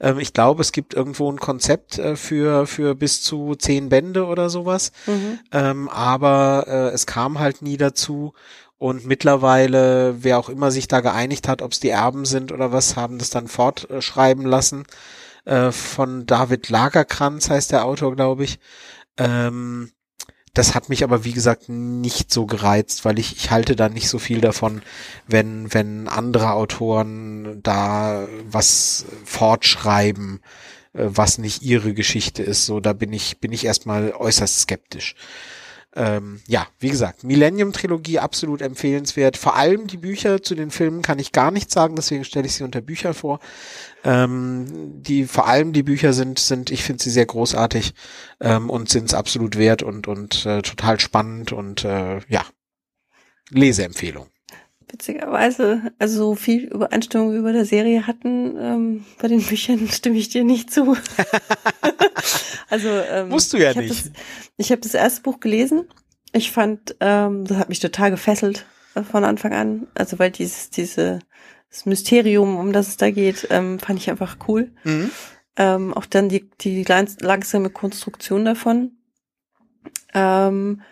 [0.00, 4.26] Ähm, ich glaube, es gibt irgendwo ein Konzept äh, für für bis zu zehn Bände
[4.26, 4.92] oder sowas.
[5.06, 5.38] Mhm.
[5.50, 8.34] Ähm, aber äh, es kam halt nie dazu.
[8.76, 12.72] Und mittlerweile, wer auch immer sich da geeinigt hat, ob es die Erben sind oder
[12.72, 14.84] was, haben das dann fortschreiben lassen.
[15.46, 18.58] Äh, von David Lagerkranz heißt der Autor, glaube ich.
[19.18, 19.92] Ähm,
[20.54, 24.08] das hat mich aber wie gesagt nicht so gereizt, weil ich, ich halte da nicht
[24.08, 24.82] so viel davon,
[25.26, 30.40] wenn, wenn andere Autoren da was fortschreiben,
[30.92, 32.66] äh, was nicht ihre Geschichte ist.
[32.66, 35.14] So, da bin ich, bin ich erstmal äußerst skeptisch.
[35.96, 39.36] Ähm, ja, wie gesagt, Millennium-Trilogie absolut empfehlenswert.
[39.36, 42.54] Vor allem die Bücher zu den Filmen kann ich gar nichts sagen, deswegen stelle ich
[42.54, 43.40] sie unter Bücher vor.
[44.04, 47.92] Ähm, die vor allem die Bücher sind sind ich finde sie sehr großartig
[48.40, 52.44] ähm, und sind es absolut wert und und äh, total spannend und äh, ja
[53.50, 54.28] Leseempfehlung.
[54.92, 60.16] Witzigerweise, also so viel Übereinstimmung wie bei der Serie hatten, ähm, bei den Büchern stimme
[60.16, 60.96] ich dir nicht zu.
[62.70, 64.06] also ähm, musst du ja ich hab nicht.
[64.06, 64.12] Das,
[64.56, 65.88] ich habe das erste Buch gelesen.
[66.32, 69.86] Ich fand, ähm, das hat mich total gefesselt äh, von Anfang an.
[69.94, 71.20] Also weil dieses diese
[71.70, 74.72] das Mysterium, um das es da geht, ähm, fand ich einfach cool.
[74.82, 75.10] Mhm.
[75.56, 78.92] Ähm, auch dann die, die langsame Konstruktion davon.
[80.12, 80.82] Ähm,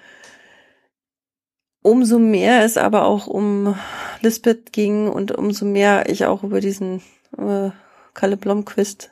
[1.88, 3.74] umso mehr es aber auch um
[4.20, 7.00] Lisbeth ging und umso mehr ich auch über diesen
[7.36, 7.70] äh,
[8.12, 9.10] Kalle Blomquist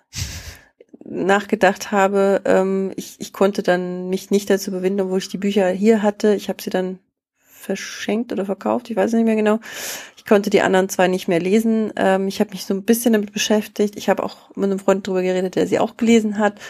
[1.05, 5.69] nachgedacht habe, ähm, ich, ich konnte dann mich nicht dazu überwinden, wo ich die Bücher
[5.69, 6.35] hier hatte.
[6.35, 6.99] Ich habe sie dann
[7.39, 9.59] verschenkt oder verkauft, ich weiß nicht mehr genau.
[10.17, 11.93] Ich konnte die anderen zwei nicht mehr lesen.
[11.97, 13.97] Ähm, ich habe mich so ein bisschen damit beschäftigt.
[13.97, 16.61] Ich habe auch mit einem Freund drüber geredet, der sie auch gelesen hat.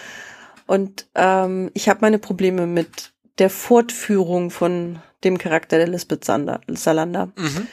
[0.67, 6.61] Und ähm, ich habe meine Probleme mit der Fortführung von dem Charakter der Lisbeth Sander,
[6.69, 7.33] Salander.
[7.37, 7.67] Mhm.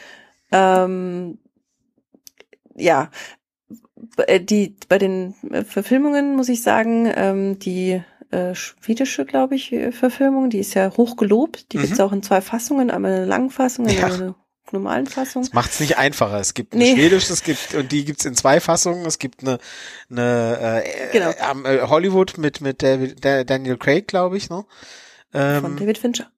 [0.52, 1.38] Ähm,
[2.76, 3.10] ja,
[4.28, 9.72] äh, die bei den äh, Verfilmungen muss ich sagen, ähm, die äh, schwedische, glaube ich,
[9.72, 10.50] äh, Verfilmung.
[10.50, 11.72] Die ist ja hochgelobt.
[11.72, 11.82] Die mhm.
[11.82, 14.08] gibt es auch in zwei Fassungen, einmal eine Langfassung und ja.
[14.08, 14.36] eine
[14.72, 15.44] normalen Fassung.
[15.44, 16.40] Das macht es nicht einfacher.
[16.40, 16.96] Es gibt nee.
[16.96, 19.06] Schwedisch, es gibt und die gibt's in zwei Fassungen.
[19.06, 19.60] Es gibt eine,
[20.10, 21.30] eine äh, genau.
[21.64, 24.66] äh, Hollywood mit mit David, Daniel Craig, glaube ich, ne?
[25.34, 26.32] Ähm, Von David Fincher.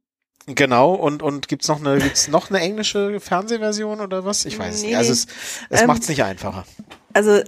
[0.47, 4.45] Genau, und, und gibt's noch eine, gibt's noch eine englische Fernsehversion oder was?
[4.45, 4.97] Ich weiß nee, nicht.
[4.97, 5.27] Also es,
[5.69, 6.65] es ähm, macht's nicht einfacher.
[7.13, 7.41] Also,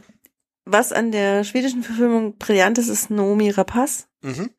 [0.65, 4.07] was an der schwedischen Verfilmung brillant ist, ist Naomi Rapaz.
[4.21, 4.49] Mhm.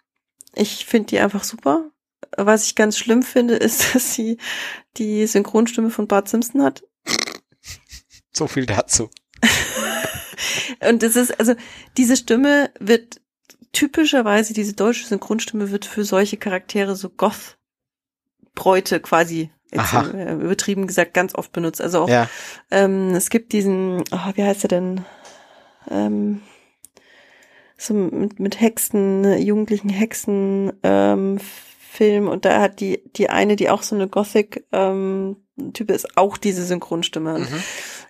[0.54, 1.90] Ich finde die einfach super.
[2.36, 4.38] Was ich ganz schlimm finde, ist, dass sie
[4.96, 6.84] die Synchronstimme von Bart Simpson hat.
[8.30, 9.10] So viel dazu.
[10.88, 11.54] und es ist, also,
[11.96, 13.20] diese Stimme wird
[13.72, 17.08] typischerweise, diese deutsche Synchronstimme wird für solche Charaktere so
[18.58, 21.80] Goth-Bräute quasi jetzt, äh, übertrieben gesagt ganz oft benutzt.
[21.80, 22.28] Also auch, ja.
[22.70, 25.04] ähm, es gibt diesen, oh, wie heißt er denn?
[25.90, 26.42] Ähm,
[27.76, 31.38] so mit, mit Hexen, jugendlichen Hexen ähm,
[31.90, 35.36] Film und da hat die die eine, die auch so eine Gothic ähm,
[35.72, 37.38] Type ist, auch diese Synchronstimme.
[37.38, 37.62] Mhm.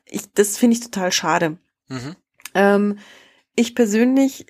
[0.04, 1.58] Ich, das finde ich total schade.
[1.88, 2.16] Mhm.
[2.54, 2.98] Ähm,
[3.54, 4.46] ich persönlich,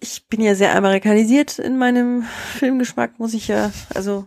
[0.00, 2.24] ich bin ja sehr amerikanisiert in meinem
[2.58, 4.26] Filmgeschmack, muss ich ja, also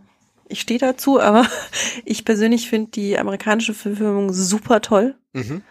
[0.50, 1.46] ich stehe dazu, aber
[2.06, 5.16] ich persönlich finde die amerikanische Verfilmung super toll.
[5.34, 5.62] Mhm.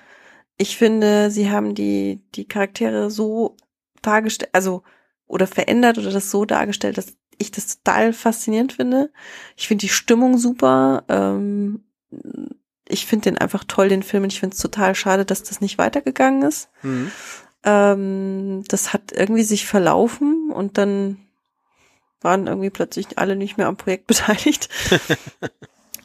[0.59, 3.57] Ich finde, sie haben die, die Charaktere so
[4.03, 4.83] dargestellt, also,
[5.27, 9.11] oder verändert oder das so dargestellt, dass ich das total faszinierend finde.
[9.57, 11.05] Ich finde die Stimmung super.
[11.09, 11.85] Ähm,
[12.89, 14.23] ich finde den einfach toll, den Film.
[14.23, 16.71] Und ich finde es total schade, dass das nicht weitergegangen ist.
[16.83, 17.11] Mhm.
[17.65, 21.19] Ähm, das hat irgendwie sich verlaufen und dann
[22.21, 24.69] waren irgendwie plötzlich alle nicht mehr am Projekt beteiligt.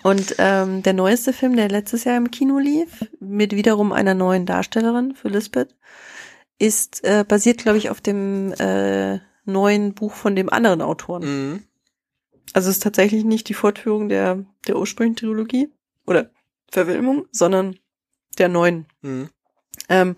[0.03, 4.45] und ähm, der neueste Film, der letztes Jahr im Kino lief, mit wiederum einer neuen
[4.45, 5.75] Darstellerin für Lisbeth,
[6.59, 11.23] ist äh, basiert, glaube ich, auf dem äh, neuen Buch von dem anderen Autoren.
[11.23, 11.63] Mhm.
[12.53, 15.69] Also es ist tatsächlich nicht die Fortführung der, der ursprünglichen Trilogie
[16.05, 16.29] oder
[16.69, 17.77] Verfilmung, sondern
[18.37, 18.85] der neuen.
[19.01, 19.29] Mhm.
[19.91, 20.15] Ähm,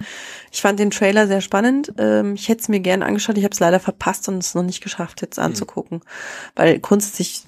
[0.51, 1.93] ich fand den Trailer sehr spannend.
[1.97, 3.37] Ähm, ich hätte es mir gerne angeschaut.
[3.37, 6.01] Ich habe es leider verpasst und es noch nicht geschafft, jetzt anzugucken.
[6.55, 7.43] Weil grundsätzlich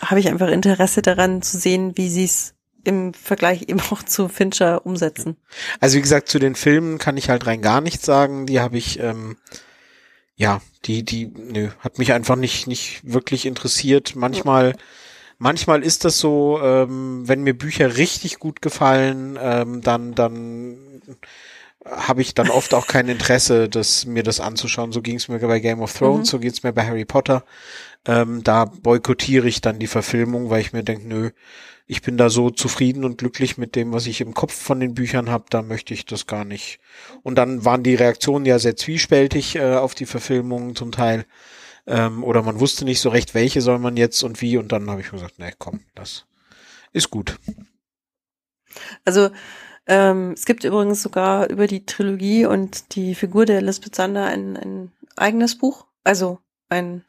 [0.00, 4.28] habe ich einfach Interesse daran zu sehen, wie sie es im Vergleich eben auch zu
[4.28, 5.36] Fincher umsetzen.
[5.80, 8.46] Also wie gesagt, zu den Filmen kann ich halt rein gar nichts sagen.
[8.46, 9.36] Die habe ich, ähm,
[10.36, 14.14] ja, die, die, nö, hat mich einfach nicht, nicht wirklich interessiert.
[14.16, 14.74] Manchmal,
[15.38, 20.78] manchmal ist das so, ähm, wenn mir Bücher richtig gut gefallen, ähm, dann, dann
[21.84, 24.92] habe ich dann oft auch kein Interesse, das, mir das anzuschauen.
[24.92, 26.30] So ging es mir bei Game of Thrones, Mhm.
[26.30, 27.44] so geht's mir bei Harry Potter.
[28.06, 31.30] Ähm, da boykottiere ich dann die Verfilmung, weil ich mir denke, nö,
[31.86, 34.92] ich bin da so zufrieden und glücklich mit dem, was ich im Kopf von den
[34.94, 36.80] Büchern habe, da möchte ich das gar nicht.
[37.22, 41.24] Und dann waren die Reaktionen ja sehr zwiespältig äh, auf die Verfilmungen zum Teil.
[41.88, 44.58] Ähm, oder man wusste nicht so recht, welche soll man jetzt und wie.
[44.58, 46.26] Und dann habe ich mir gesagt, nee, komm, das
[46.92, 47.38] ist gut.
[49.04, 49.30] Also
[49.86, 54.56] ähm, es gibt übrigens sogar über die Trilogie und die Figur der Lisbeth Sander ein,
[54.58, 57.04] ein eigenes Buch, also ein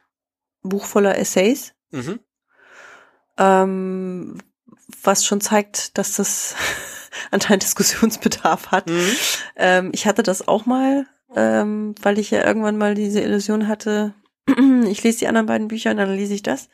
[0.63, 2.19] Buch voller Essays, Mhm.
[3.37, 4.37] ähm,
[5.03, 6.55] was schon zeigt, dass das
[7.31, 8.87] anscheinend Diskussionsbedarf hat.
[8.89, 9.11] Mhm.
[9.55, 14.13] Ähm, ich hatte das auch mal, ähm, weil ich ja irgendwann mal diese Illusion hatte,
[14.87, 16.69] ich lese die anderen beiden Bücher und dann lese ich das.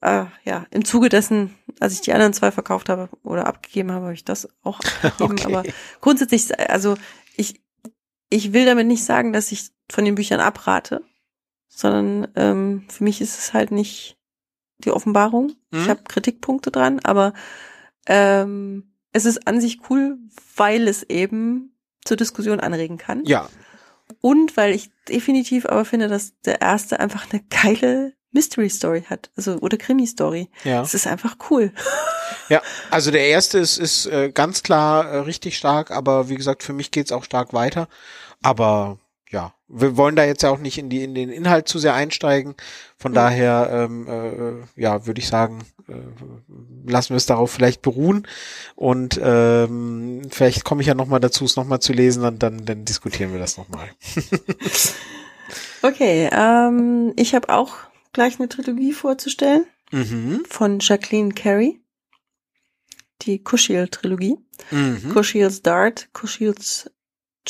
[0.00, 4.04] Äh, ja, im Zuge dessen, als ich die anderen zwei verkauft habe oder abgegeben habe,
[4.06, 5.32] habe ich das auch abgegeben.
[5.32, 5.44] Okay.
[5.46, 5.62] Aber
[6.00, 6.96] grundsätzlich, also
[7.36, 7.60] ich,
[8.30, 11.02] ich will damit nicht sagen, dass ich von den Büchern abrate,
[11.68, 14.16] sondern ähm, für mich ist es halt nicht
[14.78, 15.52] die Offenbarung.
[15.72, 15.88] Ich Mhm.
[15.88, 17.32] habe Kritikpunkte dran, aber
[18.06, 20.18] ähm, es ist an sich cool,
[20.56, 23.24] weil es eben zur Diskussion anregen kann.
[23.24, 23.48] Ja,
[24.20, 29.30] Und weil ich definitiv aber finde, dass der erste einfach eine geile Mystery Story hat,
[29.36, 30.50] also oder Krimi Story.
[30.64, 30.82] ja.
[30.82, 31.72] Es ist einfach cool.
[32.50, 36.62] Ja, also der erste ist, ist äh, ganz klar äh, richtig stark, aber wie gesagt,
[36.62, 37.88] für mich geht's auch stark weiter.
[38.42, 38.98] Aber
[39.30, 41.94] ja, wir wollen da jetzt ja auch nicht in die in den Inhalt zu sehr
[41.94, 42.54] einsteigen.
[42.96, 43.16] Von Mhm.
[43.16, 45.94] daher, ähm, äh, ja, würde ich sagen, äh,
[46.90, 48.26] lassen wir es darauf vielleicht beruhen
[48.74, 52.42] und ähm, vielleicht komme ich ja noch mal dazu, es noch mal zu lesen, und
[52.42, 53.88] dann dann diskutieren wir das noch mal.
[55.82, 57.74] Okay, ähm, ich habe auch
[58.12, 60.42] gleich eine Trilogie vorzustellen Mhm.
[60.48, 61.80] von Jacqueline Carey.
[63.22, 64.36] Die Kushiel-Trilogie.
[64.70, 65.10] Mhm.
[65.14, 66.90] Kushiel's Dart, Kushiel's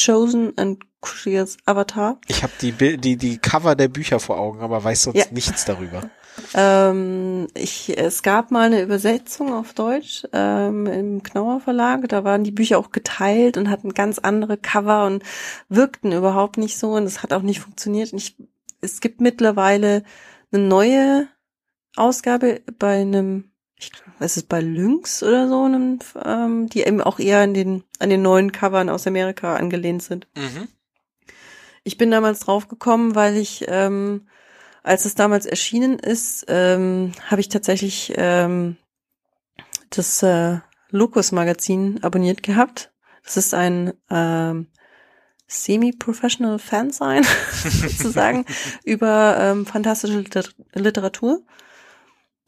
[0.05, 2.19] Chosen und Kushiel's Avatar.
[2.27, 5.25] Ich habe die die die Cover der Bücher vor Augen, aber weiß sonst Ja.
[5.31, 6.11] nichts darüber.
[6.55, 12.09] Ähm, ich, es gab mal eine Übersetzung auf Deutsch ähm, im Knauer Verlag.
[12.09, 15.25] Da waren die Bücher auch geteilt und hatten ganz andere Cover und
[15.69, 16.93] wirkten überhaupt nicht so.
[16.93, 18.13] Und es hat auch nicht funktioniert.
[18.13, 18.37] Ich,
[18.81, 20.05] es gibt mittlerweile
[20.53, 21.27] eine neue
[21.97, 25.67] Ausgabe bei einem, ich glaube, es ist bei Lynx oder so,
[26.25, 30.27] ähm, die eben auch eher an den, an den neuen Covern aus Amerika angelehnt sind.
[30.37, 30.69] Mhm.
[31.85, 34.27] Ich bin damals drauf gekommen, weil ich, ähm,
[34.83, 38.77] als es damals erschienen ist, ähm, habe ich tatsächlich ähm,
[39.91, 40.59] das äh,
[40.91, 42.93] Locus-Magazin abonniert gehabt.
[43.25, 44.67] Das ist ein ähm,
[45.47, 48.45] semi-professional Fansign sozusagen
[48.85, 51.43] über ähm, fantastische Liter Literatur.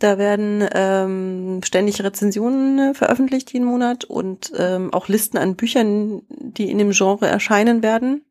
[0.01, 6.23] Da werden ähm, ständig Rezensionen äh, veröffentlicht jeden Monat und ähm, auch Listen an Büchern,
[6.29, 8.25] die in dem Genre erscheinen werden.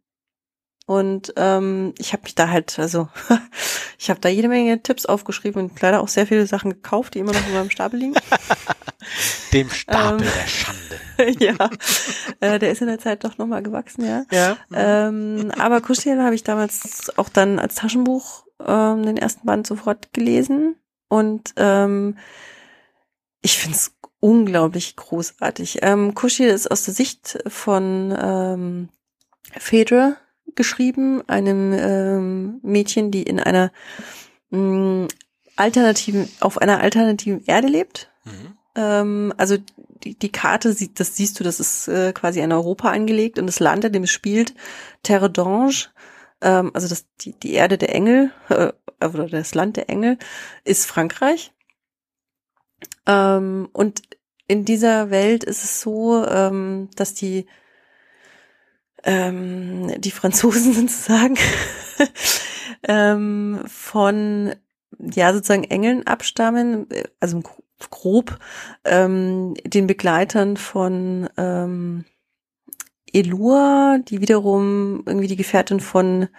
[0.88, 3.08] Und ähm, ich habe mich da halt, also
[4.00, 7.20] ich habe da jede Menge Tipps aufgeschrieben und leider auch sehr viele Sachen gekauft, die
[7.20, 8.16] immer noch in meinem Stapel liegen.
[9.54, 10.34] Dem Stapel Ähm.
[10.36, 11.40] der Schande.
[11.40, 11.70] ja,
[12.40, 14.24] äh, der ist in der Zeit doch nochmal gewachsen, ja.
[14.32, 14.58] Ja.
[14.74, 20.12] Ähm, aber Kuschel habe ich damals auch dann als Taschenbuch ähm, den ersten Band sofort
[20.14, 20.76] gelesen
[21.10, 22.18] und ähm,
[23.42, 25.80] ich finde es unglaublich großartig.
[25.82, 28.90] Ähm, Kuschel ist aus der Sicht von ähm,
[29.58, 30.16] Phaedra
[30.56, 33.72] geschrieben, einem ähm, Mädchen, die in einer
[34.50, 35.08] mh,
[35.56, 38.12] alternativen, auf einer alternativen Erde lebt.
[38.26, 38.58] Mhm.
[38.76, 39.58] Ähm, also
[40.04, 43.48] die, die Karte, sieht, das siehst du, das ist äh, quasi in Europa angelegt und
[43.48, 44.54] das Land, in dem es spielt,
[45.04, 45.88] Terre d'Ange,
[46.42, 48.72] ähm, also das, die, die Erde der Engel, äh,
[49.04, 50.18] oder das Land der Engel,
[50.64, 51.54] ist Frankreich.
[53.06, 54.02] Ähm, und
[54.48, 57.46] in dieser Welt ist es so, ähm, dass die
[59.04, 61.38] ähm, die Franzosen sozusagen
[62.84, 64.56] ähm, von
[65.00, 66.88] ja sozusagen Engeln abstammen,
[67.20, 67.42] also
[67.90, 68.40] grob
[68.84, 72.06] ähm, den Begleitern von ähm,
[73.14, 76.30] Elua, die wiederum irgendwie die Gefährtin von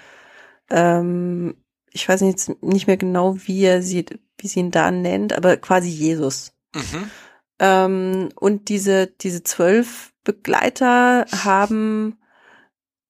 [0.71, 1.57] ähm,
[1.93, 4.07] ich weiß nicht, nicht mehr genau, wie er sie,
[4.39, 6.53] wie sie ihn da nennt, aber quasi Jesus.
[6.75, 7.11] Mhm.
[7.59, 12.19] Ähm, und diese, diese zwölf Begleiter haben,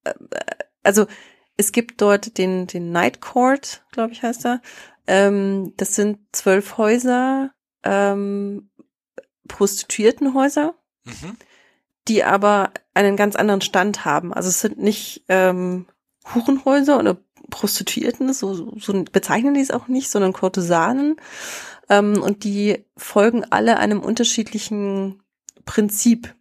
[0.04, 0.14] äh,
[0.82, 1.06] also
[1.56, 4.62] es gibt dort den, den Night Court, glaube ich, heißt er.
[5.06, 7.52] Ähm, das sind zwölf Häuser,
[7.84, 8.70] ähm,
[9.46, 10.74] Prostituiertenhäuser,
[11.04, 11.36] Mhm.
[12.08, 14.32] Die aber einen ganz anderen Stand haben.
[14.32, 15.86] Also es sind nicht ähm,
[16.34, 17.18] Hurenhäuser oder
[17.50, 21.16] Prostituierten, so, so, bezeichnen die es auch nicht, sondern Kurtisanen.
[21.88, 25.22] Ähm, und die folgen alle einem unterschiedlichen
[25.64, 26.34] Prinzip.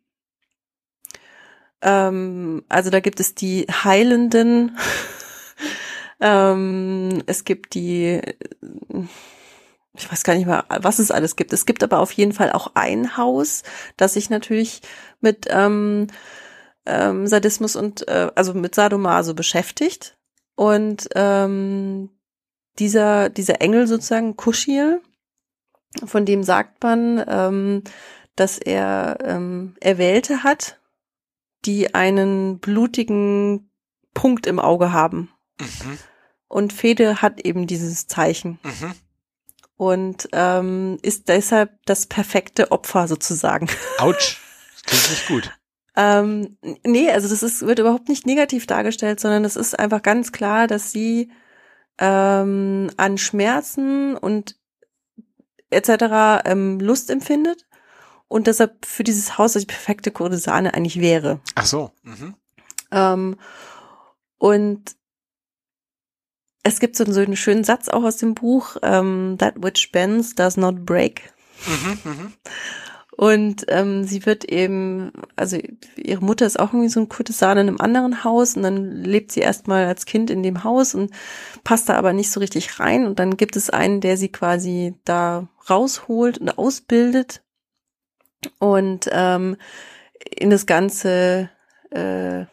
[1.82, 4.78] Ähm, also da gibt es die Heilenden,
[6.20, 8.22] ähm, es gibt die,
[9.94, 11.54] ich weiß gar nicht mehr, was es alles gibt.
[11.54, 13.64] Es gibt aber auf jeden Fall auch ein Haus,
[13.98, 14.82] das sich natürlich
[15.22, 16.08] mit ähm,
[16.86, 20.18] ähm, Sadismus und äh, also mit Sadomaso beschäftigt.
[20.56, 22.10] Und ähm,
[22.80, 25.02] dieser, dieser Engel sozusagen, Kuschil,
[26.06, 27.84] von dem sagt man, ähm,
[28.36, 30.80] dass er ähm, Erwählte hat,
[31.66, 33.70] die einen blutigen
[34.14, 35.30] Punkt im Auge haben.
[35.60, 35.98] Mhm.
[36.48, 38.94] Und Fede hat eben dieses Zeichen Mhm.
[39.76, 43.68] und ähm, ist deshalb das perfekte Opfer sozusagen.
[43.98, 44.42] Autsch.
[44.90, 45.60] Das klingt nicht gut.
[45.96, 50.32] Ähm, nee, also das ist, wird überhaupt nicht negativ dargestellt, sondern es ist einfach ganz
[50.32, 51.32] klar, dass sie
[51.98, 54.56] ähm, an Schmerzen und
[55.70, 56.46] etc.
[56.46, 57.68] Ähm, Lust empfindet
[58.28, 61.42] und deshalb für dieses Haus die perfekte Kurtisane eigentlich wäre.
[61.56, 61.92] Ach so.
[62.04, 62.36] Mhm.
[62.92, 63.36] Ähm,
[64.38, 64.96] und
[66.64, 70.36] es gibt so, so einen schönen Satz auch aus dem Buch, ähm, That which bends
[70.36, 71.34] does not break.
[71.66, 72.00] Mhm.
[72.04, 72.34] Mhm.
[73.20, 75.58] Und ähm, sie wird eben, also
[75.98, 79.34] ihre Mutter ist auch irgendwie so ein Kurtisane in einem anderen Haus und dann lebt
[79.34, 81.12] sie erstmal als Kind in dem Haus und
[81.66, 83.06] passt da aber nicht so richtig rein.
[83.06, 87.42] Und dann gibt es einen, der sie quasi da rausholt und ausbildet
[88.58, 89.58] und ähm,
[90.34, 91.50] in das ganze
[91.90, 92.46] äh,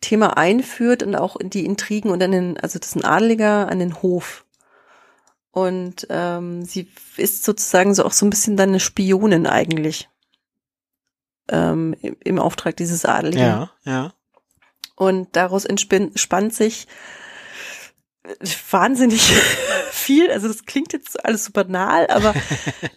[0.00, 3.68] Thema einführt und auch in die Intrigen und an den, also das ist ein Adeliger
[3.68, 4.44] an den Hof.
[5.52, 10.08] Und ähm, sie ist sozusagen so auch so ein bisschen dann eine Spionin eigentlich.
[11.48, 13.42] Ähm, im, Im Auftrag dieses Adeligen.
[13.42, 14.14] Ja, ja.
[14.94, 16.86] Und daraus entspannt sich
[18.70, 19.22] wahnsinnig
[19.90, 20.30] viel.
[20.30, 22.34] Also das klingt jetzt alles so banal, aber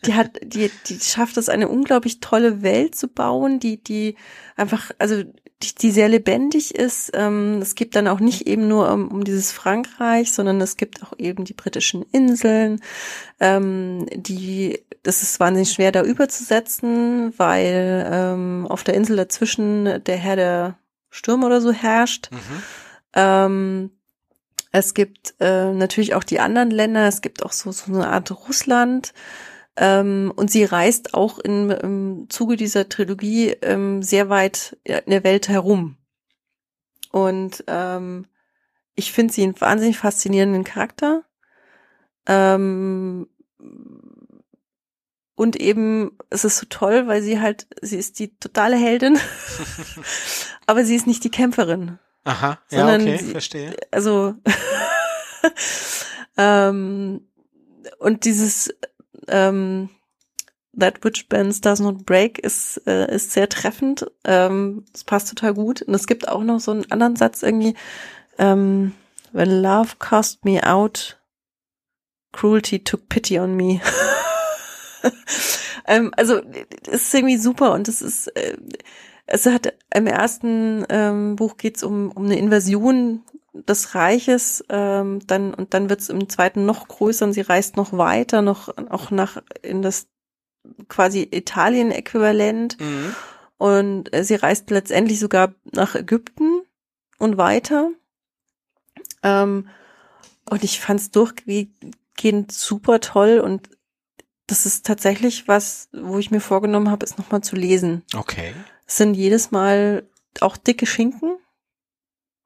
[0.05, 4.15] die hat, die, die schafft es, eine unglaublich tolle Welt zu bauen, die, die
[4.55, 5.23] einfach, also
[5.81, 7.11] die, sehr lebendig ist.
[7.13, 11.03] Ähm, es gibt dann auch nicht eben nur um, um dieses Frankreich, sondern es gibt
[11.03, 12.81] auch eben die britischen Inseln,
[13.39, 20.15] ähm, die das ist wahnsinnig schwer da überzusetzen, weil ähm, auf der Insel dazwischen der
[20.15, 20.77] Herr der
[21.09, 22.29] Stürme oder so herrscht.
[22.31, 22.63] Mhm.
[23.13, 23.91] Ähm,
[24.71, 28.31] es gibt äh, natürlich auch die anderen Länder, es gibt auch so, so eine Art
[28.47, 29.13] Russland.
[29.75, 35.23] Ähm, und sie reist auch in, im Zuge dieser Trilogie ähm, sehr weit in der
[35.23, 35.97] Welt herum.
[37.11, 38.27] Und ähm,
[38.95, 41.23] ich finde sie einen wahnsinnig faszinierenden Charakter.
[42.27, 43.27] Ähm,
[45.35, 49.17] und eben, es ist so toll, weil sie halt, sie ist die totale Heldin,
[50.67, 51.97] aber sie ist nicht die Kämpferin.
[52.23, 53.75] Aha, ja, okay, sie- verstehe.
[53.91, 54.35] Also,
[56.37, 57.27] ähm,
[57.99, 58.73] und dieses
[59.27, 59.89] ähm,
[60.75, 64.07] That which bends does not break ist, äh, ist sehr treffend.
[64.23, 65.83] Ähm, passt total gut.
[65.83, 67.75] Und es gibt auch noch so einen anderen Satz irgendwie,
[68.39, 68.93] ähm,
[69.33, 71.19] When love cast me out,
[72.31, 73.81] cruelty took pity on me.
[75.87, 76.41] ähm, also,
[76.87, 78.57] es ist irgendwie super und es ist, äh,
[79.27, 85.53] es hat im ersten ähm, Buch geht's um, um eine Invasion des Reiches, ähm, dann
[85.53, 89.41] und dann wird's im zweiten noch größer und sie reist noch weiter, noch auch nach
[89.61, 90.07] in das
[90.87, 93.15] quasi Italien-Äquivalent Mhm.
[93.57, 96.61] und äh, sie reist letztendlich sogar nach Ägypten
[97.19, 97.89] und weiter.
[99.21, 99.67] Ähm,
[100.49, 103.69] und ich fand es durchgehend super toll und
[104.47, 108.03] das ist tatsächlich was, wo ich mir vorgenommen habe, es nochmal zu lesen.
[108.15, 108.53] Okay.
[108.85, 110.07] Es sind jedes Mal
[110.41, 111.37] auch dicke Schinken,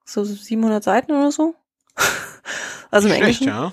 [0.08, 1.54] so 700 Seiten oder so.
[2.90, 3.48] also im Schlecht, Englischen.
[3.48, 3.72] ja.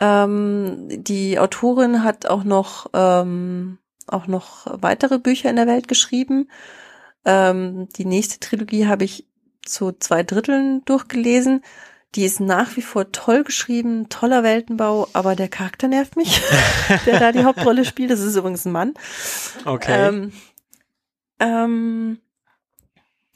[0.00, 6.48] Ähm, die Autorin hat auch noch ähm, auch noch weitere Bücher in der Welt geschrieben.
[7.24, 9.26] Ähm, die nächste Trilogie habe ich
[9.64, 11.62] zu zwei Dritteln durchgelesen.
[12.16, 16.42] Die ist nach wie vor toll geschrieben, toller Weltenbau, aber der Charakter nervt mich,
[17.06, 18.10] der da die Hauptrolle spielt.
[18.10, 18.94] Das ist übrigens ein Mann.
[19.64, 20.08] Okay.
[20.08, 20.32] Ähm,
[21.38, 22.18] ähm,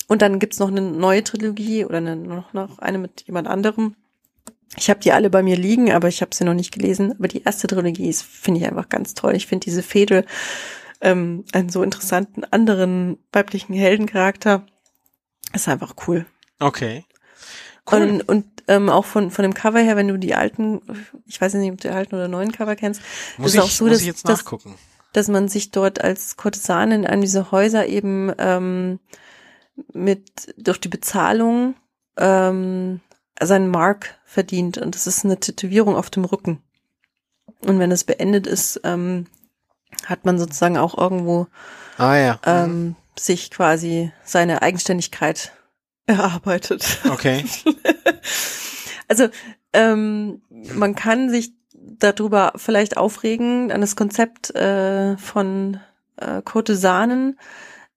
[0.08, 3.94] und dann gibt's noch eine neue Trilogie oder eine, noch, noch eine mit jemand anderem.
[4.76, 7.12] Ich habe die alle bei mir liegen, aber ich habe sie noch nicht gelesen.
[7.12, 9.34] Aber die erste Trilogie ist, finde ich einfach ganz toll.
[9.36, 10.24] Ich finde diese Fehde
[11.00, 14.64] ähm, einen so interessanten anderen weiblichen Heldencharakter
[15.52, 16.26] ist einfach cool.
[16.58, 17.04] okay.
[17.92, 18.00] Cool.
[18.02, 20.80] Und, und ähm, auch von, von dem Cover her, wenn du die alten,
[21.26, 23.02] ich weiß nicht, ob du die alten oder neuen Cover kennst,
[23.36, 24.74] muss ist ich, auch so, dass- dass- nachgucken.
[25.12, 29.00] dass man sich dort als Kurtisane in einem dieser Häuser eben ähm,
[29.92, 31.74] mit durch die Bezahlung
[32.16, 33.00] ähm,
[33.40, 36.62] seinen Mark verdient und das ist eine Tätowierung auf dem Rücken.
[37.60, 39.26] Und wenn es beendet ist, ähm,
[40.06, 41.46] hat man sozusagen auch irgendwo
[41.98, 42.40] Ah ja.
[42.44, 45.52] ähm, sich quasi seine Eigenständigkeit
[46.06, 47.00] erarbeitet.
[47.10, 47.44] Okay.
[49.06, 49.28] Also
[49.74, 55.78] ähm, man kann sich darüber vielleicht aufregen, an das Konzept äh, von
[56.16, 57.38] äh, Kurtisanen,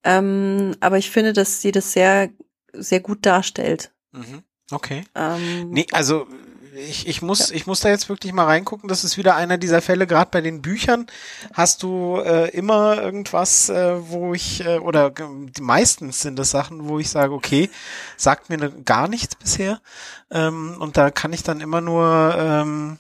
[0.07, 2.29] ähm, aber ich finde, dass sie das sehr,
[2.73, 3.91] sehr gut darstellt.
[4.13, 4.43] Mhm.
[4.71, 5.03] Okay.
[5.15, 6.27] Ähm, Nee, also
[6.75, 8.87] ich, ich muss ich muss da jetzt wirklich mal reingucken.
[8.87, 10.05] Das ist wieder einer dieser Fälle.
[10.05, 11.07] Gerade bei den Büchern
[11.53, 16.87] hast du äh, immer irgendwas, äh, wo ich äh, oder die meistens sind das Sachen,
[16.87, 17.69] wo ich sage, okay,
[18.15, 19.81] sagt mir ne- gar nichts bisher.
[20.29, 22.97] Ähm, und da kann ich dann immer nur ähm,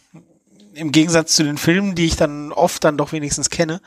[0.73, 3.81] im Gegensatz zu den Filmen, die ich dann oft dann doch wenigstens kenne,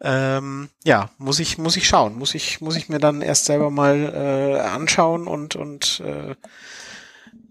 [0.00, 3.70] ähm, ja, muss ich muss ich schauen, muss ich muss ich mir dann erst selber
[3.70, 6.34] mal äh, anschauen und und äh,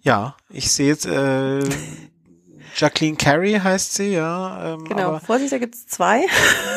[0.02, 1.62] ja, ich sehe jetzt äh,
[2.78, 6.26] Jacqueline Carey heißt sie, ja, ähm, genau, Vorsicht, da gibt's zwei.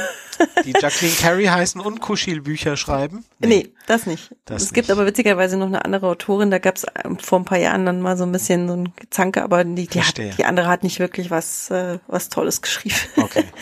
[0.64, 3.24] die Jacqueline Carey heißen und Kuschil Bücher schreiben.
[3.40, 4.30] Nee, das nicht.
[4.44, 4.96] Das es gibt nicht.
[4.96, 8.16] aber witzigerweise noch eine andere Autorin, da gab's ähm, vor ein paar Jahren dann mal
[8.16, 11.30] so ein bisschen so ein Gezanke, aber die, die, hat, die andere hat nicht wirklich
[11.30, 12.96] was, äh, was Tolles geschrieben.
[13.16, 13.44] Okay.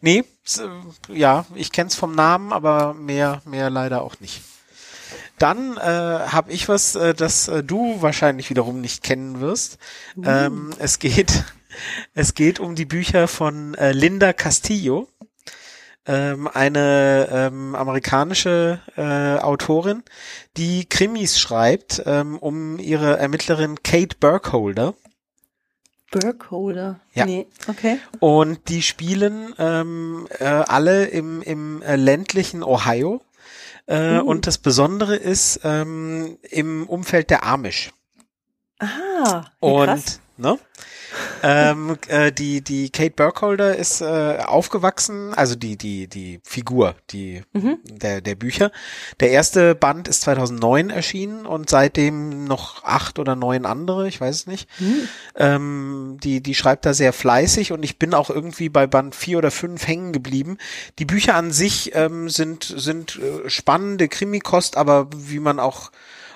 [0.00, 0.24] Nee,
[1.08, 4.42] ja, ich kenn's vom Namen, aber mehr, mehr leider auch nicht.
[5.38, 9.78] Dann äh, habe ich was, äh, das äh, du wahrscheinlich wiederum nicht kennen wirst.
[10.22, 11.44] Ähm, es geht,
[12.14, 15.08] es geht um die Bücher von äh, Linda Castillo,
[16.06, 20.04] ähm, eine ähm, amerikanische äh, Autorin,
[20.56, 24.94] die Krimis schreibt ähm, um ihre Ermittlerin Kate Burkholder.
[26.10, 27.00] Burkholder.
[27.14, 27.26] Ja.
[27.26, 27.98] Nee, okay.
[28.20, 33.20] Und die spielen ähm, äh, alle im, im äh, ländlichen Ohio.
[33.86, 34.22] Äh, Uh.
[34.24, 37.92] Und das Besondere ist ähm, im Umfeld der Amish.
[38.80, 40.20] Ah, wie Und krass.
[40.36, 40.58] ne?
[41.42, 47.42] Ähm, äh, die die Kate Burkholder ist äh, aufgewachsen, also die die die Figur, die
[47.52, 47.78] Mhm.
[47.84, 48.70] der der Bücher.
[49.20, 54.34] Der erste Band ist 2009 erschienen und seitdem noch acht oder neun andere, ich weiß
[54.34, 54.68] es nicht.
[54.78, 55.08] Hm.
[55.36, 59.38] Ähm, die, die schreibt da sehr fleißig und ich bin auch irgendwie bei Band vier
[59.38, 60.58] oder fünf hängen geblieben.
[60.98, 65.90] Die Bücher an sich ähm, sind, sind äh, spannende Krimikost, aber wie man auch,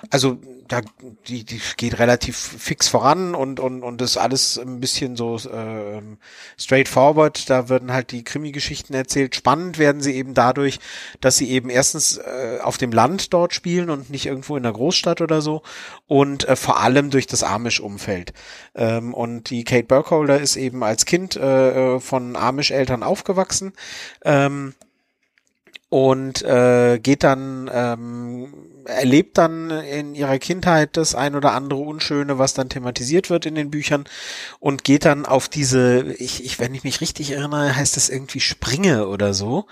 [0.09, 0.81] also da,
[1.27, 6.17] die, die geht relativ fix voran und, und, und ist alles ein bisschen so ähm,
[6.57, 7.49] straightforward.
[7.49, 9.35] Da werden halt die Krimi-Geschichten erzählt.
[9.35, 10.79] Spannend werden sie eben dadurch,
[11.19, 14.71] dass sie eben erstens äh, auf dem Land dort spielen und nicht irgendwo in der
[14.71, 15.61] Großstadt oder so
[16.07, 18.33] und äh, vor allem durch das Amish-Umfeld.
[18.73, 23.73] Ähm, und die Kate Burkholder ist eben als Kind äh, äh, von Amish-Eltern aufgewachsen.
[24.23, 24.73] Ähm,
[25.91, 28.53] und äh, geht dann, ähm,
[28.85, 33.53] erlebt dann in ihrer Kindheit das ein oder andere Unschöne, was dann thematisiert wird in
[33.55, 34.05] den Büchern
[34.59, 38.39] und geht dann auf diese, ich, ich wenn ich mich richtig erinnere, heißt das irgendwie
[38.39, 39.67] Springe oder so.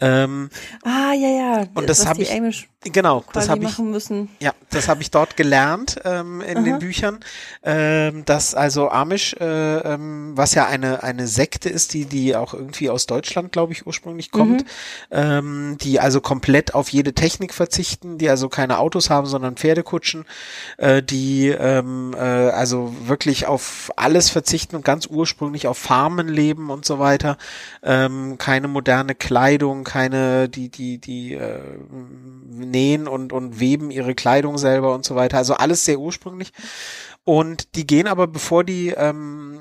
[0.00, 0.48] Ähm,
[0.84, 1.64] Ah, ja, ja.
[1.74, 4.28] Und das was hab die ich- Amish genau, das habe ich machen müssen.
[4.38, 6.78] ja, das habe ich dort gelernt ähm, in den Aha.
[6.78, 7.20] Büchern,
[7.64, 9.44] ähm, dass also Amish, äh,
[9.78, 13.86] ähm, was ja eine eine Sekte ist, die die auch irgendwie aus Deutschland, glaube ich,
[13.86, 14.66] ursprünglich kommt, Mhm.
[15.10, 20.24] ähm, die also komplett auf jede Technik verzichten, die also keine Autos haben, sondern Pferdekutschen,
[20.78, 26.70] äh, die ähm, äh, also wirklich auf alles verzichten und ganz ursprünglich auf Farmen leben
[26.70, 27.36] und so weiter.
[27.82, 31.60] Ähm, keine moderne Kleidung, keine, die, die, die äh,
[32.48, 35.38] nähen und, und weben ihre Kleidung selber und so weiter.
[35.38, 36.52] Also alles sehr ursprünglich.
[37.24, 39.58] Und die gehen aber, bevor die ähm,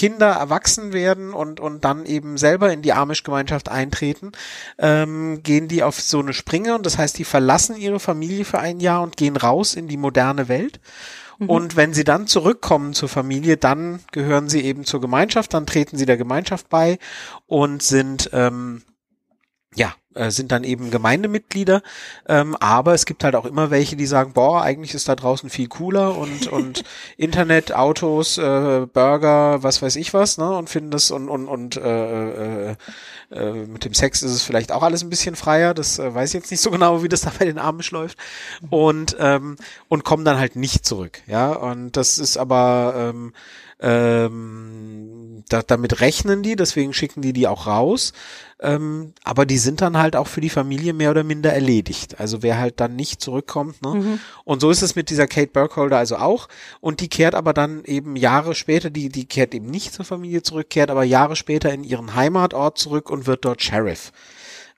[0.00, 4.32] Kinder erwachsen werden und, und dann eben selber in die Amish-Gemeinschaft eintreten,
[4.78, 8.58] ähm, gehen die auf so eine Springe und das heißt, die verlassen ihre Familie für
[8.58, 10.80] ein Jahr und gehen raus in die moderne Welt.
[11.38, 11.50] Mhm.
[11.50, 15.98] Und wenn sie dann zurückkommen zur Familie, dann gehören sie eben zur Gemeinschaft, dann treten
[15.98, 16.98] sie der Gemeinschaft bei
[17.46, 18.80] und sind ähm,
[19.74, 21.82] ja, äh, sind dann eben Gemeindemitglieder,
[22.28, 25.50] ähm, aber es gibt halt auch immer welche, die sagen, boah, eigentlich ist da draußen
[25.50, 26.82] viel cooler und und
[27.16, 31.76] Internet, Autos, äh, Burger, was weiß ich was, ne, und finden das und und und
[31.76, 32.76] äh, äh,
[33.30, 36.30] äh, mit dem Sex ist es vielleicht auch alles ein bisschen freier, das äh, weiß
[36.30, 38.18] ich jetzt nicht so genau, wie das da bei den Amish läuft.
[38.68, 39.56] Und ähm,
[39.88, 43.32] und kommen dann halt nicht zurück, ja, und das ist aber ähm,
[43.80, 48.12] ähm, da, damit rechnen die, deswegen schicken die die auch raus.
[48.62, 52.20] Ähm, aber die sind dann halt auch für die Familie mehr oder minder erledigt.
[52.20, 53.80] Also wer halt dann nicht zurückkommt.
[53.82, 53.94] Ne?
[53.94, 54.20] Mhm.
[54.44, 56.48] Und so ist es mit dieser Kate Burkholder also auch.
[56.80, 60.42] Und die kehrt aber dann eben Jahre später, die, die kehrt eben nicht zur Familie
[60.42, 64.12] zurück, kehrt aber Jahre später in ihren Heimatort zurück und wird dort Sheriff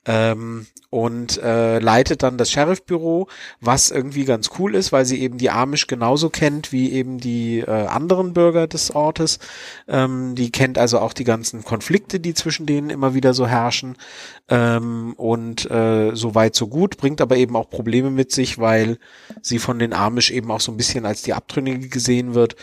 [0.06, 3.28] ähm, und äh, leitet dann das Sheriffbüro,
[3.60, 7.60] was irgendwie ganz cool ist, weil sie eben die Amish genauso kennt wie eben die
[7.60, 9.38] äh, anderen Bürger des Ortes.
[9.88, 13.96] Ähm, die kennt also auch die ganzen Konflikte, die zwischen denen immer wieder so herrschen
[14.48, 18.98] ähm, und äh, so weit so gut, bringt aber eben auch Probleme mit sich, weil
[19.40, 22.56] sie von den Amish eben auch so ein bisschen als die Abtrünnige gesehen wird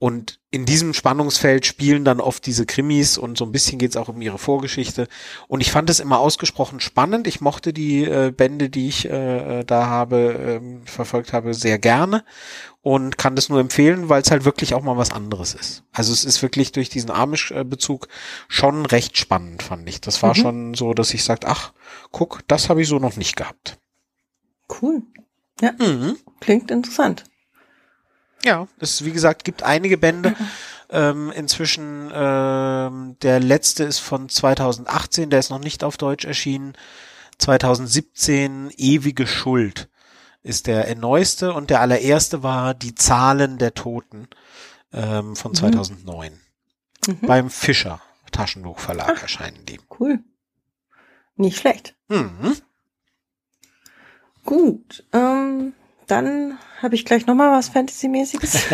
[0.00, 4.08] und in diesem Spannungsfeld spielen dann oft diese Krimis und so ein bisschen geht's auch
[4.08, 5.08] um ihre Vorgeschichte.
[5.46, 7.26] Und ich fand es immer ausgesprochen spannend.
[7.26, 12.24] Ich mochte die äh, Bände, die ich äh, da habe, äh, verfolgt habe, sehr gerne
[12.80, 15.84] und kann das nur empfehlen, weil es halt wirklich auch mal was anderes ist.
[15.92, 18.08] Also es ist wirklich durch diesen Amish-Bezug
[18.48, 20.00] schon recht spannend, fand ich.
[20.00, 20.40] Das war mhm.
[20.40, 21.74] schon so, dass ich sagte, ach,
[22.10, 23.78] guck, das habe ich so noch nicht gehabt.
[24.80, 25.02] Cool.
[25.60, 26.16] Ja, mhm.
[26.40, 27.24] klingt interessant.
[28.44, 30.34] Ja, es wie gesagt gibt einige Bände.
[30.92, 36.72] Ähm, inzwischen ähm, der letzte ist von 2018, der ist noch nicht auf Deutsch erschienen.
[37.38, 39.88] 2017 Ewige Schuld
[40.42, 44.26] ist der neueste und der allererste war Die Zahlen der Toten
[44.92, 46.32] ähm, von 2009.
[47.06, 47.14] Mhm.
[47.20, 47.26] mhm.
[47.26, 48.00] Beim Fischer
[48.32, 49.80] Taschenbuchverlag Ach, erscheinen die.
[49.98, 50.20] Cool.
[51.36, 51.94] Nicht schlecht.
[52.08, 52.56] Mhm.
[54.44, 55.04] Gut.
[55.12, 55.74] Ähm,
[56.10, 58.64] dann habe ich gleich nochmal was Fantasy-mäßiges.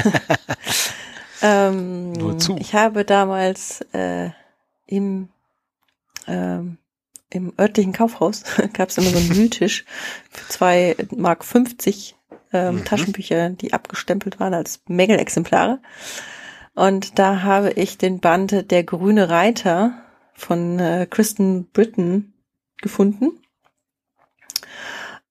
[1.42, 2.56] ähm, Nur zu.
[2.58, 4.30] Ich habe damals äh,
[4.86, 5.28] im,
[6.26, 6.78] ähm,
[7.30, 9.84] im örtlichen Kaufhaus gab es immer so einen Wühltisch
[10.30, 12.16] für zwei Mark 50
[12.52, 12.84] ähm, mhm.
[12.84, 15.80] Taschenbücher, die abgestempelt waren als Mängelexemplare.
[16.74, 19.94] Und da habe ich den Band Der grüne Reiter
[20.34, 22.34] von äh, Kristen Britton
[22.82, 23.40] gefunden.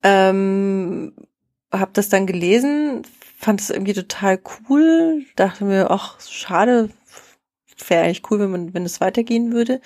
[0.01, 1.14] Ähm,
[1.80, 3.04] habe das dann gelesen,
[3.38, 4.40] fand es irgendwie total
[4.70, 6.90] cool, dachte mir, ach, schade,
[7.88, 9.82] wäre eigentlich cool, wenn man, wenn es weitergehen würde.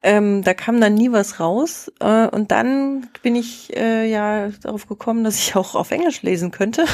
[0.00, 1.90] Ähm, da kam dann nie was raus.
[2.00, 6.50] Äh, und dann bin ich äh, ja darauf gekommen, dass ich auch auf Englisch lesen
[6.50, 6.84] könnte.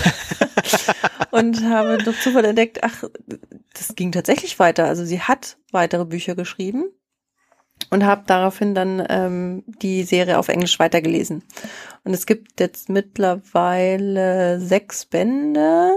[1.30, 3.04] und habe durch Zufall entdeckt, ach,
[3.74, 4.86] das ging tatsächlich weiter.
[4.86, 6.86] Also sie hat weitere Bücher geschrieben
[7.90, 11.42] und habe daraufhin dann ähm, die Serie auf Englisch weitergelesen.
[12.04, 15.92] Und es gibt jetzt mittlerweile sechs Bände.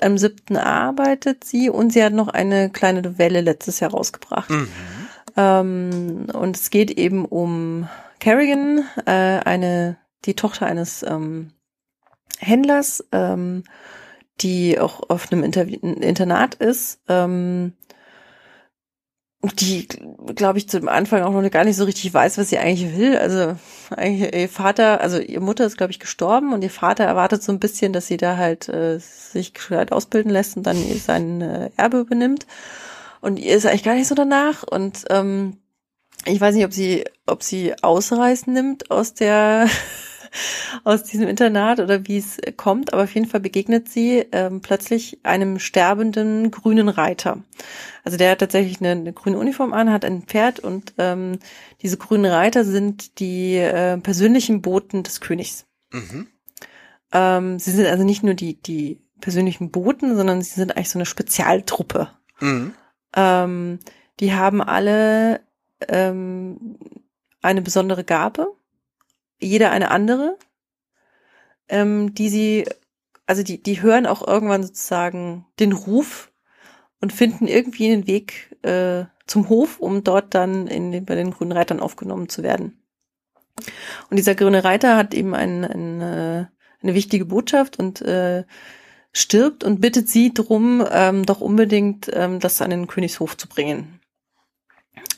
[0.00, 4.50] Am siebten arbeitet sie und sie hat noch eine kleine Novelle letztes Jahr rausgebracht.
[4.50, 4.68] Mhm.
[5.36, 11.52] Ähm, und es geht eben um Kerrigan, äh, eine die Tochter eines ähm,
[12.38, 13.64] Händlers, ähm,
[14.40, 17.00] die auch auf einem Inter Internat ist.
[17.08, 17.74] Ähm,
[19.42, 19.86] die,
[20.34, 23.16] glaube ich, zum Anfang auch noch gar nicht so richtig weiß, was sie eigentlich will.
[23.16, 23.56] Also
[23.90, 27.52] eigentlich ihr Vater, also ihre Mutter ist, glaube ich, gestorben und ihr Vater erwartet so
[27.52, 31.70] ein bisschen, dass sie da halt äh, sich halt ausbilden lässt und dann sein äh,
[31.76, 32.46] Erbe übernimmt.
[33.20, 34.64] Und ihr ist eigentlich gar nicht so danach.
[34.64, 35.58] Und ähm,
[36.24, 39.68] ich weiß nicht, ob sie, ob sie Ausreißen nimmt aus der
[40.84, 45.18] aus diesem Internat oder wie es kommt, aber auf jeden Fall begegnet sie ähm, plötzlich
[45.22, 47.42] einem sterbenden grünen Reiter.
[48.04, 51.38] Also der hat tatsächlich eine, eine grüne Uniform an, hat ein Pferd und ähm,
[51.82, 55.66] diese grünen Reiter sind die äh, persönlichen Boten des Königs.
[55.92, 56.26] Mhm.
[57.12, 60.98] Ähm, sie sind also nicht nur die, die persönlichen Boten, sondern sie sind eigentlich so
[60.98, 62.10] eine Spezialtruppe.
[62.40, 62.74] Mhm.
[63.16, 63.78] Ähm,
[64.20, 65.40] die haben alle
[65.88, 66.78] ähm,
[67.42, 68.54] eine besondere Gabe
[69.40, 70.36] jeder eine andere.
[71.68, 72.64] ähm, die sie,
[73.26, 76.32] also die, die hören auch irgendwann sozusagen den Ruf
[77.00, 81.30] und finden irgendwie einen Weg äh, zum Hof, um dort dann in den, bei den
[81.30, 82.82] Grünen Reitern aufgenommen zu werden.
[84.10, 86.46] Und dieser Grüne Reiter hat eben ein, ein, äh,
[86.82, 88.44] eine wichtige Botschaft und äh,
[89.12, 94.00] stirbt und bittet sie drum, ähm, doch unbedingt ähm, das an den Königshof zu bringen.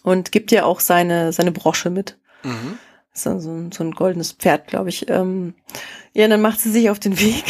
[0.03, 2.19] Und gibt ihr auch seine, seine Brosche mit.
[2.43, 2.79] Mhm.
[3.13, 5.09] So, so, so ein goldenes Pferd, glaube ich.
[5.09, 5.55] Ähm,
[6.13, 7.45] ja, dann macht sie sich auf den Weg.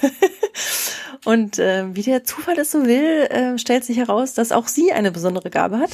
[1.24, 4.92] Und äh, wie der Zufall es so will, äh, stellt sich heraus, dass auch sie
[4.92, 5.90] eine besondere Gabe hat.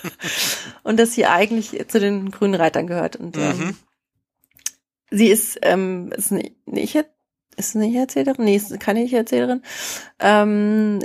[0.84, 3.16] und dass sie eigentlich zu den grünen Reitern gehört.
[3.16, 3.76] Und ähm, mhm.
[5.10, 6.96] sie ist, ähm, ist eine, ich
[7.56, 8.44] ist eine Ich-Erzählerin?
[8.44, 9.62] Nee, ist keine Ich-Erzählerin.
[10.18, 11.00] Ähm,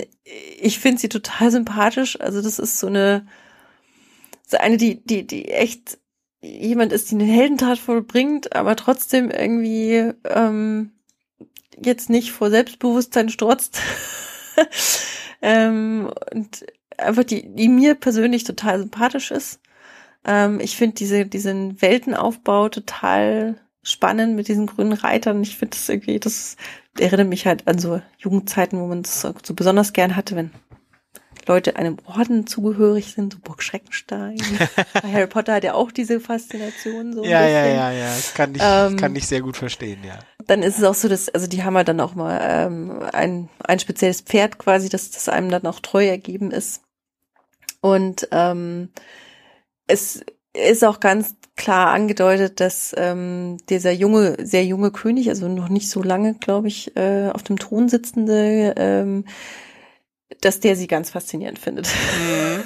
[0.60, 2.20] ich finde sie total sympathisch.
[2.20, 3.28] Also das ist so eine,
[4.48, 5.98] so eine, die, die, die echt
[6.42, 10.92] jemand ist, die eine Heldentat vollbringt, aber trotzdem irgendwie ähm,
[11.84, 13.80] jetzt nicht vor Selbstbewusstsein strotzt.
[15.42, 16.66] ähm, und
[16.98, 19.60] einfach die, die mir persönlich total sympathisch ist.
[20.26, 25.42] Ähm, ich finde diese, diesen Weltenaufbau total spannend mit diesen grünen Reitern.
[25.42, 26.58] Ich finde das irgendwie, das
[27.00, 30.52] erinnert mich halt an so Jugendzeiten, wo man das so besonders gern hatte, wenn
[31.50, 34.38] Leute einem Orden zugehörig sind, so Burg Schreckenstein.
[34.94, 37.24] Bei Harry Potter hat ja auch diese Faszination so.
[37.24, 40.20] ja, ja, ja, ja, das kann ich, ähm, kann ich sehr gut verstehen, ja.
[40.46, 43.50] Dann ist es auch so, dass, also die haben halt dann auch mal ähm, ein,
[43.64, 46.84] ein spezielles Pferd quasi, dass das einem dann auch treu ergeben ist.
[47.82, 48.90] Und ähm,
[49.88, 55.70] es ist auch ganz klar angedeutet, dass ähm, dieser junge, sehr junge König, also noch
[55.70, 59.26] nicht so lange, glaube ich, äh, auf dem Thron sitzende ähm,
[60.42, 61.88] dass der sie ganz faszinierend findet.
[61.88, 62.64] Mhm.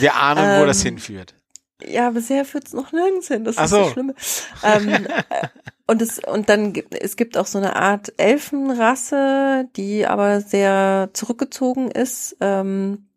[0.00, 1.34] Wir ahnen, wo ähm, das hinführt.
[1.84, 3.44] Ja, bisher führt es noch nirgends hin.
[3.44, 3.82] Das Ach ist so.
[3.82, 4.14] das Schlimme.
[4.62, 5.48] ähm, äh,
[5.86, 11.10] und es und dann gibt es gibt auch so eine Art Elfenrasse, die aber sehr
[11.12, 12.36] zurückgezogen ist.
[12.40, 13.08] Ähm,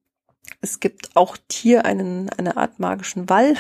[0.62, 3.56] es gibt auch hier einen eine Art magischen Wall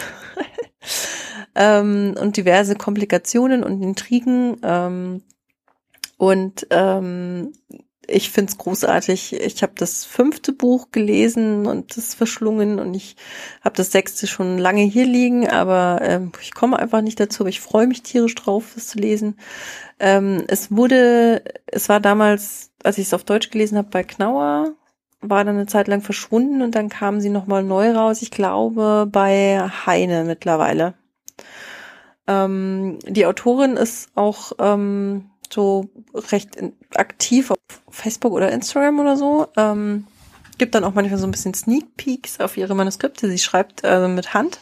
[1.55, 4.57] ähm, und diverse Komplikationen und Intrigen.
[4.63, 5.23] Ähm,
[6.17, 7.53] und ähm,
[8.09, 9.33] ich find's großartig.
[9.33, 13.15] Ich habe das fünfte Buch gelesen und das verschlungen und ich
[13.61, 17.43] habe das sechste schon lange hier liegen, aber ähm, ich komme einfach nicht dazu.
[17.43, 19.37] Aber ich freue mich tierisch drauf, das zu lesen.
[19.99, 24.73] Ähm, es wurde, es war damals, als ich es auf Deutsch gelesen habe, bei Knauer,
[25.21, 28.21] war dann eine Zeit lang verschwunden und dann kamen sie nochmal neu raus.
[28.21, 30.93] Ich glaube bei Heine mittlerweile.
[32.27, 36.57] Ähm, die Autorin ist auch ähm, so recht
[36.95, 37.51] aktiv
[37.91, 39.47] Facebook oder Instagram oder so.
[39.57, 40.05] Ähm,
[40.59, 43.29] gibt dann auch manchmal so ein bisschen Sneak Peeks auf ihre Manuskripte.
[43.29, 44.59] Sie schreibt äh, mit Hand.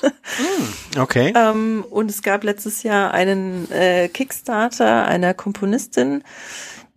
[0.00, 1.32] Hm, okay.
[1.36, 6.24] ähm, und es gab letztes Jahr einen äh, Kickstarter einer Komponistin,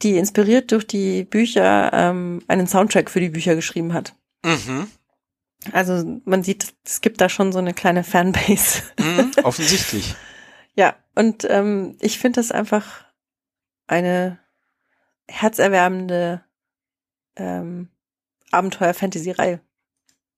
[0.02, 4.14] die inspiriert durch die Bücher ähm, einen Soundtrack für die Bücher geschrieben hat.
[4.44, 4.88] Mhm.
[5.72, 8.84] Also man sieht, es gibt da schon so eine kleine Fanbase.
[9.00, 10.16] Mhm, offensichtlich.
[10.76, 13.06] ja, und ähm, ich finde das einfach
[13.88, 14.40] eine
[15.28, 16.44] herzerwärmende
[17.36, 17.90] ähm,
[18.52, 19.60] Abenteuer-Fantasy-Reihe.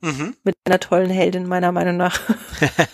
[0.01, 0.35] Mhm.
[0.43, 2.19] Mit einer tollen Heldin, meiner Meinung nach.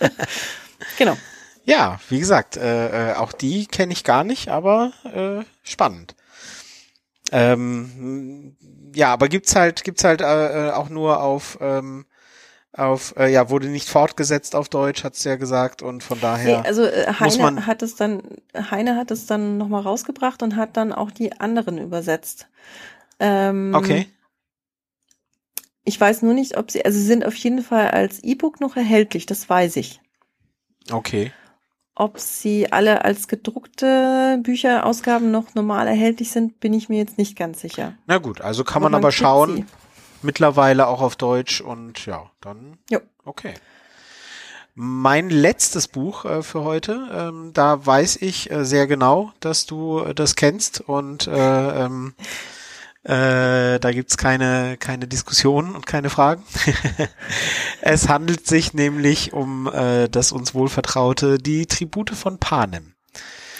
[0.98, 1.16] genau.
[1.64, 6.14] Ja, wie gesagt, äh, äh, auch die kenne ich gar nicht, aber äh, spannend.
[7.32, 8.56] Ähm,
[8.94, 12.04] ja, aber gibt's halt, gibt's halt äh, äh auch nur auf ähm,
[12.76, 16.60] auf, äh, ja, wurde nicht fortgesetzt auf Deutsch, hat's ja gesagt, und von daher.
[16.60, 18.22] Nee, also äh, Heine hat es dann,
[18.54, 22.48] Heine hat es dann nochmal rausgebracht und hat dann auch die anderen übersetzt.
[23.20, 24.08] Ähm, okay.
[25.84, 28.76] Ich weiß nur nicht, ob sie, also sie sind auf jeden Fall als E-Book noch
[28.76, 30.00] erhältlich, das weiß ich.
[30.90, 31.32] Okay.
[31.94, 37.36] Ob sie alle als gedruckte Bücherausgaben noch normal erhältlich sind, bin ich mir jetzt nicht
[37.36, 37.94] ganz sicher.
[38.06, 39.56] Na gut, also kann aber man, man aber schauen.
[39.56, 39.64] Sie
[40.24, 42.78] mittlerweile auch auf Deutsch und ja, dann.
[42.90, 43.00] Ja.
[43.24, 43.54] Okay.
[44.74, 50.00] Mein letztes Buch äh, für heute, ähm, da weiß ich äh, sehr genau, dass du
[50.00, 52.14] äh, das kennst und äh, ähm,
[53.04, 56.42] äh, da gibt's keine, keine Diskussionen und keine Fragen.
[57.82, 62.94] es handelt sich nämlich um äh, das uns wohlvertraute Die Tribute von Panem.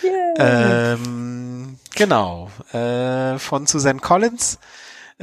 [0.02, 0.94] Yeah.
[0.94, 4.58] Ähm, genau, äh, von Suzanne Collins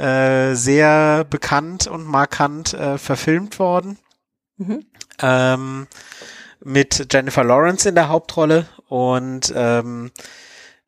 [0.02, 3.98] äh, sehr bekannt und markant äh, verfilmt worden.
[4.56, 4.84] Mhm.
[5.20, 5.86] Ähm,
[6.64, 10.10] mit Jennifer Lawrence in der Hauptrolle und ähm,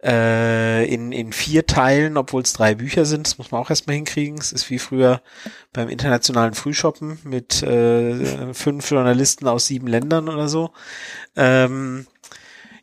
[0.03, 3.27] äh, in, in vier Teilen, obwohl es drei Bücher sind.
[3.27, 4.39] Das muss man auch erstmal hinkriegen.
[4.39, 5.23] Es ist wie früher
[5.73, 10.73] beim internationalen Frühshoppen mit äh, fünf Journalisten aus sieben Ländern oder so.
[11.37, 12.07] Ähm,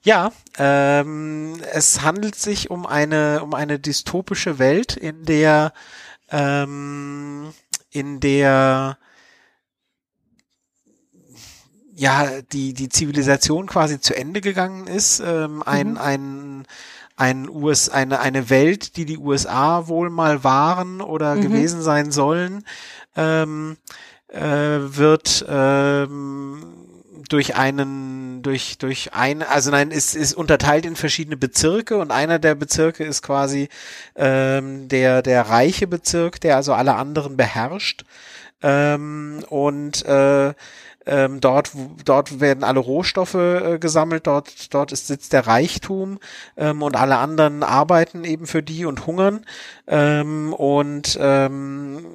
[0.03, 5.73] Ja, ähm, es handelt sich um eine um eine dystopische Welt, in der
[6.31, 7.53] ähm,
[7.91, 8.97] in der
[11.93, 15.19] ja die die Zivilisation quasi zu Ende gegangen ist.
[15.19, 15.97] Ähm, ein mhm.
[15.97, 16.67] ein
[17.15, 21.41] ein US eine eine Welt, die die USA wohl mal waren oder mhm.
[21.41, 22.63] gewesen sein sollen,
[23.15, 23.77] ähm,
[24.27, 26.90] äh, wird ähm,
[27.31, 32.39] durch einen, durch, durch ein, also nein, ist, ist unterteilt in verschiedene Bezirke und einer
[32.39, 33.69] der Bezirke ist quasi
[34.15, 38.03] ähm, der, der reiche Bezirk, der also alle anderen beherrscht.
[38.61, 40.53] Ähm, und äh,
[41.05, 41.71] ähm, dort,
[42.05, 46.19] dort werden alle Rohstoffe äh, gesammelt, dort, dort ist Sitz der Reichtum
[46.57, 49.45] ähm, und alle anderen arbeiten eben für die und hungern.
[49.87, 52.05] Ähm, und ähm,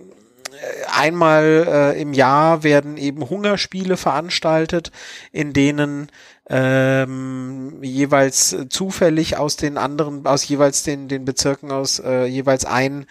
[0.93, 4.93] einmal äh, im Jahr werden eben Hungerspiele veranstaltet,
[5.33, 6.09] in denen
[6.49, 13.07] ähm, jeweils zufällig aus den anderen, aus jeweils den, den Bezirken aus äh, jeweils ein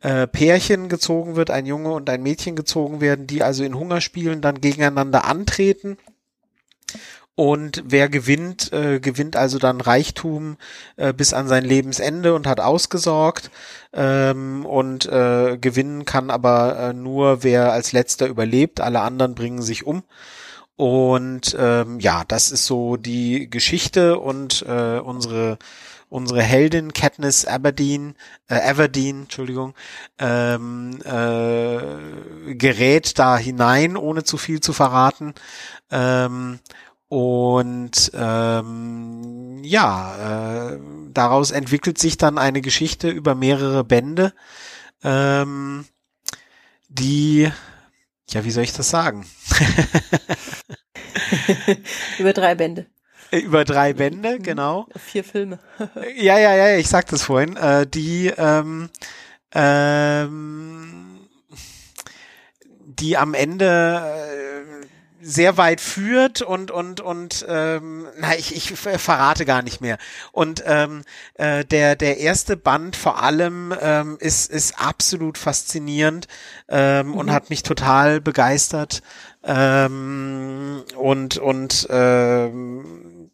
[0.00, 4.40] äh, Pärchen gezogen wird, ein Junge und ein Mädchen gezogen werden, die also in Hungerspielen
[4.40, 5.96] dann gegeneinander antreten
[7.36, 10.56] und wer gewinnt, äh, gewinnt also dann Reichtum
[10.96, 13.50] äh, bis an sein Lebensende und hat ausgesorgt.
[13.92, 18.80] Ähm, und äh, gewinnen kann aber äh, nur, wer als letzter überlebt.
[18.80, 20.04] Alle anderen bringen sich um.
[20.76, 25.58] Und ähm, ja, das ist so die Geschichte und äh, unsere
[26.10, 28.14] unsere Heldin Katniss Aberdeen,
[28.48, 29.74] äh, Aberdeen, Entschuldigung,
[30.20, 35.34] ähm, äh, gerät da hinein, ohne zu viel zu verraten.
[35.90, 36.60] Ähm,
[37.08, 40.78] und ähm, ja, äh,
[41.12, 44.32] daraus entwickelt sich dann eine Geschichte über mehrere Bände,
[45.02, 45.86] ähm,
[46.88, 47.50] die,
[48.30, 49.26] ja, wie soll ich das sagen?
[52.18, 52.86] über drei Bände.
[53.30, 54.42] Über drei Bände, mhm.
[54.42, 54.86] genau.
[54.96, 55.58] Vier Filme.
[56.16, 58.90] ja, ja, ja, ich sagte es vorhin, äh, die ähm,
[59.52, 61.04] ähm,
[62.98, 64.86] die am Ende äh,
[65.24, 69.98] sehr weit führt und und und ähm, na ich, ich verrate gar nicht mehr.
[70.32, 71.02] Und ähm,
[71.34, 76.28] äh, der der erste Band vor allem ähm, ist ist absolut faszinierend
[76.68, 77.14] ähm, mhm.
[77.14, 79.02] und hat mich total begeistert.
[79.42, 83.30] Ähm, und und ähm,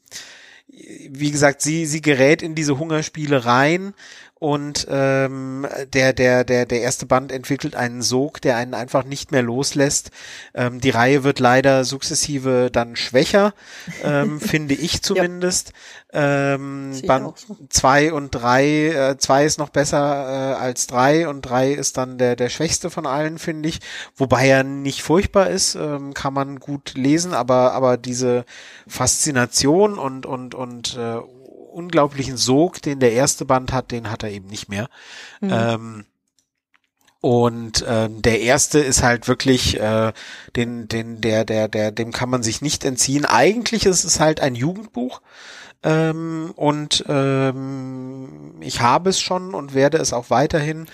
[0.68, 3.94] wie gesagt sie sie gerät in diese Hungerspiele rein
[4.40, 9.32] und ähm, der der der der erste Band entwickelt einen Sog, der einen einfach nicht
[9.32, 10.10] mehr loslässt.
[10.54, 13.52] Ähm, die Reihe wird leider sukzessive dann schwächer,
[14.02, 15.72] ähm, finde ich zumindest.
[16.12, 16.54] Ja.
[16.54, 17.58] Ähm, Band so.
[17.68, 22.16] zwei und drei, äh, zwei ist noch besser äh, als drei und drei ist dann
[22.16, 23.80] der der schwächste von allen, finde ich.
[24.16, 28.46] Wobei er nicht furchtbar ist, ähm, kann man gut lesen, aber aber diese
[28.88, 31.18] Faszination und und und äh,
[31.72, 34.88] unglaublichen Sog, den der erste Band hat, den hat er eben nicht mehr.
[35.40, 35.50] Mhm.
[35.52, 36.04] Ähm,
[37.20, 40.12] und ähm, der erste ist halt wirklich äh,
[40.56, 43.26] den, den, der, der, der, dem kann man sich nicht entziehen.
[43.26, 45.20] Eigentlich ist es halt ein Jugendbuch.
[45.82, 50.86] Ähm, und ähm, ich habe es schon und werde es auch weiterhin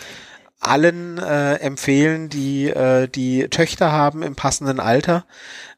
[0.60, 5.25] allen äh, empfehlen, die äh, die Töchter haben im passenden Alter.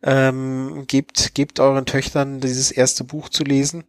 [0.02, 3.84] Ähm, gebt, gebt euren Töchtern dieses erste Buch zu lesen.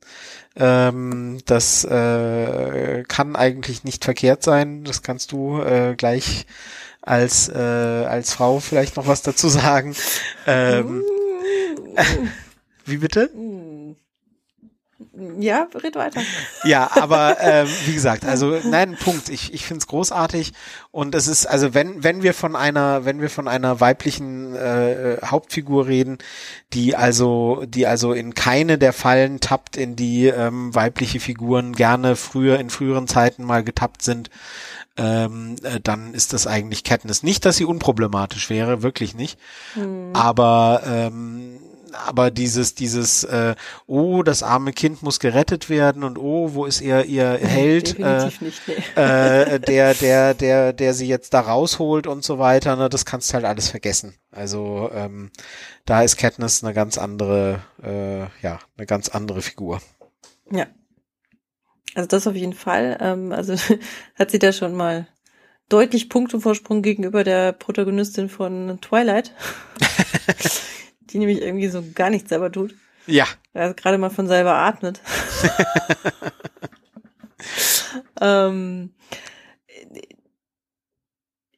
[0.56, 4.84] Ähm, das äh, kann eigentlich nicht verkehrt sein.
[4.84, 6.48] Das kannst du äh, gleich
[7.02, 9.96] als äh, als Frau vielleicht noch was dazu sagen.
[10.48, 11.04] Ähm,
[12.86, 13.30] wie bitte?
[15.40, 16.22] Ja, red weiter.
[16.64, 19.30] Ja, aber ähm, wie gesagt, also nein, Punkt.
[19.30, 20.54] Ich, ich finde es großartig
[20.92, 25.18] und es ist, also wenn, wenn wir von einer, wenn wir von einer weiblichen äh,
[25.24, 26.18] Hauptfigur reden,
[26.74, 32.16] die also, die also in keine der Fallen tappt, in die ähm, weibliche Figuren gerne
[32.16, 34.30] früher, in früheren Zeiten mal getappt sind,
[34.98, 37.24] ähm, äh, dann ist das eigentlich Katniss.
[37.24, 39.40] Nicht, dass sie unproblematisch wäre, wirklich nicht.
[39.74, 40.12] Hm.
[40.14, 41.60] Aber ähm,
[42.08, 43.56] aber dieses, dieses, äh,
[43.88, 48.30] oh, das arme Kind muss gerettet werden und oh, wo ist ihr, ihr Held, äh,
[48.40, 48.74] nicht, nee.
[48.96, 53.30] äh, der, der, der, der sie jetzt da rausholt und so weiter, ne, das kannst
[53.30, 54.16] du halt alles vergessen.
[54.32, 55.32] Also ähm,
[55.86, 59.82] da ist Katniss eine ganz andere, äh, ja, eine ganz andere Figur.
[60.52, 60.68] Ja.
[61.96, 62.98] Also das auf jeden Fall.
[63.02, 63.56] Ähm, also
[64.16, 65.08] hat sie da schon mal
[65.70, 69.34] deutlich Punktevorsprung gegenüber der Protagonistin von Twilight.
[71.12, 72.76] Die nämlich irgendwie so gar nichts selber tut.
[73.08, 73.26] Ja.
[73.54, 75.02] Er gerade mal von selber atmet.
[78.22, 78.94] ähm,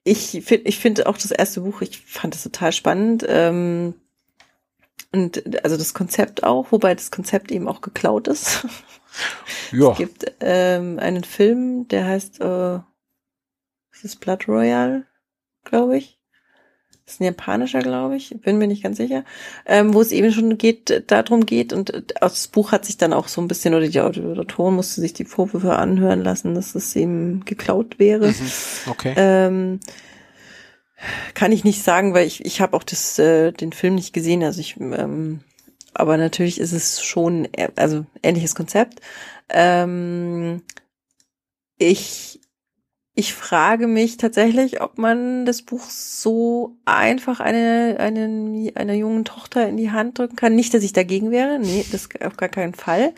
[0.03, 3.25] ich finde ich finde auch das erste Buch, ich fand es total spannend.
[3.27, 3.95] Ähm,
[5.11, 8.65] Und also das Konzept auch, wobei das Konzept eben auch geklaut ist.
[9.73, 9.91] Ja.
[9.91, 12.75] Es gibt ähm, einen Film, der heißt äh,
[13.91, 15.05] ist es Blood Royale,
[15.65, 16.17] glaube ich.
[17.05, 19.25] Das ist ein japanischer, glaube ich, bin mir nicht ganz sicher,
[19.65, 23.11] ähm, wo es eben schon geht, darum geht und äh, das Buch hat sich dann
[23.11, 26.95] auch so ein bisschen, oder die Autorin musste sich die Vorwürfe anhören lassen, dass es
[26.95, 28.27] eben geklaut wäre.
[28.27, 28.51] Mhm.
[28.87, 29.13] Okay.
[29.17, 29.79] Ähm,
[31.33, 34.43] kann ich nicht sagen, weil ich, ich habe auch das, äh, den Film nicht gesehen.
[34.43, 35.41] Also ich, ähm,
[35.93, 39.01] aber natürlich ist es schon, äh, also ähnliches Konzept.
[39.49, 40.61] Ähm,
[41.77, 42.39] ich,
[43.13, 49.67] ich frage mich tatsächlich, ob man das Buch so einfach eine, eine, einer jungen Tochter
[49.67, 50.55] in die Hand drücken kann.
[50.55, 51.59] Nicht, dass ich dagegen wäre.
[51.59, 53.13] Nee, das auf gar keinen Fall.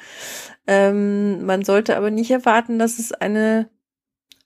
[0.66, 3.70] Ähm, man sollte aber nicht erwarten, dass es eine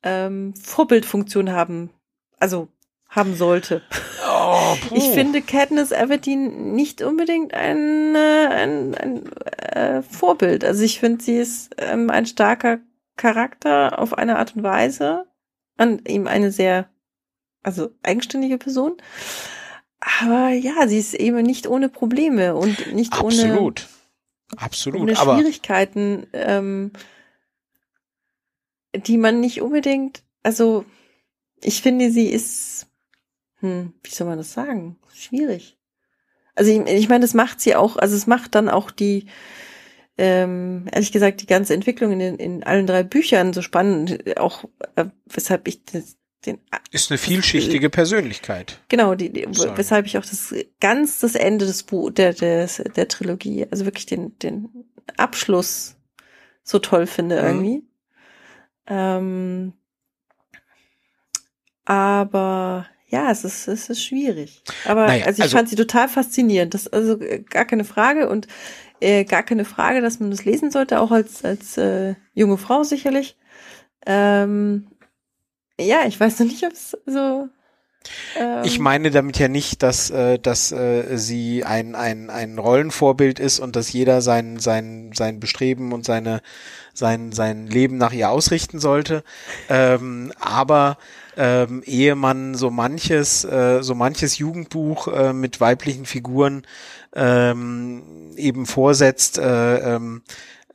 [0.04, 1.92] ähm, Vorbildfunktion haben.
[2.40, 2.68] Also
[3.08, 3.82] haben sollte.
[4.30, 4.76] Oh.
[4.94, 10.66] Ich finde Katniss Everdeen nicht unbedingt ein, äh, ein, ein äh, Vorbild.
[10.66, 12.80] Also ich finde, sie ist ähm, ein starker
[13.16, 15.27] Charakter auf eine Art und Weise
[15.78, 16.90] und eben eine sehr,
[17.64, 18.98] also eigenständige Person.
[20.00, 23.88] Aber ja, sie ist eben nicht ohne Probleme und nicht ohne, Absolut.
[24.56, 25.02] Absolut.
[25.02, 26.92] ohne Aber Schwierigkeiten, ähm,
[28.94, 30.86] die man nicht unbedingt, also
[31.62, 32.88] ich finde, sie ist,
[33.60, 34.98] hm, wie soll man das sagen?
[35.14, 35.78] Schwierig.
[36.56, 39.28] Also ich, ich meine, das macht sie auch, also es macht dann auch die,
[40.18, 44.64] ähm, ehrlich gesagt, die ganze Entwicklung in, den, in allen drei Büchern so spannend, auch
[44.96, 46.60] äh, weshalb ich das, den,
[46.92, 48.80] ist eine vielschichtige Persönlichkeit.
[48.90, 53.08] genau, die, die weshalb ich auch das ganz das Ende des Buch, der, der, der
[53.08, 54.70] Trilogie, also wirklich den, den
[55.18, 55.96] Abschluss
[56.64, 57.48] so toll finde Mhm.
[57.48, 57.84] irgendwie.
[58.88, 59.74] Ähm,
[61.86, 64.62] aber ja, es ist, es ist schwierig.
[64.86, 66.74] Aber Naja, also ich also- fand sie total faszinierend.
[66.74, 68.48] Das also äh, gar keine Frage und
[69.00, 72.84] äh, gar keine Frage, dass man das lesen sollte, auch als als äh, junge Frau
[72.84, 73.38] sicherlich.
[74.06, 74.88] Ähm,
[75.80, 77.50] ja, ich weiß noch nicht, ob es so.
[78.38, 83.40] Ähm, Ich meine damit ja nicht, dass, äh, dass äh, sie ein, ein, ein Rollenvorbild
[83.40, 86.42] ist und dass jeder sein, sein, sein Bestreben und seine,
[86.94, 89.24] sein, sein Leben nach ihr ausrichten sollte.
[89.70, 90.98] Ähm, aber
[91.38, 96.64] ähm, ehe man so manches, äh, so manches Jugendbuch äh, mit weiblichen Figuren
[97.16, 100.24] ähm, eben vorsetzt, äh, ähm,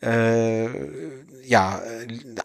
[0.00, 0.66] äh,
[1.44, 1.82] ja,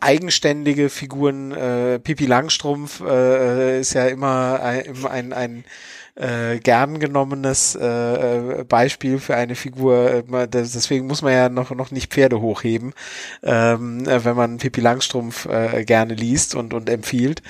[0.02, 5.66] eigenständige Figuren, äh, Pippi Langstrumpf äh, ist ja immer ein, ein, ein
[6.18, 10.24] äh, gern genommenes äh, äh, Beispiel für eine Figur.
[10.32, 12.94] Äh, Deswegen muss man ja noch noch nicht Pferde hochheben,
[13.44, 17.42] ähm, äh, wenn man Pippi Langstrumpf äh, gerne liest und und empfiehlt.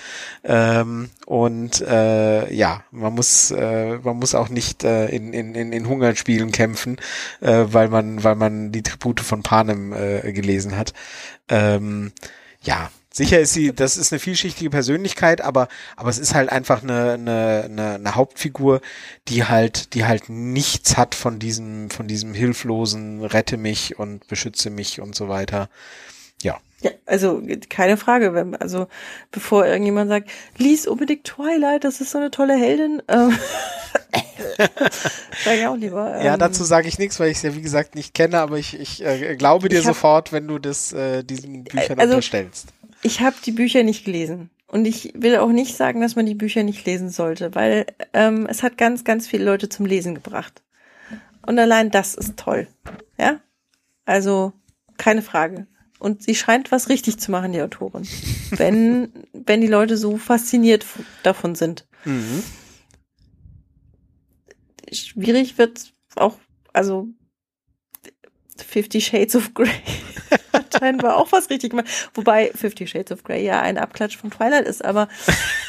[0.44, 5.72] Ähm, und äh, ja, man muss äh, man muss auch nicht äh, in, in, in,
[5.72, 6.98] in Hungerspielen kämpfen,
[7.42, 10.94] äh, weil man weil man die Tribute von Panem äh, gelesen hat.
[11.50, 12.12] Ähm,
[12.62, 16.82] ja, sicher ist sie, das ist eine vielschichtige Persönlichkeit, aber aber es ist halt einfach
[16.84, 18.82] eine, eine, eine, eine Hauptfigur,
[19.28, 24.70] die halt die halt nichts hat von diesem von diesem hilflosen rette mich und beschütze
[24.70, 25.70] mich und so weiter.
[26.42, 28.34] Ja, Ja, also keine Frage.
[28.36, 28.88] Wenn, also
[29.32, 33.02] bevor irgendjemand sagt, lies unbedingt Twilight, das ist so eine tolle Heldin.
[33.08, 33.36] Ähm,
[35.44, 36.24] sag ich auch lieber.
[36.24, 38.58] ja, ähm, dazu sage ich nichts, weil ich es ja wie gesagt nicht kenne, aber
[38.58, 42.68] ich, ich äh, glaube dir hab- sofort, wenn du das äh, diesen Büchern also- unterstellst.
[43.04, 44.50] Ich habe die Bücher nicht gelesen.
[44.68, 48.46] Und ich will auch nicht sagen, dass man die Bücher nicht lesen sollte, weil ähm,
[48.48, 50.62] es hat ganz, ganz viele Leute zum Lesen gebracht.
[51.46, 52.68] Und allein das ist toll.
[53.18, 53.40] Ja?
[54.06, 54.52] Also,
[54.98, 55.68] keine Frage.
[56.00, 58.08] Und sie scheint was richtig zu machen, die Autorin.
[58.52, 60.86] wenn, wenn die Leute so fasziniert
[61.24, 61.88] davon sind.
[62.04, 62.44] Mhm.
[64.92, 66.38] schwierig wird auch,
[66.74, 67.08] also
[68.58, 69.70] Fifty Shades of Grey
[70.58, 71.88] hat scheinbar auch was richtig gemacht.
[72.14, 75.08] Wobei Fifty Shades of Grey ja ein Abklatsch von Twilight ist, aber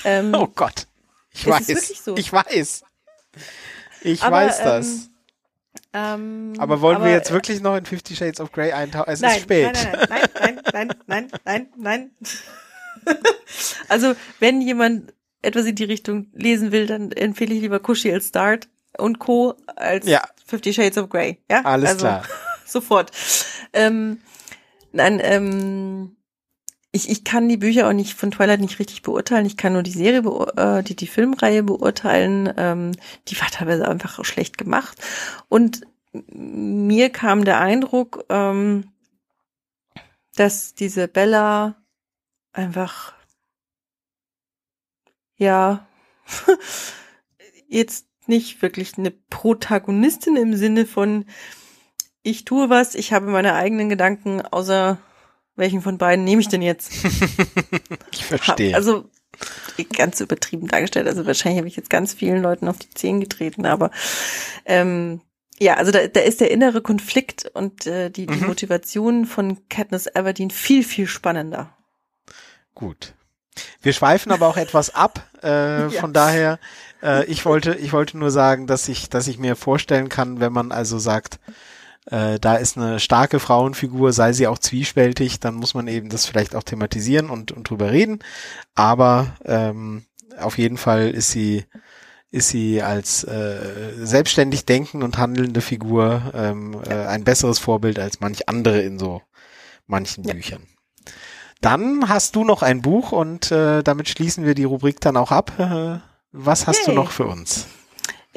[0.05, 0.87] ähm, Oh Gott.
[1.33, 2.03] Ich weiß.
[2.05, 2.17] so.
[2.17, 2.83] Ich weiß.
[4.03, 5.11] Ich Aber, weiß ähm, das.
[5.93, 9.13] ähm, Aber wollen wir jetzt wirklich noch in Fifty Shades of Grey eintauchen?
[9.13, 9.73] Es nein, ist spät.
[9.75, 12.11] Nein, nein, nein, nein, nein, nein, nein,
[13.07, 13.17] nein.
[13.89, 18.29] also, wenn jemand etwas in die Richtung lesen will, dann empfehle ich lieber Kushi als
[18.29, 19.55] Start und Co.
[19.77, 20.23] als Ja.
[20.47, 21.39] Fifty Shades of Grey.
[21.51, 22.25] Ja, Alles also, klar.
[22.67, 23.13] sofort.
[23.73, 24.21] Ähm,
[24.93, 26.17] nein, ähm,
[26.91, 29.47] ich, ich kann die Bücher auch nicht von Twilight nicht richtig beurteilen.
[29.47, 30.21] Ich kann nur die Serie,
[30.57, 32.53] äh, die, die Filmreihe beurteilen.
[32.57, 32.93] Ähm,
[33.29, 34.99] die war teilweise einfach schlecht gemacht.
[35.49, 38.91] Und mir kam der Eindruck, ähm,
[40.35, 41.77] dass diese Bella
[42.53, 43.15] einfach,
[45.37, 45.87] ja,
[47.69, 51.27] jetzt nicht wirklich eine Protagonistin im Sinne von,
[52.29, 54.99] ich tue was, ich habe meine eigenen Gedanken, außer
[55.57, 56.93] welchen von beiden nehme ich denn jetzt?
[58.13, 58.75] ich verstehe.
[58.75, 59.11] Also
[59.97, 61.07] ganz übertrieben dargestellt.
[61.07, 63.91] Also wahrscheinlich habe ich jetzt ganz vielen Leuten auf die Zehen getreten, aber
[64.65, 65.21] ähm,
[65.61, 68.47] ja, also da, da ist der innere Konflikt und äh, die, die mhm.
[68.47, 71.75] Motivation von Katniss Everdeen viel, viel spannender.
[72.75, 73.15] Gut.
[73.83, 75.29] Wir schweifen aber auch etwas ab.
[75.43, 75.49] Äh,
[75.83, 75.91] ja.
[75.91, 76.61] Von daher,
[77.03, 80.53] äh, ich wollte, ich wollte nur sagen, dass ich, dass ich mir vorstellen kann, wenn
[80.53, 81.41] man also sagt,
[82.11, 86.27] äh, da ist eine starke Frauenfigur, sei sie auch zwiespältig, dann muss man eben das
[86.27, 88.21] vielleicht auch thematisieren und, und drüber reden.
[88.75, 90.05] Aber ähm,
[90.39, 91.65] auf jeden Fall ist sie
[92.31, 98.21] ist sie als äh, selbstständig denkend und handelnde Figur ähm, äh, ein besseres Vorbild als
[98.21, 99.23] manch andere in so
[99.87, 100.35] manchen ja.
[100.35, 100.63] Büchern.
[101.63, 105.33] Dann hast du noch ein Buch und äh, damit schließen wir die Rubrik dann auch
[105.33, 105.53] ab.
[105.59, 105.99] Äh,
[106.33, 106.95] was hast hey.
[106.95, 107.67] du noch für uns?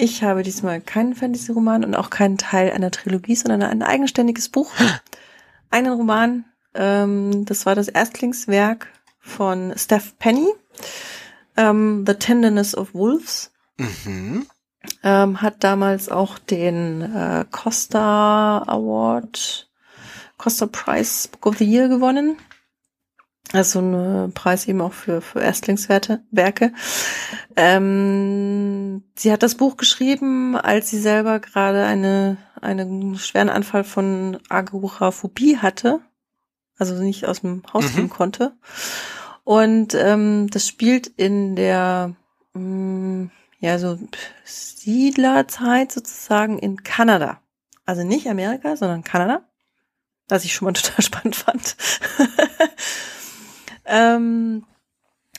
[0.01, 4.71] Ich habe diesmal keinen Fantasy-Roman und auch keinen Teil einer Trilogie, sondern ein eigenständiges Buch.
[5.69, 8.87] Einen Roman, ähm, das war das Erstlingswerk
[9.19, 10.47] von Steph Penny,
[11.55, 13.51] ähm, The Tenderness of Wolves.
[13.77, 14.47] Mhm.
[15.03, 19.69] Ähm, hat damals auch den äh, Costa Award,
[20.39, 22.37] Costa Prize Book of the Year gewonnen.
[23.53, 26.73] Also ein Preis eben auch für, für Erstlingswerte, Werke.
[27.57, 34.39] Ähm, sie hat das Buch geschrieben, als sie selber gerade eine, einen schweren Anfall von
[34.47, 35.99] Agoraphobie hatte.
[36.77, 38.09] Also nicht aus dem Haus gehen mhm.
[38.09, 38.53] konnte.
[39.43, 42.15] Und ähm, das spielt in der
[42.53, 43.99] mh, mm, ja so
[44.45, 47.41] Siedlerzeit sozusagen in Kanada.
[47.85, 49.43] Also nicht Amerika, sondern Kanada.
[50.29, 51.75] Was ich schon mal total spannend fand.
[53.91, 54.63] Ähm,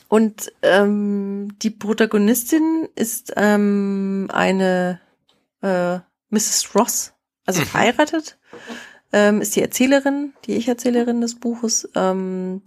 [0.09, 5.01] und ähm, die Protagonistin ist ähm, eine
[5.63, 5.97] äh,
[6.29, 6.75] Mrs.
[6.75, 7.13] Ross,
[7.47, 7.65] also mhm.
[7.71, 8.37] verheiratet,
[9.11, 11.89] ähm, ist die Erzählerin, die Ich-Erzählerin des Buches.
[11.95, 12.61] Ähm,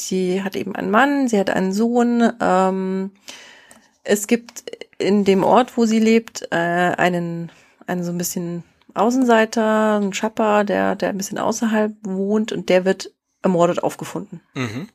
[0.00, 2.32] sie hat eben einen Mann, sie hat einen Sohn.
[2.40, 3.10] Ähm,
[4.02, 4.64] es gibt
[4.96, 7.52] in dem Ort, wo sie lebt, äh, einen,
[7.86, 12.86] einen so ein bisschen Außenseiter, einen Schapper, der, der ein bisschen außerhalb wohnt und der
[12.86, 14.40] wird ermordet aufgefunden.
[14.54, 14.88] Mhm.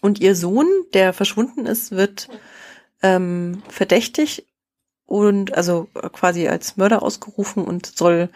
[0.00, 2.28] Und ihr Sohn, der verschwunden ist, wird
[3.02, 4.46] ähm, verdächtig
[5.06, 8.28] und also quasi als Mörder ausgerufen und soll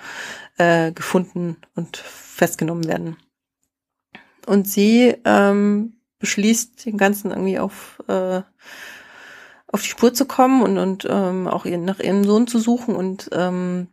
[0.59, 3.17] äh, gefunden und festgenommen werden.
[4.47, 8.43] Und sie ähm, beschließt, den Ganzen irgendwie auf, äh,
[9.67, 12.95] auf die Spur zu kommen und, und ähm, auch ihren, nach ihrem Sohn zu suchen
[12.95, 13.89] und ähm,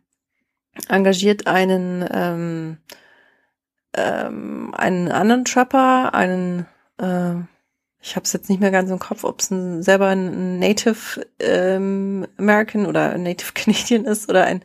[0.88, 2.78] engagiert einen, ähm,
[3.94, 6.66] ähm, einen anderen Trapper, einen
[6.98, 7.34] äh,
[8.00, 11.26] ich habe es jetzt nicht mehr ganz im Kopf, ob es ein, selber ein Native
[11.40, 14.62] ähm, American oder Native Canadian ist oder ein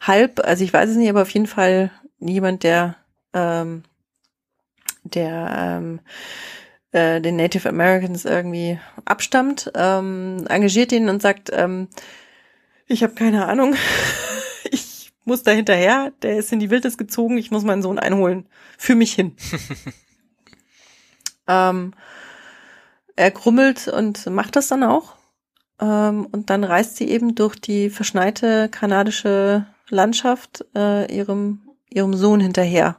[0.00, 1.90] Halb, also ich weiß es nicht, aber auf jeden Fall
[2.20, 2.96] jemand, der
[3.32, 3.84] ähm,
[5.02, 6.00] der ähm,
[6.92, 11.88] äh, den Native Americans irgendwie abstammt, ähm, engagiert ihn und sagt, ähm,
[12.86, 13.74] ich habe keine Ahnung,
[14.70, 18.46] ich muss da hinterher, der ist in die Wildnis gezogen, ich muss meinen Sohn einholen,
[18.78, 19.36] für mich hin.
[21.46, 21.94] ähm,
[23.16, 25.14] er grummelt und macht das dann auch.
[25.80, 32.40] Ähm, und dann reist sie eben durch die verschneite kanadische Landschaft äh, ihrem, ihrem Sohn
[32.40, 32.96] hinterher.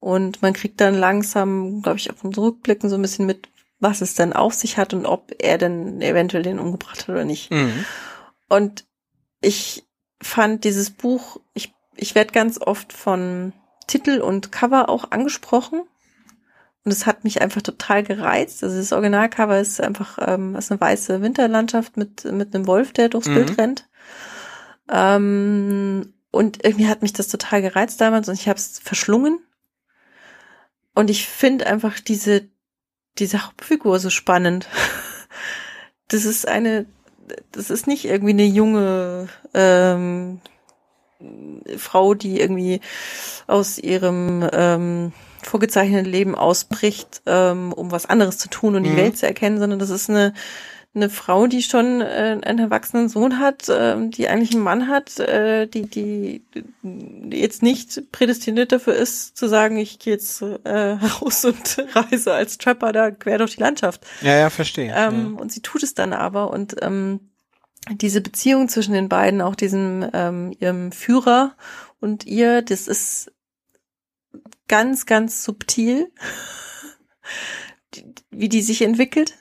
[0.00, 3.48] Und man kriegt dann langsam, glaube ich, auf dem Rückblicken so ein bisschen mit,
[3.78, 7.24] was es denn auf sich hat und ob er denn eventuell den umgebracht hat oder
[7.24, 7.50] nicht.
[7.52, 7.84] Mhm.
[8.48, 8.84] Und
[9.40, 9.84] ich
[10.20, 13.52] fand dieses Buch, ich, ich werde ganz oft von
[13.86, 15.82] Titel und Cover auch angesprochen.
[16.84, 18.64] Und es hat mich einfach total gereizt.
[18.64, 23.08] Also das Originalcover ist einfach ähm, ist eine weiße Winterlandschaft mit, mit einem Wolf, der
[23.08, 23.34] durchs mhm.
[23.34, 23.88] Bild rennt.
[24.90, 29.38] Ähm, und irgendwie hat mich das total gereizt damals und ich habe es verschlungen.
[30.94, 32.48] Und ich finde einfach diese,
[33.18, 34.68] diese Hauptfigur so spannend.
[36.08, 36.84] Das ist eine,
[37.52, 40.42] das ist nicht irgendwie eine junge ähm,
[41.78, 42.82] Frau, die irgendwie
[43.46, 45.12] aus ihrem ähm,
[45.46, 48.96] vorgezeichneten Leben ausbricht, ähm, um was anderes zu tun und die mhm.
[48.96, 50.32] Welt zu erkennen, sondern das ist eine
[50.94, 55.18] eine Frau, die schon äh, einen erwachsenen Sohn hat, äh, die eigentlich einen Mann hat,
[55.20, 56.44] äh, die, die
[57.30, 60.48] jetzt nicht prädestiniert dafür ist, zu sagen, ich gehe jetzt äh,
[61.22, 64.04] raus und reise als Trapper da quer durch die Landschaft.
[64.20, 64.92] Ja, ja, verstehe.
[64.94, 65.40] Ähm, ja.
[65.40, 67.20] Und sie tut es dann aber und ähm,
[67.90, 71.56] diese Beziehung zwischen den beiden, auch diesem ähm, ihrem Führer
[72.00, 73.32] und ihr, das ist
[74.72, 76.10] ganz, ganz subtil,
[78.30, 79.34] wie die sich entwickelt.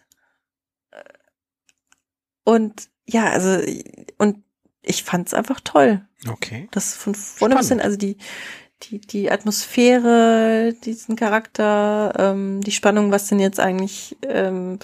[2.44, 3.66] Und ja, also,
[4.18, 4.44] und
[4.82, 6.06] ich fand es einfach toll.
[6.28, 6.68] Okay.
[6.72, 8.18] Das von vorne bis hin, also die,
[8.84, 14.80] die, die Atmosphäre, diesen Charakter, ähm, die Spannung, was denn jetzt eigentlich ähm,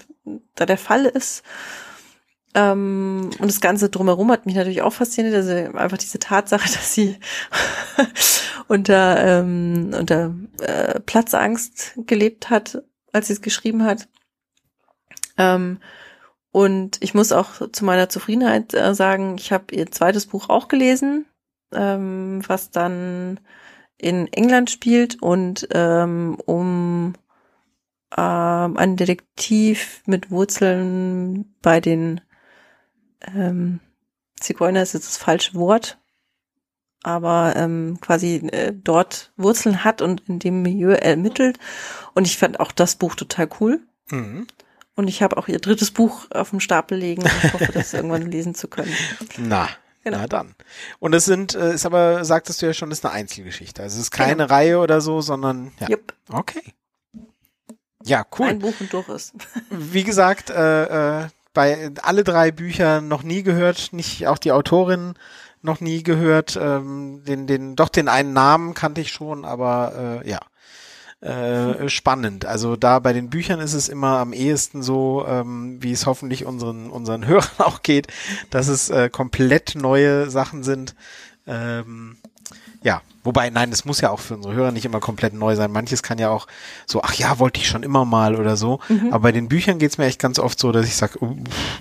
[0.56, 1.44] da der Fall ist.
[2.58, 5.36] Ähm, und das Ganze drumherum hat mich natürlich auch fasziniert.
[5.36, 7.18] Also einfach diese Tatsache, dass sie
[8.68, 12.82] unter, ähm, unter äh, Platzangst gelebt hat,
[13.14, 14.08] als sie es geschrieben hat.
[15.38, 15.80] Ähm,
[16.52, 20.68] und ich muss auch zu meiner Zufriedenheit äh, sagen, ich habe ihr zweites Buch auch
[20.68, 21.28] gelesen,
[21.72, 23.40] ähm, was dann
[24.00, 27.14] in England spielt und ähm, um
[28.18, 32.22] ähm, einen Detektiv mit Wurzeln bei den
[33.22, 33.80] ähm,
[34.40, 35.98] Zigeuner ist jetzt das falsche Wort,
[37.04, 41.58] aber ähm, quasi äh, dort Wurzeln hat und in dem Milieu ermittelt.
[42.14, 43.82] Und ich fand auch das Buch total cool.
[44.10, 44.48] Mhm.
[44.96, 48.32] Und ich habe auch ihr drittes Buch auf dem Stapel legen und hoffe, das irgendwann
[48.32, 48.94] lesen zu können.
[49.38, 49.70] Na,
[50.08, 50.20] Genau.
[50.20, 50.56] Na dann.
[51.00, 53.84] Und es sind, äh, ist aber, sagtest du ja schon, ist eine Einzelgeschichte.
[53.84, 54.46] Also es ist keine genau.
[54.46, 55.90] Reihe oder so, sondern ja.
[55.90, 56.14] Yep.
[56.32, 56.64] Okay.
[58.06, 58.48] Ja, cool.
[58.48, 59.34] Ein Buch und durch ist.
[59.70, 61.28] Wie gesagt, äh, äh,
[61.58, 65.16] bei alle drei Bücher noch nie gehört, nicht auch die Autorin
[65.64, 66.56] noch nie gehört.
[66.62, 70.40] Ähm, den, den, doch den einen Namen kannte ich schon, aber äh, ja
[71.20, 72.46] äh, spannend.
[72.46, 76.46] Also da bei den Büchern ist es immer am ehesten so, ähm, wie es hoffentlich
[76.46, 78.06] unseren, unseren Hörern auch geht,
[78.52, 80.94] dass es äh, komplett neue Sachen sind.
[81.48, 82.18] Ähm,
[82.88, 85.74] ja, wobei, nein, das muss ja auch für unsere Hörer nicht immer komplett neu sein.
[85.74, 86.48] Manches kann ja auch
[86.86, 88.80] so, ach ja, wollte ich schon immer mal oder so.
[88.88, 89.08] Mhm.
[89.12, 91.36] Aber bei den Büchern geht's mir echt ganz oft so, dass ich sage, uh,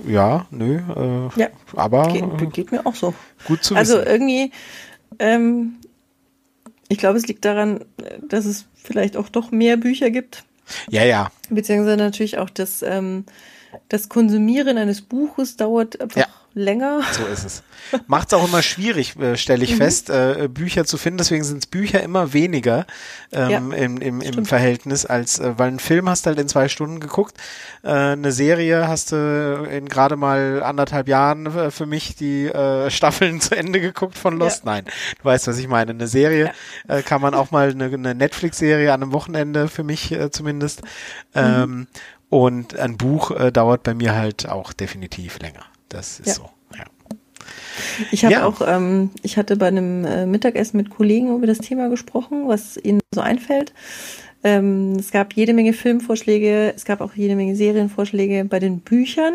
[0.04, 3.14] ja, nö, äh, ja, aber geht, äh, geht, mir auch so.
[3.44, 4.00] Gut zu also wissen.
[4.00, 4.50] Also irgendwie,
[5.20, 5.76] ähm,
[6.88, 7.84] ich glaube, es liegt daran,
[8.28, 10.42] dass es vielleicht auch doch mehr Bücher gibt.
[10.90, 11.30] Ja, ja.
[11.50, 13.26] Beziehungsweise natürlich auch das, ähm,
[13.88, 17.02] das Konsumieren eines Buches dauert einfach ja länger.
[17.12, 17.62] So ist es.
[18.06, 19.76] Macht es auch immer schwierig, äh, stelle ich mhm.
[19.76, 21.18] fest, äh, Bücher zu finden.
[21.18, 22.86] Deswegen sind es Bücher immer weniger
[23.30, 26.48] ähm, ja, im, im, im Verhältnis, als äh, weil ein Film hast du halt in
[26.48, 27.36] zwei Stunden geguckt.
[27.82, 32.90] Äh, eine Serie hast du in gerade mal anderthalb Jahren äh, für mich die äh,
[32.90, 34.64] Staffeln zu Ende geguckt von Lost.
[34.64, 34.72] Ja.
[34.72, 35.90] Nein, du weißt, was ich meine.
[35.90, 36.52] Eine Serie
[37.04, 40.82] kann man auch mal eine, eine Netflix-Serie an einem Wochenende für mich zumindest.
[40.82, 40.88] Mhm.
[41.34, 41.86] Ähm,
[42.28, 45.64] und ein Buch äh, dauert bei mir halt auch definitiv länger.
[45.88, 46.34] Das ist ja.
[46.34, 46.50] so.
[46.76, 46.84] Ja.
[48.10, 48.46] Ich habe ja.
[48.46, 52.76] auch, ähm, ich hatte bei einem äh, Mittagessen mit Kollegen über das Thema gesprochen, was
[52.76, 53.72] ihnen so einfällt.
[54.42, 58.44] Ähm, es gab jede Menge Filmvorschläge, es gab auch jede Menge Serienvorschläge.
[58.44, 59.34] Bei den Büchern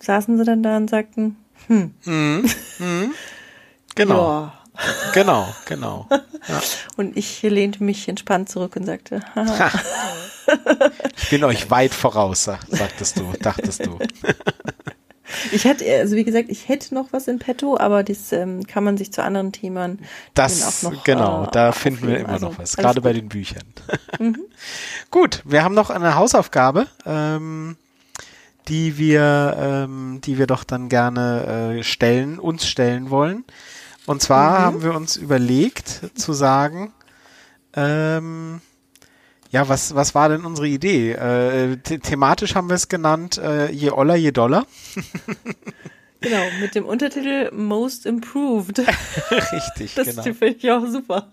[0.00, 1.94] saßen sie dann da und sagten, hm.
[2.04, 2.44] Mhm.
[2.78, 3.14] Mhm.
[3.94, 4.14] Genau.
[4.14, 4.52] Ja.
[5.12, 6.08] Genau, genau.
[6.48, 6.60] Ja.
[6.96, 9.68] Und ich lehnte mich entspannt zurück und sagte, Haha.
[11.16, 13.98] ich bin euch weit voraus, sagtest du, dachtest du.
[15.50, 18.84] Ich hätte, also wie gesagt, ich hätte noch was in petto, aber das ähm, kann
[18.84, 20.00] man sich zu anderen Themen
[20.34, 23.28] das auch noch, genau, äh, da finden wir immer also, noch was, gerade bei den
[23.28, 23.64] Büchern.
[24.20, 24.38] Mhm.
[25.10, 27.76] gut, wir haben noch eine Hausaufgabe, ähm,
[28.68, 33.44] die wir, ähm, die wir doch dann gerne äh, stellen, uns stellen wollen.
[34.06, 34.64] Und zwar mhm.
[34.64, 36.92] haben wir uns überlegt zu sagen,
[37.74, 38.60] ähm,
[39.50, 41.12] ja, was, was war denn unsere Idee?
[41.12, 44.66] Äh, the thematisch haben wir es genannt, äh, je Oller, je Dollar.
[46.20, 48.80] genau, mit dem Untertitel Most Improved.
[49.30, 50.24] Richtig, das genau.
[50.24, 51.28] Das finde ich auch super.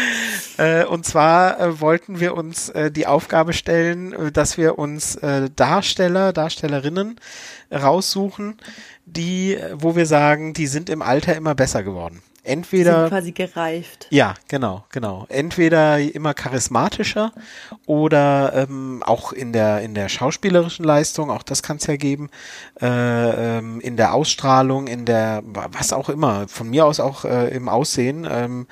[0.56, 5.18] äh, und zwar äh, wollten wir uns äh, die Aufgabe stellen, äh, dass wir uns
[5.56, 7.20] Darsteller, Darstellerinnen
[7.72, 8.56] raussuchen,
[9.16, 14.06] die, wo wir sagen, die sind im Alter immer besser geworden entweder sind quasi gereift.
[14.10, 15.26] Ja, genau, genau.
[15.28, 17.32] Entweder immer charismatischer
[17.86, 22.30] oder ähm, auch in der in der schauspielerischen Leistung, auch das kann es ja geben,
[22.80, 22.86] äh,
[23.58, 27.68] ähm, in der Ausstrahlung, in der was auch immer, von mir aus auch äh, im
[27.68, 28.66] Aussehen, ähm,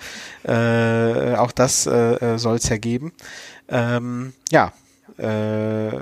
[0.45, 3.13] äh, auch das äh, äh soll es ja geben.
[3.69, 4.73] Ähm, ja,
[5.19, 5.99] äh,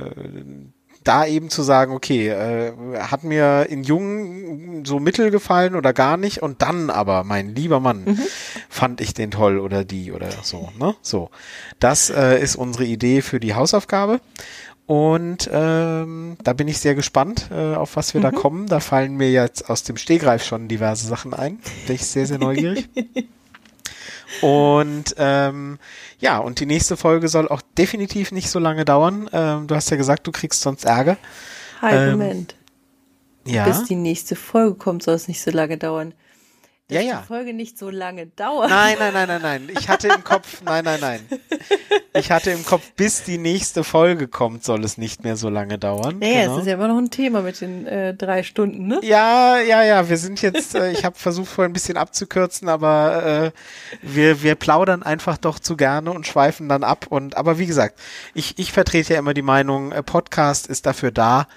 [1.07, 6.17] da eben zu sagen, okay, äh, hat mir in Jungen so mittel gefallen oder gar
[6.17, 8.18] nicht und dann aber, mein lieber Mann, mhm.
[8.68, 10.94] fand ich den toll oder die oder so, ne?
[11.02, 11.31] So.
[11.78, 14.20] Das äh, ist unsere Idee für die Hausaufgabe.
[14.86, 18.23] Und ähm, da bin ich sehr gespannt, äh, auf was wir mhm.
[18.23, 18.67] da kommen.
[18.67, 21.59] Da fallen mir jetzt aus dem Stehgreif schon diverse Sachen ein.
[21.86, 22.89] Bin ich sehr, sehr neugierig.
[24.41, 25.79] Und ähm,
[26.19, 29.31] ja, und die nächste Folge soll auch definitiv nicht so lange dauern.
[29.33, 31.17] Ähm, du hast ja gesagt, du kriegst sonst Ärger.
[31.81, 32.55] Halt, ähm, Moment.
[33.45, 33.65] Ja.
[33.65, 36.13] Bis die nächste Folge kommt, soll es nicht so lange dauern.
[36.89, 37.20] Dass Ja, ja.
[37.23, 38.70] die Folge nicht so lange dauert.
[38.70, 39.68] Nein, nein, nein, nein, nein.
[39.76, 41.20] Ich hatte im Kopf, nein, nein, nein.
[42.15, 45.78] Ich hatte im Kopf, bis die nächste Folge kommt, soll es nicht mehr so lange
[45.78, 46.18] dauern.
[46.20, 46.55] Naja, Genau.
[46.56, 49.00] es ist ja immer noch ein Thema mit den äh, drei Stunden, ne?
[49.02, 53.52] Ja, ja, ja, wir sind jetzt, äh, ich habe versucht vorhin ein bisschen abzukürzen, aber
[53.52, 53.58] äh,
[54.02, 57.06] wir, wir plaudern einfach doch zu gerne und schweifen dann ab.
[57.10, 57.98] Und aber wie gesagt,
[58.32, 61.48] ich, ich vertrete ja immer die Meinung, äh, Podcast ist dafür da,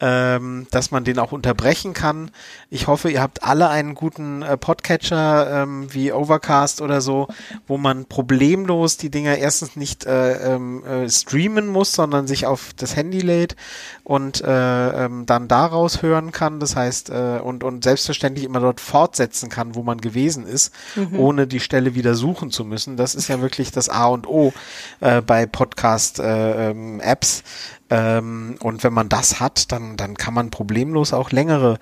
[0.00, 2.30] ähm, dass man den auch unterbrechen kann.
[2.70, 7.28] Ich hoffe, ihr habt alle einen guten äh, Podcatcher ähm, wie Overcast oder so,
[7.66, 12.70] wo man problemlos die Dinger erstens nicht äh, ähm, äh, streamen muss, sondern sich auf
[12.76, 13.56] das Handy lädt
[14.04, 16.60] und äh, ähm, dann daraus hören kann.
[16.60, 20.72] Das heißt, äh, und, und selbstverständlich immer dort fortsetzen kann, wo man gewesen ist,
[21.16, 22.96] ohne die Stelle wieder suchen zu müssen.
[22.96, 24.52] Das ist ja wirklich das A und O
[25.00, 27.42] äh, bei Podcast-Apps.
[27.90, 31.78] Ähm, und wenn man das hat, dann, dann kann man problemlos auch längere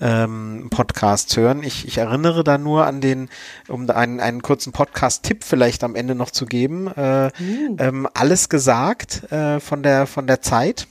[0.00, 1.62] ähm, Podcasts hören.
[1.62, 3.28] Ich, ich erinnere da nur an den,
[3.68, 6.88] um einen, einen kurzen Podcast-Tipp vielleicht am Ende noch zu geben.
[6.88, 7.30] Äh,
[7.78, 10.86] ähm, alles gesagt äh, von der von der Zeit.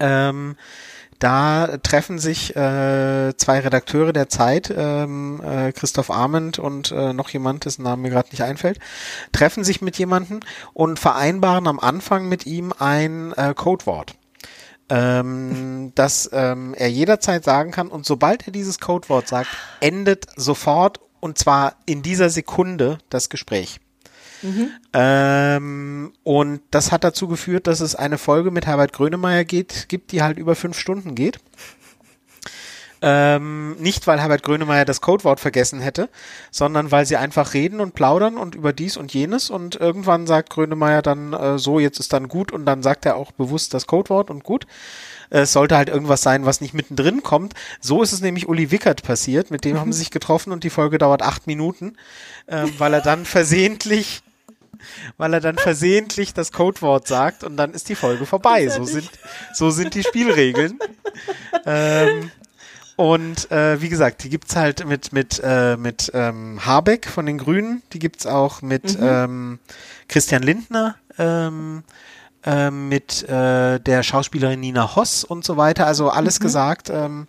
[0.00, 0.56] Ähm,
[1.18, 7.28] da treffen sich äh, zwei Redakteure der Zeit, ähm, äh, Christoph Arment und äh, noch
[7.30, 8.78] jemand, dessen Name mir gerade nicht einfällt,
[9.32, 10.40] treffen sich mit jemandem
[10.72, 14.14] und vereinbaren am Anfang mit ihm ein äh, Codewort.
[14.88, 19.48] Ähm, dass ähm, er jederzeit sagen kann und sobald er dieses Codewort sagt,
[19.80, 23.80] endet sofort und zwar in dieser Sekunde das Gespräch.
[24.92, 30.12] Ähm, und das hat dazu geführt, dass es eine Folge mit Herbert Grönemeyer geht, gibt,
[30.12, 31.38] die halt über fünf Stunden geht.
[33.02, 36.08] Ähm, nicht, weil Herbert Grönemeyer das Codewort vergessen hätte,
[36.50, 40.50] sondern weil sie einfach reden und plaudern und über dies und jenes und irgendwann sagt
[40.50, 43.86] Grönemeyer dann äh, so, jetzt ist dann gut und dann sagt er auch bewusst das
[43.86, 44.66] Codewort und gut.
[45.28, 47.54] Es sollte halt irgendwas sein, was nicht mittendrin kommt.
[47.80, 49.50] So ist es nämlich Uli Wickert passiert.
[49.50, 51.96] Mit dem haben sie sich getroffen und die Folge dauert acht Minuten,
[52.48, 54.22] ähm, weil er dann versehentlich
[55.16, 58.68] weil er dann versehentlich das Codewort sagt und dann ist die Folge vorbei.
[58.68, 59.10] So sind,
[59.54, 60.78] so sind die Spielregeln.
[61.66, 62.30] ähm,
[62.96, 67.36] und äh, wie gesagt, die gibt's halt mit mit äh, mit ähm, Habeck von den
[67.36, 69.58] Grünen, die gibt's auch mit ähm,
[70.08, 71.82] Christian Lindner, ähm,
[72.44, 75.86] äh, mit äh, der Schauspielerin Nina Hoss und so weiter.
[75.86, 76.88] Also alles gesagt.
[76.88, 77.26] Ähm,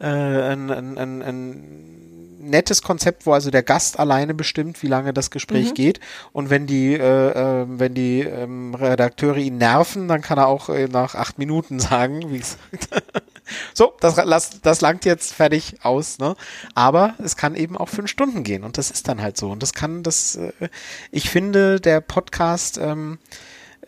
[0.00, 2.07] äh, ein, ein, ein, ein
[2.48, 6.00] nettes Konzept, wo also der Gast alleine bestimmt, wie lange das Gespräch geht.
[6.32, 10.68] Und wenn die, äh, äh, wenn die ähm, Redakteure ihn nerven, dann kann er auch
[10.68, 12.88] äh, nach acht Minuten sagen, wie gesagt.
[13.74, 16.36] so, das, das, das langt jetzt fertig aus, ne?
[16.74, 19.50] Aber es kann eben auch fünf Stunden gehen und das ist dann halt so.
[19.50, 20.52] Und das kann das, äh,
[21.10, 23.18] ich finde, der Podcast ähm,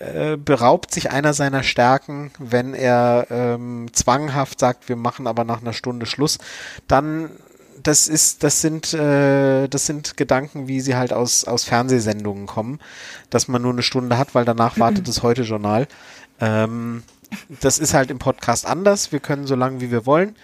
[0.01, 5.61] äh, beraubt sich einer seiner Stärken, wenn er ähm, zwanghaft sagt, wir machen aber nach
[5.61, 6.39] einer Stunde Schluss,
[6.89, 7.31] dann
[7.83, 12.81] das ist, das sind, äh, das sind Gedanken, wie sie halt aus, aus Fernsehsendungen kommen,
[13.31, 15.87] dass man nur eine Stunde hat, weil danach wartet das Heute-Journal.
[16.41, 17.03] Ähm,
[17.61, 19.13] das ist halt im Podcast anders.
[19.13, 20.37] Wir können so lange, wie wir wollen.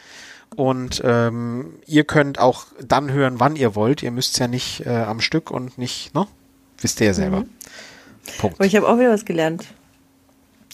[0.55, 4.03] Und ähm, ihr könnt auch dann hören, wann ihr wollt.
[4.03, 6.27] Ihr müsst ja nicht äh, am Stück und nicht, ne?
[6.81, 7.45] Wisst ihr ja selber.
[8.39, 8.57] Punkt.
[8.59, 9.67] Aber ich habe auch wieder was gelernt.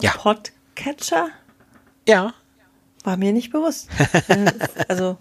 [0.01, 0.11] Ja.
[0.11, 1.29] Podcatcher
[2.07, 2.33] Ja.
[3.03, 3.89] war mir nicht bewusst.
[4.27, 4.51] Äh,
[4.87, 5.17] also,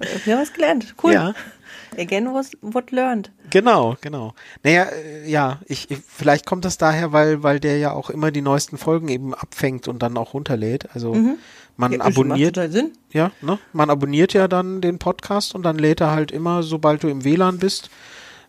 [0.00, 0.94] äh, wieder was gelernt.
[1.02, 1.12] Cool.
[1.12, 1.34] Ja.
[1.98, 3.30] Again was what learned.
[3.50, 4.34] Genau, genau.
[4.62, 8.30] Naja, äh, ja, ich, ich, vielleicht kommt das daher, weil, weil der ja auch immer
[8.30, 10.88] die neuesten Folgen eben abfängt und dann auch runterlädt.
[10.94, 11.16] Also
[11.76, 12.92] man Ja, abonniert, total Sinn.
[13.12, 13.58] ja, ne?
[13.72, 17.24] Man abonniert ja dann den Podcast und dann lädt er halt immer, sobald du im
[17.24, 17.88] WLAN bist,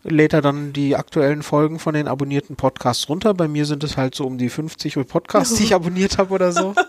[0.04, 3.34] lädt er dann die aktuellen Folgen von den abonnierten Podcasts runter.
[3.34, 6.52] Bei mir sind es halt so um die 50 Podcasts, die ich abonniert habe oder
[6.52, 6.74] so.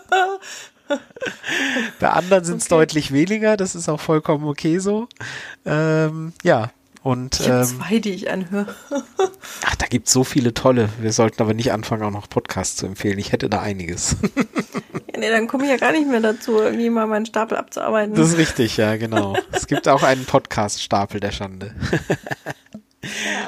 [1.99, 2.75] Bei anderen sind es Okay.
[2.75, 5.07] deutlich weniger, das ist auch vollkommen okay so.
[5.65, 8.75] Ähm, ja, und Ich habe ähm, zwei, die ich anhöre.
[9.65, 10.89] ach, da gibt's so viele tolle.
[10.99, 13.17] Wir sollten aber nicht anfangen, auch noch Podcasts zu empfehlen.
[13.19, 14.17] Ich hätte da einiges.
[15.13, 18.15] Ja, nee, dann komme ich ja gar nicht mehr dazu, irgendwie mal meinen Stapel abzuarbeiten.
[18.15, 19.35] Das ist richtig, ja, genau.
[19.51, 21.75] Es gibt auch einen Podcast-Stapel der Schande.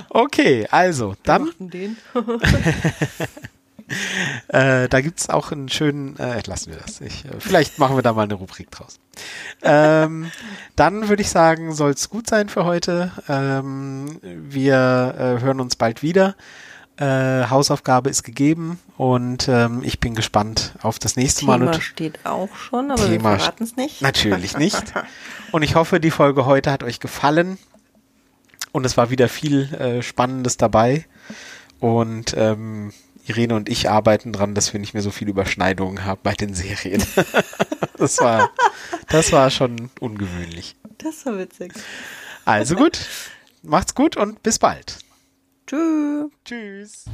[0.10, 1.98] Okay, also, dann Machten den.
[4.48, 7.00] Äh, da gibt's auch einen schönen, äh, lassen wir das.
[7.00, 9.00] Ich, äh, vielleicht machen wir da mal eine Rubrik draus.
[9.62, 10.30] ähm,
[10.76, 13.12] dann würde ich sagen, soll's gut sein für heute.
[13.30, 16.36] Ähm, wir äh, hören uns bald wieder.
[16.98, 21.60] Äh, Hausaufgabe ist gegeben und ähm, ich bin gespannt auf das nächste Mal.
[21.60, 24.02] Thema steht auch schon, aber Thema wir verraten es nicht.
[24.02, 24.94] Natürlich nicht.
[25.52, 27.58] Und ich hoffe, die Folge heute hat euch gefallen.
[28.72, 31.06] Und es war wieder viel äh, Spannendes dabei.
[31.80, 32.94] Und ähm,
[33.28, 36.54] Irene und ich arbeiten dran, dass wir nicht mehr so viele Überschneidungen haben bei den
[36.54, 37.04] Serien.
[37.98, 38.50] das war,
[39.10, 40.76] das war schon ungewöhnlich.
[40.98, 41.74] Das war witzig.
[42.46, 43.00] Also gut,
[43.64, 45.00] macht's gut und bis bald.
[45.68, 46.32] Tschüss.
[46.44, 47.06] Tschüss.